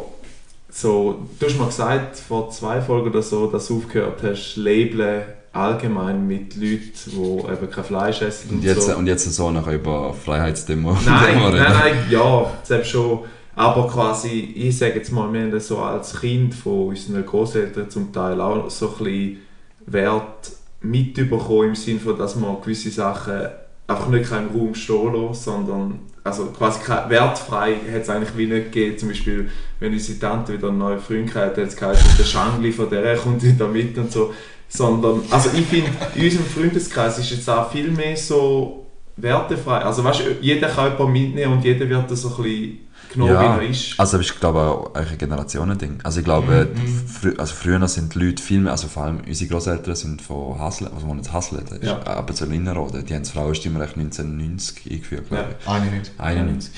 so, 0.70 1.26
du 1.40 1.46
hast 1.46 1.58
mal 1.58 1.66
gesagt, 1.66 2.16
vor 2.16 2.48
zwei 2.50 2.80
Folgen 2.80 3.10
oder 3.10 3.20
so, 3.20 3.48
dass 3.48 3.66
du 3.66 3.78
aufgehört 3.78 4.22
hast, 4.22 4.54
Labeln 4.54 5.22
allgemein 5.52 6.28
mit 6.28 6.54
Leuten, 6.54 6.92
die 7.06 7.52
eben 7.52 7.70
kein 7.70 7.84
Fleisch 7.84 8.22
essen 8.22 8.50
und, 8.50 8.56
Und 8.58 8.64
jetzt, 8.64 8.86
so. 8.86 8.96
und 8.96 9.06
jetzt 9.08 9.24
so 9.24 9.50
nachher 9.50 9.72
über 9.74 10.14
Freiheitsdemo. 10.14 10.92
Nein, 11.04 11.38
nein, 11.40 11.54
nein, 11.54 12.06
ja, 12.08 12.52
selbst 12.62 12.90
schon. 12.90 13.20
Aber 13.56 13.88
quasi, 13.88 14.52
ich 14.54 14.76
sage 14.76 14.96
jetzt 14.96 15.10
mal, 15.10 15.32
wir 15.32 15.40
haben 15.40 15.60
so 15.60 15.78
als 15.78 16.20
Kind 16.20 16.54
von 16.54 16.88
unseren 16.88 17.24
Großeltern 17.24 17.88
zum 17.88 18.12
Teil 18.12 18.38
auch 18.38 18.68
so 18.68 18.88
ein 18.90 19.04
bisschen 19.04 19.36
Wert 19.86 20.52
mitbekommen, 20.82 21.70
im 21.70 21.74
Sinne 21.74 22.00
von, 22.00 22.18
dass 22.18 22.36
man 22.36 22.60
gewisse 22.60 22.90
Sachen 22.90 23.48
einfach 23.86 24.08
nicht 24.08 24.30
im 24.30 24.60
Raum 24.60 24.74
stehen 24.74 25.14
lassen, 25.14 25.42
sondern 25.42 25.98
also 26.22 26.46
quasi 26.46 26.80
wertfrei 27.08 27.76
hat 27.92 28.02
es 28.02 28.10
eigentlich 28.10 28.36
wie 28.36 28.46
nicht 28.46 28.72
gegeben. 28.72 28.98
Zum 28.98 29.08
Beispiel, 29.08 29.50
wenn 29.80 29.92
unsere 29.92 30.18
Tante 30.18 30.52
wieder 30.52 30.68
einen 30.68 30.78
neuen 30.78 31.00
Freund 31.00 31.34
hatte, 31.34 31.62
hat 31.62 31.68
es 31.68 31.76
geheißen, 31.76 32.10
der 32.18 32.24
Schangli 32.24 32.72
von 32.72 32.90
der 32.90 33.16
kommt 33.16 33.42
wieder 33.42 33.68
mit 33.68 33.96
und 33.96 34.12
so. 34.12 34.34
Sondern, 34.68 35.22
also 35.30 35.48
ich 35.56 35.64
finde, 35.64 35.92
in 36.14 36.24
unserem 36.24 36.44
Freundeskreis 36.44 37.18
ist 37.20 37.30
jetzt 37.30 37.48
auch 37.48 37.70
viel 37.70 37.90
mehr 37.90 38.16
so 38.16 38.84
wertefrei. 39.16 39.78
Also 39.78 40.04
weißt 40.04 40.20
du, 40.20 40.24
jeder 40.42 40.68
kann 40.68 40.92
jemanden 40.92 41.12
mitnehmen 41.12 41.52
und 41.54 41.64
jeder 41.64 41.88
wird 41.88 42.10
das 42.10 42.20
so 42.20 42.36
ein 42.36 42.42
bisschen 42.42 42.85
genommen, 43.16 43.32
Ja, 43.34 43.60
wie 43.60 43.64
er 43.66 43.70
ist. 43.70 43.98
also 43.98 44.18
ich 44.20 44.38
glaube 44.38 44.60
auch 44.60 44.94
ein 44.94 45.18
Generationending. 45.18 45.98
Also 46.04 46.20
ich 46.20 46.24
glaube, 46.24 46.68
frü 47.20 47.34
also 47.36 47.54
früher 47.54 47.86
sind 47.88 48.14
die 48.14 48.18
Leute 48.20 48.42
viel 48.42 48.60
mehr, 48.60 48.72
also 48.72 48.86
vor 48.88 49.04
allem 49.04 49.20
unsere 49.26 49.50
Großeltern 49.50 49.94
sind 49.96 50.22
von 50.22 50.58
Hassel, 50.58 50.88
also 50.88 51.06
wohnen 51.06 51.20
in 51.24 51.32
Hassel, 51.32 51.62
das 51.68 51.78
ist 51.78 51.84
Ja. 51.88 52.06
aber 52.06 52.34
zu 52.34 52.44
Innerrhoden, 52.46 53.04
die 53.04 53.14
haben 53.14 53.22
das 53.22 53.30
Frauenstimmrecht 53.32 53.96
1990 53.96 54.90
eingeführt, 54.92 55.28
glaube 55.28 55.56
ich. 55.60 55.68
Eine 55.68 55.90
nicht. 55.90 56.12
91. 56.18 56.72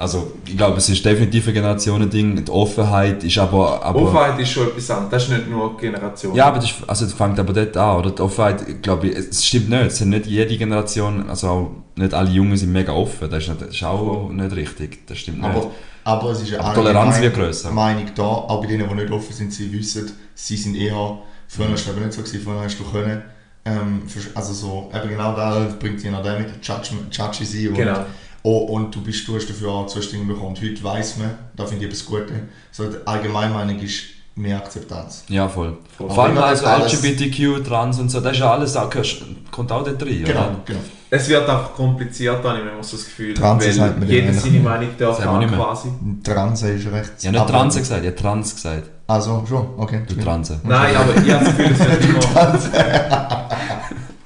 Also 0.00 0.32
ich 0.46 0.56
glaube, 0.56 0.78
es 0.78 0.88
ist 0.88 1.04
definitiv 1.04 1.46
ein 1.48 1.52
Generationending. 1.52 2.42
Die 2.46 2.50
Offenheit 2.50 3.22
ist 3.22 3.36
aber... 3.36 3.84
aber 3.84 4.00
Offenheit 4.00 4.40
ist 4.40 4.48
schon 4.50 4.68
etwas 4.68 4.90
anderes, 4.90 5.10
das 5.10 5.22
ist 5.24 5.28
nicht 5.28 5.50
nur 5.50 5.76
Generation. 5.76 6.34
Ja, 6.34 6.46
aber 6.46 6.56
das, 6.56 6.70
ist- 6.70 6.76
also 6.86 7.04
das 7.04 7.12
fängt 7.12 7.38
aber 7.38 7.52
dort 7.52 7.76
an, 7.76 7.98
oder? 7.98 8.10
Die 8.12 8.22
Offenheit, 8.22 8.82
glaube 8.82 9.08
ich, 9.08 9.16
es 9.16 9.44
stimmt 9.44 9.68
nicht. 9.68 9.82
Es 9.82 9.98
sind 9.98 10.08
nicht 10.08 10.24
jede 10.24 10.56
Generation, 10.56 11.28
also 11.28 11.48
auch 11.48 11.70
nicht 11.96 12.14
alle 12.14 12.30
Jungen 12.30 12.56
sind 12.56 12.72
mega 12.72 12.92
offen. 12.94 13.28
Das 13.30 13.42
ist, 13.42 13.50
nicht, 13.50 13.60
das 13.60 13.68
ist 13.76 13.82
auch 13.84 14.30
nicht 14.30 14.56
richtig. 14.56 15.06
Das 15.06 15.18
stimmt 15.18 15.42
nicht. 15.42 15.50
Aber, 15.50 15.70
aber 16.04 16.30
es 16.30 16.40
ist 16.44 16.54
Aber 16.54 16.70
die 16.70 16.74
Toleranz 16.76 17.16
allgemein 17.16 17.22
wird 17.22 17.34
grösser. 17.34 17.70
Meinung 17.70 18.06
da, 18.14 18.22
auch 18.22 18.60
bei 18.62 18.68
denen, 18.68 18.88
die 18.88 18.94
nicht 18.94 19.10
offen 19.12 19.34
sind, 19.34 19.52
sie 19.52 19.70
wissen, 19.70 20.10
sie 20.34 20.56
sind 20.56 20.76
eher, 20.76 21.18
früher 21.46 21.66
Mhm. 21.66 21.70
war 21.72 21.74
es 21.74 21.88
aber 21.90 22.00
nicht 22.00 22.14
so, 22.14 22.22
gewesen, 22.22 22.40
früher 22.42 22.60
hast 22.62 22.78
du 22.80 22.84
können, 22.84 23.20
ähm, 23.66 24.02
also 24.34 24.52
so, 24.54 24.90
eben 24.94 25.10
genau 25.10 25.36
da 25.36 25.68
bringt 25.78 26.02
der 26.02 26.10
mit, 26.38 26.66
Judge, 26.66 26.92
Judge 27.12 27.44
sein 27.44 27.68
und, 27.68 27.74
Genau. 27.74 28.06
Oh, 28.42 28.58
und 28.58 28.94
du, 28.94 29.02
bist, 29.02 29.26
du 29.28 29.36
hast 29.36 29.48
dafür 29.48 29.70
auch 29.70 29.86
Zustimmung 29.86 30.28
bekommen. 30.28 30.48
Und 30.56 30.62
heute 30.62 30.82
weiss 30.84 31.16
man, 31.16 31.30
da 31.56 31.66
finde 31.66 31.84
ich 31.84 31.90
etwas 31.90 32.06
Gutes, 32.06 32.32
so 32.72 32.84
die 32.88 32.96
Allgemeinmeinung 33.06 33.78
ist 33.80 34.02
mehr 34.36 34.56
Akzeptanz. 34.56 35.24
ja, 35.28 35.48
voll. 35.48 35.76
Voll. 35.98 36.08
Vor 36.08 36.24
allem 36.24 36.38
also 36.38 36.64
LGBTQ, 36.66 37.62
Trans 37.66 37.98
und 37.98 38.08
so, 38.10 38.20
das 38.20 38.32
ist 38.32 38.38
ja 38.38 38.50
alles, 38.52 38.76
auch, 38.76 38.88
gehörst- 38.88 39.22
kommt 39.50 39.70
auch 39.72 39.84
dort 39.84 40.02
rein, 40.02 40.22
Genau, 40.24 40.40
oder? 40.40 40.56
genau. 40.64 40.78
Es 41.12 41.28
wird 41.28 41.46
einfach 41.48 41.74
komplizierter, 41.74 42.48
habe 42.50 42.58
ich 42.58 42.64
manchmal 42.64 42.84
so 42.84 42.96
das 42.96 43.04
Gefühl, 43.06 43.34
Trans 43.34 43.64
weil 43.66 43.76
man 43.90 44.00
dem 44.00 44.08
jeder 44.08 44.32
seine 44.32 44.60
Meinung 44.60 44.88
darf 44.96 45.22
haben 45.24 45.46
quasi. 45.48 45.88
Transe 46.22 46.70
ist 46.70 46.86
recht. 46.86 47.10
Habe 47.26 47.30
nicht 47.36 47.46
Trans 47.48 47.76
gesagt, 47.76 48.06
habe 48.06 48.14
Trans 48.14 48.54
gesagt. 48.54 48.90
Also 49.08 49.44
schon, 49.46 49.66
okay. 49.76 50.02
Du 50.08 50.14
Transe. 50.14 50.60
Nein, 50.62 50.94
aber 50.94 51.16
ich 51.20 51.32
habe 51.32 51.44
das 51.44 51.56
Gefühl, 51.56 51.72
es 51.72 51.80
wird 51.80 52.04
immer... 52.04 53.48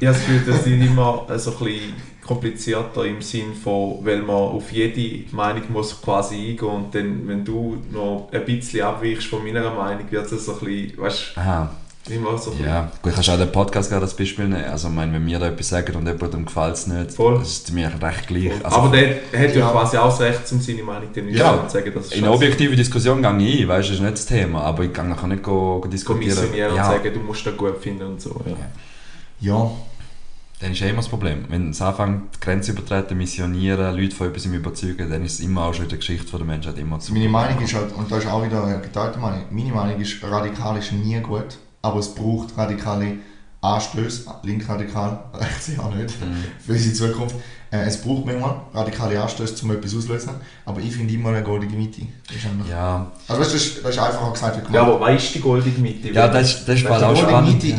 ich 0.05 0.09
habe 0.09 0.19
das 0.19 0.27
Gefühl, 0.27 0.53
das 0.55 0.65
sind 0.65 0.83
immer 0.83 1.27
so 1.37 1.51
ein 1.53 1.57
bisschen 1.59 1.93
komplizierter 2.27 3.05
im 3.05 3.21
Sinn 3.21 3.55
von, 3.55 3.99
weil 4.05 4.19
man 4.23 4.37
auf 4.37 4.73
jede 4.73 5.25
Meinung 5.35 5.63
muss 5.71 6.01
quasi 6.01 6.35
eingehen 6.37 6.69
und 6.69 6.95
dann, 6.95 7.27
wenn 7.29 7.45
du 7.45 7.77
noch 7.93 8.29
ein 8.33 8.45
bisschen 8.45 8.83
abweichst 8.83 9.27
von 9.27 9.43
meiner 9.45 9.71
Meinung, 9.71 10.05
wird 10.11 10.31
es 10.33 10.45
so 10.47 10.53
ein 10.53 10.59
bisschen, 10.61 10.99
weißt 10.99 11.33
Aha, 11.37 11.71
immer 12.09 12.39
so 12.39 12.51
ein 12.53 12.57
bisschen... 12.57 12.73
ja. 12.73 12.91
Gut, 13.03 13.13
kannst 13.15 13.29
du 13.29 13.33
auch 13.33 13.37
den 13.39 13.53
Podcast 13.53 13.91
gerade 13.91 14.03
als 14.05 14.15
Beispiel 14.17 14.47
nehmen. 14.49 14.65
Also, 14.65 14.89
ich 14.89 14.95
meine, 14.95 15.13
wenn 15.13 15.27
wir 15.27 15.39
da 15.39 15.49
etwas 15.49 15.69
sagen 15.69 15.97
und 15.97 16.07
jemandem 16.07 16.47
gefällt 16.47 16.75
es 16.75 16.87
nicht, 16.87 17.13
Voll. 17.13 17.39
das 17.39 17.49
ist 17.49 17.73
mir 17.73 17.91
recht 18.03 18.27
gleich. 18.27 18.53
Also, 18.65 18.77
aber 18.77 18.97
der 18.97 19.09
hat 19.39 19.55
ja 19.55 19.61
Ja. 19.61 19.71
quasi 19.71 19.97
auch 19.99 20.09
das 20.09 20.21
Recht, 20.21 20.41
um 20.53 20.61
seine 20.61 20.83
Meinung 20.83 21.09
dann 21.15 21.27
nicht 21.27 21.39
Ja. 21.39 21.67
zu 21.69 21.75
sagen, 21.79 21.93
dass 21.95 22.07
es 22.07 22.13
in 22.13 22.25
eine 22.25 22.33
objektive 22.33 22.75
Diskussion 22.75 23.21
gehe 23.23 23.37
ich 23.49 23.63
ein, 23.63 23.69
weißt 23.69 23.89
du, 23.89 23.93
das 23.93 24.01
ist 24.01 24.03
nicht 24.03 24.15
das 24.15 24.27
Thema, 24.27 24.63
aber 24.63 24.85
ich 24.85 24.93
kann 24.95 25.11
nachher 25.11 25.27
nicht 25.29 25.43
go, 25.43 25.81
go 25.81 25.89
diskutieren. 25.89 26.21
kommissionieren 26.35 26.71
und 26.71 26.77
Ja, 26.79 26.85
sagen, 26.87 27.11
du 27.13 27.21
musst 27.21 27.47
das 27.47 27.55
gut 27.57 27.77
finden 27.83 28.05
und 28.05 28.21
so. 28.23 28.41
Ja. 28.47 28.57
Ja, 29.41 29.71
dann 30.65 30.73
ist 30.73 30.81
eh 30.83 30.89
immer 30.89 30.97
das 30.99 31.09
Problem. 31.09 31.45
Wenn 31.49 31.71
es 31.71 31.81
anfängt, 31.83 32.41
Grenzen 32.41 32.73
übertreten, 32.77 33.17
missionieren, 33.19 33.97
Leute 33.97 34.17
von 34.17 34.29
etwas 34.29 34.47
überzeugen, 34.47 35.11
dann 35.11 35.25
ist 35.25 35.35
es 35.35 35.41
immer 35.41 35.65
auch 35.65 35.75
schon 35.75 35.85
in 35.85 35.91
der 35.91 35.99
Geschichte 35.99 36.27
von 36.27 36.41
der 36.41 36.47
Menschheit 36.47 36.79
immer 36.79 36.99
zu. 36.99 37.13
Meine 37.13 37.29
Meinung 37.29 37.63
ist 37.63 37.75
halt, 37.75 37.93
und 37.93 38.11
da 38.11 38.17
ist 38.17 38.27
auch 38.27 38.45
wieder 38.45 38.65
eine 38.65 38.81
geteilte 38.81 39.19
Meinung, 39.19 39.45
meine 39.51 39.73
Meinung 39.73 40.01
ist, 40.01 40.23
radikal 40.23 40.79
ist 40.79 40.91
nie 40.93 41.21
gut, 41.21 41.59
aber 41.83 41.99
es 42.01 42.15
braucht 42.15 42.57
radikale 42.57 43.17
Anstöße, 43.61 44.25
linkradikal, 44.43 45.19
rechts 45.35 45.69
ja 45.77 45.89
nicht, 45.95 46.15
für 46.65 46.73
unsere 46.73 46.95
Zukunft. 46.95 47.37
Äh, 47.71 47.79
es 47.87 48.01
braucht 48.01 48.27
manchmal 48.27 48.57
radikale 48.73 49.21
Anstöße, 49.21 49.65
um 49.65 49.73
etwas 49.73 49.97
auszulösen, 49.97 50.31
aber 50.65 50.81
ich 50.81 50.95
finde 50.95 51.13
immer 51.15 51.31
eine 51.31 51.43
goldige 51.43 51.75
Mitte. 51.75 52.03
Das 52.29 52.37
Ja, 52.71 53.11
Also 53.27 53.41
weißt 53.41 53.51
du, 53.53 53.55
das, 53.57 53.67
ist- 53.67 53.85
das 53.85 53.91
ist 53.97 53.99
einfacher 53.99 54.33
gesagt 54.33 54.57
wie 54.57 54.61
gemacht. 54.61 54.75
ja, 54.75 54.83
aber 54.83 55.01
weißt 55.01 55.29
du 55.31 55.33
die 55.35 55.41
goldige 55.41 55.81
Mitte? 55.81 56.11
ja 56.11 56.29
das, 56.29 56.55
ist- 56.55 56.69
das 56.69 56.75
ist 56.77 56.85
Die 56.85 56.89
bald 56.89 57.01
die 57.01 57.05
auch 57.07 57.15
goldige 57.15 57.31
spannend. 57.31 57.63
Mitte 57.65 57.77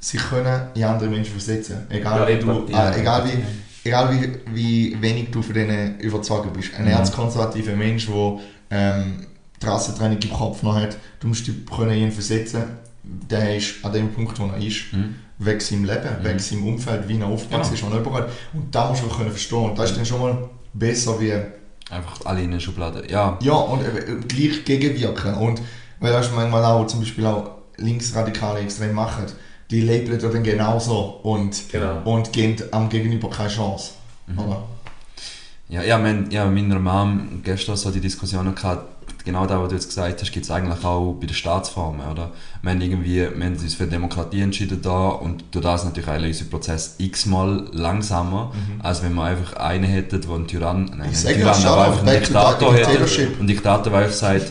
ist, 0.00 0.08
sie 0.08 0.18
können 0.18 0.62
in 0.74 0.84
andere 0.84 1.08
Menschen 1.10 1.32
versetzen. 1.32 1.86
Egal, 1.88 2.20
Ja, 2.20 2.28
wie, 2.36 2.40
du, 2.40 2.66
äh, 2.72 3.00
egal, 3.00 3.24
wie, 3.26 3.88
egal 3.88 4.10
wie, 4.12 4.38
wie 4.54 4.96
wenig 5.02 5.30
du 5.30 5.42
von 5.42 5.54
denen 5.54 5.98
überzeugt 6.00 6.52
bist. 6.52 6.74
Ein 6.76 6.84
Mhm. 6.86 6.90
erzkonservativer 6.92 7.72
Mensch, 7.76 8.06
der 8.06 8.38
ähm, 8.72 9.26
die 9.62 9.66
Rassentrennung 9.66 10.18
im 10.18 10.32
Kopf 10.32 10.62
noch 10.62 10.76
hat, 10.76 10.96
du 11.20 11.28
musst 11.28 11.46
dich 11.46 11.54
können 11.66 11.92
ihn 11.94 12.12
versetzen. 12.12 12.62
Der 13.02 13.56
ist 13.56 13.74
an 13.82 13.92
dem 13.92 14.12
Punkt, 14.12 14.38
wo 14.38 14.46
er 14.46 14.56
ist, 14.58 14.92
Mhm. 14.92 15.14
weg 15.38 15.60
seinem 15.62 15.84
Leben, 15.84 16.22
weg 16.22 16.40
seinem 16.40 16.66
Umfeld, 16.66 17.08
wie 17.08 17.18
er 17.18 17.26
aufgewachsen 17.26 17.74
ist, 17.74 17.80
Genau. 17.82 17.94
er 17.96 18.02
jemand 18.02 18.16
hat. 18.24 18.28
Und 18.52 18.74
da 18.74 18.88
musst 18.88 19.02
du 19.02 19.08
können 19.08 19.30
verstehen. 19.30 19.70
Und 19.70 19.78
das 19.78 19.90
ist 19.90 19.96
dann 19.98 20.06
schon 20.06 20.20
mal 20.20 20.48
besser 20.72 21.20
wie 21.20 21.32
Einfach 21.90 22.20
alle 22.24 22.42
in 22.42 22.50
eine 22.52 22.60
Schublade. 22.60 23.02
Ja, 23.10 23.36
ja, 23.42 23.52
und 23.54 23.80
äh, 23.82 24.14
gleich 24.28 24.64
gegenwirken. 24.64 25.34
Und 25.34 25.60
weil 25.98 26.12
das 26.12 26.30
manchmal 26.30 26.64
auch 26.64 26.86
zum 26.86 27.00
Beispiel 27.00 27.26
auch 27.26 27.50
Linksradikale 27.78 28.60
extrem 28.60 28.94
machen, 28.94 29.24
die 29.70 29.82
labeln 29.82 30.20
ja 30.20 30.28
dann 30.28 30.42
genauso 30.42 31.20
und, 31.22 31.70
Genau. 31.70 32.02
und 32.04 32.32
geben 32.32 32.56
am 32.72 32.88
Gegenüber 32.88 33.30
keine 33.30 33.48
Chance. 33.48 33.92
Oder? 34.36 34.62
Ja, 35.68 35.82
ja, 35.82 35.98
haben 35.98 36.26
ja, 36.30 36.46
mit 36.46 36.66
meiner 36.66 36.80
Mom 36.80 37.42
gestern 37.44 37.76
so 37.76 37.90
die 37.90 38.00
Diskussion 38.00 38.52
gehabt, 38.54 38.88
genau 39.24 39.46
das, 39.46 39.58
was 39.58 39.68
du 39.68 39.74
jetzt 39.76 39.88
gesagt 39.88 40.20
hast, 40.20 40.32
gibt 40.32 40.44
es 40.44 40.50
eigentlich 40.50 40.84
auch 40.84 41.12
bei 41.20 41.26
den 41.26 41.34
Staatsformen, 41.34 42.00
oder? 42.10 42.30
Wir 42.62 42.70
haben 42.72 42.80
irgendwie, 42.80 43.16
wir 43.16 43.30
haben 43.30 43.42
uns 43.56 43.74
für 43.74 43.86
Demokratie 43.86 44.40
entschieden 44.40 44.80
da 44.82 45.08
und 45.08 45.44
durch 45.52 45.64
das 45.64 45.84
natürlich 45.84 46.08
eigentlich 46.08 46.38
unser 46.38 46.50
Prozess 46.50 46.96
x-mal 46.98 47.68
langsamer, 47.72 48.52
als 48.82 49.02
wenn 49.02 49.14
wir 49.14 49.24
einfach 49.24 49.52
einen 49.54 49.84
hätten, 49.84 50.20
der 50.20 50.30
einen 50.30 50.46
Tyrann, 50.48 50.90
nein, 50.96 51.10
Ich 51.12 51.26
einen 51.26 51.40
Tyrann, 51.40 51.64
aber 51.64 51.84
einfach 51.84 52.06
einen 52.06 52.20
Diktator 52.20 52.74
hätte. 52.74 53.28
Und 53.38 53.46
Diktator, 53.46 53.92
der 53.92 54.00
einfach 54.00 54.14
sagt, 54.14 54.50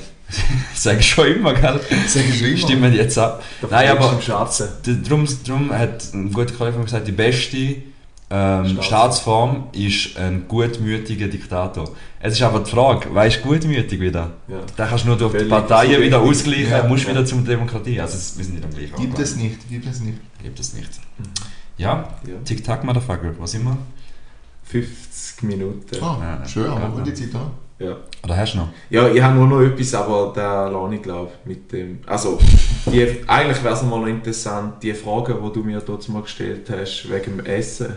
sage 0.76 1.00
ich 1.00 1.10
schon 1.10 1.28
immer, 1.28 1.54
gell? 1.54 1.80
Sag 2.08 2.24
ich 2.28 2.38
schon 2.40 2.48
immer. 2.50 2.58
Stimmen 2.58 2.94
jetzt 2.94 3.18
ab. 3.18 3.44
Da 3.62 3.68
Nein, 3.72 3.90
aber 3.90 4.20
Darum, 4.26 5.28
darum 5.46 5.72
hat 5.74 6.14
ein 6.14 6.32
guter 6.32 6.54
Kollege 6.54 6.74
von 6.74 6.80
mir 6.82 6.86
gesagt, 6.86 7.08
die 7.08 7.12
beste 7.12 7.76
ähm, 8.32 8.78
Staatsform 8.82 9.70
ist 9.72 10.16
ein 10.18 10.48
gutmütiger 10.48 11.28
Diktator. 11.28 11.90
Es 12.20 12.34
ist 12.34 12.42
aber 12.44 12.60
die 12.60 12.70
Frage, 12.70 13.14
weißt 13.14 13.38
du 13.44 13.48
gutmütig 13.48 14.00
wieder? 14.00 14.32
Ja. 14.48 14.58
Da 14.78 14.86
kannst 14.86 15.06
du 15.06 15.08
nur 15.10 15.18
durch 15.18 15.36
die 15.36 15.46
Parteien 15.50 15.96
so 15.96 16.02
wieder 16.02 16.20
ausgleichen, 16.22 16.70
Ja. 16.70 16.84
musst 16.84 17.06
Ja. 17.06 17.10
wieder 17.12 17.26
zur 17.26 17.40
Demokratie. 17.42 18.00
Also 18.00 18.18
es- 18.18 18.38
wir 18.38 18.46
sind 18.46 18.56
nicht 18.56 18.66
am 18.66 18.70
gleichen 18.72 18.96
Gibt 18.98 19.18
es 19.18 19.36
nicht, 19.36 19.68
gibt 19.70 19.88
es 19.88 20.00
nicht. 20.02 20.20
Gibt 20.44 20.60
es 20.60 20.74
nicht. 20.74 20.90
Ja, 21.78 22.08
Ja. 22.28 22.36
Tic-Tac, 22.46 22.84
Motherfucker, 22.84 23.34
was 23.40 23.56
immer. 23.56 23.78
50 24.64 25.44
Minuten. 25.44 26.04
Ah, 26.04 26.18
Ja, 26.42 26.48
schön, 26.48 26.66
ja. 26.66 26.74
aber 26.76 26.90
gute 27.00 27.14
Zeit, 27.14 27.30
oder? 27.30 27.52
Ja. 27.80 27.96
Oder 28.24 28.38
hast 28.38 28.54
du 28.54 28.58
noch? 28.60 28.70
Ja, 28.90 29.08
ich 29.08 29.22
habe 29.22 29.36
nur 29.36 29.48
noch 29.48 29.62
etwas, 29.62 29.94
aber 29.94 30.34
da 30.36 30.68
lasse 30.68 30.96
ich 30.96 31.02
glaube 31.02 31.32
mit 31.46 31.72
dem. 31.72 32.00
Also, 32.06 32.38
die, 32.86 33.24
eigentlich 33.26 33.64
wäre 33.64 33.74
es 33.74 33.84
mal 33.84 34.00
noch 34.00 34.08
interessant, 34.08 34.84
die 34.84 34.94
Fragen, 34.94 35.38
die 35.42 35.54
du 35.54 35.64
mir 35.64 35.80
dort 35.80 36.08
mal 36.10 36.22
gestellt 36.22 36.70
hast, 36.70 37.10
wegen 37.10 37.38
dem 37.38 37.46
Essen, 37.46 37.96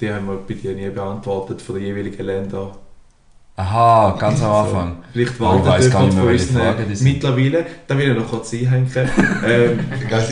die 0.00 0.10
haben 0.10 0.26
wir 0.26 0.36
bei 0.36 0.54
dir 0.54 0.74
nie 0.74 0.88
beantwortet 0.88 1.60
von 1.60 1.74
den 1.74 1.84
jeweiligen 1.84 2.24
Ländern. 2.24 2.70
Aha, 3.56 4.16
ganz 4.18 4.42
am 4.42 4.52
Anfang. 4.52 4.96
Vielleicht 5.12 5.38
Oh, 5.38 5.58
ich 5.58 5.64
gar 5.64 5.78
nicht 5.78 5.92
mehr, 5.92 6.10
von 6.10 6.26
welche 6.28 6.96
sind. 6.96 7.02
mittlerweile, 7.02 7.66
da 7.86 7.98
will 7.98 8.10
ich 8.10 8.16
noch 8.16 8.28
kurz 8.30 8.52
einhängen. 8.54 8.90
ähm, 9.46 9.80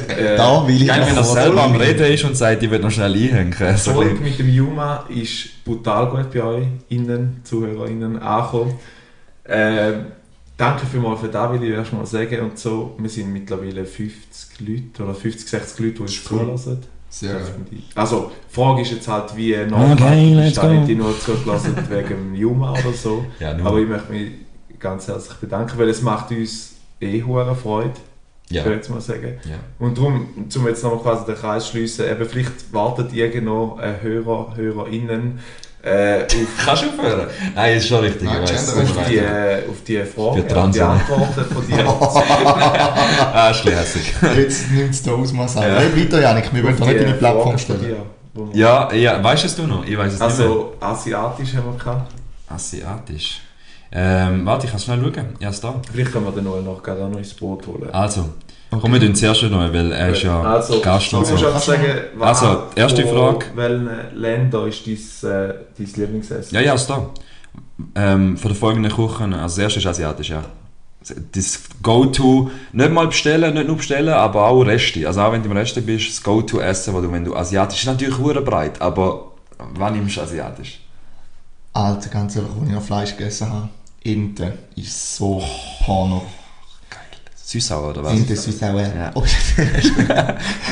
Äh, 0.08 0.36
da 0.36 0.66
will 0.66 0.80
ich 0.82 0.88
Geil, 0.88 1.00
wenn 1.02 1.08
er 1.08 1.14
noch 1.14 1.24
selber 1.24 1.62
am 1.64 1.74
Reden 1.76 2.06
ist 2.12 2.24
und 2.24 2.36
sagt, 2.36 2.62
ich 2.62 2.70
will 2.70 2.78
noch 2.78 2.90
schnell 2.90 3.12
einhängen. 3.12 3.54
die 3.58 3.76
So 3.76 3.92
Folge 3.92 4.14
mit 4.20 4.38
dem 4.38 4.48
Juma 4.48 5.04
ist 5.08 5.62
brutal 5.64 6.08
gut 6.08 6.32
bei 6.32 6.42
euch, 6.42 6.66
innen, 6.88 7.40
ZuhörerInnen, 7.44 8.18
angekommen. 8.18 8.74
Ähm, 9.46 10.06
danke 10.56 10.86
vielmals 10.86 11.20
für 11.20 11.28
das, 11.28 11.52
will 11.52 11.64
ich 11.64 11.70
erst 11.74 11.92
mal 11.92 12.06
sagen. 12.06 12.40
Und 12.40 12.58
so, 12.58 12.94
wir 12.98 13.10
sind 13.10 13.30
mittlerweile 13.32 13.84
50 13.84 14.60
Leute 14.60 15.02
oder 15.02 15.14
50, 15.14 15.48
60 15.48 15.78
Leute, 15.80 15.92
die 15.96 16.00
uns 16.02 16.30
Cool. 16.30 16.38
zulassen. 16.40 16.78
Sehr 17.10 17.34
geil. 17.34 17.42
ich- 17.70 17.96
Also, 17.96 18.30
die 18.50 18.54
Frage 18.54 18.82
ist 18.82 18.90
jetzt 18.92 19.08
halt, 19.08 19.34
wie 19.36 19.54
Okay, 19.54 19.66
nachhaltig 19.70 20.34
let's 20.34 20.48
ist 20.48 20.56
da 20.58 20.68
nicht 20.72 20.88
die 20.88 20.94
nur 20.94 21.18
zugelassen 21.18 21.74
wegen 21.88 22.34
Juma 22.34 22.72
oder 22.72 22.92
so. 22.92 23.24
Ja. 23.40 23.56
Aber 23.64 23.78
ich 23.78 23.88
möchte 23.88 24.12
mich 24.12 24.30
ganz 24.78 25.08
herzlich 25.08 25.36
bedanken, 25.38 25.78
weil 25.78 25.88
es 25.88 26.02
macht 26.02 26.30
uns 26.30 26.74
eh 27.00 27.22
hure 27.22 27.54
Freude, 27.54 27.92
ja. 28.50 28.62
würde 28.64 28.76
ich 28.76 28.82
jetzt 28.82 28.90
mal 28.90 29.00
sagen. 29.00 29.38
ja. 29.44 29.56
Und 29.78 29.96
darum, 29.98 30.28
um 30.54 30.66
jetzt 30.66 30.82
noch 30.84 31.02
quasi 31.02 31.24
den 31.24 31.34
Kreis 31.34 31.64
zu 31.66 31.70
schliessen, 31.72 32.06
eben 32.08 32.24
vielleicht 32.28 32.72
wartet 32.72 33.12
irgendwo 33.12 33.76
ein 33.80 34.00
Hörer, 34.02 34.52
HörerInnen 34.54 35.38
äh, 35.82 36.26
Kannst 36.64 36.82
du 36.82 36.88
aufhören? 36.88 37.28
Nein, 37.54 37.76
ist 37.76 37.88
schon 37.88 38.00
richtig. 38.00 38.24
Nein, 38.24 38.42
ich 38.44 38.50
weiss. 38.50 38.76
Auf, 38.76 39.06
die, 39.08 39.16
äh, 39.16 39.62
auf 39.68 39.82
die 39.86 39.98
Für 40.02 40.20
und 40.20 40.36
die 40.36 40.42
Transen. 40.42 40.82
Antworten 40.82 41.44
von 41.54 41.66
dir. 41.66 41.86
ah, 43.32 43.50
ist. 43.50 43.64
Jetzt 44.36 44.70
nimmt 44.70 44.90
es 44.90 45.02
da 45.02 45.12
Ausmaß 45.12 45.56
an. 45.56 45.62
Ja. 45.62 45.78
Hey, 45.78 46.04
weiter, 46.04 46.20
Janik, 46.20 46.52
wir 46.52 46.64
wollen 46.64 46.76
doch 46.76 46.86
nicht 46.86 47.00
deine 47.00 47.14
Plattform 47.14 47.58
stellen. 47.58 47.96
Ja, 48.52 48.92
ja, 48.92 49.22
weißt 49.22 49.44
du 49.44 49.46
es 49.46 49.56
du 49.56 49.66
noch? 49.66 49.84
Ich 49.84 49.96
weiß 49.96 50.14
es 50.14 50.20
nicht 50.20 50.38
mehr. 50.38 50.46
Also, 50.46 50.74
asiatisch 50.80 51.54
haben 51.54 51.72
wir 51.72 51.78
gehabt. 51.78 52.12
Asiatisch. 52.48 53.40
Ähm, 53.90 54.44
warte, 54.44 54.66
ich 54.66 54.72
kann 54.72 54.80
schnell 54.80 55.00
schauen. 55.00 55.36
Ja, 55.40 55.48
ist 55.48 55.64
da. 55.64 55.74
Vielleicht 55.90 56.12
können 56.12 56.26
wir 56.26 56.32
den 56.32 56.44
neuen 56.44 56.64
noch 56.64 56.82
gerade 56.82 57.04
auch 57.04 57.08
noch 57.08 57.18
ins 57.18 57.34
Boot 57.34 57.66
holen. 57.66 57.90
Also, 57.90 58.28
kommen 58.70 58.92
wir 58.94 59.00
den 59.00 59.14
zuerst 59.14 59.42
neu, 59.44 59.72
weil 59.72 59.92
er 59.92 60.10
ist 60.10 60.22
ja 60.22 60.42
also, 60.42 60.80
Gast 60.80 61.12
du 61.12 61.18
und 61.18 61.26
so. 61.26 61.36
sagen, 61.36 61.84
Also, 62.20 62.64
erste 62.74 63.02
von 63.06 63.16
Frage. 63.16 63.46
welchen 63.54 63.88
Ländern 64.14 64.68
ist 64.68 64.86
dein, 64.86 65.30
äh, 65.30 65.54
dein 65.78 65.86
Lieblingsessen? 65.96 66.54
Ja, 66.54 66.60
ja, 66.60 66.74
ist 66.74 66.86
da. 66.86 67.08
Ähm, 67.94 68.36
von 68.36 68.50
den 68.50 68.56
folgenden 68.58 68.92
Küchen, 68.92 69.32
also 69.32 69.56
das 69.56 69.58
erste 69.58 69.78
ist 69.80 69.86
asiatisch, 69.86 70.30
ja. 70.30 70.44
Das 71.32 71.60
Go-To, 71.82 72.50
nicht 72.72 72.92
mal 72.92 73.06
bestellen, 73.06 73.54
nicht 73.54 73.66
nur 73.68 73.76
bestellen, 73.76 74.12
aber 74.12 74.46
auch 74.46 74.62
Reste. 74.62 75.06
Also 75.06 75.22
auch 75.22 75.32
wenn 75.32 75.42
du 75.42 75.48
im 75.48 75.56
Reste 75.56 75.80
bist, 75.80 76.08
das 76.10 76.22
Go-To-Essen, 76.22 76.92
wo 76.92 77.00
du, 77.00 77.10
wenn 77.10 77.24
du 77.24 77.34
asiatisch, 77.34 77.80
ist 77.80 77.86
natürlich 77.86 78.18
hure 78.18 78.42
breit, 78.42 78.82
aber 78.82 79.32
wann 79.74 79.94
nimmst 79.94 80.16
du 80.16 80.20
asiatisch? 80.20 80.80
Alter, 81.72 82.10
ganz 82.10 82.36
ehrlich, 82.36 82.50
als 82.50 82.68
ich 82.68 82.74
noch 82.74 82.82
Fleisch 82.82 83.16
gegessen 83.16 83.50
habe, 83.50 83.68
Ente 84.04 84.52
ist 84.76 85.16
so 85.16 85.42
Porno. 85.84 86.26
Süßsauer 87.48 87.88
oder 87.92 88.04
was? 88.04 88.12
Ente 88.12 88.34
ist 88.34 88.46
auch 88.46 88.74
Ja. 88.94 89.10
Oh, 89.14 89.24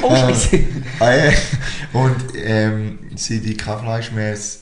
Oh, 0.02 0.14
Scheiße. 0.14 0.60
Ah. 1.00 1.32
Und 1.94 2.16
ähm, 2.34 2.98
Fleisch 3.78 4.12
mehr 4.12 4.32
esse, 4.32 4.58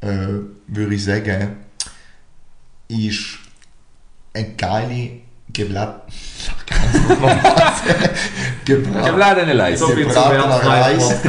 äh, 0.00 0.08
würde 0.66 0.94
ich 0.96 1.04
sagen, 1.04 1.58
ist 2.88 3.38
eine 4.34 4.48
geile 4.54 5.10
leider 9.16 9.46
nicht 9.46 9.54
leid. 9.54 9.78
So 9.78 9.86
viel 9.90 10.10
zum 10.10 10.22
Reis. 10.24 11.20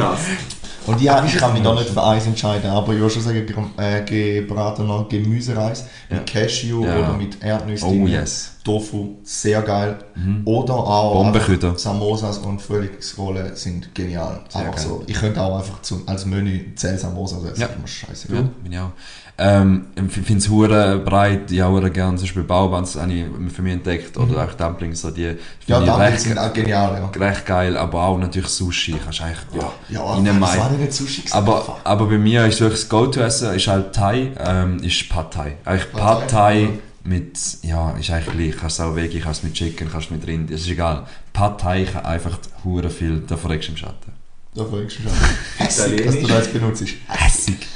Und 0.86 1.00
ja, 1.00 1.24
ich 1.24 1.34
kann 1.36 1.52
mich 1.54 1.62
da 1.62 1.72
nicht 1.74 1.88
für 1.88 2.02
Eis 2.04 2.26
entscheiden, 2.26 2.70
aber 2.70 2.92
ich 2.92 2.98
würde 3.00 3.14
schon 3.14 3.22
sagen, 3.22 3.46
ge- 3.46 3.56
äh, 3.78 4.02
gebratener 4.40 5.06
Gemüsereis 5.08 5.86
Ja. 6.10 6.16
mit 6.16 6.26
Cashew 6.26 6.84
Ja. 6.84 6.98
oder 6.98 7.12
mit 7.16 7.42
Erdnüssen. 7.42 7.88
Oh 7.88 8.06
yes. 8.06 8.50
Tofu, 8.64 9.16
sehr 9.22 9.62
geil. 9.62 9.98
Oder 10.44 10.74
auch 10.74 11.34
Samosas 11.76 12.38
und 12.38 12.60
Frühlingsrollen 12.62 13.54
sind 13.56 13.94
genial. 13.94 14.40
Sehr 14.48 14.64
geil. 14.64 14.74
so. 14.78 15.02
Ich 15.06 15.14
könnte 15.14 15.40
auch 15.40 15.58
einfach 15.58 15.82
zum, 15.82 16.06
als 16.08 16.24
Menü 16.26 16.74
10 16.74 16.98
Samosas 16.98 17.44
essen. 17.44 17.60
Ja. 17.60 17.66
Immer 17.68 17.86
scheiße. 17.86 18.34
Ja, 18.34 18.40
bin 18.62 18.72
ich 18.72 18.78
auch. 18.78 18.90
Ähm, 19.36 19.86
ich 19.96 20.12
finde 20.12 20.38
es 20.38 20.48
hure 20.48 20.98
breit, 21.04 21.50
ich 21.50 21.60
auch 21.60 21.80
gerne 21.92 22.16
zum 22.16 22.24
Beispiel 22.24 22.44
Baubands 22.44 22.94
habe 22.94 23.12
ich 23.12 23.24
für 23.52 23.62
mich 23.62 23.72
entdeckt, 23.72 24.16
oder 24.16 24.44
auch 24.44 24.54
Dumplings, 24.54 25.00
so 25.00 25.10
die 25.10 25.22
Ja, 25.22 25.32
ich 25.32 25.66
Dumplings 25.66 25.98
recht, 25.98 26.20
sind 26.20 26.38
auch 26.38 26.52
genial, 26.52 27.10
ja. 27.14 27.26
recht 27.26 27.44
geil, 27.44 27.76
aber 27.76 28.04
auch 28.04 28.18
natürlich 28.18 28.48
Sushi, 28.48 28.94
kannst 29.02 29.18
du 29.18 29.24
eigentlich 29.24 29.38
ja, 29.54 29.72
Ja, 29.88 30.40
das 30.40 30.58
war 30.58 30.70
nicht 30.70 30.92
Sushi 30.92 31.22
gewesen, 31.22 31.34
Aber, 31.34 31.78
aber 31.82 32.06
bei 32.06 32.18
mir 32.18 32.46
ist 32.46 32.60
wirklich 32.60 32.82
das 32.82 32.88
Go-To-Essen 32.88 33.54
ist 33.54 33.66
halt 33.66 33.92
Thai, 33.92 34.30
ähm, 34.38 34.78
ist 34.82 35.08
Pad 35.08 35.32
Thai. 35.32 35.56
Eigentlich 35.64 35.92
Pad 35.92 36.28
Thai, 36.28 36.68
Thai 36.68 36.68
mit, 37.02 37.38
ja, 37.62 37.90
ist 37.92 38.10
eigentlich 38.10 38.36
gleich. 38.36 38.56
Kannst 38.60 38.78
du 38.78 38.84
auch 38.84 38.96
Veggie, 38.96 39.20
kannst 39.20 39.42
du 39.42 39.46
mit 39.48 39.54
Chicken, 39.54 39.90
kannst 39.90 40.10
du 40.10 40.14
mit 40.14 40.26
Rind, 40.26 40.50
es 40.50 40.62
ist 40.62 40.70
egal. 40.70 41.06
Pad 41.32 41.60
Thai 41.60 41.84
kann 41.84 42.04
einfach 42.04 42.38
hure 42.64 42.88
viel, 42.88 43.22
da 43.26 43.36
verreckst 43.36 43.68
du 43.68 43.72
im 43.72 43.78
Schatten. 43.78 44.12
Da 44.54 44.64
fragst 44.64 44.98
du 44.98 45.02
schon. 45.02 45.12
Hässig, 45.58 46.04
dass 46.04 46.18
du 46.20 46.26
das 46.26 46.48
benutzt. 46.48 46.84
Hässig. 47.08 47.66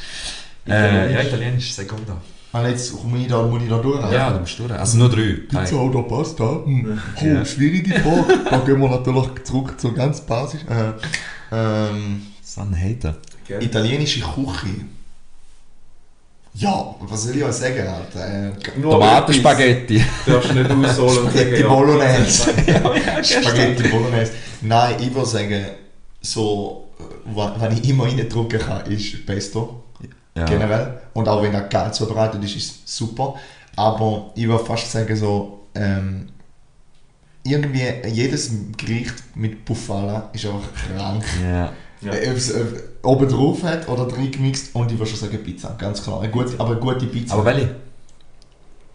Italienisch. 0.69 1.11
Äh, 1.11 1.15
ja, 1.15 1.23
Italienisch, 1.23 1.73
Secondo. 1.73 2.13
Und 2.51 2.67
jetzt 2.67 2.93
komme 2.97 3.19
ich 3.19 3.27
da, 3.29 3.43
muss 3.43 3.63
ich 3.63 3.69
da 3.69 3.79
durch. 3.79 4.13
Ja, 4.13 4.31
du 4.31 4.41
musst 4.41 4.59
durch. 4.59 4.73
Also 4.73 4.99
nur 4.99 5.11
drei. 5.11 5.35
Pizza 5.49 5.77
oder 5.77 6.03
Pasta? 6.03 6.63
Hm. 6.65 6.99
Oh, 7.21 7.25
Ja. 7.25 7.45
schwierige 7.45 8.01
Frage. 8.01 8.41
da 8.51 8.59
gehen 8.61 8.81
wir 8.81 8.89
natürlich 8.89 9.45
zurück 9.45 9.79
zur 9.79 9.95
ganz 9.95 10.21
Basis. 10.23 10.61
Äh, 10.63 10.93
ähm, 11.55 12.23
Hater. 12.57 13.17
Gell? 13.47 13.63
italienische 13.63 14.21
Küche. 14.21 14.75
Ja, 16.55 16.95
was 17.01 17.23
soll 17.25 17.37
ich 17.37 17.45
euch 17.45 17.53
sagen, 17.53 17.87
Alter? 17.87 18.49
Äh, 18.49 18.81
Tomatenspaghetti. 18.83 20.03
Du 20.27 20.33
darfst 20.33 20.55
nicht 20.55 20.71
ausholen 20.71 21.19
und 21.19 21.31
Spaghetti 21.31 21.61
ja. 21.61 21.69
Bolognese. 21.69 22.51
ja, 22.67 23.23
Spaghetti 23.25 23.89
Bolognese. 23.89 24.33
Nein, 24.63 24.95
ich 25.01 25.15
würde 25.15 25.29
sagen, 25.29 25.65
so, 26.21 26.89
äh, 26.99 27.37
wa- 27.37 27.55
wenn 27.61 27.73
ich 27.77 27.89
immer 27.89 28.05
reindrücken 28.05 28.59
kann, 28.59 28.87
ist 28.91 29.25
Pesto. 29.25 29.85
Ja. 30.39 30.45
Generell. 30.45 31.01
Und 31.15 31.29
auch 31.29 31.43
wenn 31.43 31.55
er 31.55 31.63
geil 31.63 31.93
zubereitet 31.93 32.43
ist, 32.45 32.57
ist 32.57 32.71
es 32.85 32.97
super. 32.97 33.35
Aber 33.77 34.31
ich 34.35 34.47
würde 34.47 34.65
fast 34.65 34.91
sagen, 34.91 35.17
so, 35.17 35.67
ähm, 35.75 36.29
irgendwie 37.45 37.85
jedes 38.09 38.51
Gericht 38.77 39.15
mit 39.35 39.65
Buffala 39.65 40.31
ist 40.33 40.45
einfach 40.47 40.69
krank. 40.97 41.25
Ja. 41.43 41.73
Ja. 42.01 42.13
Äh, 42.13 42.31
Ob 42.31 42.37
es 42.37 42.51
äh, 42.51 42.65
oben 43.03 43.29
drauf 43.29 43.63
hat 43.65 43.89
oder 43.89 44.07
drin 44.07 44.31
gemixt 44.31 44.75
und 44.75 44.93
ich 44.93 44.99
würde 44.99 45.11
schon 45.11 45.19
sagen 45.19 45.43
Pizza, 45.43 45.75
ganz 45.79 46.03
klar. 46.03 46.21
Eine 46.21 46.31
gute, 46.31 46.53
aber 46.59 46.73
eine 46.73 46.81
gute 46.81 47.07
Pizza. 47.07 47.35
Aber 47.35 47.45
welche? 47.45 47.75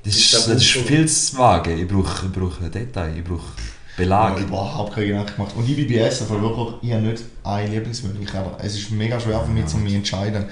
Das 0.04 0.16
ist, 0.16 0.34
das 0.34 0.48
ist 0.48 0.66
viel 0.66 1.08
zu 1.08 1.38
vage. 1.38 1.74
Ich 1.74 1.88
brauche, 1.88 2.26
ich 2.26 2.32
brauche 2.32 2.70
Detail, 2.70 3.18
ich 3.18 3.24
brauche 3.24 3.52
Ich 3.96 3.98
Belag. 3.98 4.32
habe 4.32 4.42
überhaupt 4.42 4.96
keine 4.96 5.08
Gedanken 5.08 5.36
gemacht. 5.36 5.54
Und 5.56 5.70
ich 5.70 5.76
bin 5.76 5.88
bei 5.88 6.02
Essen, 6.06 6.28
weil 6.30 6.42
wirklich, 6.42 6.68
ich 6.82 6.92
habe 6.94 7.04
nicht 7.04 7.24
ein 7.44 7.72
Lieblingsmenü. 7.72 8.24
Ich 8.24 8.34
habe, 8.34 8.50
es 8.64 8.74
ist 8.76 8.90
mega 8.92 9.20
schwer 9.20 9.40
für 9.42 9.52
mich, 9.52 9.68
zu 9.68 9.78
mich 9.78 9.92
zu 9.92 9.98
entscheiden. 9.98 10.46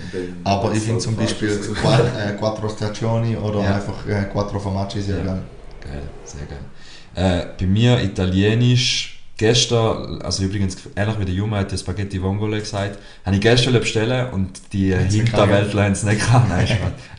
Aber 0.44 0.72
ich 0.74 0.80
finde 0.84 1.00
zum 1.00 1.16
Beispiel 1.16 1.50
äh, 1.50 2.34
Quattro 2.38 2.70
Stagioni 2.70 3.36
oder 3.36 3.64
Ja. 3.64 3.76
einfach 3.76 4.08
äh, 4.08 4.26
Quattro 4.32 4.60
Formaggi 4.60 5.02
sehr 5.02 5.18
Ja. 5.18 5.24
geil. 5.24 5.42
Geil, 5.82 6.02
sehr 6.24 6.46
geil. 6.46 7.42
Äh, 7.42 7.48
bei 7.60 7.66
mir 7.66 8.00
Italienisch, 8.04 9.20
gestern, 9.38 10.22
also 10.22 10.44
übrigens 10.44 10.78
ähnlich 10.96 11.20
wie 11.20 11.26
der 11.26 11.34
Juma 11.34 11.58
hat 11.58 11.72
ja 11.72 11.78
Spaghetti 11.80 12.22
Vongole 12.22 12.60
gesagt, 12.60 13.00
habe 13.26 13.36
ich 13.36 13.42
gestern 13.42 13.74
bestellen 13.74 14.30
und 14.34 14.52
die 14.72 14.94
Hinterwäldler 14.96 15.86
haben 15.86 15.94
es 15.94 16.04
nicht 16.04 16.20
gehabt. 16.22 16.48
Nein. 16.48 16.68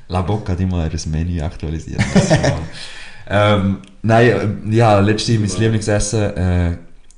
La 0.06 0.22
Bocca 0.22 0.52
hat 0.52 0.60
immer 0.60 0.88
das 0.88 1.04
Menü 1.06 1.40
aktualisiert. 1.40 2.00
Ähm, 3.34 3.78
nein, 4.02 4.66
äh, 4.70 4.74
ja, 4.76 5.00
letztes 5.00 5.38
mein 5.40 5.48
Lieblingsessen 5.60 6.36
äh, 6.36 6.76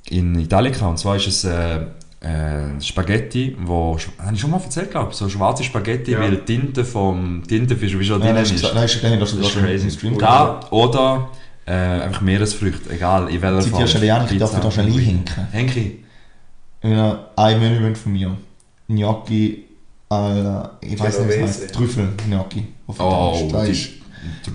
in 0.09 0.39
Italien 0.39 0.73
und 0.81 0.97
zwar 0.97 1.17
ist 1.17 1.27
es 1.27 1.43
äh, 1.43 1.77
äh, 2.21 2.81
Spaghetti, 2.81 3.55
wo, 3.59 3.97
habe 4.23 4.33
ich 4.33 4.39
schon 4.39 4.49
mal 4.51 4.61
erzählt, 4.61 4.91
glaube 4.91 5.09
ich, 5.11 5.17
so 5.17 5.27
schwarze 5.29 5.63
Spaghetti, 5.63 6.11
Ja. 6.13 6.19
weil 6.21 6.31
die 6.37 6.37
Tinte 6.45 6.85
vom 6.85 7.43
Tintenfisch 7.47 7.97
wie 7.99 8.05
schon 8.05 8.19
Nein, 8.19 8.29
drin 8.35 8.43
das 8.43 8.51
ist 8.51 8.73
nein, 8.73 8.85
ist- 8.85 9.03
nein, 9.03 9.19
das 9.19 9.29
schon 9.51 9.65
im. 9.67 9.89
Stream. 9.91 10.17
Da 10.17 10.61
oder 10.71 11.27
äh, 11.65 11.71
einfach 11.73 12.21
Meeresfrüchte, 12.21 12.91
egal 12.93 13.29
in 13.29 13.41
welcher 13.41 13.87
schnell 13.87 14.05
Janik, 14.05 14.31
ich 14.31 14.37
darf 14.39 14.51
Pizza. 14.51 14.63
da 14.63 14.71
schnell 14.71 14.85
einhinken. 14.87 15.47
Henki. 15.51 16.03
Ja, 16.83 17.27
ein 17.35 17.59
Menü 17.59 17.93
von 17.95 18.11
mir. 18.13 18.31
Gnocchi 18.87 19.65
al, 20.09 20.69
ich 20.81 20.99
weiß 20.99 21.19
nicht, 21.21 21.29
wie 21.29 21.33
es 21.41 21.61
heißt, 21.63 21.73
Trüffel-Gnocchi. 21.73 22.67
auf 22.87 22.99
Oh, 22.99 23.33
Italienisch. 23.47 23.51
Das 23.51 23.69
ist, 23.69 23.89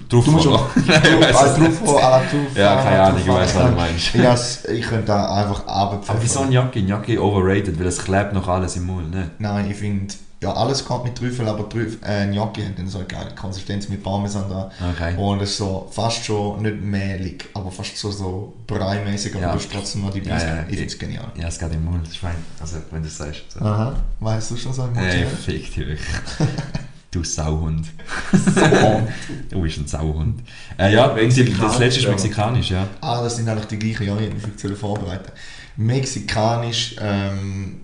Truff 0.09 0.25
du 0.25 0.31
musst 0.33 0.47
oder? 0.47 0.57
auch, 0.57 0.69
Nein, 0.77 1.03
ich 1.21 1.41
es 1.41 1.59
nicht. 1.59 1.79
Truffo, 1.79 1.97
alla 1.99 2.19
Truffa. 2.21 2.59
Ja, 2.61 2.77
keine 2.77 2.89
alla 2.97 3.05
Ahnung, 3.09 3.21
ich 3.21 3.29
weiss, 3.29 3.55
was 3.55 3.71
du 3.71 3.77
meinst. 3.77 4.15
Ja, 4.15 4.35
es- 4.35 4.65
ich 4.67 4.83
könnte 4.87 5.07
da 5.07 5.35
einfach 5.35 5.67
abpfeffern. 5.67 6.17
Aber 6.17 6.23
wieso 6.23 6.43
Gnocchi? 6.47 6.83
Gnocchi 6.83 7.19
overrated, 7.19 7.79
weil 7.79 7.87
es 7.87 7.99
klebt 8.03 8.33
noch 8.33 8.49
alles 8.49 8.77
im 8.77 8.87
Mund, 8.87 9.11
ne? 9.13 9.31
Nein, 9.39 9.71
ich 9.71 9.77
finde, 9.77 10.15
ja, 10.43 10.55
alles 10.55 10.85
kommt 10.87 11.05
mit 11.05 11.17
Trüffel, 11.17 11.47
aber 11.47 11.69
Trüffel, 11.69 11.99
äh, 12.03 12.27
Gnocchi 12.29 12.63
hat 12.63 12.79
dann 12.79 12.89
so 12.89 12.97
eine 12.99 13.07
geile 13.07 13.35
Konsistenz 13.35 13.89
mit 13.91 14.03
Parmesan 14.03 14.49
da. 14.49 14.71
Okay. 14.93 15.15
Und 15.19 15.43
es 15.43 15.51
ist 15.51 15.59
so 15.59 15.87
fast 15.93 16.25
schon 16.25 16.63
nicht 16.63 16.81
mehlig, 16.83 17.45
aber 17.53 17.71
fast 17.71 17.97
so, 17.99 18.11
so 18.11 18.55
breimäßig, 18.67 19.35
aber 19.35 19.43
Ja. 19.43 19.53
du 19.53 19.59
hast 19.59 19.71
trotzdem 19.71 20.01
noch 20.03 20.11
die 20.13 20.21
Ja, 20.23 20.35
Bisse. 20.35 20.47
ja, 20.47 20.55
ich 20.63 20.77
finde 20.77 20.87
es 20.87 20.99
genial. 20.99 21.25
Ja, 21.39 21.49
es 21.49 21.59
geht 21.59 21.73
im 21.75 21.85
Mund, 21.85 22.01
das 22.05 22.13
ist 22.13 22.19
fein. 22.21 22.35
Also, 22.59 22.77
wenn 22.91 23.03
du 23.03 23.09
es 23.09 23.19
sagst. 23.19 23.43
So. 23.53 23.61
Aha, 23.65 23.95
weißt 24.21 24.51
du 24.53 24.57
schon 24.57 24.73
so 24.73 24.83
Ey, 24.97 25.25
Mund? 25.25 25.37
fick 25.45 25.57
dich 25.67 25.77
wirklich. 25.77 26.01
Du 27.11 27.25
Sauhund. 27.25 27.89
Du 29.51 29.61
bist 29.63 29.79
ein 29.79 29.87
Sauhund. 29.89 30.43
Äh, 30.79 30.95
ja, 30.95 31.09
das 31.09 31.79
letzte 31.79 32.01
ist 32.01 32.09
mexikanisch, 32.09 32.71
ja. 32.71 32.87
Ah, 33.01 33.21
das 33.23 33.37
sind 33.37 33.49
eigentlich 33.49 33.67
die 33.67 33.79
gleichen, 33.81 34.07
ja, 34.07 34.17
ich 34.17 34.27
hätte 34.27 34.35
mich 34.35 34.61
viel 34.61 34.77
vorbereiten. 34.77 35.33
Mexikanisch, 35.77 36.95
ähm, 37.01 37.81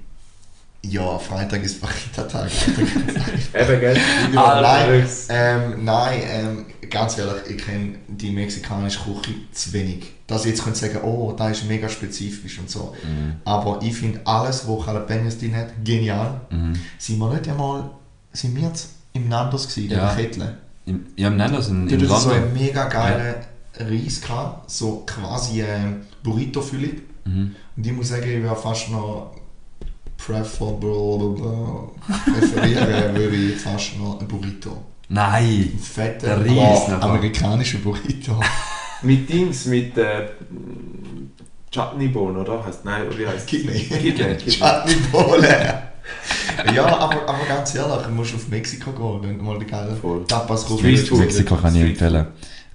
ja, 0.83 1.19
Freitag 1.19 1.65
ist 1.65 1.79
Fajita-Tag. 1.79 2.51
Eben, 3.55 3.81
gell? 3.81 3.99
Ja, 4.33 4.61
nein, 4.61 5.09
ähm, 5.29 5.85
nein 5.85 6.21
ähm, 6.31 6.67
ganz 6.89 7.19
ehrlich, 7.19 7.43
ich 7.49 7.59
kenne 7.59 7.97
die 8.07 8.31
mexikanische 8.31 9.01
Küche 9.01 9.35
zu 9.51 9.73
wenig. 9.73 10.13
Dass 10.29 10.45
ich 10.45 10.53
jetzt 10.53 10.63
könnte 10.63 10.79
sagen, 10.79 11.01
oh, 11.03 11.33
da 11.33 11.51
ist 11.51 11.65
mega 11.65 11.89
spezifisch 11.89 12.61
und 12.61 12.71
so. 12.71 12.95
Aber 13.45 13.81
ich 13.83 13.97
finde 13.97 14.21
alles, 14.25 14.67
wo 14.67 14.83
Jalapenos 14.85 15.39
drin 15.39 15.57
hat, 15.57 15.69
genial. 15.85 16.41
Mhm. 16.51 16.75
Sind 16.99 17.19
wir 17.19 17.33
nicht 17.33 17.49
einmal, 17.49 17.91
sind 18.33 18.55
wir 18.55 18.69
jetzt 18.69 18.96
im 19.17 19.29
Nandos 19.29 19.69
gewesen, 19.69 19.91
Ja. 19.91 20.11
in 20.11 20.17
der 20.17 20.25
Kettle? 20.27 20.57
Im, 20.87 21.07
ja, 21.17 21.29
im 21.29 21.37
Nandos 21.37 21.69
in, 21.69 21.89
in 21.89 22.01
es 22.01 22.09
so 22.09 22.15
London. 22.31 22.33
einen 22.45 22.53
mega 22.55 22.85
geilen 22.89 23.35
Reis 23.79 24.21
gehabt, 24.21 24.71
so 24.71 25.03
quasi 25.07 25.63
ein 25.63 26.07
Burrito-Füllung. 26.23 26.93
Mhm. 27.25 27.57
Und 27.77 27.87
ich 27.87 27.93
muss 27.93 28.09
sagen, 28.09 28.23
ich 28.31 28.43
wäre 28.43 28.57
fast 28.57 28.91
noch 28.91 29.33
preferable, 30.17 31.91
präferieren 32.25 33.15
würde 33.17 33.37
ich 33.37 33.57
fast 33.61 33.99
noch 33.99 34.21
ein 34.21 34.27
Burrito. 34.29 34.83
Nein! 35.09 35.71
Ein 35.75 35.79
fetter, 35.79 36.39
Der 36.39 36.47
Reis 36.47 36.89
amerikanischer 37.01 37.79
Burrito. 37.79 38.41
Mit 39.03 39.29
Dings, 39.29 39.67
mit 39.67 39.97
äh, 39.99 40.27
Chutney-Bohnen, 41.71 42.39
oder? 42.39 42.65
Heißt, 42.65 42.85
nein, 42.85 43.03
wie 43.17 43.27
heißt 43.27 43.47
Kidney. 43.47 43.79
Kidney. 43.81 44.37
Chutney 44.39 44.95
Bohle. 45.13 45.83
ja, 46.75 46.87
aber, 46.87 47.29
aber 47.29 47.45
ganz 47.49 47.75
ehrlich, 47.75 48.07
du 48.07 48.11
musst 48.11 48.35
auf 48.35 48.49
Mexiko 48.49 48.93
gehen, 48.93 49.21
wenn 49.23 49.39
du 49.39 49.45
mal 49.45 49.59
die 49.59 49.67
geile 49.67 49.95
Voll. 49.97 50.25
Tapas 50.27 50.65
Street 50.65 51.01
Food. 51.09 51.21
Mexiko 51.21 51.57
kann 51.57 51.75
ich 51.77 51.83
empfehlen. 51.83 52.27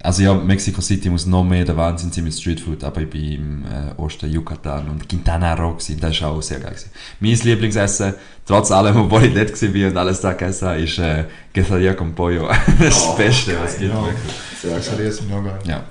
Also 0.04 0.22
ja, 0.24 0.34
Mexico 0.34 0.80
City 0.80 1.08
muss 1.10 1.26
noch 1.26 1.44
mehr 1.44 1.64
der 1.64 1.76
Wahnsinn 1.76 2.10
sein 2.10 2.24
mit 2.24 2.34
Streetfood, 2.34 2.82
aber 2.82 3.02
ich 3.02 3.10
bin 3.10 3.22
im 3.34 3.64
äh, 3.64 3.92
Osten 4.00 4.28
Yucatan 4.32 4.88
und 4.88 5.08
Quintana 5.08 5.54
Roo 5.54 5.74
gewesen, 5.74 6.00
das 6.00 6.20
war 6.22 6.30
auch 6.32 6.42
sehr 6.42 6.58
geil. 6.58 6.70
Gewesen. 6.72 6.90
Mein 7.20 7.36
Lieblingsessen, 7.48 8.14
trotz 8.44 8.72
allem, 8.72 8.96
obwohl 8.96 9.26
ich 9.26 9.32
dort 9.34 9.62
war 9.62 9.88
und 9.90 9.96
alles 9.96 10.20
da 10.20 10.32
gegessen 10.32 10.66
habe, 10.68 10.80
ist 10.82 10.98
äh, 10.98 11.24
Quesadilla 11.54 11.94
con 11.94 12.12
Pollo. 12.16 12.48
das 12.80 12.80
ist 12.80 12.80
das 12.80 13.08
Oh, 13.10 13.16
Beste, 13.16 13.52
geil, 13.52 13.60
was 13.62 13.72
es 13.74 13.78
gibt. 13.78 13.92
ja. 13.94 14.02
wirklich. 14.04 14.32
Sehr 14.60 14.76
Das 14.76 14.90
geil. 14.90 15.00
ist 15.06 15.22
mir 15.28 15.36
auch 15.36 15.44
geil. 15.44 15.58
Ja. 15.66 15.84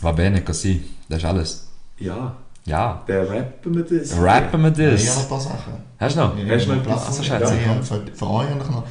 Va 0.00 0.12
bene 0.12 0.40
così, 0.40 0.80
das 1.10 1.18
ist 1.18 1.24
alles. 1.26 1.66
Ja, 1.98 2.34
Ja. 2.64 3.02
der 3.08 3.28
rappen 3.28 3.74
wir 3.74 3.84
das. 3.84 4.16
Rappen 4.16 4.62
wir 4.62 4.70
Ja, 4.88 4.94
ich 4.94 5.08
habe 5.08 5.16
noch 5.16 5.16
das. 5.16 5.22
ein 5.22 5.28
paar 5.28 5.40
Sachen. 5.40 5.72
Hast 5.98 6.16
du 6.16 6.20
noch? 6.20 6.38
Ja, 6.38 6.54
Hast 6.54 6.66
du 6.66 6.74
noch? 6.74 6.84
Sachen. 6.84 7.06
Also, 7.06 7.22
schätze 7.22 7.54
ja, 7.54 7.60
ich. 7.60 7.66
ja, 7.66 7.82
für, 7.82 8.02
für 8.14 8.30
euch 8.30 8.48
eigentlich 8.48 8.70
noch. 8.70 8.84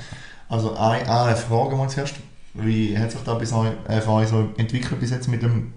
Also 0.49 0.75
eine, 0.75 1.09
eine 1.09 1.35
Frage 1.35 1.75
mal 1.75 1.87
zuerst. 1.89 2.15
Wie 2.53 2.97
hat 2.97 3.11
sich 3.11 3.21
da 3.23 3.35
bis 3.35 3.53
euch, 3.53 3.69
äh, 3.87 4.01
für 4.01 4.11
euch 4.11 4.27
so 4.27 4.49
entwickelt 4.57 4.99
bis 4.99 5.11
jetzt 5.11 5.29
mit 5.29 5.41
dem 5.41 5.73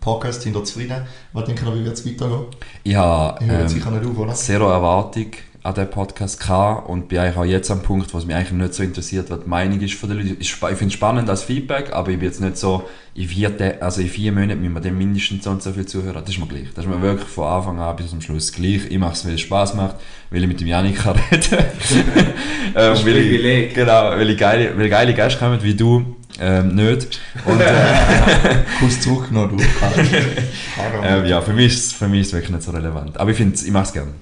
Podcast? 0.00 0.42
Sind 0.42 0.56
ihr 0.56 0.64
zufrieden? 0.64 1.02
Was 1.32 1.44
denkt 1.44 1.62
ihr, 1.62 1.72
wie 1.74 1.84
wird 1.84 1.94
es 1.94 2.04
weitergehen? 2.04 2.46
Ich 2.82 2.96
habe 2.96 3.44
Ich 3.44 3.48
höre 3.50 3.60
ähm, 3.60 3.68
sicher 3.68 3.90
nicht 3.92 4.04
auf, 4.10 4.18
oder? 4.18 4.34
zero 4.34 4.68
Erwartung 4.68 5.26
an 5.66 5.74
diesen 5.74 5.90
Podcast 5.90 6.38
gehabt 6.40 6.88
und 6.88 7.08
bin 7.08 7.18
eigentlich 7.18 7.36
auch 7.36 7.44
jetzt 7.44 7.70
am 7.70 7.82
Punkt, 7.82 8.14
wo 8.14 8.18
es 8.18 8.24
mich 8.24 8.36
eigentlich 8.36 8.52
nicht 8.52 8.74
so 8.74 8.82
interessiert, 8.84 9.30
was 9.30 9.40
die 9.42 9.48
Meinung 9.48 9.80
ist 9.80 9.94
von 9.94 10.08
den 10.08 10.18
Leuten. 10.18 10.36
Ich 10.38 10.54
finde 10.54 10.84
es 10.86 10.92
spannend 10.92 11.28
als 11.28 11.42
Feedback, 11.42 11.92
aber 11.92 12.10
ich 12.10 12.18
bin 12.18 12.28
jetzt 12.28 12.40
nicht 12.40 12.56
so, 12.56 12.84
in 13.14 13.26
vier, 13.28 13.50
also 13.80 14.00
in 14.00 14.08
vier 14.08 14.30
Monaten 14.30 14.60
müssen 14.60 14.74
wir 14.74 14.80
dem 14.80 14.96
mindestens 14.98 15.42
so 15.44 15.50
und 15.50 15.62
so 15.62 15.72
viel 15.72 15.86
zuhören. 15.86 16.22
Das 16.24 16.28
ist 16.34 16.38
mir 16.38 16.46
gleich. 16.46 16.68
Das 16.74 16.84
ist 16.84 16.90
mir 16.90 17.00
wirklich 17.02 17.26
von 17.28 17.48
Anfang 17.48 17.80
an 17.80 17.96
bis 17.96 18.10
zum 18.10 18.20
Schluss 18.20 18.52
gleich. 18.52 18.82
Ich 18.90 18.98
mache 18.98 19.14
es, 19.14 19.26
weil 19.26 19.34
es 19.34 19.40
Spaß 19.40 19.74
macht, 19.74 19.96
weil 20.30 20.42
ich 20.42 20.48
mit 20.48 20.60
dem 20.60 20.66
Janik 20.68 20.98
kann 20.98 21.16
reden 21.32 21.42
ähm, 21.58 22.74
weil 22.74 22.94
ich, 22.94 23.02
Privileg. 23.02 23.74
Genau, 23.74 24.10
weil, 24.10 24.30
ich 24.30 24.38
geile, 24.38 24.78
weil 24.78 24.88
geile 24.88 25.14
Gäste 25.14 25.38
kommen, 25.38 25.60
wie 25.62 25.74
du, 25.74 26.14
ähm, 26.38 26.74
nicht. 26.76 27.18
Und, 27.44 27.60
äh, 27.60 27.64
Kuss 28.78 29.00
zurückgenommen, 29.00 29.56
du. 29.56 29.64
Hallo. 29.80 31.02
ähm, 31.02 31.26
ja, 31.26 31.40
für 31.40 31.52
mich, 31.54 31.72
ist, 31.74 31.86
es- 31.86 31.92
für 31.92 32.06
mich 32.06 32.20
ist 32.20 32.26
es 32.28 32.32
wirklich 32.34 32.52
nicht 32.52 32.62
so 32.62 32.70
relevant. 32.70 33.18
Aber 33.18 33.30
ich 33.30 33.36
finde 33.36 33.56
ich 33.56 33.70
mache 33.72 33.84
es 33.84 33.92
gerne. 33.92 34.12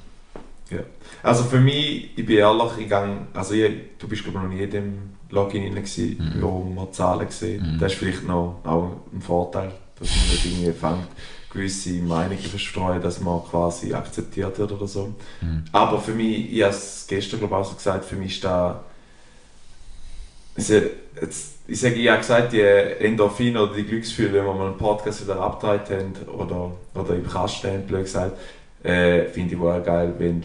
Ja. 0.74 0.82
Also 1.22 1.44
für 1.44 1.60
mich, 1.60 2.10
ich 2.16 2.26
bin 2.26 2.36
ehrlich, 2.38 2.72
ich 2.78 2.88
gang, 2.88 3.26
also 3.32 3.54
ich, 3.54 3.72
du 3.98 4.08
bist 4.08 4.22
glaube 4.24 4.38
ich 4.38 4.44
noch 4.44 4.50
nie 4.50 4.62
in 4.62 4.70
dem 4.70 4.98
Login 5.30 5.62
drin 5.62 5.74
gewesen, 5.74 6.32
Mhm. 6.36 6.42
wo 6.42 6.60
man 6.60 6.92
Zahlen 6.92 7.26
gesehen. 7.26 7.74
Mhm. 7.74 7.78
Das 7.78 7.92
ist 7.92 7.98
vielleicht 7.98 8.26
noch 8.26 8.60
auch 8.64 8.90
ein 9.12 9.20
Vorteil, 9.20 9.72
dass 9.98 10.08
man 10.08 10.28
nicht 10.30 10.44
irgendwie 10.46 10.72
fängt, 10.72 11.08
gewisse 11.50 11.92
Meinungen 12.02 12.38
verstreuen, 12.38 13.00
dass 13.02 13.20
man 13.20 13.42
quasi 13.44 13.94
akzeptiert 13.94 14.58
wird 14.58 14.72
oder 14.72 14.86
so. 14.86 15.14
Mhm. 15.40 15.64
Aber 15.72 16.00
für 16.00 16.12
mich, 16.12 16.52
ich 16.52 16.62
habe 16.62 16.72
es 16.74 17.06
gestern 17.08 17.38
glaube 17.40 17.54
ich 17.54 17.60
auch 17.60 17.64
so 17.70 17.74
gesagt, 17.76 18.04
für 18.04 18.16
mich 18.16 18.34
ist 18.34 18.44
da 18.44 18.82
also, 20.56 20.74
jetzt, 21.20 21.54
ich 21.66 21.80
sage, 21.80 21.94
ich 21.96 22.08
habe 22.08 22.18
gesagt, 22.18 22.52
die 22.52 22.60
Endorphine 22.60 23.60
oder 23.62 23.74
die 23.74 23.82
Glücksgefühle, 23.84 24.34
wenn 24.34 24.44
wir 24.44 24.54
mal 24.54 24.66
einen 24.68 24.78
Podcast 24.78 25.24
wieder 25.24 25.40
abgedreht 25.40 25.90
haben 25.90 26.12
oder, 26.38 26.70
oder 26.94 27.14
im 27.16 27.26
Kasten 27.28 27.68
haben, 27.68 27.86
blöd 27.86 28.04
gesagt, 28.04 28.38
äh, 28.84 29.24
finde 29.26 29.54
ich 29.54 29.60
auch 29.60 29.82
geil, 29.82 30.14
weil, 30.18 30.40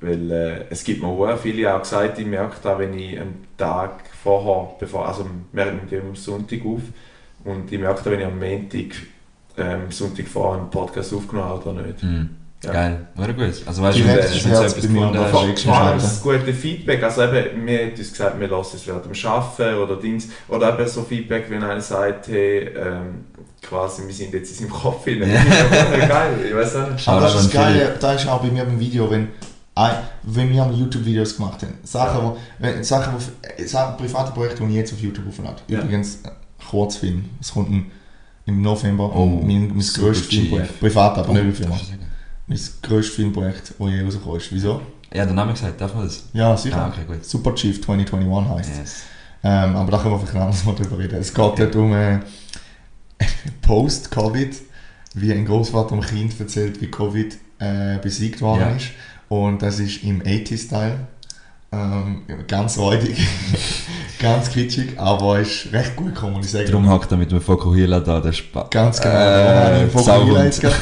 weil 0.00 0.30
äh, 0.30 0.64
es 0.68 0.84
gibt 0.84 1.00
mir 1.00 1.08
auch 1.08 1.38
viele 1.38 1.74
auch 1.74 1.80
gesagt, 1.80 2.18
ich 2.18 2.26
merke 2.26 2.56
da, 2.62 2.78
wenn 2.78 2.98
ich 2.98 3.18
am 3.18 3.34
Tag 3.56 4.04
vorher, 4.22 4.74
bevor, 4.78 5.08
also 5.08 5.26
wir 5.52 5.64
nehmen 5.64 6.08
am 6.08 6.16
Sonntag 6.16 6.64
auf 6.66 6.82
und 7.44 7.72
ich 7.72 7.78
merke 7.78 8.02
da, 8.04 8.10
wenn 8.10 8.20
ich 8.20 8.26
am 8.26 8.38
Montag, 8.38 8.96
ähm, 9.56 9.90
Sonntag 9.90 10.26
vorher 10.26 10.60
einen 10.60 10.70
Podcast 10.70 11.14
aufgenommen 11.14 11.48
habe 11.48 11.70
oder 11.70 11.82
nicht. 11.82 12.02
Mhm. 12.02 12.30
Ja. 12.64 12.72
Geil, 12.72 13.06
oder 13.16 13.32
gut. 13.32 13.52
Also 13.66 13.82
weißt 13.82 13.98
du, 13.98 14.02
das 14.04 14.34
ist 14.36 14.46
jetzt 14.46 14.46
etwas 14.46 14.74
bei 14.74 14.88
mir, 14.88 15.00
gefunden 15.00 15.18
hast. 15.18 15.30
vor- 15.30 15.40
Vor 15.40 15.76
allem 15.76 15.94
geschnitten. 15.94 15.98
das 15.98 16.22
gute 16.22 16.54
Feedback, 16.54 17.02
also 17.02 17.22
eben, 17.24 17.66
wir 17.66 17.78
haben 17.78 17.90
uns 17.90 18.10
gesagt, 18.10 18.40
wir 18.40 18.48
lassen 18.48 18.76
es 18.76 18.86
während 18.86 19.04
dem 19.04 19.26
Arbeiten 19.30 19.78
oder 19.78 19.96
Dings, 19.96 20.28
oder 20.48 20.78
eben 20.78 20.88
so 20.88 21.02
Feedback, 21.02 21.46
wenn 21.50 21.62
einer 21.62 21.80
sagt, 21.80 22.28
hey, 22.28 22.68
ähm, 22.76 23.24
quasi, 23.62 24.02
wir 24.06 24.14
sind 24.14 24.32
jetzt 24.34 24.50
in 24.52 24.66
seinem 24.68 24.70
Kopf 24.70 25.04
hinein. 25.04 25.30
Ja. 25.98 26.06
Geil, 26.06 26.32
ich 26.48 26.54
weiß 26.54 26.74
nicht. 26.92 27.08
Aber 27.08 27.20
das 27.20 27.34
ist 27.40 27.52
Geile, 27.52 27.94
da 28.00 28.12
ist 28.12 28.26
auch 28.28 28.40
bei 28.42 28.48
mir 28.48 28.64
beim 28.64 28.78
Video, 28.80 29.10
wenn, 29.10 29.28
wenn 30.22 30.52
wir 30.52 30.70
YouTube-Videos 30.72 31.36
gemacht 31.36 31.62
haben. 31.62 31.74
Sachen, 31.82 32.20
Ja. 32.24 32.36
wo, 32.78 32.82
Sachen, 32.82 33.14
wo, 33.14 33.46
äh, 33.62 33.66
Sachen, 33.66 33.96
private 33.96 34.32
Projekte, 34.32 34.62
die 34.64 34.70
ich 34.70 34.76
jetzt 34.76 34.92
auf 34.92 35.00
YouTube 35.00 35.26
auflade. 35.28 35.56
Ja. 35.68 35.80
Übrigens, 35.80 36.16
äh, 36.24 36.28
Kurzfilm. 36.70 37.24
Es 37.40 37.52
kommt 37.52 37.68
im, 37.70 37.86
im 38.46 38.62
November 38.62 39.10
Oh, 39.14 39.26
mein, 39.26 39.68
mein 39.68 39.80
chief. 39.80 40.26
Filmprojekt. 40.26 40.80
Privat, 40.80 41.18
aber 41.18 41.32
nicht 41.32 41.46
wie 41.46 41.52
Firma. 41.62 41.76
Mein 42.46 42.58
grösstes 42.82 43.14
Filmprojekt, 43.16 43.74
das 43.78 43.88
je 43.90 44.02
rausgekommen 44.02 44.36
ist. 44.38 44.52
Wieso? 44.52 44.82
Ja, 45.12 45.24
den 45.24 45.34
Namen 45.34 45.52
gesagt, 45.54 45.80
darf 45.80 45.94
man 45.94 46.04
das? 46.04 46.24
Ja, 46.32 46.56
sicher. 46.56 46.76
Ah, 46.76 46.88
okay, 46.88 47.04
gut. 47.06 47.24
Super 47.24 47.54
Chief 47.54 47.80
2021 47.80 48.52
heisst 48.52 48.70
es. 48.70 48.78
Yes. 48.78 49.02
Ähm, 49.44 49.76
aber 49.76 49.90
da 49.92 49.98
können 49.98 50.14
wir 50.14 50.18
vielleicht 50.18 50.34
ein 50.36 50.42
anderes 50.42 50.64
Mal 50.64 50.74
drüber 50.74 50.98
reden. 50.98 51.16
Es 51.20 51.32
geht 51.32 51.58
dort 51.58 51.76
um 51.76 51.92
äh, 51.94 52.18
Post-Covid, 53.62 54.54
wie 55.14 55.32
ein 55.32 55.44
Großvater 55.46 55.96
dem 55.96 56.00
Kind 56.04 56.38
erzählt, 56.40 56.80
wie 56.80 56.90
Covid 56.90 57.36
äh, 57.58 57.98
besiegt 57.98 58.40
worden 58.40 58.60
Ja. 58.60 58.70
ist. 58.76 58.86
Und 59.28 59.62
das 59.62 59.78
ist 59.78 60.02
im 60.04 60.22
80-Style. 60.22 60.98
Ähm, 61.74 62.22
ganz 62.46 62.78
räudig, 62.78 63.16
ganz 64.20 64.50
kitschig, 64.50 64.98
aber 64.98 65.40
ist 65.40 65.72
recht 65.72 65.96
gut 65.96 66.14
gekommen, 66.14 66.34
muss 66.34 66.46
ich 66.46 66.52
sagen. 66.52 66.66
Darum 66.66 66.88
hackt 66.88 67.10
er 67.10 67.16
mit 67.16 67.32
dem 67.32 67.40
Fokuhila 67.40 68.00
da, 68.00 68.20
der 68.20 68.32
Spaß. 68.32 68.70
Ganz 68.70 69.00
genau. 69.00 69.14
Äh. 69.14 69.88
Highlights 69.92 70.60
gehabt, 70.60 70.76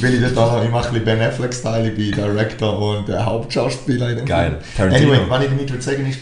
Weil 0.00 0.14
ich 0.14 0.20
dort 0.20 0.38
auch 0.38 0.56
noch, 0.56 0.64
ich 0.64 0.70
mache 0.70 0.88
ein 0.88 0.92
bisschen 0.92 1.04
Ben 1.04 1.20
Affleck-Style, 1.20 1.90
ich 1.90 1.96
bin 1.96 2.12
Director 2.12 2.78
und 2.78 3.08
äh, 3.08 3.18
Hauptschauspieler 3.18 4.10
in 4.10 4.16
dem 4.18 4.26
Geil. 4.26 4.58
Film. 4.60 4.90
Tarantino. 4.90 5.12
Anyway, 5.12 5.30
was 5.30 5.42
ich 5.42 5.50
damit 5.50 5.72
will 5.72 5.82
sagen 5.82 6.06
ist, 6.06 6.18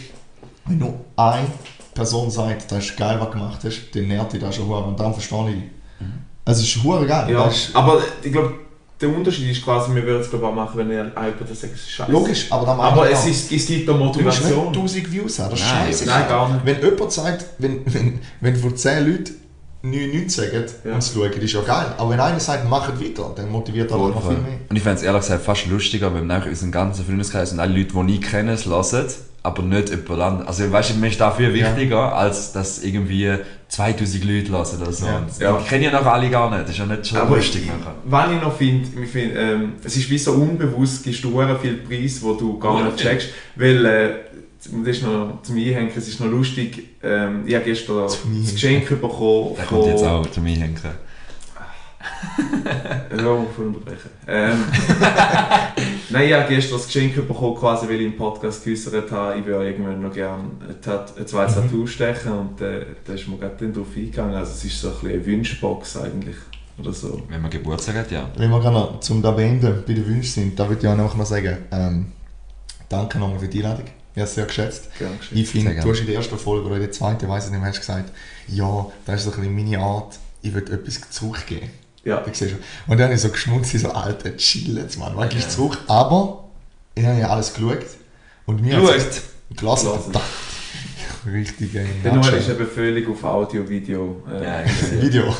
wenn 0.65 0.77
nur 0.79 0.93
eine 1.15 1.47
Person 1.93 2.31
sagt, 2.31 2.71
das 2.71 2.85
ist 2.85 2.97
geil, 2.97 3.17
was 3.19 3.27
du 3.27 3.33
gemacht 3.33 3.59
hast, 3.63 3.91
dann 3.93 4.07
nährt 4.07 4.33
dich 4.33 4.41
das 4.41 4.55
schon 4.55 4.69
und 4.69 4.99
dann 4.99 5.13
verstehe 5.13 5.49
ich 5.49 5.55
dich. 5.55 5.63
Mhm. 5.99 6.13
Also 6.45 6.61
es 6.61 6.75
ist 6.75 7.07
geil. 7.07 7.31
Ja, 7.31 7.45
ist 7.45 7.75
aber 7.75 8.01
ich 8.23 8.31
glaube, 8.31 8.53
der 9.01 9.09
Unterschied 9.09 9.51
ist 9.51 9.63
quasi, 9.63 9.93
wir 9.93 10.03
würden 10.03 10.21
es 10.21 10.29
glaube 10.29 10.45
ich 10.45 10.51
auch 10.51 10.55
machen, 10.55 10.77
wenn 10.77 10.89
ihr 10.91 11.11
sagt, 11.13 11.49
es 11.51 11.63
ist 11.63 11.91
scheiße. 11.91 12.11
logisch, 12.11 12.47
aber 12.51 12.65
dann 12.65 12.79
Aber 12.79 13.09
es, 13.09 13.25
ist, 13.25 13.51
es 13.51 13.65
gibt 13.67 13.87
da 13.89 13.93
du 13.93 13.99
musst 13.99 14.15
nicht 14.17 14.25
Motivation. 14.25 14.67
1000 14.67 15.11
Views 15.11 15.39
haben, 15.39 15.49
das 15.51 15.59
ist 15.59 15.65
Nein, 15.67 15.85
scheiße. 15.87 16.05
nein, 16.05 16.27
gar 16.29 16.49
nicht. 16.53 16.65
Wenn 16.65 16.81
jemand 16.81 17.11
sagt, 17.11 17.45
wenn, 17.57 17.81
wenn, 17.93 18.19
wenn 18.41 18.55
von 18.55 18.75
10 18.75 19.05
Leuten 19.11 19.33
9 19.81 20.09
nichts 20.09 20.35
sagen 20.35 20.63
Ja. 20.83 20.93
und 20.93 20.97
es 20.99 21.13
schauen, 21.13 21.29
das 21.33 21.43
ist 21.43 21.53
ja 21.53 21.61
geil. 21.61 21.85
Aber 21.97 22.09
wenn 22.09 22.19
einer 22.19 22.39
sagt, 22.39 22.67
macht 22.69 22.99
weiter, 22.99 23.31
dann 23.35 23.51
motiviert 23.51 23.91
er 23.91 23.97
noch 23.97 24.21
viel 24.21 24.37
mehr. 24.37 24.59
Und 24.69 24.75
ich 24.75 24.81
fände 24.81 24.97
es 24.97 25.03
ehrlich 25.03 25.21
gesagt 25.21 25.43
fast 25.43 25.67
lustiger, 25.67 26.13
wenn 26.15 26.25
nämlich 26.27 26.47
unseren 26.47 26.71
ganzen 26.71 27.05
Freundeskreis 27.05 27.51
und 27.51 27.59
alle 27.59 27.77
Leute, 27.77 27.93
die 28.07 28.15
ich 28.15 28.21
kenne, 28.21 28.53
es 28.53 28.65
hören, 28.65 29.05
aber 29.45 29.61
nicht 29.63 29.89
jemand 29.89 30.21
anderes. 30.21 30.47
Also 30.47 30.71
weißt 30.71 30.89
du, 30.91 30.93
mir 30.95 31.07
ist 31.07 31.21
dafür 31.21 31.53
wichtiger, 31.53 32.15
als 32.15 32.51
dass 32.51 32.83
irgendwie 32.83 33.37
2000 33.67 34.23
Leute 34.25 34.51
lassen 34.51 34.81
oder 34.81 34.91
so. 34.91 35.05
Ja. 35.05 35.25
Ja. 35.39 35.57
Die 35.57 35.67
kennen 35.67 35.83
ja 35.83 35.91
nachher 35.91 36.13
alle 36.13 36.29
gar 36.29 36.49
nicht, 36.49 36.63
das 36.63 36.71
ist 36.71 36.77
ja 36.79 36.85
nicht 36.85 37.07
schon 37.07 37.17
Aber 37.19 37.35
lustig 37.35 37.61
ich, 37.63 37.67
nachher. 37.67 37.95
was 38.05 38.31
ich 38.31 38.41
noch 38.41 38.55
finde, 38.57 39.03
ich 39.03 39.09
find, 39.09 39.33
ähm, 39.35 39.73
es 39.83 39.95
ist 39.97 40.09
wie 40.09 40.17
so 40.17 40.33
unbewusst, 40.33 41.03
gibst 41.03 41.23
du 41.23 41.41
viel 41.61 41.75
Preis, 41.77 42.21
wo 42.21 42.33
du 42.33 42.57
gar 42.59 42.83
nicht 42.83 42.97
checkst, 42.97 43.29
weil 43.55 43.85
äh, 43.85 44.09
das 44.57 44.97
ist 44.97 45.03
noch 45.03 45.41
zum 45.43 45.57
Einhängen, 45.57 45.91
es 45.95 46.07
ist 46.07 46.19
noch 46.19 46.27
lustig, 46.27 46.95
ähm, 47.03 47.43
ich 47.45 47.53
habe 47.55 47.65
gestern 47.65 48.03
das 48.03 48.19
Geschenk 48.53 48.89
bekommen 48.89 49.55
Der 49.57 49.65
kommt 49.65 49.87
jetzt 49.87 50.03
auch 50.03 50.25
zum 50.31 50.45
Einhängen. 50.45 50.75
Ja, 53.15 53.45
von 53.55 53.67
unterbrechen. 53.67 54.09
Ähm, 54.27 54.63
Nein, 56.09 56.27
ich 56.27 56.33
habe 56.33 56.53
gestern 56.53 56.77
das 56.77 56.87
Geschenk 56.87 57.15
bekommen, 57.15 57.55
quasi, 57.55 57.87
weil 57.87 58.01
ich 58.01 58.07
im 58.07 58.17
Podcast 58.17 58.63
geäußert 58.63 59.11
habe, 59.11 59.39
ich 59.39 59.45
würde 59.45 59.69
irgendwann 59.69 60.01
noch 60.01 60.13
gerne 60.13 60.43
ein 60.61 61.27
zweites 61.27 61.55
Tattoo 61.55 61.87
stechen 61.87 62.31
und 62.31 62.61
äh, 62.61 62.85
da 63.05 63.13
ist 63.13 63.27
mir 63.27 63.37
gerade 63.37 63.71
drauf 63.71 63.87
eingegangen. 63.95 64.35
Also 64.35 64.51
es 64.51 64.65
ist 64.65 64.81
so 64.81 64.89
ein 64.89 64.93
bisschen 64.93 65.11
eine 65.11 65.25
Wünschbox 65.25 65.97
eigentlich, 65.97 66.35
oder 66.77 66.93
so. 66.93 67.21
Wenn 67.29 67.41
man 67.41 67.51
Geburtstag 67.51 67.95
hat, 67.95 68.11
ja. 68.11 68.29
Wenn 68.37 68.49
wir 68.49 68.59
gerade 68.59 68.75
noch 68.75 68.99
zum 68.99 69.21
da 69.21 69.31
beenden 69.31 69.83
bei 69.85 69.93
den 69.93 70.05
Wünschen 70.05 70.31
sind, 70.31 70.59
da 70.59 70.67
würde 70.67 70.81
ich 70.81 70.87
auch 70.87 70.97
noch 70.97 71.15
mal 71.15 71.25
sagen, 71.25 71.57
ähm, 71.71 72.07
danke 72.89 73.17
nochmal 73.17 73.39
für 73.39 73.47
die 73.47 73.63
Einladung. 73.63 73.85
Ich 74.13 74.21
habe 74.21 74.29
es 74.29 74.35
sehr 74.35 74.45
geschätzt. 74.45 74.89
Gern 74.97 75.17
geschehen. 75.17 75.37
Ich 75.37 75.49
finde, 75.49 75.75
du 75.75 75.89
hast 75.89 75.99
in 75.99 76.05
der 76.05 76.15
ersten 76.15 76.37
Folge 76.37 76.67
oder 76.67 76.75
in 76.75 76.81
der 76.81 76.91
zweiten, 76.91 77.27
weiß 77.27 77.45
ich 77.45 77.51
nicht 77.51 77.59
mehr, 77.59 77.69
hast 77.69 77.79
gesagt, 77.79 78.11
ja, 78.47 78.87
das 79.05 79.15
ist 79.15 79.23
so 79.25 79.31
ein 79.31 79.37
bisschen 79.37 79.55
meine 79.55 79.79
Art, 79.79 80.19
ich 80.41 80.53
will 80.53 80.63
etwas 80.63 81.09
zurückgeben. 81.09 81.69
Ja, 82.05 82.17
Da 82.17 82.25
siehst 82.33 82.51
du. 82.51 82.55
Und 82.87 82.97
dann 82.99 83.05
habe 83.05 83.15
ich 83.15 83.21
so 83.21 83.29
geschmunzelt, 83.29 83.83
so, 83.83 83.91
Alter, 83.91 84.37
chill 84.37 84.77
jetzt, 84.77 84.97
Mann, 84.99 85.17
wirklich 85.17 85.47
zurück. 85.49 85.77
Aber, 85.87 86.45
ich 86.93 87.03
habe 87.05 87.19
ja 87.19 87.29
alles 87.29 87.53
geschaut. 87.53 87.79
Und 88.45 88.61
mir 88.61 88.79
Geschaut? 88.79 88.99
hat's- 88.99 89.21
Gelassen. 89.55 89.89
Richtig, 91.31 91.73
äh, 91.75 91.85
der 92.03 92.13
Noel 92.13 92.35
ist 92.35 92.49
eben 92.49 92.67
völlig 92.67 93.09
auf 93.09 93.23
Audio, 93.23 93.67
Video. 93.67 94.21
Äh, 94.31 94.43
Ja, 94.43 94.63
Video. 95.01 95.33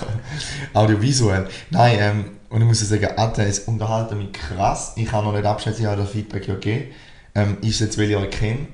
Audiovisuell. 0.74 1.48
Nein, 1.70 1.98
ähm, 2.00 2.26
und 2.50 2.62
ich 2.62 2.68
muss 2.68 2.80
sagen, 2.80 3.08
Alter, 3.18 3.46
es 3.46 3.60
unterhalten 3.60 4.18
mich 4.18 4.32
krass. 4.34 4.94
Ich 4.96 5.06
kann 5.08 5.24
noch 5.24 5.34
nicht 5.34 5.46
abschätzen, 5.46 5.82
ich 5.84 5.88
habe 5.88 6.02
das 6.02 6.10
Feedback 6.12 6.48
ja 6.48 6.56
gegeben. 6.56 6.86
Ähm, 7.36 7.58
ist 7.62 7.76
es 7.76 7.80
jetzt, 7.82 7.98
weil 7.98 8.10
ich 8.10 8.16
euch 8.16 8.30
kenne, 8.32 8.68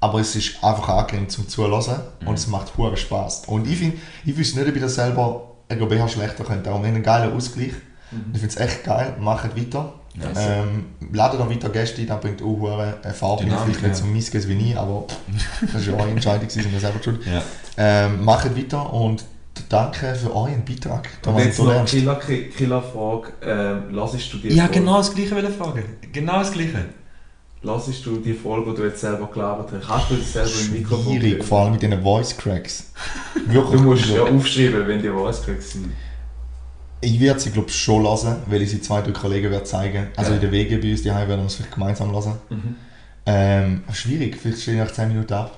aber 0.00 0.20
es 0.20 0.34
ist 0.36 0.62
einfach 0.62 0.88
angenehm 0.88 1.28
zum 1.28 1.48
Zuhören 1.48 2.00
und 2.24 2.34
es 2.38 2.46
macht 2.46 2.76
hohen 2.78 2.96
Spaß. 2.96 3.42
Und 3.48 3.68
ich 3.68 3.78
finde, 3.78 3.98
ich 4.24 4.36
wüsste 4.36 4.58
nicht, 4.60 4.68
ob 4.68 4.76
ich 4.76 4.82
das 4.82 4.94
selber 4.94 5.45
ein 5.68 5.78
GmbH 5.78 6.08
schlechter 6.08 6.44
könnte. 6.44 6.70
Aber 6.70 6.80
wir 6.80 6.88
haben 6.88 6.94
einen 6.94 7.02
geilen 7.02 7.32
Ausgleich. 7.32 7.72
Ich 8.32 8.40
finde 8.40 8.54
es 8.54 8.56
echt 8.56 8.84
geil, 8.84 9.14
macht 9.18 9.56
weiter. 9.56 9.92
Nice. 10.14 10.38
Ähm, 10.38 10.86
ladet 11.12 11.40
auch 11.40 11.50
weiter 11.50 11.68
Gäste 11.68 12.00
ein, 12.00 12.06
das 12.06 12.20
bringt 12.20 12.40
auch 12.40 12.46
hohe 12.46 12.94
Erfahrung. 13.02 13.44
Dynamik, 13.44 13.76
Vielleicht 13.76 13.82
nicht 13.82 13.90
ja. 13.90 13.94
so 13.94 14.06
Missges 14.06 14.48
wie 14.48 14.70
ich, 14.70 14.76
aber 14.76 15.04
das 15.60 15.86
war 15.86 15.94
ja 15.94 16.00
eure 16.00 16.10
Entscheidung, 16.10 16.48
sind 16.48 16.72
wir 16.72 16.80
selber 16.80 17.02
schuld. 17.02 17.20
Ja. 17.26 17.42
Ähm, 17.76 18.24
macht 18.24 18.56
weiter 18.56 18.92
und 18.92 19.24
danke 19.68 20.14
für 20.14 20.34
euren 20.34 20.64
Beitrag. 20.64 21.06
Und 21.16 21.22
Thomas, 21.22 21.44
jetzt 21.44 21.58
du 21.58 21.64
noch. 21.64 21.84
Killer, 21.84 22.14
Killer 22.16 22.82
Frage, 22.82 23.32
ähm, 23.42 23.94
lassest 23.94 24.32
du 24.32 24.38
die 24.38 24.54
Ja, 24.54 24.68
genau 24.68 24.98
das 24.98 25.14
gleiche 25.14 25.38
ich 25.38 25.54
fragen. 25.54 25.84
Genau 26.12 26.38
das 26.38 26.52
gleiche. 26.52 26.86
Lassest 27.66 28.06
du 28.06 28.18
die 28.18 28.32
Folge, 28.32 28.70
die 28.70 28.76
du 28.76 28.84
jetzt 28.84 29.00
selber 29.00 29.26
gelabert 29.26 29.70
hast, 29.72 29.88
kannst 29.88 30.10
du 30.10 30.14
das 30.14 30.32
selber 30.32 30.60
im 30.66 30.72
Mikrofon 30.80 31.18
Schwierig, 31.20 31.44
vor 31.44 31.60
allem 31.62 31.72
mit 31.72 31.82
diesen 31.82 32.00
Voice 32.00 32.36
Cracks. 32.36 32.92
Wirklich. 33.46 33.80
Du 33.80 33.86
musst 33.88 34.06
ja 34.08 34.22
aufschreiben, 34.22 34.86
wenn 34.86 35.02
die 35.02 35.12
was 35.12 35.42
kriegst. 35.42 35.72
sind. 35.72 35.90
Ich 37.00 37.18
werde 37.18 37.40
sie 37.40 37.50
glaube 37.50 37.68
schon 37.70 38.04
lassen, 38.04 38.36
weil 38.46 38.62
ich 38.62 38.70
sie 38.70 38.80
zwei, 38.80 39.02
drei 39.02 39.10
Kollegen 39.10 39.50
werde 39.50 39.64
zeigen. 39.64 40.06
Also 40.16 40.30
Ja. 40.30 40.36
in 40.36 40.42
den 40.42 40.52
Wegen 40.52 40.80
bei 40.80 40.90
uns 40.92 41.02
die 41.02 41.08
werden 41.08 41.28
wir 41.40 41.44
es 41.46 41.56
vielleicht 41.56 41.74
gemeinsam 41.74 42.12
lassen. 42.12 42.34
Mhm. 42.50 42.76
Ähm, 43.26 43.82
schwierig, 43.92 44.36
vielleicht 44.40 44.62
stehen 44.62 44.78
nach 44.78 44.92
10 44.92 45.08
Minuten 45.08 45.32
ab. 45.34 45.50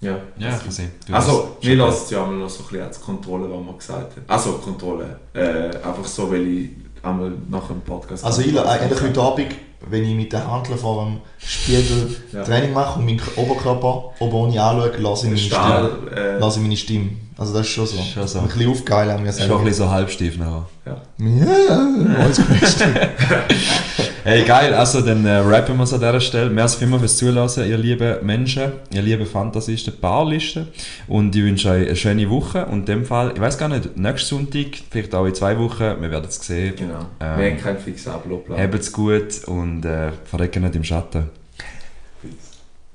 Ja. 0.00 0.18
Ja, 0.38 0.50
kann 0.56 0.70
sein. 0.70 0.92
Du 1.04 1.14
Also, 1.14 1.56
wir 1.60 1.74
lassen 1.74 2.02
es 2.04 2.10
ja 2.10 2.22
einmal 2.22 2.38
noch 2.38 2.48
so 2.48 2.62
ein 2.62 2.68
bisschen 2.68 2.86
als 2.86 3.00
Kontrolle, 3.00 3.50
was 3.50 3.64
man 3.66 3.76
gesagt 3.76 4.16
hat. 4.16 4.22
Also, 4.28 4.52
Kontrolle. 4.52 5.18
Äh, 5.34 5.76
einfach 5.84 6.04
so, 6.04 6.30
weil 6.30 6.46
ich 6.46 6.70
einmal 7.02 7.32
nach 7.50 7.66
dem 7.66 7.80
Podcast... 7.80 8.24
Also 8.24 8.42
ich 8.42 8.56
eigentlich 8.56 9.00
heute 9.02 9.20
Abend, 9.20 9.48
wenn 9.88 10.04
ich 10.04 10.14
mit 10.14 10.32
den 10.32 10.46
Handeln 10.50 10.78
vor 10.78 11.04
dem 11.04 11.20
Spiegel 11.38 12.16
Ja. 12.32 12.42
Training 12.44 12.72
mache 12.72 12.98
und 12.98 13.04
meinen 13.06 13.20
Oberkörper 13.36 14.12
oben 14.20 14.34
ohne 14.34 14.62
anschaue, 14.62 14.92
lasse 14.98 15.26
ich 15.26 15.30
meine 15.32 15.38
Stimme. 15.38 15.90
Äh, 16.14 16.38
Lasse 16.38 16.58
ich 16.58 16.62
meine 16.62 16.76
Stimme. 16.76 17.10
Also 17.38 17.52
das 17.52 17.66
ist 17.66 17.72
schon 17.72 17.86
so. 17.86 17.96
Schon 18.02 18.26
so. 18.26 18.38
Ein 18.40 18.48
bisschen 18.48 18.70
aufgeilen 18.70 19.10
an 19.10 19.22
mir 19.22 19.32
Schon 19.32 19.42
ein 19.42 19.48
selber. 19.48 19.58
bisschen 19.64 19.84
so 19.86 19.90
halbstief 19.90 20.38
nachher. 20.38 20.66
ja. 20.86 21.02
Ja, 21.18 22.24
Voice 22.24 22.40
Cracks. 22.46 22.76
Hey, 24.26 24.42
geil, 24.42 24.74
also 24.74 25.02
dann 25.02 25.24
äh, 25.24 25.36
rappen 25.36 25.76
wir 25.76 25.84
es 25.84 25.92
an 25.92 26.00
dieser 26.00 26.20
Stelle. 26.20 26.50
Merci 26.50 26.78
vielmals 26.78 27.00
fürs 27.02 27.16
Zulassen, 27.18 27.64
ihr 27.70 27.78
lieben 27.78 28.26
Menschen, 28.26 28.72
ihr 28.92 29.00
lieben 29.00 29.24
Fantasisten, 29.24 29.94
Paarlisten. 30.00 30.66
Und 31.06 31.36
ich 31.36 31.44
wünsche 31.44 31.70
euch 31.70 31.86
eine 31.86 31.94
schöne 31.94 32.28
Woche. 32.28 32.66
Und 32.66 32.80
in 32.80 32.84
dem 32.86 33.04
Fall, 33.04 33.30
ich 33.36 33.40
weiß 33.40 33.56
gar 33.56 33.68
nicht, 33.68 33.96
nächsten 33.96 34.28
Sonntag, 34.36 34.66
vielleicht 34.90 35.14
auch 35.14 35.26
in 35.26 35.34
zwei 35.36 35.56
Wochen, 35.60 36.00
wir 36.00 36.10
werden 36.10 36.26
es 36.28 36.44
sehen. 36.44 36.74
Genau. 36.76 37.06
Ähm, 37.20 37.38
wir 37.38 37.50
haben 37.52 37.60
keinen 37.60 37.78
fixen 37.78 38.10
Ablaufplan. 38.10 38.58
Habt's 38.60 38.90
gut 38.90 39.44
und 39.46 39.84
äh, 39.84 40.10
verrecken 40.24 40.64
nicht 40.64 40.74
im 40.74 40.82
Schatten. 40.82 41.30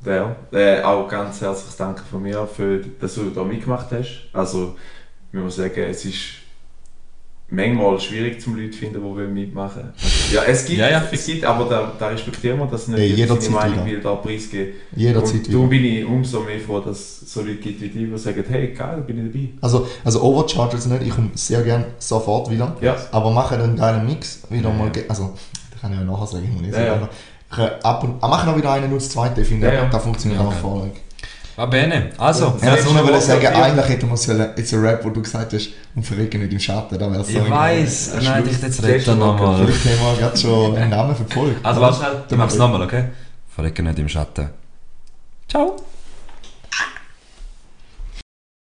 Ja, 0.06 0.36
äh, 0.52 0.82
auch 0.82 1.08
ganz 1.08 1.42
herzliches 1.42 1.78
Danke 1.78 2.02
von 2.10 2.24
mir, 2.24 2.48
für, 2.48 2.82
dass 3.00 3.16
du 3.16 3.30
da 3.30 3.44
mitgemacht 3.44 3.88
hast. 3.92 4.28
Also, 4.34 4.76
ich 5.32 5.40
muss 5.40 5.56
sagen, 5.58 5.80
es 5.90 6.04
ist 6.06 6.18
manchmal 7.50 8.00
schwierig 8.00 8.42
zum 8.42 8.56
Leute 8.56 8.72
zu 8.72 8.80
finden, 8.80 8.96
die 8.96 9.04
wollen 9.04 9.34
mitmachen 9.34 9.92
Ja, 10.32 10.44
es 10.48 10.66
gibt, 10.66 10.80
Ja, 10.80 10.90
ja, 10.90 11.04
es 11.12 11.26
gibt 11.26 11.44
aber 11.44 11.66
da, 11.70 11.92
da 12.00 12.08
respektieren 12.08 12.58
wir, 12.60 12.66
dass 12.66 12.88
nicht 12.88 13.00
jeder 13.00 13.16
jederzeit 13.16 13.44
seine 13.44 13.56
Meinung 13.56 13.86
wieder. 13.86 13.96
will 13.98 14.02
da 14.02 14.16
preisgeben. 14.16 14.74
Jederzeit 14.96 15.34
Und 15.36 15.40
wieder. 15.44 15.52
darum 15.54 15.70
bin 15.70 15.86
ich 15.86 16.06
umso 16.06 16.40
mehr 16.42 16.60
froh, 16.60 16.80
dass 16.80 16.98
es 17.22 17.34
so 17.34 17.42
Leute 17.42 17.56
gibt 17.56 17.82
wie 17.82 17.90
die, 17.90 18.06
die 18.08 18.18
sagen, 18.18 18.44
hey, 18.50 18.74
geil, 18.74 19.04
bin 19.06 19.26
ich 19.28 19.32
dabei. 19.34 19.50
Also, 19.62 19.86
also 20.04 20.22
Overcharge 20.24 20.78
jetzt 20.78 20.88
nicht, 20.88 21.04
ich 21.04 21.10
komme 21.10 21.30
sehr 21.36 21.62
gerne 21.62 21.86
sofort 22.00 22.50
wieder. 22.50 22.76
Ja. 22.82 22.96
Aber 23.12 23.32
mache 23.32 23.56
einen 23.56 23.76
geilen 23.76 24.06
Mix. 24.06 24.44
Wieder 24.50 24.70
Ja, 24.70 24.76
mal, 24.76 24.92
ja. 24.96 25.04
also, 25.10 25.34
das 25.72 25.82
kann 25.82 25.92
ich 25.92 26.00
ja 26.00 26.06
nachher 26.06 26.28
sagen, 26.28 26.46
ich 26.46 26.52
muss 26.52 26.62
nicht 26.62 26.74
Ja, 26.78 26.94
sagen. 26.94 27.10
Ich, 27.52 27.86
ab 27.86 28.04
und, 28.04 28.16
ah, 28.24 28.28
mache 28.28 28.48
noch 28.48 28.58
wieder 28.58 28.72
einen 28.72 28.90
nur 28.90 29.00
das 29.00 29.10
zweite, 29.10 29.42
ich 29.42 29.48
finde, 29.48 29.68
Ja, 29.68 29.74
ja. 29.74 29.86
das 29.86 30.04
funktioniert 30.04 30.40
Ja, 30.40 30.48
auch 30.48 30.52
okay. 30.52 30.62
vorrangig. 30.62 30.94
Va 31.58 31.66
bene, 31.66 32.12
also. 32.18 32.46
Ja, 32.62 32.76
jetzt 32.76 32.86
letzte 32.88 32.94
nur 32.94 33.16
ich 33.18 33.24
sagen, 33.24 33.46
eigentlich 33.48 33.90
hätte 33.90 34.06
man 34.06 34.16
jetzt 34.16 34.74
ein 34.74 34.80
Rap, 34.80 35.04
wo 35.04 35.10
du 35.10 35.22
gesagt 35.22 35.52
hast, 35.54 35.70
und 35.96 36.04
verrecken 36.06 36.40
nicht 36.42 36.54
im 36.54 36.60
Schatten, 36.60 36.98
da 36.98 37.12
wäre 37.12 37.24
so 37.26 37.30
Ich 37.30 37.50
weiß, 37.50 38.14
nein, 38.24 38.44
ich 38.50 38.62
jetzt 38.62 38.82
rede 38.82 38.94
Letzte 38.94 39.12
Woche. 39.20 39.28
nochmal. 39.28 39.68
Vielleicht 39.68 40.00
haben 40.00 40.14
wir 40.16 40.20
gerade 40.22 40.38
schon 40.38 40.76
einen 40.78 40.90
Namen 40.90 41.16
verfolgt. 41.16 41.66
Also 41.66 41.82
warte 41.82 41.98
schnell, 41.98 42.24
ich 42.30 42.38
mach's 42.38 42.56
nochmal, 42.56 42.82
okay? 42.84 43.04
Verrecken 43.54 43.86
nicht 43.86 44.00
im 44.00 44.08
Schatten. 44.08 44.50
Ciao. 45.50 45.76